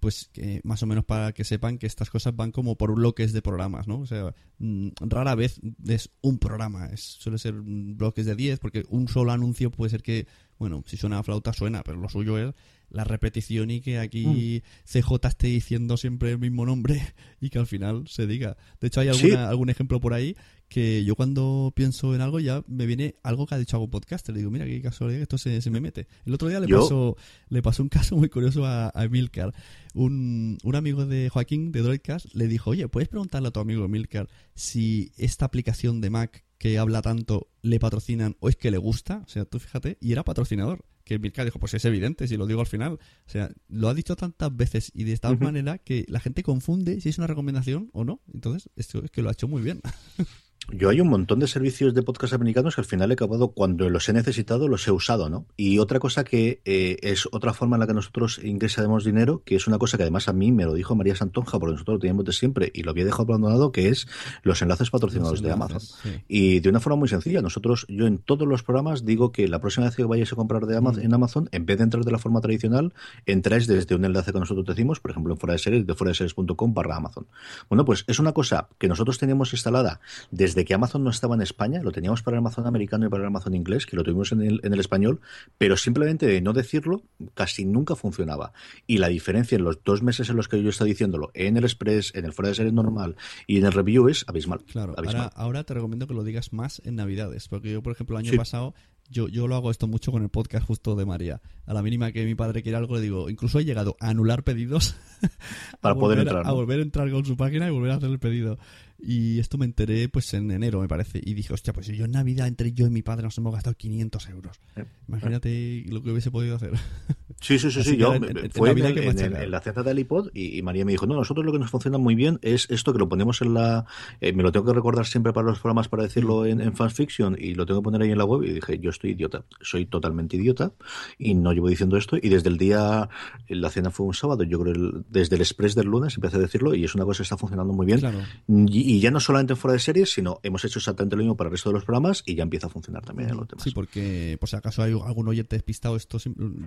pues 0.03 0.29
que 0.33 0.61
más 0.65 0.83
o 0.83 0.87
menos 0.87 1.05
para 1.05 1.31
que 1.31 1.45
sepan 1.45 1.79
que 1.79 1.87
estas 1.87 2.11
cosas 2.11 2.35
van 2.35 2.51
como 2.51 2.77
por 2.77 2.93
bloques 2.93 3.33
de 3.33 3.41
programas, 3.41 3.87
¿no? 3.87 4.01
O 4.01 4.07
sea, 4.07 4.35
mm, 4.59 4.89
rara 5.03 5.37
vez 5.37 5.61
es 5.87 6.11
un 6.23 6.41
programa, 6.41 6.87
es, 6.87 7.01
suele 7.01 7.39
ser 7.39 7.55
bloques 7.55 8.27
de 8.27 8.35
10, 8.35 8.59
porque 8.59 8.83
un 8.89 9.07
solo 9.07 9.31
anuncio 9.31 9.71
puede 9.71 9.91
ser 9.91 10.03
que, 10.03 10.27
bueno, 10.59 10.83
si 10.89 10.97
suena 10.97 11.21
a 11.21 11.23
flauta 11.23 11.53
suena, 11.53 11.85
pero 11.85 11.99
lo 11.99 12.09
suyo 12.09 12.37
es 12.37 12.53
la 12.91 13.05
repetición 13.05 13.71
y 13.71 13.81
que 13.81 14.01
aquí 14.01 14.61
mm. 14.65 14.99
CJ 14.99 15.29
esté 15.29 15.47
diciendo 15.47 15.97
siempre 15.97 16.33
el 16.33 16.41
mismo 16.41 16.67
nombre 16.67 17.01
y 17.41 17.51
que 17.51 17.61
al 17.61 17.69
final 17.69 18.09
se 18.09 18.27
diga. 18.27 18.57
De 18.81 18.89
hecho, 18.89 19.03
hay 19.03 19.09
alguna, 19.09 19.49
algún 19.49 19.71
ejemplo 19.71 20.01
por 20.01 20.15
ahí 20.15 20.35
que 20.73 21.05
yo 21.05 21.17
cuando 21.17 21.71
pienso 21.77 22.15
en 22.15 22.23
algo 22.23 22.41
ya 22.41 22.65
me 22.67 22.87
viene 22.87 23.17
algo 23.23 23.47
que 23.47 23.55
ha 23.55 23.59
dicho 23.59 23.77
algún 23.77 23.91
podcaster. 23.91 24.35
Le 24.35 24.39
digo, 24.39 24.51
mira 24.51 24.65
qué 24.65 24.81
casualidad 24.81 25.19
que 25.19 25.23
esto 25.25 25.37
se, 25.37 25.71
me 25.71 25.81
mete. 25.81 26.09
El 26.25 26.33
otro 26.33 26.49
día 26.49 26.61
le 26.61 26.69
pasó, 26.69 27.15
le 27.51 27.61
pasó 27.61 27.83
un 27.83 27.89
caso 27.91 28.17
muy 28.17 28.31
curioso 28.31 28.65
a, 28.65 28.91
a 28.95 29.05
Emilcar. 29.05 29.53
Un, 29.93 30.57
un, 30.63 30.75
amigo 30.75 31.05
de 31.05 31.29
Joaquín 31.29 31.73
de 31.73 31.83
Droidcast 31.83 32.35
le 32.35 32.49
dijo, 32.49 32.71
oye, 32.71 32.89
¿puedes 32.89 33.11
preguntarle 33.11 33.49
a 33.49 33.51
tu 33.51 33.61
amigo 33.61 33.85
Emilcar 33.85 34.31
si 34.55 35.13
esta 35.19 35.45
aplicación 35.45 36.01
de 36.01 36.09
Mac 36.09 36.43
que 36.57 36.79
habla 36.79 37.03
tanto 37.03 37.51
le 37.61 37.79
patrocinan 37.79 38.37
o 38.41 38.49
es 38.49 38.57
que 38.57 38.71
le 38.71 38.79
gusta? 38.79 39.23
O 39.27 39.29
sea, 39.29 39.45
tú 39.45 39.59
fíjate, 39.59 39.99
y 40.01 40.13
era 40.13 40.25
patrocinador 40.25 40.87
que 41.05 41.19
Milka 41.19 41.45
dijo, 41.45 41.59
pues 41.59 41.75
es 41.75 41.85
evidente, 41.85 42.29
si 42.29 42.37
lo 42.37 42.47
digo 42.47 42.61
al 42.61 42.67
final. 42.67 42.93
O 42.95 43.31
sea, 43.31 43.51
lo 43.69 43.89
ha 43.89 43.95
dicho 43.95 44.17
tantas 44.17 44.57
veces 44.57 44.91
y 44.95 45.05
de 45.05 45.13
esta 45.13 45.35
manera 45.35 45.79
que 45.79 46.05
la 46.09 46.21
gente 46.21 46.43
confunde 46.43 47.01
si 47.01 47.09
es 47.09 47.19
una 47.19 47.27
recomendación 47.27 47.91
o 47.93 48.05
no. 48.05 48.21
Entonces, 48.33 48.71
esto 48.77 49.05
es 49.05 49.11
que 49.11 49.23
lo 49.23 49.29
ha 49.29 49.33
hecho 49.33 49.49
muy 49.49 49.63
bien. 49.63 49.81
Yo 50.71 50.91
hay 50.91 51.01
un 51.01 51.09
montón 51.09 51.41
de 51.41 51.49
servicios 51.49 51.93
de 51.93 52.03
podcast 52.03 52.35
americanos 52.35 52.77
que 52.77 52.81
al 52.81 52.85
final 52.87 53.11
he 53.11 53.15
acabado 53.15 53.49
cuando 53.49 53.91
los 53.91 54.09
he 54.09 54.13
necesitado, 54.13 54.69
los 54.69 54.87
he 54.87 54.93
usado, 54.93 55.29
¿no? 55.29 55.47
Y 55.57 55.79
otra 55.79 55.99
cosa 55.99 56.25
que 56.25 56.61
eh, 56.65 56.99
es 57.03 57.29
otra 57.33 57.53
forma 57.53 57.77
en 57.77 57.81
la 57.81 57.87
que 57.87 57.95
nosotros 57.95 58.41
ingresamos 58.43 59.05
dinero, 59.05 59.43
que 59.45 59.57
es 59.57 59.67
una 59.67 59.79
cosa 59.79 59.97
que 59.97 60.05
además 60.05 60.29
a 60.29 60.33
mí 60.33 60.53
me 60.53 60.65
lo 60.65 60.75
dijo 60.75 60.95
María 60.95 61.17
Santonja, 61.17 61.59
porque 61.59 61.73
nosotros 61.73 61.97
lo 61.97 61.99
teníamos 62.01 62.25
de 62.25 62.33
siempre 62.33 62.71
y 62.75 62.85
lo 62.85 62.93
había 62.93 63.05
dejado 63.05 63.25
abandonado, 63.25 63.73
que 63.73 63.89
es 63.89 64.07
los 64.43 64.63
enlaces 64.63 64.91
patrocinados 64.91 65.43
de 65.43 65.51
Amazon. 65.51 65.81
Y 66.29 66.61
de 66.61 66.69
una 66.69 66.81
forma 66.81 66.97
muy 66.97 67.09
sencilla, 67.09 67.43
nosotros, 67.43 67.85
yo 67.89 68.07
en 68.07 68.19
todos 68.19 68.47
los 68.47 68.63
programas 68.63 69.05
digo 69.05 69.33
que 69.33 69.49
la 69.49 69.61
próxima 69.61 69.87
vez 69.87 69.97
que 69.97 70.05
vayáis 70.05 70.33
a 70.33 70.37
comprar 70.37 70.67
de 70.67 70.77
Amazon, 70.77 71.03
mm. 71.03 71.07
en 71.07 71.15
Amazon, 71.15 71.49
en 71.53 71.67
vez 71.67 71.79
de 71.79 71.85
entrar 71.85 72.05
de 72.05 72.13
la 72.13 72.19
forma 72.19 72.41
tradicional, 72.41 72.95
entráis 73.27 73.67
desde 73.67 73.95
un 73.95 74.05
enlace 74.05 74.33
que 74.33 74.39
nosotros 74.39 74.65
decimos, 74.67 75.01
por 75.01 75.11
ejemplo, 75.11 75.35
en 75.35 75.41
fuera 75.41 75.55
de 75.55 75.59
series, 75.59 75.87
de 75.87 75.95
fuera 75.95 76.11
de 76.11 76.15
series.com 76.15 76.75
barra 76.75 76.97
Amazon. 76.97 77.27
Bueno, 77.69 77.85
pues 77.85 78.05
es 78.07 78.19
una 78.19 78.33
cosa 78.33 78.69
que 78.79 78.89
nosotros 78.89 79.19
teníamos 79.19 79.53
instalada 79.53 80.01
desde 80.31 80.52
que 80.65 80.75
Amazon 80.75 81.05
no 81.05 81.11
estaba 81.11 81.35
en 81.35 81.43
España, 81.43 81.83
lo 81.83 81.93
teníamos 81.93 82.23
para 82.23 82.37
el 82.37 82.39
Amazon 82.39 82.67
americano 82.67 83.07
y 83.07 83.09
para 83.09 83.23
el 83.23 83.27
Amazon 83.27 83.55
inglés, 83.55 83.87
que 83.87 83.97
lo 83.97 84.05
tuvimos 84.05 84.33
en 84.33 84.43
el, 84.43 84.61
en 84.63 84.73
el 84.73 84.81
español, 84.81 85.21
pero 85.59 85.77
simplemente 85.77 86.27
de 86.27 86.41
no 86.41 86.53
decirlo, 86.53 87.03
casi 87.35 87.65
nunca 87.65 87.97
funcionaba. 87.97 88.53
Y 88.87 88.99
la 88.99 89.09
diferencia 89.09 89.57
en 89.57 89.65
los 89.65 89.83
dos 89.83 90.03
meses 90.03 90.29
en 90.31 90.37
los 90.37 90.49
que 90.49 90.63
yo 90.63 90.71
estaba 90.71 90.89
diciéndolo, 90.89 91.31
en 91.35 91.57
el 91.57 91.65
Express, 91.65 92.15
en 92.15 92.25
el 92.25 92.33
fuera 92.33 92.51
de 92.51 92.55
serie 92.55 92.73
normal 92.73 93.17
y 93.47 93.59
en 93.59 93.67
el 93.67 93.73
review 93.73 94.09
es 94.09 94.25
abismal. 94.29 94.65
Claro, 94.65 94.95
Ahora, 95.35 95.65
te 95.65 95.75
recomiendo 95.75 96.07
que 96.07 96.15
lo 96.15 96.25
digas 96.25 96.53
más 96.53 96.81
en 96.85 96.97
Navidades, 96.97 97.49
porque 97.49 97.73
yo, 97.73 97.83
por 97.83 97.93
ejemplo, 97.93 98.19
el 98.19 98.27
año 98.27 98.37
pasado 98.37 98.75
yo, 99.13 99.29
yo 99.29 99.47
lo 99.47 99.55
hago 99.57 99.71
esto 99.71 99.87
mucho 99.87 100.11
con 100.11 100.23
el 100.23 100.31
podcast 100.31 100.67
justo 100.67 100.97
de 100.97 101.05
María. 101.05 101.41
A 101.67 101.75
la 101.75 101.83
mínima 101.83 102.13
que 102.13 102.25
mi 102.25 102.35
padre 102.35 102.63
quiere 102.63 102.79
algo, 102.79 102.97
le 102.97 103.03
digo, 103.03 103.29
incluso 103.29 103.59
he 103.59 103.65
llegado 103.65 103.97
a 104.01 104.09
anular 104.09 104.43
pedidos 104.43 104.97
para 105.81 105.95
poder 105.95 106.21
entrar. 106.21 106.47
A 106.47 106.53
volver 106.53 106.79
a 106.79 106.83
entrar 106.83 107.11
con 107.11 107.25
su 107.25 107.37
página 107.37 107.69
y 107.69 107.71
volver 107.71 107.93
a 107.93 107.97
hacer 107.97 108.11
el 108.11 108.19
pedido. 108.19 108.59
Y 109.05 109.41
esto 109.41 109.59
me 109.59 109.65
enteré 109.65 110.09
pues 110.09 110.33
en 110.33 110.51
enero, 110.53 110.81
me 110.81 110.87
parece. 110.87 111.21
Y 111.23 111.35
dije, 111.35 111.53
hostia, 111.53 111.73
pues 111.73 111.87
si 111.87 111.97
yo 111.97 112.05
en 112.05 112.13
Navidad 112.13 112.47
entre 112.47 112.73
yo 112.73 112.87
y 112.87 112.91
mi 112.91 113.03
padre 113.03 113.25
nos 113.25 113.37
hemos 113.37 113.53
gastado 113.53 113.77
500 113.77 114.29
euros. 114.29 114.61
Imagínate 115.09 115.85
lo 115.89 116.03
que 116.03 116.11
hubiese 116.11 116.31
podido 116.31 116.55
hacer. 116.55 116.73
Sí, 117.41 117.59
sí, 117.59 117.71
sí, 117.71 117.83
sí. 117.83 117.97
Yo, 117.97 118.15
fue 118.53 118.71
en, 118.71 119.51
la 119.51 119.61
cena 119.61 119.83
del 119.83 119.99
iPod 119.99 120.31
y, 120.35 120.63
María 120.63 120.85
me 120.85 120.93
dijo, 120.93 121.07
no, 121.07 121.15
nosotros 121.15 121.45
lo 121.45 121.53
que 121.53 121.59
nos 121.59 121.71
funciona 121.71 121.99
muy 121.99 122.15
bien 122.15 122.39
es 122.43 122.69
esto 122.71 122.93
que 122.93 122.99
lo 122.99 123.09
ponemos 123.09 123.43
en 123.43 123.55
la... 123.55 123.87
Eh, 124.21 124.33
me 124.33 124.43
lo 124.43 124.53
tengo 124.53 124.67
que 124.67 124.73
recordar 124.73 125.07
siempre 125.07 125.33
para 125.33 125.49
los 125.49 125.59
programas 125.59 125.89
para 125.89 126.05
decirlo 126.05 126.47
en, 126.47 126.61
en 126.61 126.75
fanfiction 126.75 127.37
y 127.39 127.55
lo 127.55 127.67
tengo 127.67 127.81
que 127.81 127.85
poner 127.85 128.03
ahí 128.03 128.11
en 128.11 128.19
la 128.19 128.25
web. 128.25 128.43
Y 128.45 128.53
dije, 128.55 128.79
yo 128.79 128.91
estoy 128.91 129.11
idiota, 129.11 129.45
soy 129.61 129.87
totalmente 129.87 130.37
idiota 130.37 130.73
y 131.19 131.35
no 131.35 131.53
llevo 131.53 131.69
diciendo 131.69 131.97
esto. 131.97 132.17
Y 132.21 132.29
desde 132.29 132.49
el 132.49 132.59
día, 132.59 133.09
la 133.49 133.71
cena 133.71 133.91
fue 133.91 134.07
un 134.07 134.15
sábado, 134.15 134.45
yo 134.45 134.61
creo, 134.61 135.03
desde 135.09 135.37
el 135.37 135.43
express 135.43 135.75
del 135.75 135.87
lunes 135.87 136.15
empecé 136.17 136.37
a 136.37 136.41
decirlo 136.41 136.75
y 136.75 136.85
es 136.85 136.95
una 136.95 137.05
cosa 137.05 137.19
que 137.19 137.25
está 137.25 137.37
funcionando 137.37 137.73
muy 137.73 137.87
bien. 137.87 138.01
Y, 138.49 139.01
ya 139.01 139.11
no 139.11 139.21
solamente 139.21 139.55
en 139.55 139.57
fuera 139.57 139.73
de 139.73 139.79
series, 139.81 140.13
sino 140.13 140.39
hemos 140.43 140.65
hecho 140.65 140.79
exactamente 140.79 141.17
lo 141.17 141.23
mismo 141.23 141.37
para 141.37 141.49
el 141.49 141.53
resto 141.53 141.71
de 141.71 141.75
los 141.75 141.85
programas 141.85 142.23
y 142.27 142.35
ya 142.35 142.43
empieza 142.43 142.67
a 142.69 142.71
funcionar 142.71 143.05
también 143.05 143.31
en 143.31 143.37
los 143.37 143.49
demás. 143.49 143.65
Sí, 143.65 143.71
porque 143.73 144.37
por 144.39 144.49
si 144.49 144.57
acaso 144.57 144.83
hay 144.83 144.93
algún 144.93 145.29
oyente 145.29 145.57
despistado, 145.57 145.97
esto 145.97 146.19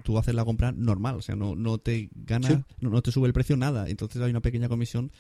tú 0.04 0.18
haces 0.18 0.36
la 0.36 0.44
compra 0.44 0.65
normal, 0.72 1.16
o 1.16 1.22
sea, 1.22 1.36
no, 1.36 1.56
no 1.56 1.78
te 1.78 2.10
gana, 2.14 2.66
no, 2.80 3.02
te 3.02 3.12
sube 3.12 3.28
el 3.28 3.34
precio 3.34 3.58
nada, 3.58 3.90
entonces 3.90 4.22
hay 4.22 4.32
una 4.32 4.42
pequeña 4.42 4.70
comisión 4.70 5.12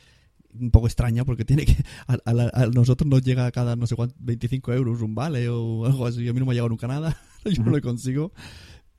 un 0.59 0.71
poco 0.71 0.87
extraña 0.87 1.25
porque 1.25 1.43
tiene 1.43 1.65
que 1.65 1.75
a, 2.07 2.67
nosotros 2.73 3.09
nos 3.09 3.21
llega 3.21 3.51
cada 3.51 3.75
no 3.75 3.87
sé 3.87 3.95
cuánto 3.95 4.15
25 4.19 4.73
euros 4.73 5.01
un 5.01 5.13
vale 5.13 5.49
o 5.49 5.85
algo 5.85 6.07
así. 6.07 6.27
A 6.27 6.33
mí 6.33 6.39
no 6.39 6.45
me 6.45 6.51
ha 6.51 6.53
llegado 6.53 6.69
nunca 6.69 6.87
nada 6.87 7.17
yo 7.45 7.61
no 7.63 7.71
lo 7.71 7.81
consigo 7.81 8.31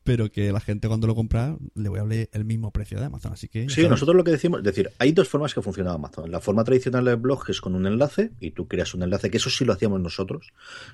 pero 0.07 0.31
que 0.31 0.53
la 0.53 0.61
gente 0.61 0.87
cuando 0.87 1.09
lo 1.09 1.17
compra 1.17 1.57
le 1.75 1.89
voy 1.89 1.99
a 1.99 2.03
hablar 2.03 2.29
el 2.31 2.45
mismo 2.45 2.71
precio 2.71 2.99
de 3.01 3.07
Amazon. 3.07 3.33
Así 3.33 3.49
que. 3.49 3.69
Sí, 3.69 3.89
nosotros 3.89 4.17
lo 4.17 4.23
que 4.23 4.31
decimos, 4.31 4.61
es 4.61 4.65
decir, 4.65 4.93
hay 4.99 5.11
dos 5.11 5.29
formas 5.29 5.53
que 5.53 5.61
funciona 5.61 5.93
Amazon. 5.93 6.31
La 6.31 6.39
forma 6.39 6.63
tradicional 6.63 7.05
del 7.05 7.17
blog 7.17 7.43
es 7.49 7.61
con 7.61 7.75
un 7.75 7.87
enlace 7.87 8.31
y 8.41 8.53
tú 8.53 8.69
creas 8.69 8.95
un 8.95 9.03
enlace, 9.03 9.31
que 9.31 9.39
eso 9.39 9.51
sí 9.51 9.65
lo 9.65 9.73
hacíamos 9.73 10.01
nosotros. 10.01 10.53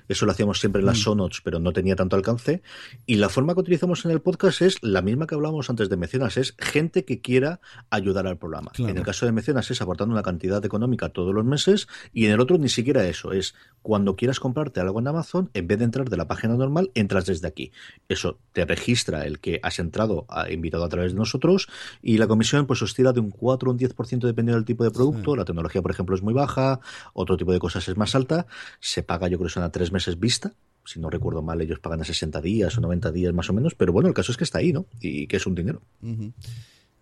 Eso 0.09 0.25
lo 0.25 0.31
hacíamos 0.31 0.59
siempre 0.59 0.79
en 0.79 0.87
las 0.87 0.97
mm. 0.97 1.01
sonots, 1.01 1.41
pero 1.41 1.59
no 1.59 1.73
tenía 1.73 1.95
tanto 1.95 2.15
alcance. 2.15 2.63
Y 3.05 3.17
la 3.17 3.29
forma 3.29 3.53
que 3.53 3.59
utilizamos 3.59 4.03
en 4.05 4.11
el 4.11 4.19
podcast 4.19 4.63
es 4.63 4.81
la 4.81 5.03
misma 5.03 5.27
que 5.27 5.35
hablábamos 5.35 5.69
antes 5.69 5.89
de 5.89 5.95
Mecenas, 5.95 6.37
es 6.37 6.55
gente 6.57 7.05
que 7.05 7.21
quiera 7.21 7.61
ayudar 7.91 8.25
al 8.25 8.39
programa. 8.39 8.71
En 8.79 8.97
el 8.97 9.03
caso 9.03 9.27
de 9.27 9.31
Mecenas 9.31 9.69
es 9.69 9.79
aportando 9.79 10.13
una 10.13 10.23
cantidad 10.23 10.65
económica 10.65 11.09
todos 11.09 11.35
los 11.35 11.45
meses 11.45 11.87
y 12.13 12.25
en 12.25 12.31
el 12.31 12.39
otro 12.39 12.57
ni 12.57 12.69
siquiera 12.69 13.07
eso. 13.07 13.31
Es 13.31 13.53
cuando 13.83 14.15
quieras 14.15 14.39
comprarte 14.39 14.79
algo 14.79 14.99
en 14.99 15.07
Amazon, 15.07 15.51
en 15.53 15.67
vez 15.67 15.77
de 15.77 15.85
entrar 15.85 16.09
de 16.09 16.17
la 16.17 16.27
página 16.27 16.55
normal, 16.55 16.89
entras 16.95 17.27
desde 17.27 17.47
aquí. 17.47 17.71
Eso 18.09 18.39
te 18.53 18.65
registra 18.65 19.02
el 19.09 19.39
que 19.39 19.59
has 19.61 19.79
entrado, 19.79 20.25
ha 20.29 20.51
invitado 20.51 20.83
a 20.83 20.89
través 20.89 21.13
de 21.13 21.19
nosotros, 21.19 21.67
y 22.01 22.17
la 22.17 22.27
comisión 22.27 22.65
pues 22.65 22.81
oscila 22.81 23.13
de 23.13 23.19
un 23.19 23.31
4 23.31 23.69
o 23.69 23.73
un 23.73 23.79
10% 23.79 24.19
dependiendo 24.19 24.55
del 24.55 24.65
tipo 24.65 24.83
de 24.83 24.91
producto. 24.91 25.35
La 25.35 25.45
tecnología, 25.45 25.81
por 25.81 25.91
ejemplo, 25.91 26.15
es 26.15 26.21
muy 26.21 26.33
baja, 26.33 26.79
otro 27.13 27.37
tipo 27.37 27.51
de 27.51 27.59
cosas 27.59 27.87
es 27.87 27.97
más 27.97 28.15
alta. 28.15 28.45
Se 28.79 29.03
paga, 29.03 29.27
yo 29.27 29.37
creo 29.37 29.47
que 29.47 29.53
son 29.53 29.63
a 29.63 29.71
tres 29.71 29.91
meses 29.91 30.19
vista. 30.19 30.53
Si 30.85 30.99
no 30.99 31.09
recuerdo 31.09 31.41
mal, 31.41 31.61
ellos 31.61 31.79
pagan 31.79 32.01
a 32.01 32.03
60 32.03 32.41
días 32.41 32.77
o 32.77 32.81
90 32.81 33.11
días 33.11 33.33
más 33.33 33.49
o 33.49 33.53
menos, 33.53 33.73
pero 33.75 33.93
bueno, 33.93 34.09
el 34.09 34.13
caso 34.13 34.31
es 34.31 34.37
que 34.37 34.43
está 34.43 34.59
ahí, 34.59 34.73
¿no? 34.73 34.85
Y 34.99 35.27
que 35.27 35.37
es 35.37 35.45
un 35.47 35.55
dinero. 35.55 35.81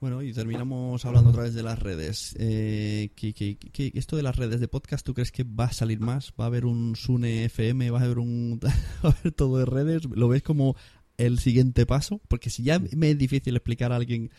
Bueno, 0.01 0.23
y 0.23 0.33
terminamos 0.33 1.05
hablando 1.05 1.29
otra 1.29 1.43
vez 1.43 1.53
de 1.53 1.61
las 1.61 1.77
redes. 1.77 2.35
Eh, 2.39 3.11
esto 3.93 4.15
de 4.15 4.23
las 4.23 4.35
redes 4.35 4.59
de 4.59 4.67
podcast, 4.67 5.05
¿tú 5.05 5.13
crees 5.13 5.31
que 5.31 5.43
va 5.43 5.65
a 5.65 5.73
salir 5.73 5.99
más? 5.99 6.33
¿Va 6.39 6.45
a 6.45 6.47
haber 6.47 6.65
un 6.65 6.95
Sune 6.95 7.45
FM? 7.45 7.91
¿Va 7.91 7.99
a 7.99 8.03
haber 8.05 8.17
un 8.17 8.59
va 9.05 9.09
a 9.09 9.11
haber 9.11 9.31
todo 9.31 9.59
de 9.59 9.65
redes? 9.65 10.05
¿Lo 10.05 10.27
ves 10.27 10.41
como 10.41 10.75
el 11.26 11.39
siguiente 11.39 11.86
paso? 11.86 12.22
Porque 12.28 12.49
si 12.49 12.63
ya 12.63 12.80
me 12.80 13.11
es 13.11 13.17
difícil 13.17 13.55
explicar 13.55 13.91
a 13.91 13.97
alguien, 13.97 14.32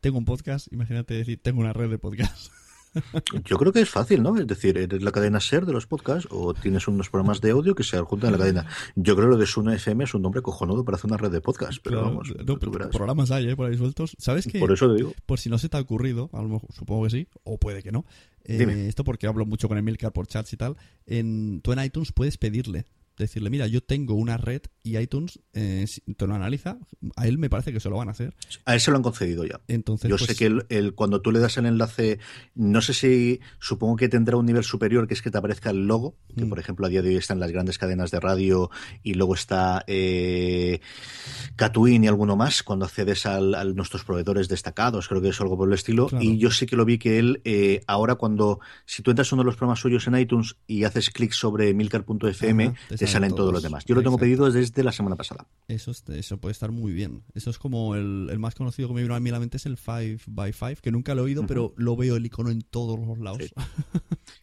tengo 0.00 0.18
un 0.18 0.24
podcast, 0.24 0.72
imagínate 0.72 1.14
decir, 1.14 1.40
tengo 1.42 1.60
una 1.60 1.72
red 1.72 1.90
de 1.90 1.98
podcast. 1.98 2.52
Yo 3.44 3.58
creo 3.58 3.72
que 3.72 3.80
es 3.80 3.90
fácil, 3.90 4.22
¿no? 4.22 4.36
Es 4.36 4.46
decir, 4.46 4.78
eres 4.78 5.02
la 5.02 5.12
cadena 5.12 5.40
SER 5.40 5.66
de 5.66 5.72
los 5.72 5.86
podcasts 5.86 6.28
o 6.30 6.54
tienes 6.54 6.88
unos 6.88 7.10
programas 7.10 7.40
de 7.40 7.50
audio 7.50 7.74
que 7.74 7.84
se 7.84 7.96
adjuntan 7.96 8.28
a 8.28 8.32
la 8.32 8.38
cadena. 8.38 8.66
Yo 8.96 9.14
creo 9.14 9.28
que 9.28 9.32
lo 9.32 9.36
de 9.38 9.46
Suna 9.46 9.74
FM 9.74 10.04
es 10.04 10.14
un 10.14 10.22
nombre 10.22 10.42
cojonudo 10.42 10.84
para 10.84 10.96
hacer 10.96 11.08
una 11.10 11.16
red 11.16 11.30
de 11.30 11.40
podcasts, 11.40 11.80
pero 11.82 12.02
vamos. 12.02 12.32
No, 12.44 12.58
programas 12.58 13.30
hay, 13.30 13.50
¿eh? 13.50 13.56
Por 13.56 13.70
ahí 13.70 13.76
sueltos. 13.76 14.16
¿Sabes 14.18 14.46
qué? 14.46 14.58
Por 14.58 14.72
eso 14.72 14.88
te 14.88 14.96
digo. 14.96 15.12
Por 15.26 15.38
si 15.38 15.48
no 15.50 15.58
se 15.58 15.68
te 15.68 15.76
ha 15.76 15.80
ocurrido, 15.80 16.30
a 16.32 16.42
lo 16.42 16.48
mejor, 16.48 16.72
supongo 16.72 17.04
que 17.04 17.10
sí, 17.10 17.28
o 17.44 17.58
puede 17.58 17.82
que 17.82 17.92
no. 17.92 18.04
Eh, 18.44 18.86
esto 18.88 19.04
porque 19.04 19.26
hablo 19.26 19.44
mucho 19.44 19.68
con 19.68 19.76
Emilcar 19.76 20.12
por 20.12 20.26
chats 20.26 20.52
y 20.52 20.56
tal. 20.56 20.76
En, 21.06 21.60
tú 21.62 21.72
en 21.72 21.84
iTunes 21.84 22.12
puedes 22.12 22.38
pedirle 22.38 22.86
decirle, 23.24 23.50
mira, 23.50 23.66
yo 23.66 23.82
tengo 23.82 24.14
una 24.14 24.36
red 24.36 24.62
y 24.82 24.96
iTunes 24.96 25.40
eh, 25.52 25.84
te 26.16 26.26
lo 26.26 26.34
analiza, 26.34 26.78
a 27.16 27.26
él 27.26 27.38
me 27.38 27.50
parece 27.50 27.72
que 27.72 27.80
se 27.80 27.90
lo 27.90 27.96
van 27.96 28.08
a 28.08 28.12
hacer. 28.12 28.34
A 28.64 28.74
él 28.74 28.80
se 28.80 28.90
lo 28.90 28.96
han 28.96 29.02
concedido 29.02 29.44
ya. 29.44 29.60
Entonces, 29.68 30.08
yo 30.08 30.16
sé 30.18 30.26
pues 30.26 30.38
que 30.38 30.64
el, 30.68 30.94
cuando 30.94 31.20
tú 31.20 31.30
le 31.30 31.38
das 31.40 31.56
el 31.58 31.66
enlace, 31.66 32.18
no 32.54 32.80
sé 32.80 32.94
si, 32.94 33.40
supongo 33.58 33.96
que 33.96 34.08
tendrá 34.08 34.36
un 34.36 34.46
nivel 34.46 34.64
superior, 34.64 35.06
que 35.06 35.14
es 35.14 35.22
que 35.22 35.30
te 35.30 35.38
aparezca 35.38 35.70
el 35.70 35.86
logo, 35.86 36.16
que 36.36 36.44
mm. 36.44 36.48
por 36.48 36.58
ejemplo 36.58 36.86
a 36.86 36.88
día 36.88 37.02
de 37.02 37.10
hoy 37.10 37.16
están 37.16 37.40
las 37.40 37.50
grandes 37.50 37.78
cadenas 37.78 38.10
de 38.10 38.20
radio 38.20 38.70
y 39.02 39.14
luego 39.14 39.34
está, 39.34 39.84
eh, 39.86 40.80
Catwin 41.56 42.04
y 42.04 42.08
alguno 42.08 42.36
más 42.36 42.62
cuando 42.62 42.84
accedes 42.84 43.26
al- 43.26 43.54
a 43.54 43.64
nuestros 43.64 44.04
proveedores 44.04 44.48
destacados, 44.48 45.08
creo 45.08 45.20
que 45.20 45.28
es 45.28 45.40
algo 45.40 45.56
por 45.56 45.68
el 45.68 45.74
estilo. 45.74 46.06
Claro. 46.06 46.24
Y 46.24 46.38
yo 46.38 46.50
sí 46.50 46.66
que 46.66 46.76
lo 46.76 46.84
vi 46.84 46.98
que 46.98 47.18
él, 47.18 47.40
eh, 47.44 47.82
ahora 47.86 48.14
cuando, 48.14 48.60
si 48.86 49.02
tú 49.02 49.10
entras 49.10 49.32
a 49.32 49.34
uno 49.34 49.42
de 49.42 49.46
los 49.46 49.56
programas 49.56 49.80
suyos 49.80 50.06
en 50.06 50.16
iTunes 50.16 50.56
y 50.66 50.84
haces 50.84 51.10
clic 51.10 51.32
sobre 51.32 51.74
milcar.fm, 51.74 52.74
te, 52.96 53.06
salen 53.08 53.30
todos 53.30 53.38
todos. 53.40 53.52
los 53.54 53.62
demás. 53.62 53.84
Yo 53.84 53.94
lo 53.94 54.02
tengo 54.02 54.16
Exacto. 54.16 54.24
pedido 54.24 54.50
desde 54.52 54.82
la 54.82 54.92
semana 54.92 55.16
pasada. 55.16 55.46
Eso, 55.68 55.90
es- 55.90 56.04
eso 56.08 56.38
puede 56.38 56.52
estar 56.52 56.70
muy 56.72 56.92
bien. 56.92 57.22
Eso 57.34 57.50
es 57.50 57.58
como 57.58 57.94
el, 57.94 58.28
el 58.30 58.38
más 58.38 58.54
conocido 58.54 58.88
que 58.88 58.94
me 58.94 59.02
vino 59.02 59.14
a 59.14 59.20
mí 59.20 59.30
la 59.30 59.40
mente 59.40 59.56
es 59.56 59.66
el 59.66 59.76
5x5, 59.78 60.80
que 60.80 60.90
nunca 60.92 61.14
lo 61.14 61.22
he 61.22 61.24
oído, 61.24 61.46
pero 61.46 61.74
lo 61.76 61.96
veo 61.96 62.16
el 62.16 62.26
icono 62.26 62.50
en 62.50 62.62
todos 62.62 62.98
los 62.98 63.18
lados. 63.18 63.52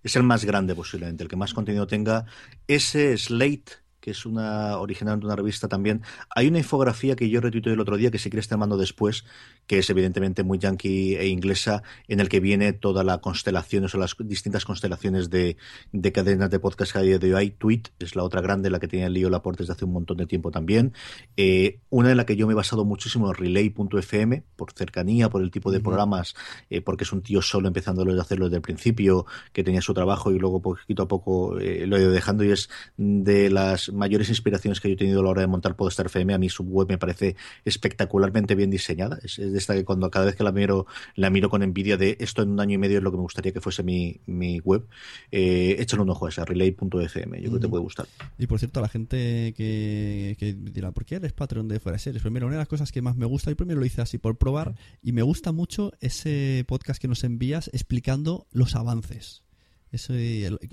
Es 0.04 0.16
el 0.16 0.24
más 0.24 0.46
grande 0.46 0.76
posiblemente, 0.76 1.24
el 1.24 1.30
que 1.30 1.36
más 1.36 1.54
contenido 1.54 1.88
tenga. 1.88 2.26
Ese 2.68 3.18
Slate, 3.18 3.72
que 4.06 4.12
es 4.12 4.28
una 4.28 4.78
original 4.78 5.20
de 5.20 5.26
una 5.26 5.36
revista 5.36 5.68
también. 5.68 6.04
Hay 6.36 6.48
una 6.48 6.60
infografía 6.60 7.16
que 7.16 7.28
yo 7.28 7.42
retuiteé 7.42 7.74
el 7.74 7.80
otro 7.80 7.98
día, 7.98 8.12
que 8.12 8.20
si 8.20 8.30
quieres 8.30 8.48
te 8.48 8.56
mando 8.56 8.78
después, 8.78 9.26
que 9.66 9.80
es 9.80 9.90
evidentemente 9.90 10.44
muy 10.44 10.60
yankee 10.60 11.16
e 11.16 11.28
inglesa, 11.28 11.82
en 12.08 12.20
el 12.20 12.30
que 12.30 12.40
viene 12.40 12.72
toda 12.72 13.04
la 13.04 13.18
constelación, 13.18 13.88
o 13.92 13.98
las 13.98 14.16
distintas 14.20 14.64
constelaciones 14.64 15.32
de, 15.32 15.58
de 15.92 16.12
cadenas 16.12 16.52
de 16.52 16.60
podcast 16.60 16.92
que 16.92 17.00
hay 17.00 17.18
de 17.18 17.34
hoy. 17.34 17.50
Tweet 17.50 17.82
es 17.98 18.16
la 18.16 18.22
otra 18.22 18.42
grande, 18.42 18.70
la 18.70 18.80
que 18.80 18.88
tenía 18.88 19.08
el 19.08 19.14
lío 19.14 19.32
Laporte 19.32 19.64
desde 19.64 19.74
hace 19.74 19.86
un 19.86 19.94
montón 19.94 20.18
de 20.18 20.28
tiempo 20.28 20.52
también. 20.52 20.94
Eh, 21.36 21.80
una 21.90 22.12
en 22.12 22.18
la 22.18 22.28
que 22.28 22.36
yo 22.36 22.46
me 22.46 22.54
he 22.54 22.56
basado 22.56 22.86
muchísimo 22.86 23.32
es 23.32 23.40
Relay.fm, 23.40 24.44
por 24.56 24.72
cercanía, 24.74 25.32
por 25.32 25.42
el 25.42 25.50
tipo 25.50 25.72
de 25.72 25.80
programas, 25.80 26.36
eh, 26.70 26.82
porque 26.82 27.06
es 27.06 27.12
un 27.12 27.24
tío 27.24 27.42
solo 27.42 27.68
empezando 27.68 28.04
a 28.04 28.22
hacerlo 28.22 28.46
desde 28.46 28.58
el 28.58 28.62
principio, 28.62 29.26
que 29.52 29.64
tenía 29.64 29.82
su 29.82 29.96
trabajo 29.96 30.32
y 30.32 30.38
luego 30.38 30.62
poquito 30.62 31.02
a 31.02 31.08
poco 31.08 31.58
eh, 31.58 31.88
lo 31.88 31.98
he 31.98 32.02
ido 32.02 32.12
dejando 32.12 32.44
y 32.44 32.52
es 32.52 32.70
de 32.98 33.50
las 33.50 33.92
mayores 33.96 34.30
inspiraciones 34.30 34.80
que 34.80 34.90
yo 34.90 34.94
he 34.94 34.98
tenido 34.98 35.22
a 35.22 35.24
la 35.24 35.30
hora 35.30 35.42
de 35.42 35.48
montar 35.48 35.76
Podstar 35.76 36.08
FM. 36.08 36.34
A 36.34 36.38
mí 36.38 36.50
su 36.50 36.64
web 36.64 36.88
me 36.88 36.98
parece 36.98 37.36
espectacularmente 37.64 38.56
bien 38.56 38.70
diseñada. 38.70 39.20
Es, 39.24 39.40
es 39.40 39.52
de 39.52 39.58
esta 39.58 39.74
que 39.74 39.84
cuando 39.86 40.10
cada 40.12 40.26
vez 40.26 40.36
que 40.36 40.44
la 40.44 40.52
miro, 40.52 40.86
la 41.16 41.30
miro 41.30 41.50
con 41.50 41.64
envidia 41.64 41.98
de 41.98 42.18
esto 42.20 42.42
en 42.44 42.50
un 42.50 42.60
año 42.60 42.76
y 42.76 42.78
medio 42.78 42.98
es 42.98 43.04
lo 43.04 43.12
que 43.12 43.18
me 43.18 43.24
gustaría 43.24 43.52
que 43.52 43.62
fuese 43.62 43.84
mi, 43.84 44.20
mi 44.26 44.60
web. 44.60 44.86
Eh, 45.32 45.76
échale 45.80 46.02
un 46.04 46.10
ojo 46.10 46.26
a 46.26 46.30
esa, 46.30 46.46
relay.fm. 46.46 46.92
Yo 46.92 47.44
creo 47.50 47.54
que 47.54 47.60
te 47.60 47.66
Ujú. 47.66 47.70
puede 47.70 47.84
gustar. 47.84 48.08
Y 48.38 48.48
por 48.48 48.60
cierto, 48.60 48.82
la 48.82 48.90
gente 48.90 49.54
que, 49.56 50.36
que 50.40 50.54
dirá, 50.54 50.92
¿por 50.92 51.06
qué 51.06 51.16
eres 51.16 51.34
Patreon 51.34 51.68
de 51.68 51.80
Fuera 51.80 51.98
Series? 51.98 52.22
Primero, 52.22 52.48
una 52.48 52.56
de 52.56 52.62
las 52.62 52.68
cosas 52.68 52.92
que 52.92 53.02
más 53.02 53.16
me 53.16 53.26
gusta, 53.26 53.52
y 53.52 53.56
primero 53.56 53.80
lo 53.80 53.86
hice 53.86 54.02
así 54.02 54.18
por 54.18 54.38
probar, 54.38 54.76
y 55.02 55.12
me 55.12 55.22
gusta 55.22 55.52
mucho 55.52 55.92
ese 56.02 56.64
podcast 56.68 57.02
que 57.02 57.08
nos 57.08 57.24
envías 57.24 57.70
explicando 57.74 58.48
los 58.52 58.76
avances. 58.76 59.45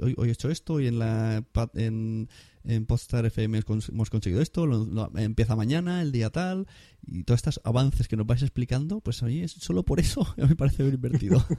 Hoy, 0.01 0.15
hoy 0.17 0.29
he 0.29 0.33
hecho 0.33 0.51
esto, 0.51 0.81
y 0.81 0.87
en 0.87 0.99
la 0.99 1.45
en, 1.75 2.29
en 2.65 2.87
Podstar 2.87 3.27
FM 3.27 3.61
hemos 3.91 4.11
conseguido 4.11 4.41
esto, 4.43 4.67
lo- 4.67 4.85
lo- 4.87 5.11
empieza 5.17 5.57
mañana, 5.57 6.03
el 6.03 6.13
día 6.13 6.31
tal, 6.31 6.67
y 7.05 7.25
todos 7.25 7.39
estos 7.39 7.61
avances 7.65 8.09
que 8.09 8.17
nos 8.17 8.27
vais 8.27 8.43
explicando, 8.43 9.01
pues 9.01 9.23
a 9.23 9.27
mí 9.27 9.41
es 9.41 9.53
solo 9.53 9.83
por 9.85 10.01
eso, 10.01 10.27
me 10.37 10.57
parece 10.57 10.83
bien 10.83 10.97
divertido. 10.97 11.45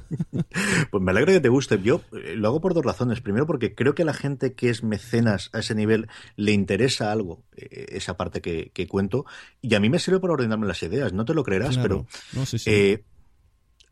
Pues 0.91 1.01
me 1.03 1.11
alegra 1.11 1.34
que 1.34 1.39
te 1.39 1.49
guste. 1.49 1.80
Yo 1.82 2.01
eh, 2.11 2.36
lo 2.36 2.47
hago 2.47 2.61
por 2.61 2.74
dos 2.76 2.86
razones. 2.86 3.20
Primero, 3.22 3.47
porque 3.47 3.74
creo 3.74 3.95
que 3.95 4.03
a 4.03 4.05
la 4.05 4.14
gente 4.14 4.53
que 4.53 4.70
es 4.70 4.84
mecenas 4.84 5.49
a 5.53 5.59
ese 5.59 5.74
nivel 5.74 6.07
le 6.36 6.51
interesa 6.51 7.11
algo, 7.11 7.43
eh, 7.55 7.88
esa 7.89 8.16
parte 8.16 8.41
que, 8.41 8.70
que 8.74 8.88
cuento. 8.88 9.26
Y 9.61 9.74
a 9.74 9.80
mí 9.80 9.89
me 9.89 9.97
sirve 9.99 10.20
para 10.20 10.34
ordenarme 10.34 10.68
las 10.68 10.84
ideas. 10.84 11.11
No 11.14 11.26
te 11.26 11.34
lo 11.34 11.43
creerás, 11.43 11.76
Claro. 11.78 12.05
pero 12.05 12.39
No, 12.39 12.45
sí, 12.45 12.59
sí. 12.59 12.70
eh, 12.70 13.03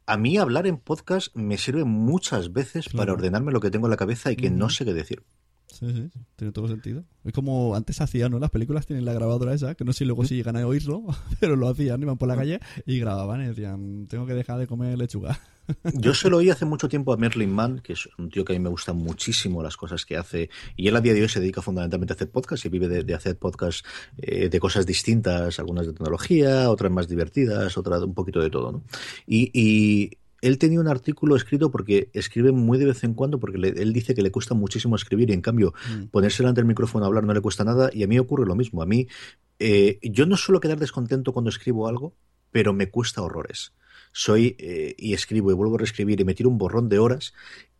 a 0.05 0.17
mí 0.17 0.37
hablar 0.37 0.67
en 0.67 0.77
podcast 0.77 1.35
me 1.35 1.57
sirve 1.57 1.83
muchas 1.83 2.53
veces 2.53 2.89
para 2.89 3.13
ordenarme 3.13 3.51
lo 3.51 3.59
que 3.59 3.71
tengo 3.71 3.87
en 3.87 3.91
la 3.91 3.97
cabeza 3.97 4.31
y 4.31 4.35
que 4.35 4.49
no 4.49 4.69
sé 4.69 4.85
qué 4.85 4.93
decir. 4.93 5.23
Sí, 5.67 5.87
sí, 5.93 6.09
sí, 6.13 6.19
tiene 6.35 6.51
todo 6.51 6.67
sentido. 6.67 7.05
Es 7.23 7.31
como 7.31 7.75
antes 7.75 8.01
hacían, 8.01 8.31
¿no? 8.31 8.39
Las 8.39 8.49
películas 8.49 8.85
tienen 8.85 9.05
la 9.05 9.13
grabadora 9.13 9.53
esa, 9.53 9.73
que 9.75 9.85
no 9.85 9.93
sé 9.93 10.03
luego 10.05 10.25
si 10.25 10.35
llegan 10.35 10.57
a 10.57 10.67
oírlo, 10.67 11.03
pero 11.39 11.55
lo 11.55 11.69
hacían, 11.69 12.01
iban 12.01 12.17
por 12.17 12.27
la 12.27 12.35
calle 12.35 12.59
y 12.85 12.99
grababan 12.99 13.41
y 13.41 13.47
decían, 13.47 14.07
tengo 14.07 14.25
que 14.25 14.33
dejar 14.33 14.59
de 14.59 14.67
comer 14.67 14.97
lechuga. 14.97 15.39
Yo 15.93 16.13
se 16.13 16.29
lo 16.29 16.37
oí 16.37 16.49
hace 16.49 16.65
mucho 16.65 16.87
tiempo 16.89 17.13
a 17.13 17.17
Merlin 17.17 17.51
Mann, 17.51 17.79
que 17.79 17.93
es 17.93 18.07
un 18.17 18.29
tío 18.29 18.43
que 18.45 18.53
a 18.53 18.55
mí 18.57 18.63
me 18.63 18.69
gusta 18.69 18.93
muchísimo 18.93 19.61
las 19.63 19.77
cosas 19.77 20.05
que 20.05 20.17
hace. 20.17 20.49
Y 20.75 20.87
él 20.87 20.95
a 20.95 21.01
día 21.01 21.13
de 21.13 21.21
hoy 21.21 21.29
se 21.29 21.39
dedica 21.39 21.61
fundamentalmente 21.61 22.13
a 22.13 22.15
hacer 22.15 22.29
podcast 22.31 22.65
y 22.65 22.69
vive 22.69 22.87
de, 22.87 23.03
de 23.03 23.13
hacer 23.13 23.37
podcast 23.37 23.85
eh, 24.17 24.49
de 24.49 24.59
cosas 24.59 24.85
distintas, 24.85 25.59
algunas 25.59 25.85
de 25.87 25.93
tecnología, 25.93 26.69
otras 26.69 26.91
más 26.91 27.07
divertidas, 27.07 27.77
otras 27.77 28.01
un 28.03 28.13
poquito 28.13 28.39
de 28.41 28.49
todo. 28.49 28.71
¿no? 28.71 28.83
Y, 29.27 29.51
y 29.53 30.17
él 30.41 30.57
tenía 30.57 30.79
un 30.79 30.87
artículo 30.87 31.35
escrito 31.35 31.69
porque 31.69 32.09
escribe 32.13 32.51
muy 32.51 32.79
de 32.79 32.85
vez 32.85 33.03
en 33.03 33.13
cuando, 33.13 33.39
porque 33.39 33.59
le- 33.59 33.69
él 33.81 33.93
dice 33.93 34.15
que 34.15 34.23
le 34.23 34.31
cuesta 34.31 34.55
muchísimo 34.55 34.95
escribir 34.95 35.29
y 35.29 35.33
en 35.33 35.41
cambio 35.41 35.73
Mm. 35.89 36.05
ponerse 36.07 36.41
delante 36.41 36.61
del 36.61 36.67
micrófono 36.67 37.05
a 37.05 37.07
hablar 37.07 37.23
no 37.25 37.33
le 37.33 37.41
cuesta 37.41 37.63
nada. 37.63 37.89
Y 37.93 38.01
a 38.03 38.07
mí 38.07 38.17
ocurre 38.17 38.45
lo 38.47 38.55
mismo. 38.55 38.81
A 38.81 38.85
mí, 38.87 39.07
eh, 39.59 39.99
yo 40.01 40.25
no 40.25 40.37
suelo 40.37 40.59
quedar 40.59 40.79
descontento 40.79 41.33
cuando 41.33 41.49
escribo 41.49 41.87
algo, 41.87 42.15
pero 42.51 42.73
me 42.73 42.89
cuesta 42.89 43.21
horrores 43.21 43.73
soy 44.11 44.55
eh, 44.59 44.95
y 44.97 45.13
escribo 45.13 45.51
y 45.51 45.53
vuelvo 45.53 45.75
a 45.75 45.79
reescribir 45.79 46.19
y 46.19 46.25
me 46.25 46.33
tiro 46.33 46.49
un 46.49 46.57
borrón 46.57 46.89
de 46.89 46.99
horas 46.99 47.33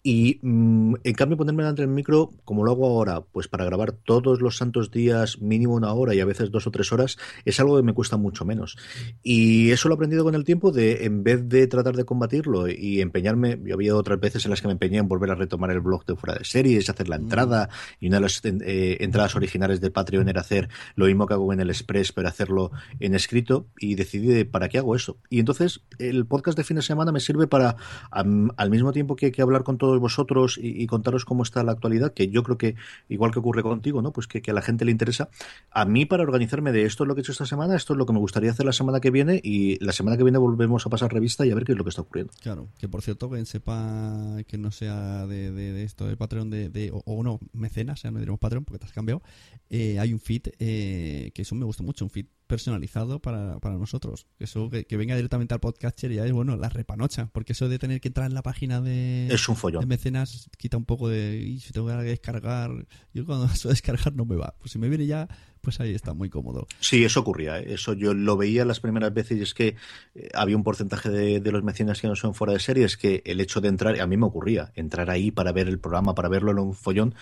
y 0.04 0.39
mm, 0.41 0.95
en 1.04 1.14
cambio 1.14 1.38
ponerme 1.38 1.64
delante 1.64 1.84
del 1.84 1.91
micro 1.91 2.32
como 2.43 2.64
lo 2.64 2.72
hago 2.72 2.88
ahora 2.88 3.22
pues 3.22 3.47
para 3.47 3.66
grabar 3.66 3.91
todos 3.91 4.41
los 4.41 4.58
santos 4.58 4.89
días 4.89 5.39
mínimo 5.41 5.76
una 5.76 5.93
hora 5.93 6.16
y 6.16 6.20
a 6.20 6.26
veces 6.26 6.52
dos 6.52 6.66
o 6.66 6.72
tres 6.72 6.91
horas 6.91 7.18
es 7.45 7.60
algo 7.60 7.78
que 7.78 7.84
me 7.84 7.93
cuesta 7.93 8.18
mucho 8.18 8.45
menos. 8.45 8.78
Y 9.22 9.72
eso 9.72 9.89
lo 9.89 9.95
he 9.95 9.97
aprendido 9.97 10.24
con 10.24 10.36
el 10.36 10.43
tiempo 10.43 10.72
de 10.72 11.06
en 11.06 11.24
vez 11.24 11.47
de 11.47 11.68
tratar 11.68 11.95
de 11.95 12.06
combatirlo 12.06 12.68
y 12.68 13.02
empeñarme 13.02 13.60
yo 13.64 13.76
había 13.76 13.95
otras 13.95 14.20
veces 14.20 14.45
en 14.45 14.52
las 14.52 14.62
que 14.62 14.68
me 14.68 14.74
empeñé 14.74 14.97
en 14.97 15.08
volver 15.08 15.32
a 15.32 15.36
retomar 15.36 15.72
el 15.72 15.82
blog 15.82 16.06
de 16.06 16.16
fuera 16.16 16.38
de 16.38 16.45
series 16.45 16.89
hacer 16.89 17.08
la 17.08 17.18
entrada 17.18 17.70
y 17.99 18.08
una 18.08 18.18
de 18.18 18.22
las 18.22 18.41
eh, 18.43 18.97
entradas 19.02 19.36
originales 19.36 19.82
de 19.82 19.91
Patreon 19.91 20.30
era 20.30 20.41
hacer 20.41 20.70
lo 20.95 21.06
mismo 21.06 21.28
que 21.28 21.34
hago 21.34 21.54
en 21.54 21.60
el 21.60 21.70
Express 21.70 22.12
pero 22.12 22.28
hacerlo 22.28 22.72
en 22.99 23.14
escrito 23.14 23.68
y 23.78 23.95
decidí 23.95 24.28
de, 24.28 24.45
para 24.45 24.70
qué 24.70 24.78
hago 24.80 24.95
eso 24.95 25.18
y 25.30 25.39
entonces 25.39 25.82
el 25.99 26.26
podcast 26.26 26.58
de 26.58 26.64
fin 26.64 26.76
de 26.76 26.82
semana 26.82 27.12
me 27.12 27.20
sirve 27.20 27.47
para 27.47 27.76
al 28.12 28.70
mismo 28.70 28.91
tiempo 28.91 29.16
que, 29.16 29.32
que 29.32 29.41
hablar 29.41 29.64
con 29.64 29.78
todos 29.78 29.91
vosotros 30.00 30.60
y, 30.62 30.86
contaros 30.88 31.26
cómo 31.26 31.44
está 31.44 31.64
la 31.64 31.72
actualidad 31.72 32.14
que 32.14 32.28
yo 32.30 32.44
creo 32.44 32.58
que 32.58 32.76
igual 33.10 33.32
que 33.32 33.39
ocurre 33.39 33.64
contigo 33.64 34.02
no 34.02 34.12
pues 34.12 34.28
que, 34.28 34.42
que 34.42 34.52
a 34.52 34.54
la 34.54 34.62
gente 34.62 34.86
le 34.86 34.92
interesa. 34.92 35.30
A 35.72 35.86
mí 35.86 36.06
para 36.06 36.24
organizarme 36.24 36.72
de 36.72 36.86
esto 36.86 37.04
es 37.04 37.08
lo 37.08 37.16
que 37.16 37.22
he 37.22 37.24
hecho 37.24 37.32
esta 37.32 37.46
semana 37.46 37.76
esto 37.76 37.94
es 37.94 37.98
lo 37.98 38.06
que 38.06 38.14
me 38.14 38.20
gustaría 38.20 38.52
hacer 38.52 38.66
la 38.66 38.74
semana 38.74 39.00
que 39.00 39.12
viene 39.12 39.39
y 39.44 39.84
la 39.84 39.92
semana 39.94 40.18
que 40.18 40.24
viene 40.24 40.38
volvemos 40.38 40.86
a 40.86 40.89
pasar 40.89 41.14
revista 41.14 41.46
y 41.46 41.52
a 41.52 41.56
ver 41.56 41.64
qué 41.66 41.72
es 41.74 41.78
lo 41.78 41.84
que 41.84 41.89
está 41.89 42.02
ocurriendo. 42.02 42.34
Claro, 42.42 42.68
que 42.78 42.88
por 42.88 43.02
cierto, 43.02 43.30
quien 43.30 43.46
sepa 43.46 44.38
que 44.48 44.58
no 44.58 44.72
sea 44.72 45.26
de 45.28 45.84
esto 45.84 46.08
de 46.08 46.18
Patreon 46.18 46.50
de, 46.50 46.70
de- 46.70 46.92
o, 46.92 47.02
o 47.06 47.24
no, 47.24 47.39
mecenas, 47.54 48.02
ya 48.04 48.12
no 48.12 48.20
diremos 48.20 48.39
Patreon 48.39 48.64
porque 48.66 48.80
te 48.80 48.86
has 48.86 48.92
cambiado, 48.94 49.22
eh, 49.70 50.00
hay 50.00 50.14
un 50.14 50.20
feed 50.20 50.44
eh, 50.60 51.32
que 51.34 51.42
eso 51.44 51.56
me 51.56 51.66
gusta 51.66 51.84
mucho, 51.84 52.06
un 52.06 52.10
feed 52.12 52.26
personalizado 52.52 53.20
para, 53.22 53.60
para 53.60 53.76
nosotros. 53.78 54.28
Eso 54.38 54.70
que, 54.70 54.84
que 54.84 54.97
venga 54.97 55.16
directamente 55.16 55.54
al 55.54 55.62
podcaster 55.62 56.12
ya 56.12 56.26
es 56.26 56.32
bueno, 56.34 56.58
la 56.58 56.68
repanocha, 56.70 57.30
porque 57.32 57.54
eso 57.54 57.70
de 57.70 57.80
tener 57.80 58.02
que 58.02 58.10
entrar 58.10 58.28
en 58.28 58.34
la 58.34 58.43
página 58.43 58.82
de, 58.82 59.28
Es 59.28 59.47
un 59.47 59.56
follón. 59.56 59.80
de 59.80 59.86
mecenas 59.88 60.49
quita 60.58 60.76
un 60.76 60.84
poco 60.86 61.08
de, 61.08 61.38
"Y 61.38 61.60
si 61.62 61.72
tengo 61.72 61.88
que 61.88 61.93
descargar, 62.04 62.70
yo 63.14 63.26
cuando 63.26 63.45
eso 63.54 63.70
de 63.70 63.74
descargar 63.74 64.14
no 64.14 64.26
me 64.26 64.36
va. 64.36 64.54
Pues 64.60 64.72
si 64.74 64.80
me 64.80 64.89
viene 64.89 65.06
ya, 65.06 65.30
pues 65.62 65.80
ahí 65.80 65.93
está, 65.93 66.14
muy 66.14 66.30
cómodo. 66.30 66.68
Sí, 66.82 67.04
eso 67.06 67.22
ocurría. 67.22 67.60
¿eh? 67.60 67.74
Eso 67.74 67.93
yo 67.93 68.14
lo 68.14 68.36
veía 68.36 68.66
las 68.66 68.80
primeras 68.82 69.14
veces 69.14 69.38
y 69.38 69.41
es 69.43 69.54
que 69.54 69.76
eh, 70.16 70.30
había 70.34 70.58
un 70.58 70.64
porcentaje 70.64 71.10
de, 71.10 71.39
de 71.39 71.52
los 71.52 71.64
mecenas 71.64 72.02
que 72.02 72.08
no 72.08 72.16
son 72.18 72.34
fuera 72.34 72.52
de 72.54 72.60
series 72.60 72.97
que 72.97 73.22
el 73.26 73.39
hecho 73.39 73.62
de 73.62 73.70
entrar, 73.70 73.99
a 74.02 74.08
mí 74.08 74.18
me 74.18 74.26
ocurría, 74.26 74.72
entrar 74.76 75.10
ahí 75.10 75.32
para 75.32 75.52
ver 75.54 75.68
el 75.70 75.80
programa, 75.80 76.16
para 76.16 76.28
verlo 76.30 76.52
en 76.52 76.60
un 76.60 76.74
follón 76.74 77.16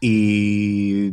y 0.00 1.10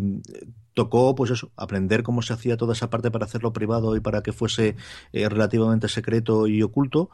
tocó 0.73 1.15
pues 1.15 1.31
eso, 1.31 1.51
aprender 1.55 2.03
cómo 2.03 2.21
se 2.21 2.33
hacía 2.33 2.57
toda 2.57 2.73
esa 2.73 2.89
parte 2.89 3.11
para 3.11 3.25
hacerlo 3.25 3.53
privado 3.53 3.95
y 3.95 3.99
para 3.99 4.23
que 4.23 4.33
fuese 4.33 4.75
eh, 5.11 5.29
relativamente 5.29 5.87
secreto 5.87 6.47
y 6.47 6.61
oculto. 6.63 7.09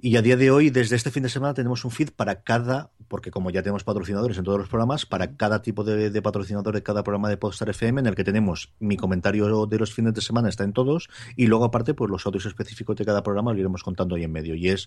Y 0.00 0.16
a 0.16 0.22
día 0.22 0.36
de 0.36 0.52
hoy, 0.52 0.70
desde 0.70 0.94
este 0.94 1.10
fin 1.10 1.24
de 1.24 1.28
semana, 1.28 1.54
tenemos 1.54 1.84
un 1.84 1.90
feed 1.90 2.10
para 2.10 2.42
cada, 2.42 2.92
porque 3.08 3.32
como 3.32 3.50
ya 3.50 3.62
tenemos 3.62 3.82
patrocinadores 3.82 4.38
en 4.38 4.44
todos 4.44 4.56
los 4.56 4.68
programas, 4.68 5.06
para 5.06 5.34
cada 5.34 5.60
tipo 5.60 5.82
de, 5.82 6.22
patrocinador 6.22 6.72
de 6.72 6.84
cada 6.84 7.02
programa 7.02 7.28
de 7.28 7.36
Podstar 7.36 7.68
FM, 7.70 8.02
en 8.02 8.06
el 8.06 8.14
que 8.14 8.22
tenemos 8.22 8.72
mi 8.78 8.96
comentario 8.96 9.66
de 9.66 9.76
los 9.76 9.92
fines 9.92 10.14
de 10.14 10.20
semana, 10.20 10.50
está 10.50 10.62
en 10.62 10.72
todos, 10.72 11.08
y 11.34 11.48
luego 11.48 11.64
aparte, 11.64 11.94
pues 11.94 12.12
los 12.12 12.24
audios 12.26 12.46
específicos 12.46 12.94
de 12.94 13.04
cada 13.04 13.24
programa 13.24 13.52
lo 13.52 13.58
iremos 13.58 13.82
contando 13.82 14.14
ahí 14.14 14.22
en 14.22 14.30
medio. 14.30 14.54
Y 14.54 14.68
es 14.68 14.86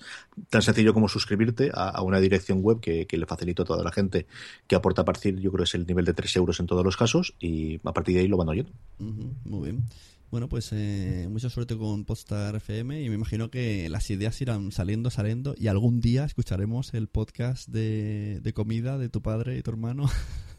tan 0.49 0.61
sencillo 0.61 0.93
como 0.93 1.09
suscribirte 1.09 1.71
a, 1.73 1.89
a 1.89 2.01
una 2.03 2.21
dirección 2.21 2.61
web 2.61 2.79
que, 2.79 3.05
que 3.05 3.17
le 3.17 3.25
facilito 3.25 3.63
a 3.63 3.65
toda 3.65 3.83
la 3.83 3.91
gente 3.91 4.27
que 4.65 4.77
aporta 4.77 5.01
a 5.01 5.05
partir, 5.05 5.41
yo 5.41 5.51
creo 5.51 5.65
que 5.65 5.67
es 5.67 5.75
el 5.75 5.85
nivel 5.85 6.05
de 6.05 6.13
3 6.13 6.37
euros 6.37 6.61
en 6.61 6.67
todos 6.67 6.85
los 6.85 6.95
casos, 6.95 7.35
y 7.37 7.79
a 7.91 7.93
partir 7.93 8.15
de 8.15 8.21
ahí 8.21 8.27
lo 8.27 8.37
van 8.37 8.49
oyendo. 8.49 8.71
Muy 8.99 9.71
bien. 9.71 9.83
Bueno, 10.31 10.47
pues 10.47 10.69
eh, 10.71 11.27
mucha 11.29 11.49
suerte 11.49 11.77
con 11.77 12.05
Podstar 12.05 12.55
FM 12.55 13.03
y 13.03 13.09
me 13.09 13.15
imagino 13.15 13.51
que 13.51 13.89
las 13.89 14.09
ideas 14.09 14.39
irán 14.41 14.71
saliendo, 14.71 15.09
saliendo 15.09 15.55
y 15.57 15.67
algún 15.67 15.99
día 15.99 16.23
escucharemos 16.23 16.93
el 16.93 17.07
podcast 17.07 17.67
de, 17.67 18.39
de 18.41 18.53
comida 18.53 18.97
de 18.97 19.09
tu 19.09 19.21
padre 19.21 19.57
y 19.57 19.61
tu 19.61 19.71
hermano. 19.71 20.09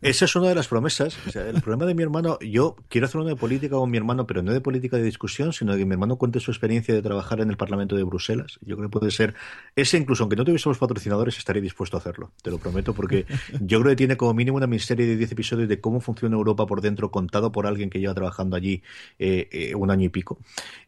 Esa 0.00 0.24
es 0.24 0.36
una 0.36 0.48
de 0.48 0.54
las 0.54 0.68
promesas. 0.68 1.16
O 1.26 1.30
sea, 1.30 1.48
el 1.48 1.60
problema 1.60 1.86
de 1.86 1.94
mi 1.94 2.02
hermano, 2.02 2.38
yo 2.40 2.76
quiero 2.88 3.06
hacer 3.06 3.20
una 3.20 3.30
de 3.30 3.36
política 3.36 3.76
con 3.76 3.90
mi 3.90 3.96
hermano, 3.96 4.26
pero 4.26 4.42
no 4.42 4.52
de 4.52 4.60
política 4.60 4.96
de 4.96 5.02
discusión, 5.02 5.52
sino 5.52 5.72
de 5.72 5.78
que 5.78 5.84
mi 5.84 5.92
hermano 5.92 6.16
cuente 6.16 6.40
su 6.40 6.50
experiencia 6.50 6.94
de 6.94 7.02
trabajar 7.02 7.40
en 7.40 7.50
el 7.50 7.56
Parlamento 7.56 7.96
de 7.96 8.02
Bruselas. 8.04 8.58
Yo 8.62 8.76
creo 8.76 8.88
que 8.88 8.98
puede 8.98 9.10
ser 9.10 9.34
ese, 9.76 9.98
incluso 9.98 10.24
aunque 10.24 10.36
no 10.36 10.44
tuviésemos 10.44 10.78
patrocinadores, 10.78 11.38
estaría 11.38 11.62
dispuesto 11.62 11.96
a 11.96 12.00
hacerlo. 12.00 12.32
Te 12.42 12.50
lo 12.50 12.58
prometo, 12.58 12.94
porque 12.94 13.26
yo 13.60 13.80
creo 13.80 13.92
que 13.92 13.96
tiene 13.96 14.16
como 14.16 14.34
mínimo 14.34 14.56
una 14.56 14.66
miniserie 14.66 15.06
de 15.06 15.16
10 15.16 15.32
episodios 15.32 15.68
de 15.68 15.80
cómo 15.80 16.00
funciona 16.00 16.36
Europa 16.36 16.66
por 16.66 16.80
dentro, 16.80 17.10
contado 17.10 17.52
por 17.52 17.66
alguien 17.66 17.90
que 17.90 18.00
lleva 18.00 18.14
trabajando 18.14 18.56
allí 18.56 18.82
eh, 19.18 19.48
eh, 19.50 19.74
un 19.74 19.90
año 19.90 20.06
y 20.06 20.08
pico. 20.08 20.38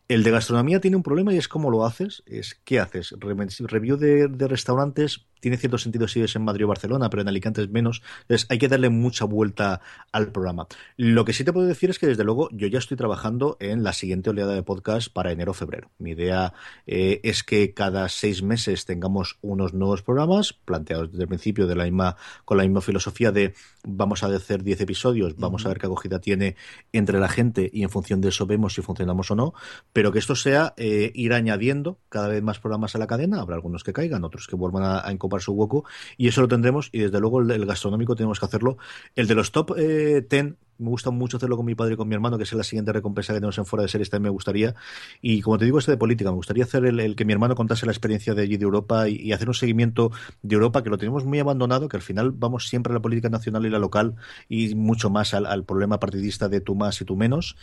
El 0.09 0.23
de 0.23 0.31
gastronomía 0.31 0.81
tiene 0.81 0.97
un 0.97 1.03
problema 1.03 1.35
y 1.35 1.39
es 1.39 1.49
cómo 1.49 1.69
lo 1.69 1.85
haces. 1.85 2.23
Es 2.27 2.61
qué 2.65 2.79
haces. 2.79 3.15
Review 3.19 3.97
de, 3.97 4.29
de 4.29 4.49
restaurantes 4.49 5.27
tiene 5.41 5.59
cierto 5.59 5.79
sentido 5.79 6.09
si 6.09 6.21
es 6.23 6.35
en 6.35 6.43
Madrid 6.43 6.65
o 6.65 6.69
Barcelona, 6.69 7.11
pero 7.11 7.23
en 7.23 7.29
Alicante 7.29 7.63
es 7.63 7.69
menos. 7.69 8.03
Entonces 8.23 8.47
hay 8.51 8.59
que 8.59 8.69
darle 8.69 8.89
mucha 8.89 9.25
vuelta 9.25 9.81
al 10.13 10.33
programa. 10.33 10.67
Lo 10.97 11.25
que 11.25 11.33
sí 11.33 11.45
te 11.45 11.53
puedo 11.53 11.67
decir 11.67 11.91
es 11.91 11.99
que 11.99 12.07
desde 12.07 12.25
luego 12.25 12.49
yo 12.53 12.67
ya 12.67 12.79
estoy 12.79 12.97
trabajando 12.97 13.57
en 13.61 13.83
la 13.83 13.93
siguiente 13.93 14.31
oleada 14.31 14.55
de 14.55 14.63
podcast 14.63 15.13
para 15.13 15.33
enero 15.33 15.53
o 15.53 15.55
febrero. 15.55 15.91
Mi 15.99 16.11
idea 16.11 16.53
eh, 16.87 17.21
es 17.23 17.43
que 17.43 17.75
cada 17.75 18.09
seis 18.09 18.43
meses 18.43 18.87
tengamos 18.87 19.39
unos 19.41 19.75
nuevos 19.75 20.03
programas 20.03 20.53
planteados 20.53 21.13
desde 21.13 21.23
el 21.23 21.29
principio 21.29 21.67
de 21.67 21.77
la 21.77 21.85
misma, 21.85 22.17
con 22.45 22.57
la 22.57 22.65
misma 22.65 22.81
filosofía 22.81 23.31
de 23.31 23.55
vamos 23.85 24.23
a 24.23 24.27
hacer 24.27 24.65
10 24.65 24.81
episodios, 24.81 25.37
vamos 25.37 25.65
a 25.65 25.69
ver 25.69 25.79
qué 25.79 25.87
acogida 25.87 26.19
tiene 26.19 26.57
entre 26.93 27.21
la 27.21 27.29
gente 27.29 27.71
y 27.73 27.85
en 27.85 27.91
función 27.91 28.21
de 28.21 28.31
eso 28.31 28.47
vemos 28.47 28.75
si 28.75 28.83
funcionamos 28.83 29.31
o 29.31 29.37
no, 29.37 29.55
pero 29.97 30.13
que 30.13 30.19
esto 30.19 30.37
sea 30.37 30.75
eh, 30.77 31.11
ir 31.15 31.33
añadiendo 31.33 31.99
cada 32.11 32.29
vez 32.29 32.43
más 32.43 32.59
programas 32.59 32.95
a 32.95 32.99
la 32.99 33.07
cadena. 33.07 33.41
Habrá 33.41 33.55
algunos 33.57 33.83
que 33.83 33.95
caigan, 33.95 34.25
otros 34.25 34.47
que 34.47 34.55
vuelvan 34.55 34.83
a, 34.83 34.99
a 34.99 35.11
ocupar 35.11 35.41
su 35.41 35.55
hueco 35.55 35.87
y 36.19 36.29
eso 36.29 36.43
lo 36.43 36.49
tendremos 36.49 36.91
y 36.93 36.99
desde 36.99 37.19
luego 37.19 37.41
el, 37.41 37.65
gastronómico 37.65 38.15
tenemos 38.15 38.39
que 38.39 38.45
hacerlo. 38.45 38.77
El 39.15 39.27
de 39.27 39.35
los 39.35 39.53
top 39.53 39.73
eh, 39.79 40.27
10 40.29 40.57
me 40.79 40.91
gusta 40.91 41.11
mucho 41.11 41.39
hacerlo 41.39 41.57
con 41.57 41.65
mi 41.65 41.75
padre 41.75 41.95
y 41.95 41.97
con 41.97 42.09
mi 42.09 42.15
hermano, 42.15 42.37
que 42.37 42.45
es 42.45 42.53
la 42.53 42.63
siguiente 42.63 42.93
recompensa 42.93 43.33
que 43.33 43.39
tenemos 43.39 43.57
en 43.57 43.65
fuera 43.65 43.85
de 43.85 43.89
series, 43.89 44.11
también 44.11 44.25
me 44.25 44.35
gustaría. 44.35 44.75
Y 45.23 45.41
como 45.41 45.57
te 45.57 45.65
digo, 45.65 45.79
este 45.79 45.93
de 45.93 45.97
política, 45.97 46.29
me 46.29 46.37
gustaría 46.37 46.65
hacer 46.65 46.85
el, 46.85 47.17
que 47.17 47.25
mi 47.25 47.33
hermano 47.33 47.55
contase 47.55 47.87
la 47.87 47.93
experiencia 47.93 48.35
de 48.35 48.43
allí 48.43 48.59
de 48.59 48.65
Europa 48.65 49.09
y, 49.09 49.15
y, 49.15 49.33
hacer 49.33 49.49
un 49.49 49.55
seguimiento 49.55 50.13
de 50.43 50.55
Europa, 50.55 50.83
que 50.83 50.91
lo 50.91 50.99
tenemos 50.99 51.25
muy 51.25 51.39
abandonado, 51.39 51.89
que 51.89 51.97
al 51.97 52.03
final 52.03 52.33
vamos 52.33 52.69
siempre 52.69 52.93
a 52.93 52.95
la 52.95 53.01
política 53.01 53.31
nacional 53.31 53.65
y 53.65 53.71
la 53.71 53.79
local 53.79 54.17
y 54.47 54.75
mucho 54.75 55.09
más 55.09 55.33
al, 55.33 55.47
al 55.47 55.65
problema 55.65 55.99
partidista 55.99 56.51
de 56.51 56.61
tú 56.61 56.75
más 56.75 57.01
y 57.01 57.07
tú 57.07 57.17
menos 57.17 57.57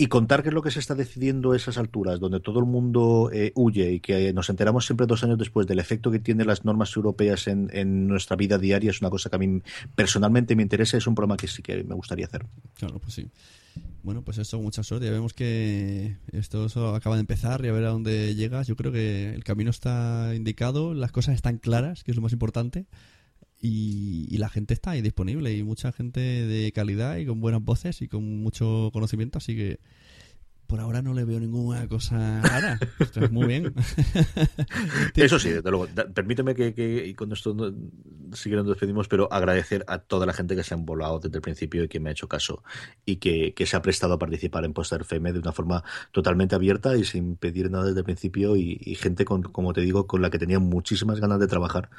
y 0.00 0.06
contar 0.06 0.42
qué 0.42 0.48
es 0.48 0.54
lo 0.54 0.62
que 0.62 0.70
se 0.70 0.78
está 0.78 0.94
decidiendo 0.94 1.52
a 1.52 1.56
esas 1.56 1.76
alturas, 1.76 2.20
donde 2.20 2.40
todo 2.40 2.58
el 2.58 2.64
mundo 2.64 3.28
eh, 3.34 3.52
huye 3.54 3.92
y 3.92 4.00
que 4.00 4.32
nos 4.32 4.48
enteramos 4.48 4.86
siempre 4.86 5.06
dos 5.06 5.22
años 5.24 5.36
después 5.36 5.66
del 5.66 5.78
efecto 5.78 6.10
que 6.10 6.18
tienen 6.18 6.46
las 6.46 6.64
normas 6.64 6.96
europeas 6.96 7.46
en, 7.48 8.08
nuestra 8.08 8.34
vida 8.34 8.56
diaria, 8.56 8.92
es 8.92 9.02
una 9.02 9.10
cosa 9.10 9.28
que 9.28 9.36
a 9.36 9.38
mí 9.38 9.60
personalmente 9.94 10.56
me 10.56 10.62
interesa, 10.62 10.96
es 10.96 11.06
un 11.06 11.14
programa 11.14 11.36
que 11.36 11.48
sí 11.48 11.60
que 11.60 11.84
me 11.84 11.94
gustaría 11.94 12.24
hacer. 12.24 12.46
Claro, 12.78 12.98
pues 12.98 13.12
sí. 13.12 13.28
Bueno, 14.02 14.22
pues 14.22 14.38
eso, 14.38 14.58
mucha 14.58 14.82
suerte. 14.82 15.04
Ya 15.04 15.12
vemos 15.12 15.34
que 15.34 16.16
esto 16.32 16.94
acaba 16.94 17.16
de 17.16 17.20
empezar 17.20 17.62
y 17.66 17.68
a 17.68 17.72
ver 17.72 17.84
a 17.84 17.90
dónde 17.90 18.34
llegas. 18.34 18.68
Yo 18.68 18.76
creo 18.76 18.92
que 18.92 19.34
el 19.34 19.44
camino 19.44 19.68
está 19.68 20.32
indicado, 20.34 20.94
las 20.94 21.12
cosas 21.12 21.34
están 21.34 21.58
claras, 21.58 22.04
que 22.04 22.12
es 22.12 22.16
lo 22.16 22.22
más 22.22 22.32
importante. 22.32 22.86
Y, 23.60 24.26
y, 24.30 24.38
la 24.38 24.48
gente 24.48 24.72
está 24.72 24.92
ahí 24.92 25.02
disponible 25.02 25.52
y 25.52 25.62
mucha 25.62 25.92
gente 25.92 26.20
de 26.20 26.72
calidad 26.72 27.18
y 27.18 27.26
con 27.26 27.40
buenas 27.40 27.62
voces 27.62 28.00
y 28.00 28.08
con 28.08 28.42
mucho 28.42 28.88
conocimiento, 28.92 29.36
así 29.36 29.54
que 29.54 29.80
por 30.70 30.78
ahora 30.78 31.02
no 31.02 31.12
le 31.14 31.24
veo 31.24 31.40
ninguna 31.40 31.88
cosa 31.88 32.40
rara. 32.42 32.78
Esto 33.00 33.24
es 33.24 33.32
muy 33.32 33.48
bien. 33.48 33.74
Eso 35.16 35.36
sí, 35.40 35.50
desde 35.50 35.68
luego. 35.68 35.88
Da, 35.88 36.04
permíteme 36.04 36.54
que, 36.54 36.72
que, 36.72 37.08
y 37.08 37.14
con 37.14 37.32
esto 37.32 37.52
no, 37.52 37.74
sí 38.32 38.50
que 38.50 38.54
nos 38.54 38.68
despedimos, 38.68 39.08
pero 39.08 39.30
agradecer 39.32 39.84
a 39.88 39.98
toda 39.98 40.26
la 40.26 40.32
gente 40.32 40.54
que 40.54 40.62
se 40.62 40.74
ha 40.74 40.76
volado 40.76 41.18
desde 41.18 41.38
el 41.38 41.42
principio 41.42 41.82
y 41.82 41.88
que 41.88 41.98
me 41.98 42.10
ha 42.10 42.12
hecho 42.12 42.28
caso 42.28 42.62
y 43.04 43.16
que, 43.16 43.52
que 43.52 43.66
se 43.66 43.76
ha 43.76 43.82
prestado 43.82 44.14
a 44.14 44.18
participar 44.20 44.64
en 44.64 44.72
Poster 44.72 45.00
FM 45.00 45.32
de 45.32 45.40
una 45.40 45.50
forma 45.50 45.82
totalmente 46.12 46.54
abierta 46.54 46.96
y 46.96 47.04
sin 47.04 47.34
pedir 47.34 47.68
nada 47.68 47.86
desde 47.86 47.98
el 47.98 48.04
principio 48.04 48.54
y, 48.54 48.78
y 48.80 48.94
gente, 48.94 49.24
con, 49.24 49.42
como 49.42 49.72
te 49.72 49.80
digo, 49.80 50.06
con 50.06 50.22
la 50.22 50.30
que 50.30 50.38
tenía 50.38 50.60
muchísimas 50.60 51.18
ganas 51.18 51.40
de 51.40 51.48
trabajar 51.48 51.90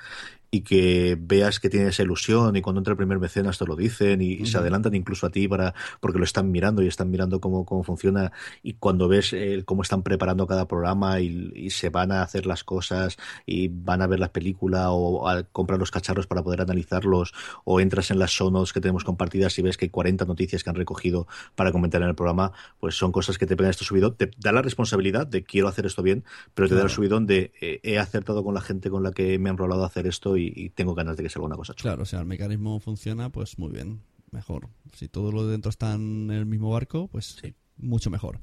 y 0.54 0.62
que 0.62 1.18
veas 1.20 1.62
que 1.62 1.70
tienes 1.70 1.90
esa 1.90 2.04
ilusión 2.04 2.58
y 2.58 2.62
cuando 2.62 2.82
entra 2.82 2.92
el 2.92 2.98
primer 2.98 3.20
mecenas 3.20 3.58
te 3.58 3.66
lo 3.66 3.78
dicen 3.78 4.22
y, 4.22 4.34
y 4.34 4.42
uh 4.42 4.44
-huh. 4.44 4.46
se 4.46 4.58
adelantan 4.58 4.94
incluso 4.96 5.26
a 5.26 5.30
ti 5.30 5.48
para 5.48 5.74
porque 6.02 6.20
lo 6.20 6.26
están 6.26 6.52
mirando 6.52 6.84
y 6.84 6.88
están 6.88 7.10
mirando 7.10 7.40
cómo, 7.40 7.66
cómo 7.66 7.84
funciona 7.84 8.34
y 8.62 8.74
cuando 8.74 9.08
ves 9.08 9.32
eh, 9.32 9.64
cómo 9.66 9.82
están 9.82 10.04
preparando 10.04 10.46
cada 10.48 10.68
programa 10.68 11.22
y, 11.22 11.52
y, 11.56 11.70
se 11.70 11.90
van 11.90 12.12
a 12.12 12.22
hacer 12.22 12.46
las 12.46 12.66
cosas 12.66 13.18
y 13.46 13.70
van 13.70 14.02
a 14.02 14.08
ver 14.08 14.20
la 14.20 14.34
película 14.34 14.92
o 14.92 15.30
a 15.30 15.44
comprar 15.44 15.80
los 15.80 15.90
cacharros 15.90 16.28
para 16.28 16.44
poder 16.44 16.62
analizarlos 16.62 17.34
o 17.64 17.80
entras 17.80 18.12
en 18.12 18.20
las 18.20 18.32
show 18.32 18.52
notes 18.52 18.74
que 18.74 18.82
tenemos 18.82 19.06
compartidas 19.06 19.58
y 19.58 19.62
ves 19.62 19.78
que 19.78 19.86
hay 19.86 19.90
40 19.90 20.26
noticias 20.26 20.64
que 20.64 20.70
han 20.70 20.76
recogido 20.76 21.28
para 21.56 21.72
comentar 21.72 22.02
en 22.02 22.10
el 22.10 22.16
programa, 22.16 22.52
pues 22.80 22.96
son 22.96 23.14
cosas 23.14 23.38
que 23.38 23.46
te 23.46 23.56
pegan 23.56 23.72
este 23.72 23.86
subidón, 23.86 24.16
te 24.18 24.32
da 24.38 24.52
la 24.52 24.62
responsabilidad 24.62 25.28
de 25.28 25.44
quiero 25.44 25.70
hacer 25.70 25.86
esto 25.86 26.04
bien, 26.04 26.26
pero 26.54 26.68
te 26.68 26.74
claro. 26.74 26.84
da 26.84 26.90
el 26.90 26.96
subidón 26.96 27.26
de 27.26 27.54
eh, 27.62 27.80
he 27.84 28.00
acertado 28.00 28.44
con 28.44 28.54
la 28.54 28.62
gente 28.62 28.90
con 28.90 29.04
la 29.04 29.12
que 29.14 29.40
me 29.40 29.50
han 29.50 29.58
rolado 29.58 29.84
a 29.84 29.88
hacer 29.88 30.08
esto 30.08 30.36
y, 30.36 30.41
y 30.44 30.70
tengo 30.70 30.96
ganas 30.96 31.18
de 31.18 31.24
que 31.24 31.30
salga 31.30 31.48
una 31.48 31.56
cosa 31.56 31.74
chula. 31.74 31.92
Claro, 31.92 32.04
o 32.04 32.06
sea, 32.06 32.20
el 32.20 32.26
mecanismo 32.26 32.80
funciona 32.80 33.30
pues 33.30 33.60
muy 33.60 33.72
bien, 33.72 34.02
mejor. 34.32 34.70
Si 34.94 35.08
todo 35.08 35.32
lo 35.32 35.46
de 35.46 35.52
dentro 35.52 35.70
está 35.70 35.94
en 35.94 36.32
el 36.32 36.46
mismo 36.46 36.72
barco, 36.72 37.08
pues 37.08 37.38
sí. 37.42 37.54
mucho 37.78 38.10
mejor. 38.10 38.40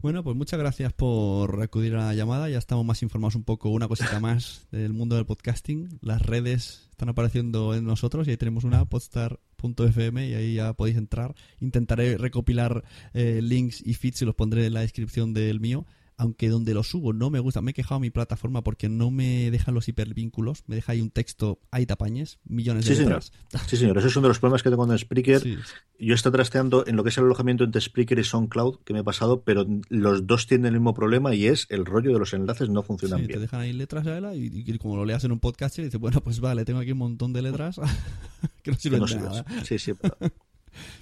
Bueno, 0.00 0.22
pues 0.22 0.36
muchas 0.36 0.60
gracias 0.60 0.92
por 0.92 1.60
acudir 1.60 1.96
a 1.96 2.06
la 2.06 2.14
llamada. 2.14 2.48
Ya 2.48 2.58
estamos 2.58 2.84
más 2.84 3.02
informados 3.02 3.34
un 3.34 3.42
poco, 3.42 3.70
una 3.70 3.88
cosita 3.88 4.20
más 4.20 4.68
del 4.70 4.92
mundo 4.92 5.16
del 5.16 5.26
podcasting. 5.26 5.98
Las 6.02 6.22
redes 6.22 6.88
están 6.90 7.08
apareciendo 7.08 7.74
en 7.74 7.84
nosotros 7.84 8.28
y 8.28 8.30
ahí 8.30 8.36
tenemos 8.36 8.62
una 8.62 8.84
podstar.fm 8.84 10.28
y 10.28 10.34
ahí 10.34 10.54
ya 10.54 10.72
podéis 10.74 10.98
entrar. 10.98 11.34
Intentaré 11.58 12.16
recopilar 12.16 12.84
eh, 13.12 13.40
links 13.42 13.84
y 13.84 13.94
feeds 13.94 14.22
y 14.22 14.24
los 14.24 14.36
pondré 14.36 14.66
en 14.66 14.74
la 14.74 14.80
descripción 14.82 15.34
del 15.34 15.58
mío 15.58 15.84
aunque 16.18 16.48
donde 16.48 16.74
lo 16.74 16.82
subo 16.82 17.12
no 17.12 17.30
me 17.30 17.38
gusta, 17.38 17.62
me 17.62 17.70
he 17.70 17.74
quejado 17.74 17.96
a 17.96 18.00
mi 18.00 18.10
plataforma 18.10 18.62
porque 18.62 18.88
no 18.88 19.10
me 19.10 19.50
dejan 19.52 19.72
los 19.72 19.88
hipervínculos, 19.88 20.64
me 20.66 20.74
deja 20.74 20.92
ahí 20.92 21.00
un 21.00 21.10
texto, 21.10 21.60
hay 21.70 21.86
tapañes, 21.86 22.40
millones 22.44 22.86
de 22.86 22.94
sí, 22.94 23.00
letras. 23.02 23.32
Señor. 23.50 23.64
Sí, 23.68 23.76
señor, 23.76 23.98
ese 23.98 24.08
es 24.08 24.16
uno 24.16 24.26
de 24.26 24.30
los 24.30 24.40
problemas 24.40 24.62
que 24.62 24.70
tengo 24.70 24.84
con 24.84 24.98
Spreaker. 24.98 25.40
Sí. 25.40 25.56
Yo 26.00 26.14
estoy 26.14 26.32
trasteando 26.32 26.86
en 26.86 26.96
lo 26.96 27.04
que 27.04 27.10
es 27.10 27.18
el 27.18 27.24
alojamiento 27.24 27.64
entre 27.64 27.80
Spreaker 27.80 28.18
y 28.18 28.24
SoundCloud, 28.24 28.80
que 28.84 28.92
me 28.92 29.00
he 29.00 29.04
pasado, 29.04 29.42
pero 29.42 29.64
los 29.88 30.26
dos 30.26 30.46
tienen 30.46 30.66
el 30.66 30.72
mismo 30.74 30.92
problema 30.92 31.34
y 31.34 31.46
es 31.46 31.66
el 31.70 31.86
rollo 31.86 32.12
de 32.12 32.18
los 32.18 32.34
enlaces 32.34 32.68
no 32.68 32.82
funcionan 32.82 33.20
sí, 33.20 33.26
bien. 33.26 33.38
te 33.38 33.40
dejan 33.42 33.60
ahí 33.60 33.72
letras 33.72 34.04
y, 34.34 34.38
y, 34.38 34.64
y, 34.66 34.78
como 34.78 34.96
lo 34.96 35.04
leas 35.04 35.22
en 35.24 35.32
un 35.32 35.38
podcast 35.38 35.78
y 35.78 35.82
dices, 35.84 36.00
bueno, 36.00 36.20
pues 36.20 36.40
vale, 36.40 36.64
tengo 36.64 36.80
aquí 36.80 36.92
un 36.92 36.98
montón 36.98 37.32
de 37.32 37.42
letras 37.42 37.80
que 38.62 38.72
no 38.72 38.76
sirven 38.76 39.04
de 39.04 39.14
nada. 39.16 39.44
Sí, 39.64 39.78
sí, 39.78 39.92
pero... 39.94 40.16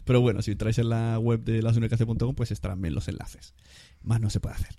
Pero 0.05 0.21
bueno, 0.21 0.43
si 0.43 0.57
traes 0.57 0.79
en 0.79 0.89
la 0.89 1.19
web 1.19 1.43
de 1.43 1.62
lasunicracia.com, 1.62 2.35
pues 2.35 2.51
estarán 2.51 2.81
bien 2.81 2.95
los 2.95 3.09
enlaces. 3.09 3.55
Más 4.03 4.21
no 4.21 4.31
se 4.31 4.41
puede 4.41 4.55
hacer. 4.55 4.75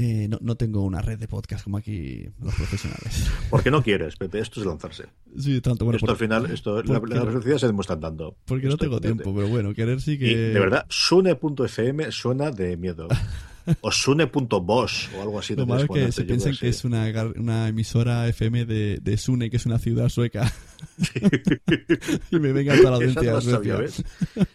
Eh, 0.00 0.28
no, 0.28 0.38
no, 0.40 0.54
tengo 0.54 0.84
una 0.84 1.02
red 1.02 1.18
de 1.18 1.26
podcast 1.26 1.64
como 1.64 1.76
aquí 1.76 2.24
los 2.40 2.54
profesionales. 2.54 3.28
¿Por 3.50 3.64
qué 3.64 3.70
no 3.72 3.82
quieres, 3.82 4.14
Pepe? 4.14 4.38
Esto 4.38 4.60
es 4.60 4.66
lanzarse. 4.66 5.06
Sí, 5.36 5.60
tanto. 5.60 5.84
Bueno, 5.84 5.96
esto 5.96 6.06
por, 6.06 6.12
al 6.12 6.16
final, 6.16 6.50
esto, 6.52 6.80
la, 6.84 7.00
la 7.00 7.58
se 7.58 7.66
demuestran 7.66 7.98
dando. 7.98 8.36
Porque 8.44 8.68
no 8.68 8.76
tengo 8.76 9.00
tiempo, 9.00 9.34
pero 9.34 9.48
bueno, 9.48 9.74
querer 9.74 10.00
sí 10.00 10.16
que. 10.16 10.30
Y 10.30 10.34
de 10.34 10.60
verdad, 10.60 10.86
Sune.fm 10.88 12.12
suena 12.12 12.52
de 12.52 12.76
miedo. 12.76 13.08
o 13.80 13.90
Sune.bosch 13.90 15.14
o 15.16 15.22
algo 15.22 15.40
así. 15.40 15.56
Lo 15.56 15.66
malo 15.66 15.82
es 15.82 15.88
que 15.90 16.12
se 16.12 16.24
piensen 16.24 16.54
que 16.56 16.68
es 16.68 16.84
una, 16.84 17.10
una 17.34 17.66
emisora 17.66 18.28
FM 18.28 18.66
de, 18.66 18.98
de, 19.02 19.16
Sune, 19.16 19.50
que 19.50 19.56
es 19.56 19.66
una 19.66 19.80
ciudad 19.80 20.08
sueca. 20.10 20.52
y 22.30 22.38
me 22.38 22.52
venga 22.52 22.76
toda 22.76 22.90
la 22.90 22.96
audiencia. 22.98 23.32
No. 23.32 24.46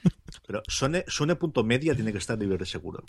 Pero 0.47 0.63
Sune.media 0.69 1.05
Sune 1.07 1.95
tiene 1.95 2.13
que 2.13 2.17
estar 2.17 2.39
libre 2.39 2.65
seguro. 2.65 3.03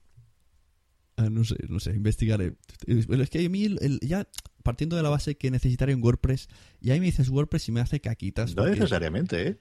Ah, 1.16 1.30
no 1.30 1.44
sé, 1.44 1.56
no 1.68 1.78
sé, 1.78 1.90
investigaré. 1.90 2.54
Es 2.86 3.30
que 3.30 3.44
a 3.44 3.48
mí, 3.48 3.64
el, 3.64 4.00
ya 4.00 4.28
partiendo 4.62 4.96
de 4.96 5.02
la 5.02 5.10
base 5.10 5.36
que 5.36 5.50
necesitaré 5.50 5.94
un 5.94 6.02
WordPress, 6.02 6.48
y 6.80 6.90
ahí 6.90 7.00
me 7.00 7.06
dices 7.06 7.28
WordPress 7.28 7.68
y 7.68 7.72
me 7.72 7.80
hace 7.80 8.00
caquitas. 8.00 8.56
No 8.56 8.66
necesariamente, 8.66 9.48
¿eh? 9.48 9.60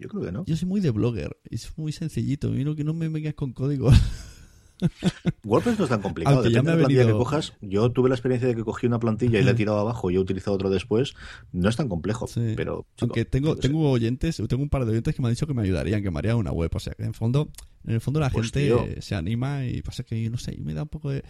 Yo 0.00 0.08
creo 0.08 0.22
que 0.22 0.32
no. 0.32 0.44
Yo 0.46 0.56
soy 0.56 0.66
muy 0.66 0.80
de 0.80 0.90
blogger, 0.90 1.36
es 1.50 1.76
muy 1.76 1.92
sencillito, 1.92 2.50
miro 2.50 2.74
que 2.74 2.84
no 2.84 2.94
me 2.94 3.08
vengas 3.08 3.34
con 3.34 3.52
código. 3.52 3.90
WordPress 5.44 5.78
no 5.78 5.84
es 5.84 5.90
tan 5.90 6.02
complicado. 6.02 6.42
Depende 6.42 6.54
ya 6.54 6.62
me 6.62 6.70
de 6.70 6.72
la 6.72 6.78
plantilla 6.78 7.00
venido... 7.00 7.18
que 7.18 7.24
cojas. 7.24 7.52
Yo 7.60 7.90
tuve 7.90 8.08
la 8.08 8.14
experiencia 8.14 8.48
de 8.48 8.54
que 8.54 8.64
cogí 8.64 8.86
una 8.86 8.98
plantilla 8.98 9.40
y 9.40 9.44
la 9.44 9.52
he 9.52 9.54
tirado 9.54 9.78
abajo 9.78 10.10
y 10.10 10.16
he 10.16 10.18
utilizado 10.18 10.54
otro 10.54 10.70
después. 10.70 11.14
No 11.52 11.68
es 11.68 11.76
tan 11.76 11.88
complejo, 11.88 12.26
sí. 12.26 12.54
pero... 12.56 12.86
Chico, 12.96 13.06
Aunque 13.06 13.24
tengo, 13.24 13.56
tengo 13.56 13.90
oyentes, 13.90 14.42
tengo 14.48 14.62
un 14.62 14.68
par 14.68 14.84
de 14.84 14.92
oyentes 14.92 15.14
que 15.14 15.22
me 15.22 15.28
han 15.28 15.34
dicho 15.34 15.46
que 15.46 15.54
me 15.54 15.62
ayudarían, 15.62 16.02
que 16.02 16.10
me 16.10 16.18
harían 16.18 16.36
una 16.36 16.52
web. 16.52 16.70
O 16.74 16.78
sea, 16.78 16.94
que 16.94 17.04
en 17.04 17.14
fondo, 17.14 17.48
en 17.86 17.94
el 17.94 18.00
fondo 18.00 18.20
la 18.20 18.30
pues 18.30 18.50
gente 18.50 18.66
tío. 18.66 19.02
se 19.02 19.14
anima 19.14 19.66
y 19.66 19.82
pasa 19.82 20.02
que, 20.02 20.28
no 20.30 20.38
sé, 20.38 20.56
me 20.60 20.74
da 20.74 20.82
un 20.82 20.88
poco 20.88 21.10
de... 21.10 21.22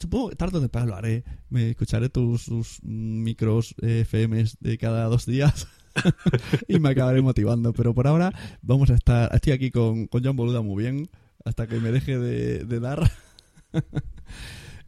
Supongo 0.00 0.30
que 0.30 0.36
tarde 0.36 0.58
o 0.58 0.60
temprano 0.60 0.88
lo 0.88 0.96
haré. 0.96 1.24
Me 1.50 1.70
escucharé 1.70 2.08
tus, 2.08 2.46
tus 2.46 2.82
micros 2.82 3.74
eh, 3.82 4.04
FMs 4.08 4.58
de 4.60 4.78
cada 4.78 5.06
dos 5.06 5.26
días. 5.26 5.68
y 6.68 6.78
me 6.78 6.90
acabaré 6.90 7.22
motivando. 7.22 7.72
Pero 7.72 7.94
por 7.94 8.06
ahora 8.06 8.32
vamos 8.62 8.90
a 8.90 8.94
estar... 8.94 9.34
Estoy 9.34 9.52
aquí 9.52 9.70
con, 9.70 10.06
con 10.06 10.24
John 10.24 10.36
Boluda 10.36 10.62
muy 10.62 10.82
bien. 10.82 11.08
Hasta 11.44 11.66
que 11.66 11.80
me 11.80 11.90
deje 11.90 12.18
de, 12.18 12.80
dar. 12.80 13.10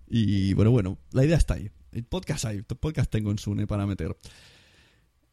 y 0.06 0.54
bueno, 0.54 0.70
bueno, 0.70 0.98
la 1.12 1.24
idea 1.24 1.36
está 1.36 1.54
ahí. 1.54 1.70
El 1.92 2.04
podcast 2.04 2.44
hay, 2.44 2.58
el 2.58 2.64
podcast 2.64 3.10
tengo 3.10 3.30
en 3.30 3.38
Sune 3.38 3.66
para 3.66 3.86
meter. 3.86 4.16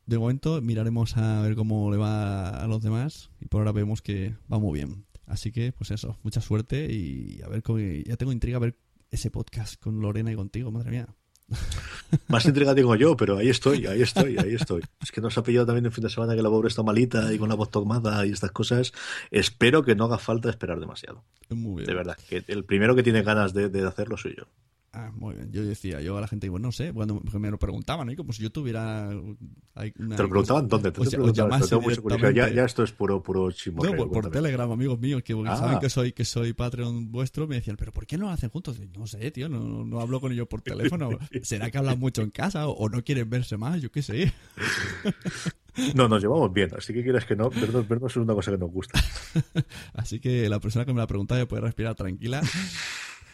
de 0.05 0.17
momento 0.17 0.61
miraremos 0.61 1.17
a 1.17 1.41
ver 1.41 1.55
cómo 1.55 1.91
le 1.91 1.97
va 1.97 2.49
a 2.49 2.67
los 2.67 2.82
demás 2.82 3.32
y 3.39 3.47
por 3.47 3.61
ahora 3.61 3.72
vemos 3.72 4.01
que 4.01 4.36
va 4.51 4.59
muy 4.59 4.80
bien. 4.80 5.05
Así 5.26 5.51
que, 5.51 5.72
pues 5.72 5.91
eso, 5.91 6.17
mucha 6.24 6.41
suerte 6.41 6.91
y 6.91 7.41
a 7.43 7.47
ver 7.47 7.63
cómo... 7.63 7.80
Ya 7.80 8.17
tengo 8.17 8.32
intriga 8.32 8.57
a 8.57 8.61
ver 8.61 8.78
ese 9.11 9.32
podcast 9.32 9.82
con 9.82 10.01
Lorena 10.01 10.32
y 10.32 10.36
contigo, 10.36 10.72
madre 10.72 10.91
mía. 10.91 11.15
Más 12.28 12.45
intriga 12.45 12.76
tengo 12.76 12.95
yo, 12.95 13.16
pero 13.16 13.38
ahí 13.38 13.49
estoy, 13.49 13.86
ahí 13.88 14.02
estoy, 14.02 14.38
ahí 14.38 14.56
estoy. 14.56 14.82
Es 15.02 15.12
que 15.12 15.22
nos 15.22 15.38
ha 15.38 15.43
pillado 15.43 15.66
también 15.66 15.86
el 15.86 15.91
fin 15.91 16.04
de 16.04 16.10
semana 16.10 16.36
que 16.36 16.41
la 16.41 16.49
pobre 16.49 16.68
está 16.68 16.84
malita 16.84 17.34
y 17.34 17.38
con 17.38 17.49
la 17.49 17.56
voz 17.56 17.72
tomada 17.72 18.26
y 18.26 18.32
estas 18.32 18.52
cosas. 18.52 18.91
Espero 19.32 19.84
que 19.84 19.95
no 19.95 20.06
haga 20.06 20.18
falta 20.18 20.49
esperar 20.49 20.80
demasiado. 20.80 21.24
Muy 21.49 21.84
bien. 21.84 21.88
De 21.88 21.93
verdad, 21.93 22.18
que 22.30 22.43
el 22.47 22.66
primero 22.66 22.95
que 22.95 23.04
tiene 23.04 23.22
ganas 23.24 23.54
de, 23.54 23.70
de 23.70 23.88
hacerlo 23.88 24.18
soy 24.18 24.36
yo. 24.38 24.45
Ah, 24.94 25.10
muy 25.16 25.36
bien. 25.36 25.50
Yo 25.54 25.64
decía, 25.64 26.02
yo 26.02 26.18
a 26.18 26.22
la 26.22 26.28
gente 26.28 26.48
digo, 26.48 26.60
no 26.60 26.74
sé, 26.74 26.92
cuando 26.92 27.22
me 27.39 27.50
lo 27.50 27.58
preguntaban, 27.58 28.10
¿eh? 28.10 28.16
como 28.18 28.34
si 28.34 28.44
yo 28.44 28.52
tuviera. 28.52 29.08
Una, 29.10 30.16
¿Te 30.18 30.24
lo 30.24 30.30
preguntaban 30.30 30.68
dónde? 30.68 30.92
¿Te, 30.92 31.00
o 31.00 31.04
te 31.06 31.10
sea, 31.12 31.18
preguntaban? 31.18 31.62
Tengo 31.62 31.82
mucha 31.82 32.02
curiosidad. 32.02 32.32
Ya, 32.32 32.50
ya 32.54 32.66
esto 32.66 32.84
es 32.84 32.92
puro, 32.92 33.24
puro 33.24 33.50
No, 33.74 34.10
por. 34.10 34.30
Telegram, 34.30 34.70
amigos 34.70 35.00
míos, 35.00 35.24
que 35.24 35.34
Ah. 35.48 35.56
saben 35.56 35.80
que 35.80 35.89
soy, 35.89 36.12
que 36.12 36.26
soy 36.26 36.52
Patreon 36.52 37.10
vuestro, 37.10 37.48
me 37.48 37.56
decían, 37.56 37.78
¿pero 37.78 37.94
por 37.94 38.06
qué 38.06 38.18
no 38.18 38.26
lo 38.26 38.32
hacen 38.32 38.50
juntos? 38.50 38.80
Y, 38.80 38.88
No 38.98 39.08
sé, 39.08 39.32
tío, 39.32 39.48
no, 39.48 39.86
no 39.86 40.02
hablo 40.02 40.20
con 40.20 40.34
ellos 40.34 40.48
por 40.50 40.62
teléfono. 41.00 41.18
¿Será 41.42 41.72
que 41.72 41.78
hablan 41.78 41.98
mucho 41.98 42.22
en 42.22 42.32
casa 42.32 42.68
o, 42.68 42.72
o 42.74 42.89
no 42.89 43.02
quieren 43.02 43.30
verse 43.30 43.56
más? 43.56 43.82
Yo 43.82 43.92
qué 43.92 44.02
sé. 44.02 44.34
No, 45.96 46.10
nos 46.10 46.22
llevamos 46.22 46.52
bien, 46.52 46.70
así 46.78 46.94
que 46.94 47.02
quieras 47.02 47.24
que 47.26 47.34
no, 47.34 47.50
vernos, 47.50 47.88
vernos 47.88 48.12
es 48.12 48.18
una 48.18 48.34
cosa 48.34 48.52
que 48.52 48.58
nos 48.58 48.70
gusta. 48.70 49.02
Así 49.94 50.20
que 50.20 50.50
la 50.50 50.60
persona 50.60 50.84
que 50.84 50.92
me 50.92 51.00
la 51.00 51.08
preguntaba 51.08 51.39
ya 51.39 51.48
puede 51.48 51.62
respirar 51.62 51.96
tranquila. 51.96 52.42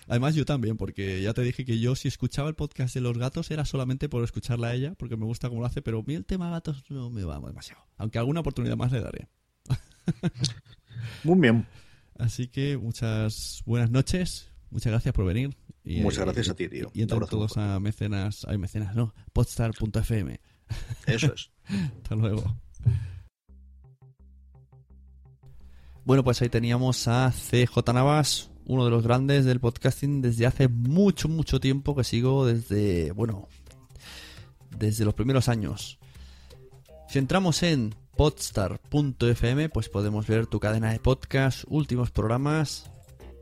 Además, 0.08 0.36
yo 0.36 0.45
también, 0.45 0.78
porque 0.78 1.22
ya 1.22 1.34
te 1.34 1.42
dije 1.42 1.66
que 1.66 1.79
yo 1.79 1.96
si 1.96 2.08
escuchaba 2.08 2.47
el 2.47 2.55
podcast 2.55 2.93
de 2.93 3.01
los 3.01 3.17
gatos 3.17 3.51
era 3.51 3.66
solamente 3.66 4.08
por 4.08 4.24
escucharla 4.24 4.70
a 4.70 4.74
ella, 4.74 4.93
porque 4.96 5.17
me 5.17 5.25
gusta 5.25 5.50
cómo 5.50 5.62
lo 5.62 5.67
hace, 5.67 5.82
pero 5.82 6.00
a 6.00 6.04
mí 6.04 6.16
el 6.16 6.25
tema 6.25 6.50
gatos 6.50 6.84
no 6.89 7.09
me 7.09 7.24
va 7.24 7.39
demasiado. 7.39 7.84
Aunque 7.97 8.17
alguna 8.17 8.39
oportunidad 8.39 8.78
más 8.78 8.92
le 8.92 9.01
daré. 9.01 9.28
Muy 11.24 11.39
bien. 11.39 11.67
Así 12.17 12.47
que 12.47 12.78
muchas 12.78 13.62
buenas 13.66 13.92
noches, 13.92 14.50
muchas 14.70 14.92
gracias 14.92 15.13
por 15.13 15.25
venir. 15.25 15.55
Y, 15.84 16.01
Muchas 16.01 16.20
eh, 16.20 16.25
gracias 16.25 16.50
a 16.50 16.55
ti, 16.55 16.67
tío. 16.67 16.89
Y 16.93 17.04
abrazo 17.04 17.28
todos 17.28 17.58
a 17.58 17.79
mecenas, 17.79 18.46
ay, 18.47 18.58
mecenas, 18.58 18.96
no, 18.96 19.13
podstar.fm. 19.34 20.39
Eso 21.05 21.34
es. 21.34 21.51
Hasta 21.97 22.16
luego. 22.16 22.58
Bueno, 26.04 26.24
pues 26.24 26.42
ahí 26.42 26.50
teníamos 26.50 27.08
a 27.09 27.32
CJ 27.32 27.93
Navas, 27.93 28.50
uno 28.67 28.83
de 28.83 28.91
los 28.91 29.03
grandes 29.03 29.45
del 29.45 29.61
podcasting 29.61 30.21
desde 30.21 30.45
hace 30.45 30.67
mucho, 30.67 31.29
mucho 31.29 31.59
tiempo 31.59 31.95
que 31.95 32.03
sigo 32.03 32.45
desde, 32.45 33.11
bueno, 33.13 33.47
desde 34.77 35.05
los 35.05 35.13
primeros 35.13 35.47
años. 35.47 35.97
Si 37.07 37.17
entramos 37.17 37.63
en 37.63 37.95
podstar.fm, 38.17 39.69
pues 39.69 39.87
podemos 39.87 40.27
ver 40.27 40.47
tu 40.47 40.59
cadena 40.59 40.91
de 40.91 40.99
podcast, 40.99 41.63
últimos 41.69 42.11
programas. 42.11 42.91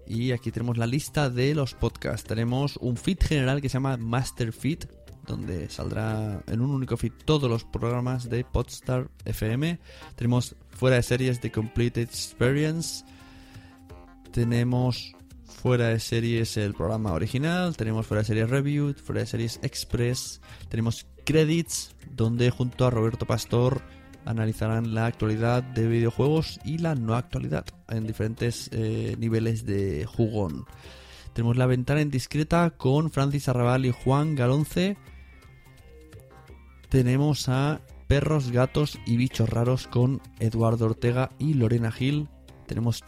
Y 0.05 0.31
aquí 0.31 0.51
tenemos 0.51 0.77
la 0.77 0.85
lista 0.85 1.31
de 1.31 1.55
los 1.55 1.73
podcasts. 1.73 2.27
Tenemos 2.27 2.77
un 2.77 2.95
feed 2.95 3.17
general 3.19 3.61
que 3.61 3.69
se 3.69 3.73
llama 3.73 3.97
Master 3.97 4.53
Feed, 4.53 4.83
donde 5.25 5.67
saldrá 5.71 6.43
en 6.45 6.61
un 6.61 6.69
único 6.69 6.97
feed 6.97 7.13
todos 7.25 7.49
los 7.49 7.63
programas 7.63 8.29
de 8.29 8.43
Podstar 8.43 9.09
FM. 9.25 9.79
Tenemos 10.15 10.55
fuera 10.69 10.97
de 10.97 11.03
series 11.03 11.41
de 11.41 11.51
Complete 11.51 12.03
Experience. 12.03 13.03
Tenemos 14.31 15.14
fuera 15.65 15.87
de 15.87 15.99
series 15.99 16.57
el 16.57 16.75
programa 16.75 17.13
original. 17.13 17.75
Tenemos 17.75 18.05
fuera 18.05 18.21
de 18.21 18.27
series 18.27 18.51
Review, 18.51 18.93
fuera 18.93 19.21
de 19.21 19.25
series 19.25 19.59
Express. 19.63 20.39
Tenemos 20.69 21.07
Credits, 21.25 21.95
donde 22.11 22.51
junto 22.51 22.85
a 22.85 22.91
Roberto 22.91 23.25
Pastor 23.25 23.81
analizarán 24.25 24.93
la 24.93 25.07
actualidad 25.07 25.63
de 25.63 25.87
videojuegos 25.87 26.59
y 26.63 26.77
la 26.77 26.93
no 26.93 27.15
actualidad 27.15 27.65
en 27.89 28.05
diferentes 28.05 28.69
eh, 28.73 29.15
niveles 29.17 29.65
de 29.65 30.05
jugón. 30.05 30.65
Tenemos 31.33 31.57
la 31.57 31.65
ventana 31.65 32.01
indiscreta 32.01 32.69
con 32.69 33.09
Francis 33.09 33.49
Arrabal 33.49 33.87
y 33.87 33.91
Juan 33.91 34.35
Galonce. 34.35 34.97
Tenemos 36.89 37.49
a 37.49 37.81
Perros, 38.05 38.51
Gatos 38.51 38.99
y 39.07 39.17
Bichos 39.17 39.49
Raros 39.49 39.87
con 39.87 40.21
Eduardo 40.39 40.85
Ortega 40.85 41.31
y 41.39 41.55
Lorena 41.55 41.91
Gil. 41.91 42.29
Tenemos 42.67 43.03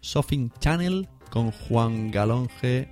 Sofing 0.00 0.50
Channel 0.58 1.06
con 1.30 1.50
Juan 1.50 2.10
Galonge. 2.10 2.88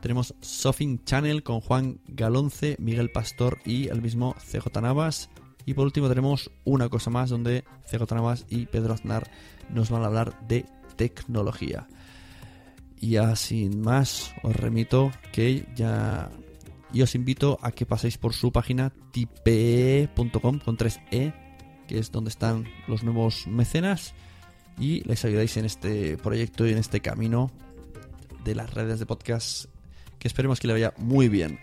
Tenemos 0.00 0.34
Sofing 0.40 1.04
Channel 1.04 1.42
con 1.42 1.60
Juan 1.60 1.98
Galonce, 2.08 2.76
Miguel 2.78 3.10
Pastor 3.10 3.58
y 3.64 3.88
el 3.88 4.02
mismo 4.02 4.34
CJ 4.34 4.80
Navas. 4.82 5.30
Y 5.66 5.74
por 5.74 5.86
último 5.86 6.08
tenemos 6.08 6.50
una 6.64 6.88
cosa 6.88 7.10
más 7.10 7.30
donde 7.30 7.64
CJ 7.90 8.14
Navas 8.14 8.46
y 8.50 8.66
Pedro 8.66 8.94
Aznar 8.94 9.30
nos 9.70 9.90
van 9.90 10.02
a 10.02 10.06
hablar 10.06 10.46
de 10.46 10.66
tecnología. 10.96 11.88
Y 13.00 13.16
sin 13.36 13.80
más, 13.80 14.34
os 14.42 14.56
remito 14.56 15.10
que 15.32 15.66
ya. 15.74 16.30
Y 16.92 17.02
os 17.02 17.14
invito 17.14 17.58
a 17.60 17.72
que 17.72 17.86
paséis 17.86 18.18
por 18.18 18.34
su 18.34 18.52
página 18.52 18.92
tipe.com 19.10 20.58
con 20.60 20.76
3e, 20.76 21.34
que 21.88 21.98
es 21.98 22.12
donde 22.12 22.30
están 22.30 22.66
los 22.86 23.02
nuevos 23.02 23.46
mecenas. 23.46 24.14
Y 24.78 25.02
les 25.08 25.24
ayudáis 25.24 25.56
en 25.56 25.64
este 25.64 26.16
proyecto 26.16 26.66
y 26.66 26.72
en 26.72 26.78
este 26.78 27.00
camino 27.00 27.50
de 28.44 28.54
las 28.54 28.72
redes 28.74 28.98
de 28.98 29.06
podcast 29.06 29.66
que 30.18 30.28
esperemos 30.28 30.60
que 30.60 30.66
le 30.66 30.72
vaya 30.72 30.94
muy 30.96 31.28
bien. 31.28 31.58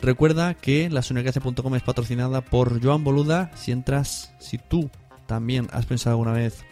Recuerda 0.00 0.54
que 0.54 0.90
la 0.90 1.00
es 1.00 1.82
patrocinada 1.82 2.42
por 2.42 2.82
Joan 2.82 3.04
Boluda. 3.04 3.50
Si 3.56 3.72
entras, 3.72 4.34
si 4.38 4.58
tú 4.58 4.90
también 5.26 5.68
has 5.72 5.86
pensado 5.86 6.14
alguna 6.14 6.32
vez 6.32 6.64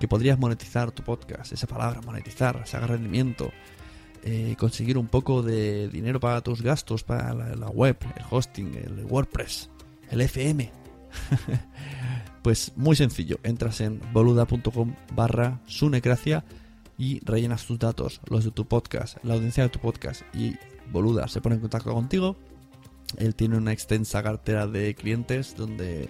que 0.00 0.08
podrías 0.08 0.38
monetizar 0.38 0.90
tu 0.90 1.04
podcast, 1.04 1.52
esa 1.52 1.66
palabra, 1.66 2.00
monetizar, 2.00 2.66
sacar 2.66 2.90
rendimiento, 2.90 3.52
eh, 4.24 4.56
conseguir 4.58 4.98
un 4.98 5.06
poco 5.06 5.42
de 5.42 5.88
dinero 5.88 6.20
para 6.20 6.40
tus 6.40 6.62
gastos, 6.62 7.04
para 7.04 7.32
la, 7.32 7.54
la 7.54 7.68
web, 7.68 7.96
el 8.16 8.24
hosting, 8.28 8.74
el 8.74 9.04
WordPress, 9.04 9.70
el 10.10 10.22
FM. 10.22 10.70
pues 12.42 12.72
muy 12.76 12.96
sencillo, 12.96 13.38
entras 13.42 13.80
en 13.80 14.00
boluda.com 14.12 14.94
barra 15.14 15.60
sunecracia 15.66 16.44
y 16.96 17.20
rellenas 17.24 17.66
tus 17.66 17.78
datos, 17.78 18.20
los 18.28 18.44
de 18.44 18.50
tu 18.50 18.66
podcast, 18.66 19.16
la 19.24 19.34
audiencia 19.34 19.62
de 19.62 19.70
tu 19.70 19.78
podcast 19.78 20.22
y 20.34 20.56
Boluda 20.92 21.28
se 21.28 21.40
pone 21.40 21.54
en 21.54 21.60
contacto 21.60 21.92
contigo. 21.94 22.36
Él 23.16 23.34
tiene 23.34 23.56
una 23.56 23.72
extensa 23.72 24.22
cartera 24.22 24.66
de 24.66 24.94
clientes 24.94 25.56
donde 25.56 26.08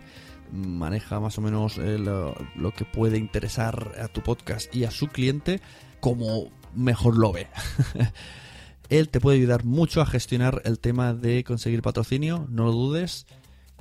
maneja 0.53 1.21
más 1.21 1.39
o 1.39 1.43
menos 1.43 1.79
eh, 1.79 1.99
lo, 1.99 2.35
lo 2.57 2.73
que 2.73 2.85
puede 2.85 3.19
interesar 3.19 3.93
a 4.03 4.09
tu 4.09 4.21
podcast 4.23 4.75
y 4.75 4.85
a 4.85 4.91
su 4.91 5.09
cliente 5.09 5.61
como 6.01 6.51
mejor 6.75 7.17
lo 7.17 7.33
ve. 7.33 7.49
Él 8.89 9.09
te 9.09 9.21
puede 9.21 9.39
ayudar 9.39 9.65
mucho 9.65 10.01
a 10.01 10.07
gestionar 10.07 10.63
el 10.65 10.81
tema 10.81 11.15
de 11.15 11.45
conseguir 11.45 11.83
patrocinio, 11.83 12.47
no 12.51 12.65
lo 12.65 12.73
dudes. 12.73 13.27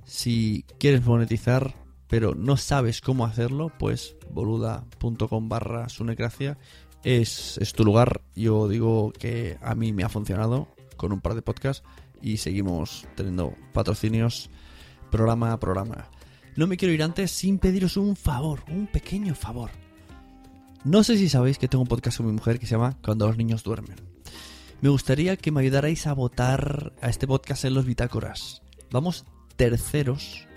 Si 0.06 0.66
quieres 0.80 1.04
monetizar 1.04 1.74
pero 2.10 2.34
no 2.36 2.58
sabes 2.58 3.02
cómo 3.02 3.26
hacerlo, 3.26 3.72
pues 3.78 4.16
boluda.com 4.32 5.48
barra 5.48 5.88
sunecracia 5.90 6.58
es, 7.04 7.58
es 7.60 7.74
tu 7.74 7.86
lugar. 7.86 8.22
Yo 8.36 8.68
digo 8.68 9.14
que 9.18 9.58
a 9.62 9.76
mí 9.76 9.94
me 9.94 10.04
ha 10.04 10.10
funcionado 10.10 10.68
con 10.98 11.14
un 11.14 11.22
par 11.22 11.36
de 11.36 11.42
podcasts 11.42 11.84
y 12.22 12.38
seguimos 12.38 13.06
teniendo 13.16 13.54
patrocinios 13.74 14.50
programa 15.12 15.54
a 15.54 15.60
programa. 15.60 16.10
No 16.56 16.68
me 16.68 16.78
quiero 16.78 16.94
ir 16.94 17.04
antes 17.04 17.32
sin 17.32 17.60
pediros 17.60 17.96
un 17.96 18.16
favor, 18.16 18.64
un 18.70 18.88
pequeño 18.88 19.36
favor. 19.36 19.70
No 20.84 21.04
sé 21.04 21.18
si 21.18 21.30
sabéis 21.30 21.58
que 21.58 21.68
tengo 21.68 21.84
un 21.84 21.88
podcast 21.88 22.18
con 22.18 22.26
mi 22.26 22.34
mujer 22.34 22.60
que 22.60 22.66
se 22.66 22.72
llama 22.76 22.98
Cuando 23.04 23.28
los 23.28 23.38
niños 23.38 23.64
duermen. 23.64 23.98
Me 24.82 24.90
gustaría 24.90 25.38
que 25.38 25.52
me 25.52 25.62
ayudarais 25.62 26.08
a 26.08 26.14
votar 26.14 26.94
a 27.02 27.10
este 27.10 27.28
podcast 27.28 27.66
en 27.66 27.76
los 27.76 27.86
bitácoras. 27.86 28.62
Vamos 28.92 29.26
terceros, 29.58 30.48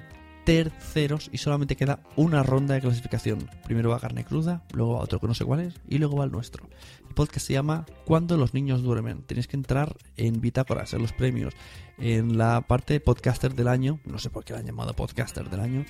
terceros 0.44 1.31
y 1.32 1.39
solamente 1.39 1.77
queda 1.77 2.01
una 2.16 2.43
ronda 2.43 2.74
de 2.74 2.81
clasificación. 2.81 3.48
Primero 3.64 3.90
va 3.90 4.01
carne 4.01 4.24
cruda, 4.24 4.64
luego 4.73 4.94
va 4.94 5.01
otro 5.01 5.20
que 5.20 5.27
no 5.27 5.35
sé 5.35 5.44
cuál 5.44 5.60
es 5.60 5.74
y 5.89 5.98
luego 5.98 6.16
va 6.16 6.24
el 6.24 6.32
nuestro. 6.32 6.69
El 7.09 7.14
podcast 7.14 7.47
se 7.47 7.52
llama 7.52 7.86
Cuando 8.05 8.36
los 8.36 8.55
niños 8.55 8.82
duermen. 8.82 9.23
Tenéis 9.23 9.47
que 9.47 9.56
entrar 9.56 9.97
en 10.16 10.40
bitácoras, 10.40 10.93
en 10.94 11.02
los 11.02 11.12
premios, 11.12 11.55
en 11.98 12.39
la 12.39 12.62
parte 12.62 13.01
podcaster 13.01 13.55
del 13.55 13.69
año, 13.69 14.01
no 14.05 14.19
sé 14.19 14.31
por 14.31 14.44
qué 14.44 14.52
la 14.52 14.60
han 14.60 14.66
llamado 14.66 14.94
podcaster 14.94 15.48
del 15.48 15.60
año, 15.60 15.85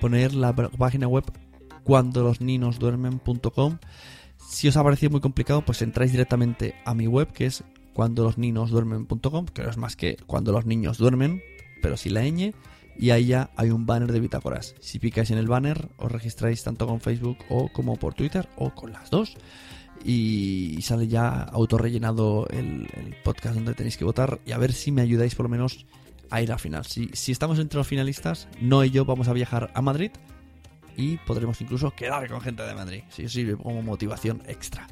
poner 0.00 0.34
la 0.34 0.54
página 0.54 1.06
web 1.06 1.24
cuando 1.84 2.22
los 2.22 2.40
niños 2.40 2.78
duermen.com. 2.78 3.78
Si 4.38 4.68
os 4.68 4.76
ha 4.76 4.82
parecido 4.82 5.10
muy 5.10 5.20
complicado, 5.20 5.64
pues 5.64 5.82
entráis 5.82 6.12
directamente 6.12 6.74
a 6.84 6.94
mi 6.94 7.06
web 7.06 7.32
que 7.32 7.46
es 7.46 7.64
cuando 7.94 8.24
los 8.24 8.38
niños 8.38 8.70
duermen.com, 8.70 9.46
que 9.46 9.62
no 9.62 9.70
es 9.70 9.76
más 9.76 9.96
que 9.96 10.16
cuando 10.26 10.52
los 10.52 10.66
niños 10.66 10.98
duermen, 10.98 11.42
pero 11.80 11.96
sin 11.96 12.14
la 12.14 12.22
ñ, 12.22 12.54
y 12.96 13.10
ahí 13.10 13.26
ya 13.26 13.50
hay 13.56 13.70
un 13.70 13.86
banner 13.86 14.12
de 14.12 14.20
bitácoras. 14.20 14.74
Si 14.80 14.98
picáis 14.98 15.30
en 15.30 15.38
el 15.38 15.48
banner, 15.48 15.88
os 15.96 16.10
registráis 16.10 16.62
tanto 16.62 16.86
con 16.86 17.00
Facebook 17.00 17.38
o 17.48 17.68
como 17.68 17.96
por 17.96 18.14
Twitter 18.14 18.48
o 18.56 18.74
con 18.74 18.92
las 18.92 19.10
dos. 19.10 19.36
Y 20.04 20.78
sale 20.82 21.06
ya 21.06 21.42
autorrellenado 21.42 22.48
el, 22.48 22.88
podcast 23.22 23.54
donde 23.54 23.74
tenéis 23.74 23.96
que 23.96 24.04
votar. 24.04 24.40
Y 24.44 24.52
a 24.52 24.58
ver 24.58 24.72
si 24.72 24.90
me 24.90 25.02
ayudáis 25.02 25.34
por 25.34 25.44
lo 25.44 25.50
menos 25.50 25.86
a 26.30 26.42
ir 26.42 26.50
al 26.50 26.58
final. 26.58 26.84
Si, 26.84 27.08
si 27.12 27.32
estamos 27.32 27.58
entre 27.58 27.78
los 27.78 27.86
finalistas, 27.86 28.48
no 28.60 28.84
y 28.84 28.90
yo 28.90 29.04
vamos 29.04 29.28
a 29.28 29.32
viajar 29.32 29.70
a 29.74 29.82
Madrid 29.82 30.10
y 30.96 31.16
podremos 31.18 31.60
incluso 31.60 31.90
quedar 31.92 32.28
con 32.28 32.40
gente 32.40 32.62
de 32.62 32.74
Madrid. 32.74 33.02
Si 33.08 33.24
os 33.24 33.32
sirve 33.32 33.56
como 33.56 33.82
motivación 33.82 34.42
extra. 34.46 34.86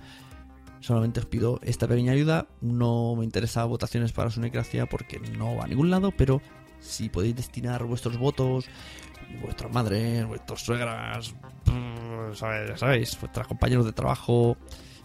Solamente 0.80 1.20
os 1.20 1.26
pido 1.26 1.60
esta 1.62 1.86
pequeña 1.86 2.12
ayuda. 2.12 2.46
No 2.60 3.14
me 3.16 3.24
interesa 3.24 3.64
votaciones 3.64 4.12
para 4.12 4.30
Sunecracia 4.30 4.86
porque 4.86 5.18
no 5.18 5.56
va 5.56 5.64
a 5.64 5.68
ningún 5.68 5.90
lado, 5.90 6.12
pero 6.16 6.40
si 6.80 7.08
podéis 7.08 7.36
destinar 7.36 7.84
vuestros 7.84 8.18
votos, 8.18 8.66
vuestras 9.42 9.72
madres, 9.72 10.26
vuestras 10.26 10.60
suegras, 10.60 11.34
mm, 11.66 12.34
sabéis, 12.34 13.18
vuestros 13.20 13.46
compañeros 13.46 13.84
de 13.84 13.92
trabajo, 13.92 14.56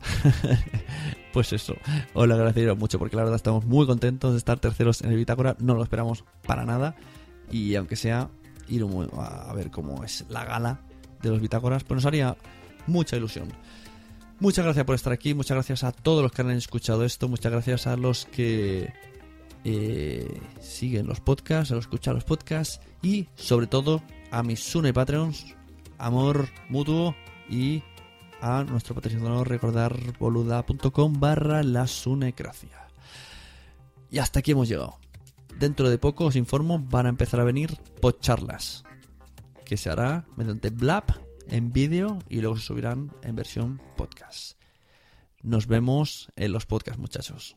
pues 1.34 1.54
eso, 1.54 1.76
os 2.14 2.28
lo 2.28 2.34
agradecería 2.34 2.74
mucho 2.74 3.00
porque 3.00 3.16
la 3.16 3.24
verdad 3.24 3.36
estamos 3.36 3.66
muy 3.66 3.86
contentos 3.86 4.32
de 4.32 4.38
estar 4.38 4.60
terceros 4.60 5.02
en 5.02 5.12
el 5.12 5.18
Bitácora, 5.18 5.56
no 5.60 5.76
lo 5.76 5.84
esperamos 5.84 6.24
para 6.46 6.66
nada. 6.66 6.96
Y 7.52 7.76
aunque 7.76 7.96
sea 7.96 8.30
ir 8.68 8.84
a 9.18 9.54
ver 9.54 9.70
cómo 9.70 10.04
es 10.04 10.26
la 10.30 10.46
gala 10.46 10.80
de 11.22 11.30
los 11.30 11.42
Bitácoras, 11.42 11.84
pues 11.84 11.98
nos 11.98 12.06
haría 12.06 12.36
mucha 12.88 13.18
ilusión. 13.18 13.50
Muchas 14.40 14.66
gracias 14.66 14.86
por 14.86 14.96
estar 14.96 15.14
aquí, 15.14 15.34
muchas 15.34 15.56
gracias 15.56 15.84
a 15.84 15.92
todos 15.92 16.22
los 16.22 16.32
que 16.32 16.42
han 16.42 16.52
escuchado 16.52 17.06
esto, 17.06 17.30
muchas 17.30 17.52
gracias 17.52 17.88
a 17.88 17.96
los 17.96 18.26
que 18.26 18.92
eh, 19.68 20.42
siguen 20.62 21.08
los 21.08 21.20
podcasts, 21.20 21.72
a 21.72 21.78
escuchan 21.78 22.14
los 22.14 22.24
podcasts 22.24 22.80
y 23.02 23.28
sobre 23.36 23.66
todo 23.66 24.04
a 24.30 24.44
mis 24.44 24.60
Sune 24.60 24.94
Patreons, 24.94 25.56
amor 25.98 26.48
mutuo 26.70 27.16
y 27.50 27.82
a 28.42 28.64
nuestro 28.64 28.94
patrocinador 28.94 29.50
recordar 29.50 30.18
boluda.com 30.20 31.20
barra 31.20 31.64
la 31.64 31.88
sunecracia. 31.88 32.88
Y 34.12 34.20
hasta 34.20 34.40
aquí 34.40 34.52
hemos 34.52 34.70
llegado. 34.70 35.00
Dentro 35.58 35.90
de 35.90 35.98
poco 35.98 36.26
os 36.26 36.36
informo, 36.36 36.78
van 36.80 37.08
a 37.08 37.10
empezar 37.10 37.40
a 37.40 37.46
venir 37.46 37.76
podcharlas 38.02 38.84
que 39.66 39.78
se 39.78 39.90
hará 39.90 40.28
mediante 40.36 40.70
Blab 40.70 41.06
en 41.48 41.74
vídeo 41.74 42.20
y 42.30 42.42
luego 42.42 42.58
se 42.58 42.66
subirán 42.66 43.12
en 43.24 43.36
versión 43.36 43.82
podcast. 43.98 44.60
Nos 45.42 45.66
vemos 45.66 46.30
en 46.36 46.52
los 46.52 46.68
podcasts, 46.68 47.00
muchachos. 47.00 47.56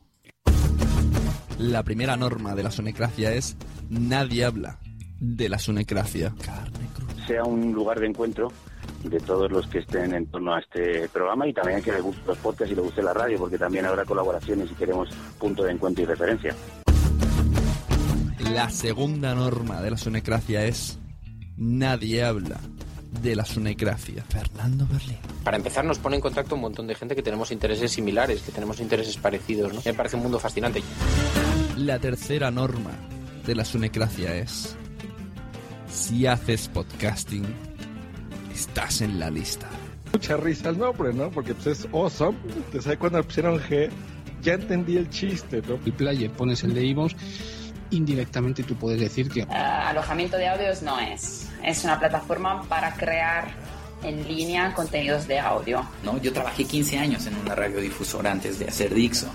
La 1.59 1.83
primera 1.83 2.15
norma 2.15 2.55
de 2.55 2.63
la 2.63 2.71
sunecracia 2.71 3.33
es 3.33 3.57
nadie 3.89 4.45
habla 4.45 4.79
de 5.19 5.49
la 5.49 5.59
sunecracia. 5.59 6.33
sea 7.27 7.43
un 7.43 7.73
lugar 7.73 7.99
de 7.99 8.07
encuentro 8.07 8.49
de 9.03 9.19
todos 9.19 9.51
los 9.51 9.67
que 9.67 9.79
estén 9.79 10.13
en 10.13 10.25
torno 10.27 10.53
a 10.53 10.59
este 10.59 11.09
programa 11.09 11.47
y 11.47 11.53
también 11.53 11.81
que 11.81 11.91
les 11.91 12.01
guste 12.01 12.21
los 12.25 12.37
podcasts 12.37 12.71
y 12.71 12.75
les 12.75 12.83
guste 12.85 13.03
la 13.03 13.13
radio, 13.13 13.37
porque 13.37 13.57
también 13.57 13.85
habrá 13.85 14.05
colaboraciones 14.05 14.71
y 14.71 14.73
queremos 14.75 15.09
punto 15.37 15.63
de 15.63 15.73
encuentro 15.73 16.01
y 16.01 16.07
referencia. 16.07 16.55
La 18.53 18.69
segunda 18.69 19.35
norma 19.35 19.81
de 19.81 19.91
la 19.91 19.97
sunecracia 19.97 20.65
es 20.65 20.97
nadie 21.57 22.23
habla 22.23 22.61
de 23.21 23.35
la 23.35 23.43
sunecracia. 23.43 24.23
Fernando 24.29 24.87
Berlín. 24.89 25.17
Para 25.43 25.57
empezar, 25.57 25.83
nos 25.83 25.99
pone 25.99 26.15
en 26.15 26.21
contacto 26.21 26.55
un 26.55 26.61
montón 26.61 26.87
de 26.87 26.95
gente 26.95 27.15
que 27.15 27.23
tenemos 27.23 27.51
intereses 27.51 27.91
similares, 27.91 28.41
que 28.41 28.51
tenemos 28.51 28.79
intereses 28.79 29.17
parecidos. 29.17 29.73
¿no? 29.73 29.81
Me 29.83 29.93
parece 29.93 30.15
un 30.15 30.23
mundo 30.23 30.39
fascinante. 30.39 30.81
La 31.79 31.97
tercera 31.97 32.51
norma 32.51 32.91
de 33.45 33.55
la 33.55 33.63
sunecracia 33.63 34.35
es 34.35 34.75
si 35.89 36.27
haces 36.27 36.67
podcasting, 36.67 37.45
estás 38.53 38.99
en 38.99 39.17
la 39.17 39.29
lista. 39.29 39.65
Mucha 40.11 40.35
risa 40.35 40.71
el 40.71 40.77
nombre, 40.77 41.13
¿no? 41.13 41.31
Porque 41.31 41.53
pues, 41.53 41.67
es 41.67 41.87
awesome. 41.93 42.37
Te 42.73 42.81
sabes 42.81 42.99
cuando 42.99 43.23
pusieron 43.23 43.61
G, 43.61 43.89
ya 44.41 44.55
entendí 44.55 44.97
el 44.97 45.09
chiste, 45.09 45.61
¿no? 45.69 45.79
El 45.85 45.93
player 45.93 46.29
pones 46.31 46.65
el 46.65 46.73
de 46.73 46.83
Ivos, 46.83 47.15
indirectamente 47.91 48.63
tú 48.63 48.75
puedes 48.75 48.99
decir 48.99 49.29
que 49.29 49.47
Ah, 49.49 49.87
alojamiento 49.87 50.35
de 50.35 50.49
audios 50.49 50.81
no 50.81 50.99
es. 50.99 51.47
Es 51.63 51.85
una 51.85 51.97
plataforma 51.97 52.61
para 52.63 52.93
crear 52.93 53.53
en 54.03 54.27
línea 54.27 54.73
contenidos 54.73 55.29
de 55.29 55.39
audio. 55.39 55.87
¿no? 56.03 56.21
Yo 56.21 56.33
trabajé 56.33 56.65
15 56.65 56.97
años 56.97 57.25
en 57.25 57.37
una 57.37 57.55
radiodifusora 57.55 58.33
antes 58.33 58.59
de 58.59 58.65
hacer 58.65 58.93
Dixo. 58.93 59.27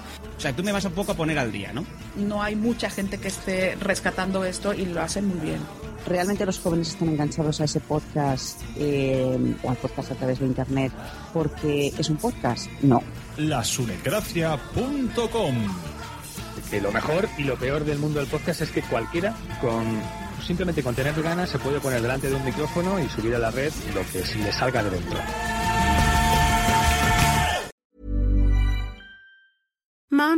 O 0.44 0.46
sea, 0.46 0.54
tú 0.54 0.62
me 0.62 0.72
vas 0.72 0.84
un 0.84 0.92
poco 0.92 1.12
a 1.12 1.14
poner 1.14 1.38
al 1.38 1.50
día, 1.50 1.72
¿no? 1.72 1.86
No 2.16 2.42
hay 2.42 2.54
mucha 2.54 2.90
gente 2.90 3.16
que 3.16 3.28
esté 3.28 3.78
rescatando 3.80 4.44
esto 4.44 4.74
y 4.74 4.84
lo 4.84 5.00
hacen 5.00 5.26
muy 5.26 5.38
bien. 5.38 5.58
Realmente 6.06 6.44
los 6.44 6.58
jóvenes 6.58 6.88
están 6.88 7.08
enganchados 7.08 7.62
a 7.62 7.64
ese 7.64 7.80
podcast 7.80 8.60
eh, 8.76 9.54
o 9.62 9.70
al 9.70 9.76
podcast 9.78 10.12
a 10.12 10.16
través 10.16 10.40
de 10.40 10.44
internet 10.44 10.92
porque 11.32 11.94
es 11.96 12.10
un 12.10 12.18
podcast. 12.18 12.68
No. 12.82 13.02
Lasunecracia.com 13.38 15.54
que 16.70 16.82
lo 16.82 16.92
mejor 16.92 17.26
y 17.38 17.44
lo 17.44 17.56
peor 17.56 17.86
del 17.86 17.98
mundo 17.98 18.20
del 18.20 18.28
podcast 18.28 18.60
es 18.60 18.70
que 18.70 18.82
cualquiera 18.82 19.34
con 19.62 19.98
simplemente 20.46 20.82
con 20.82 20.94
tener 20.94 21.14
ganas 21.22 21.48
se 21.48 21.58
puede 21.58 21.80
poner 21.80 22.02
delante 22.02 22.28
de 22.28 22.34
un 22.34 22.44
micrófono 22.44 23.00
y 23.00 23.08
subir 23.08 23.34
a 23.34 23.38
la 23.38 23.50
red 23.50 23.72
lo 23.94 24.02
que 24.12 24.26
se 24.26 24.38
le 24.40 24.52
salga 24.52 24.82
de 24.82 24.90
dentro. 24.90 25.18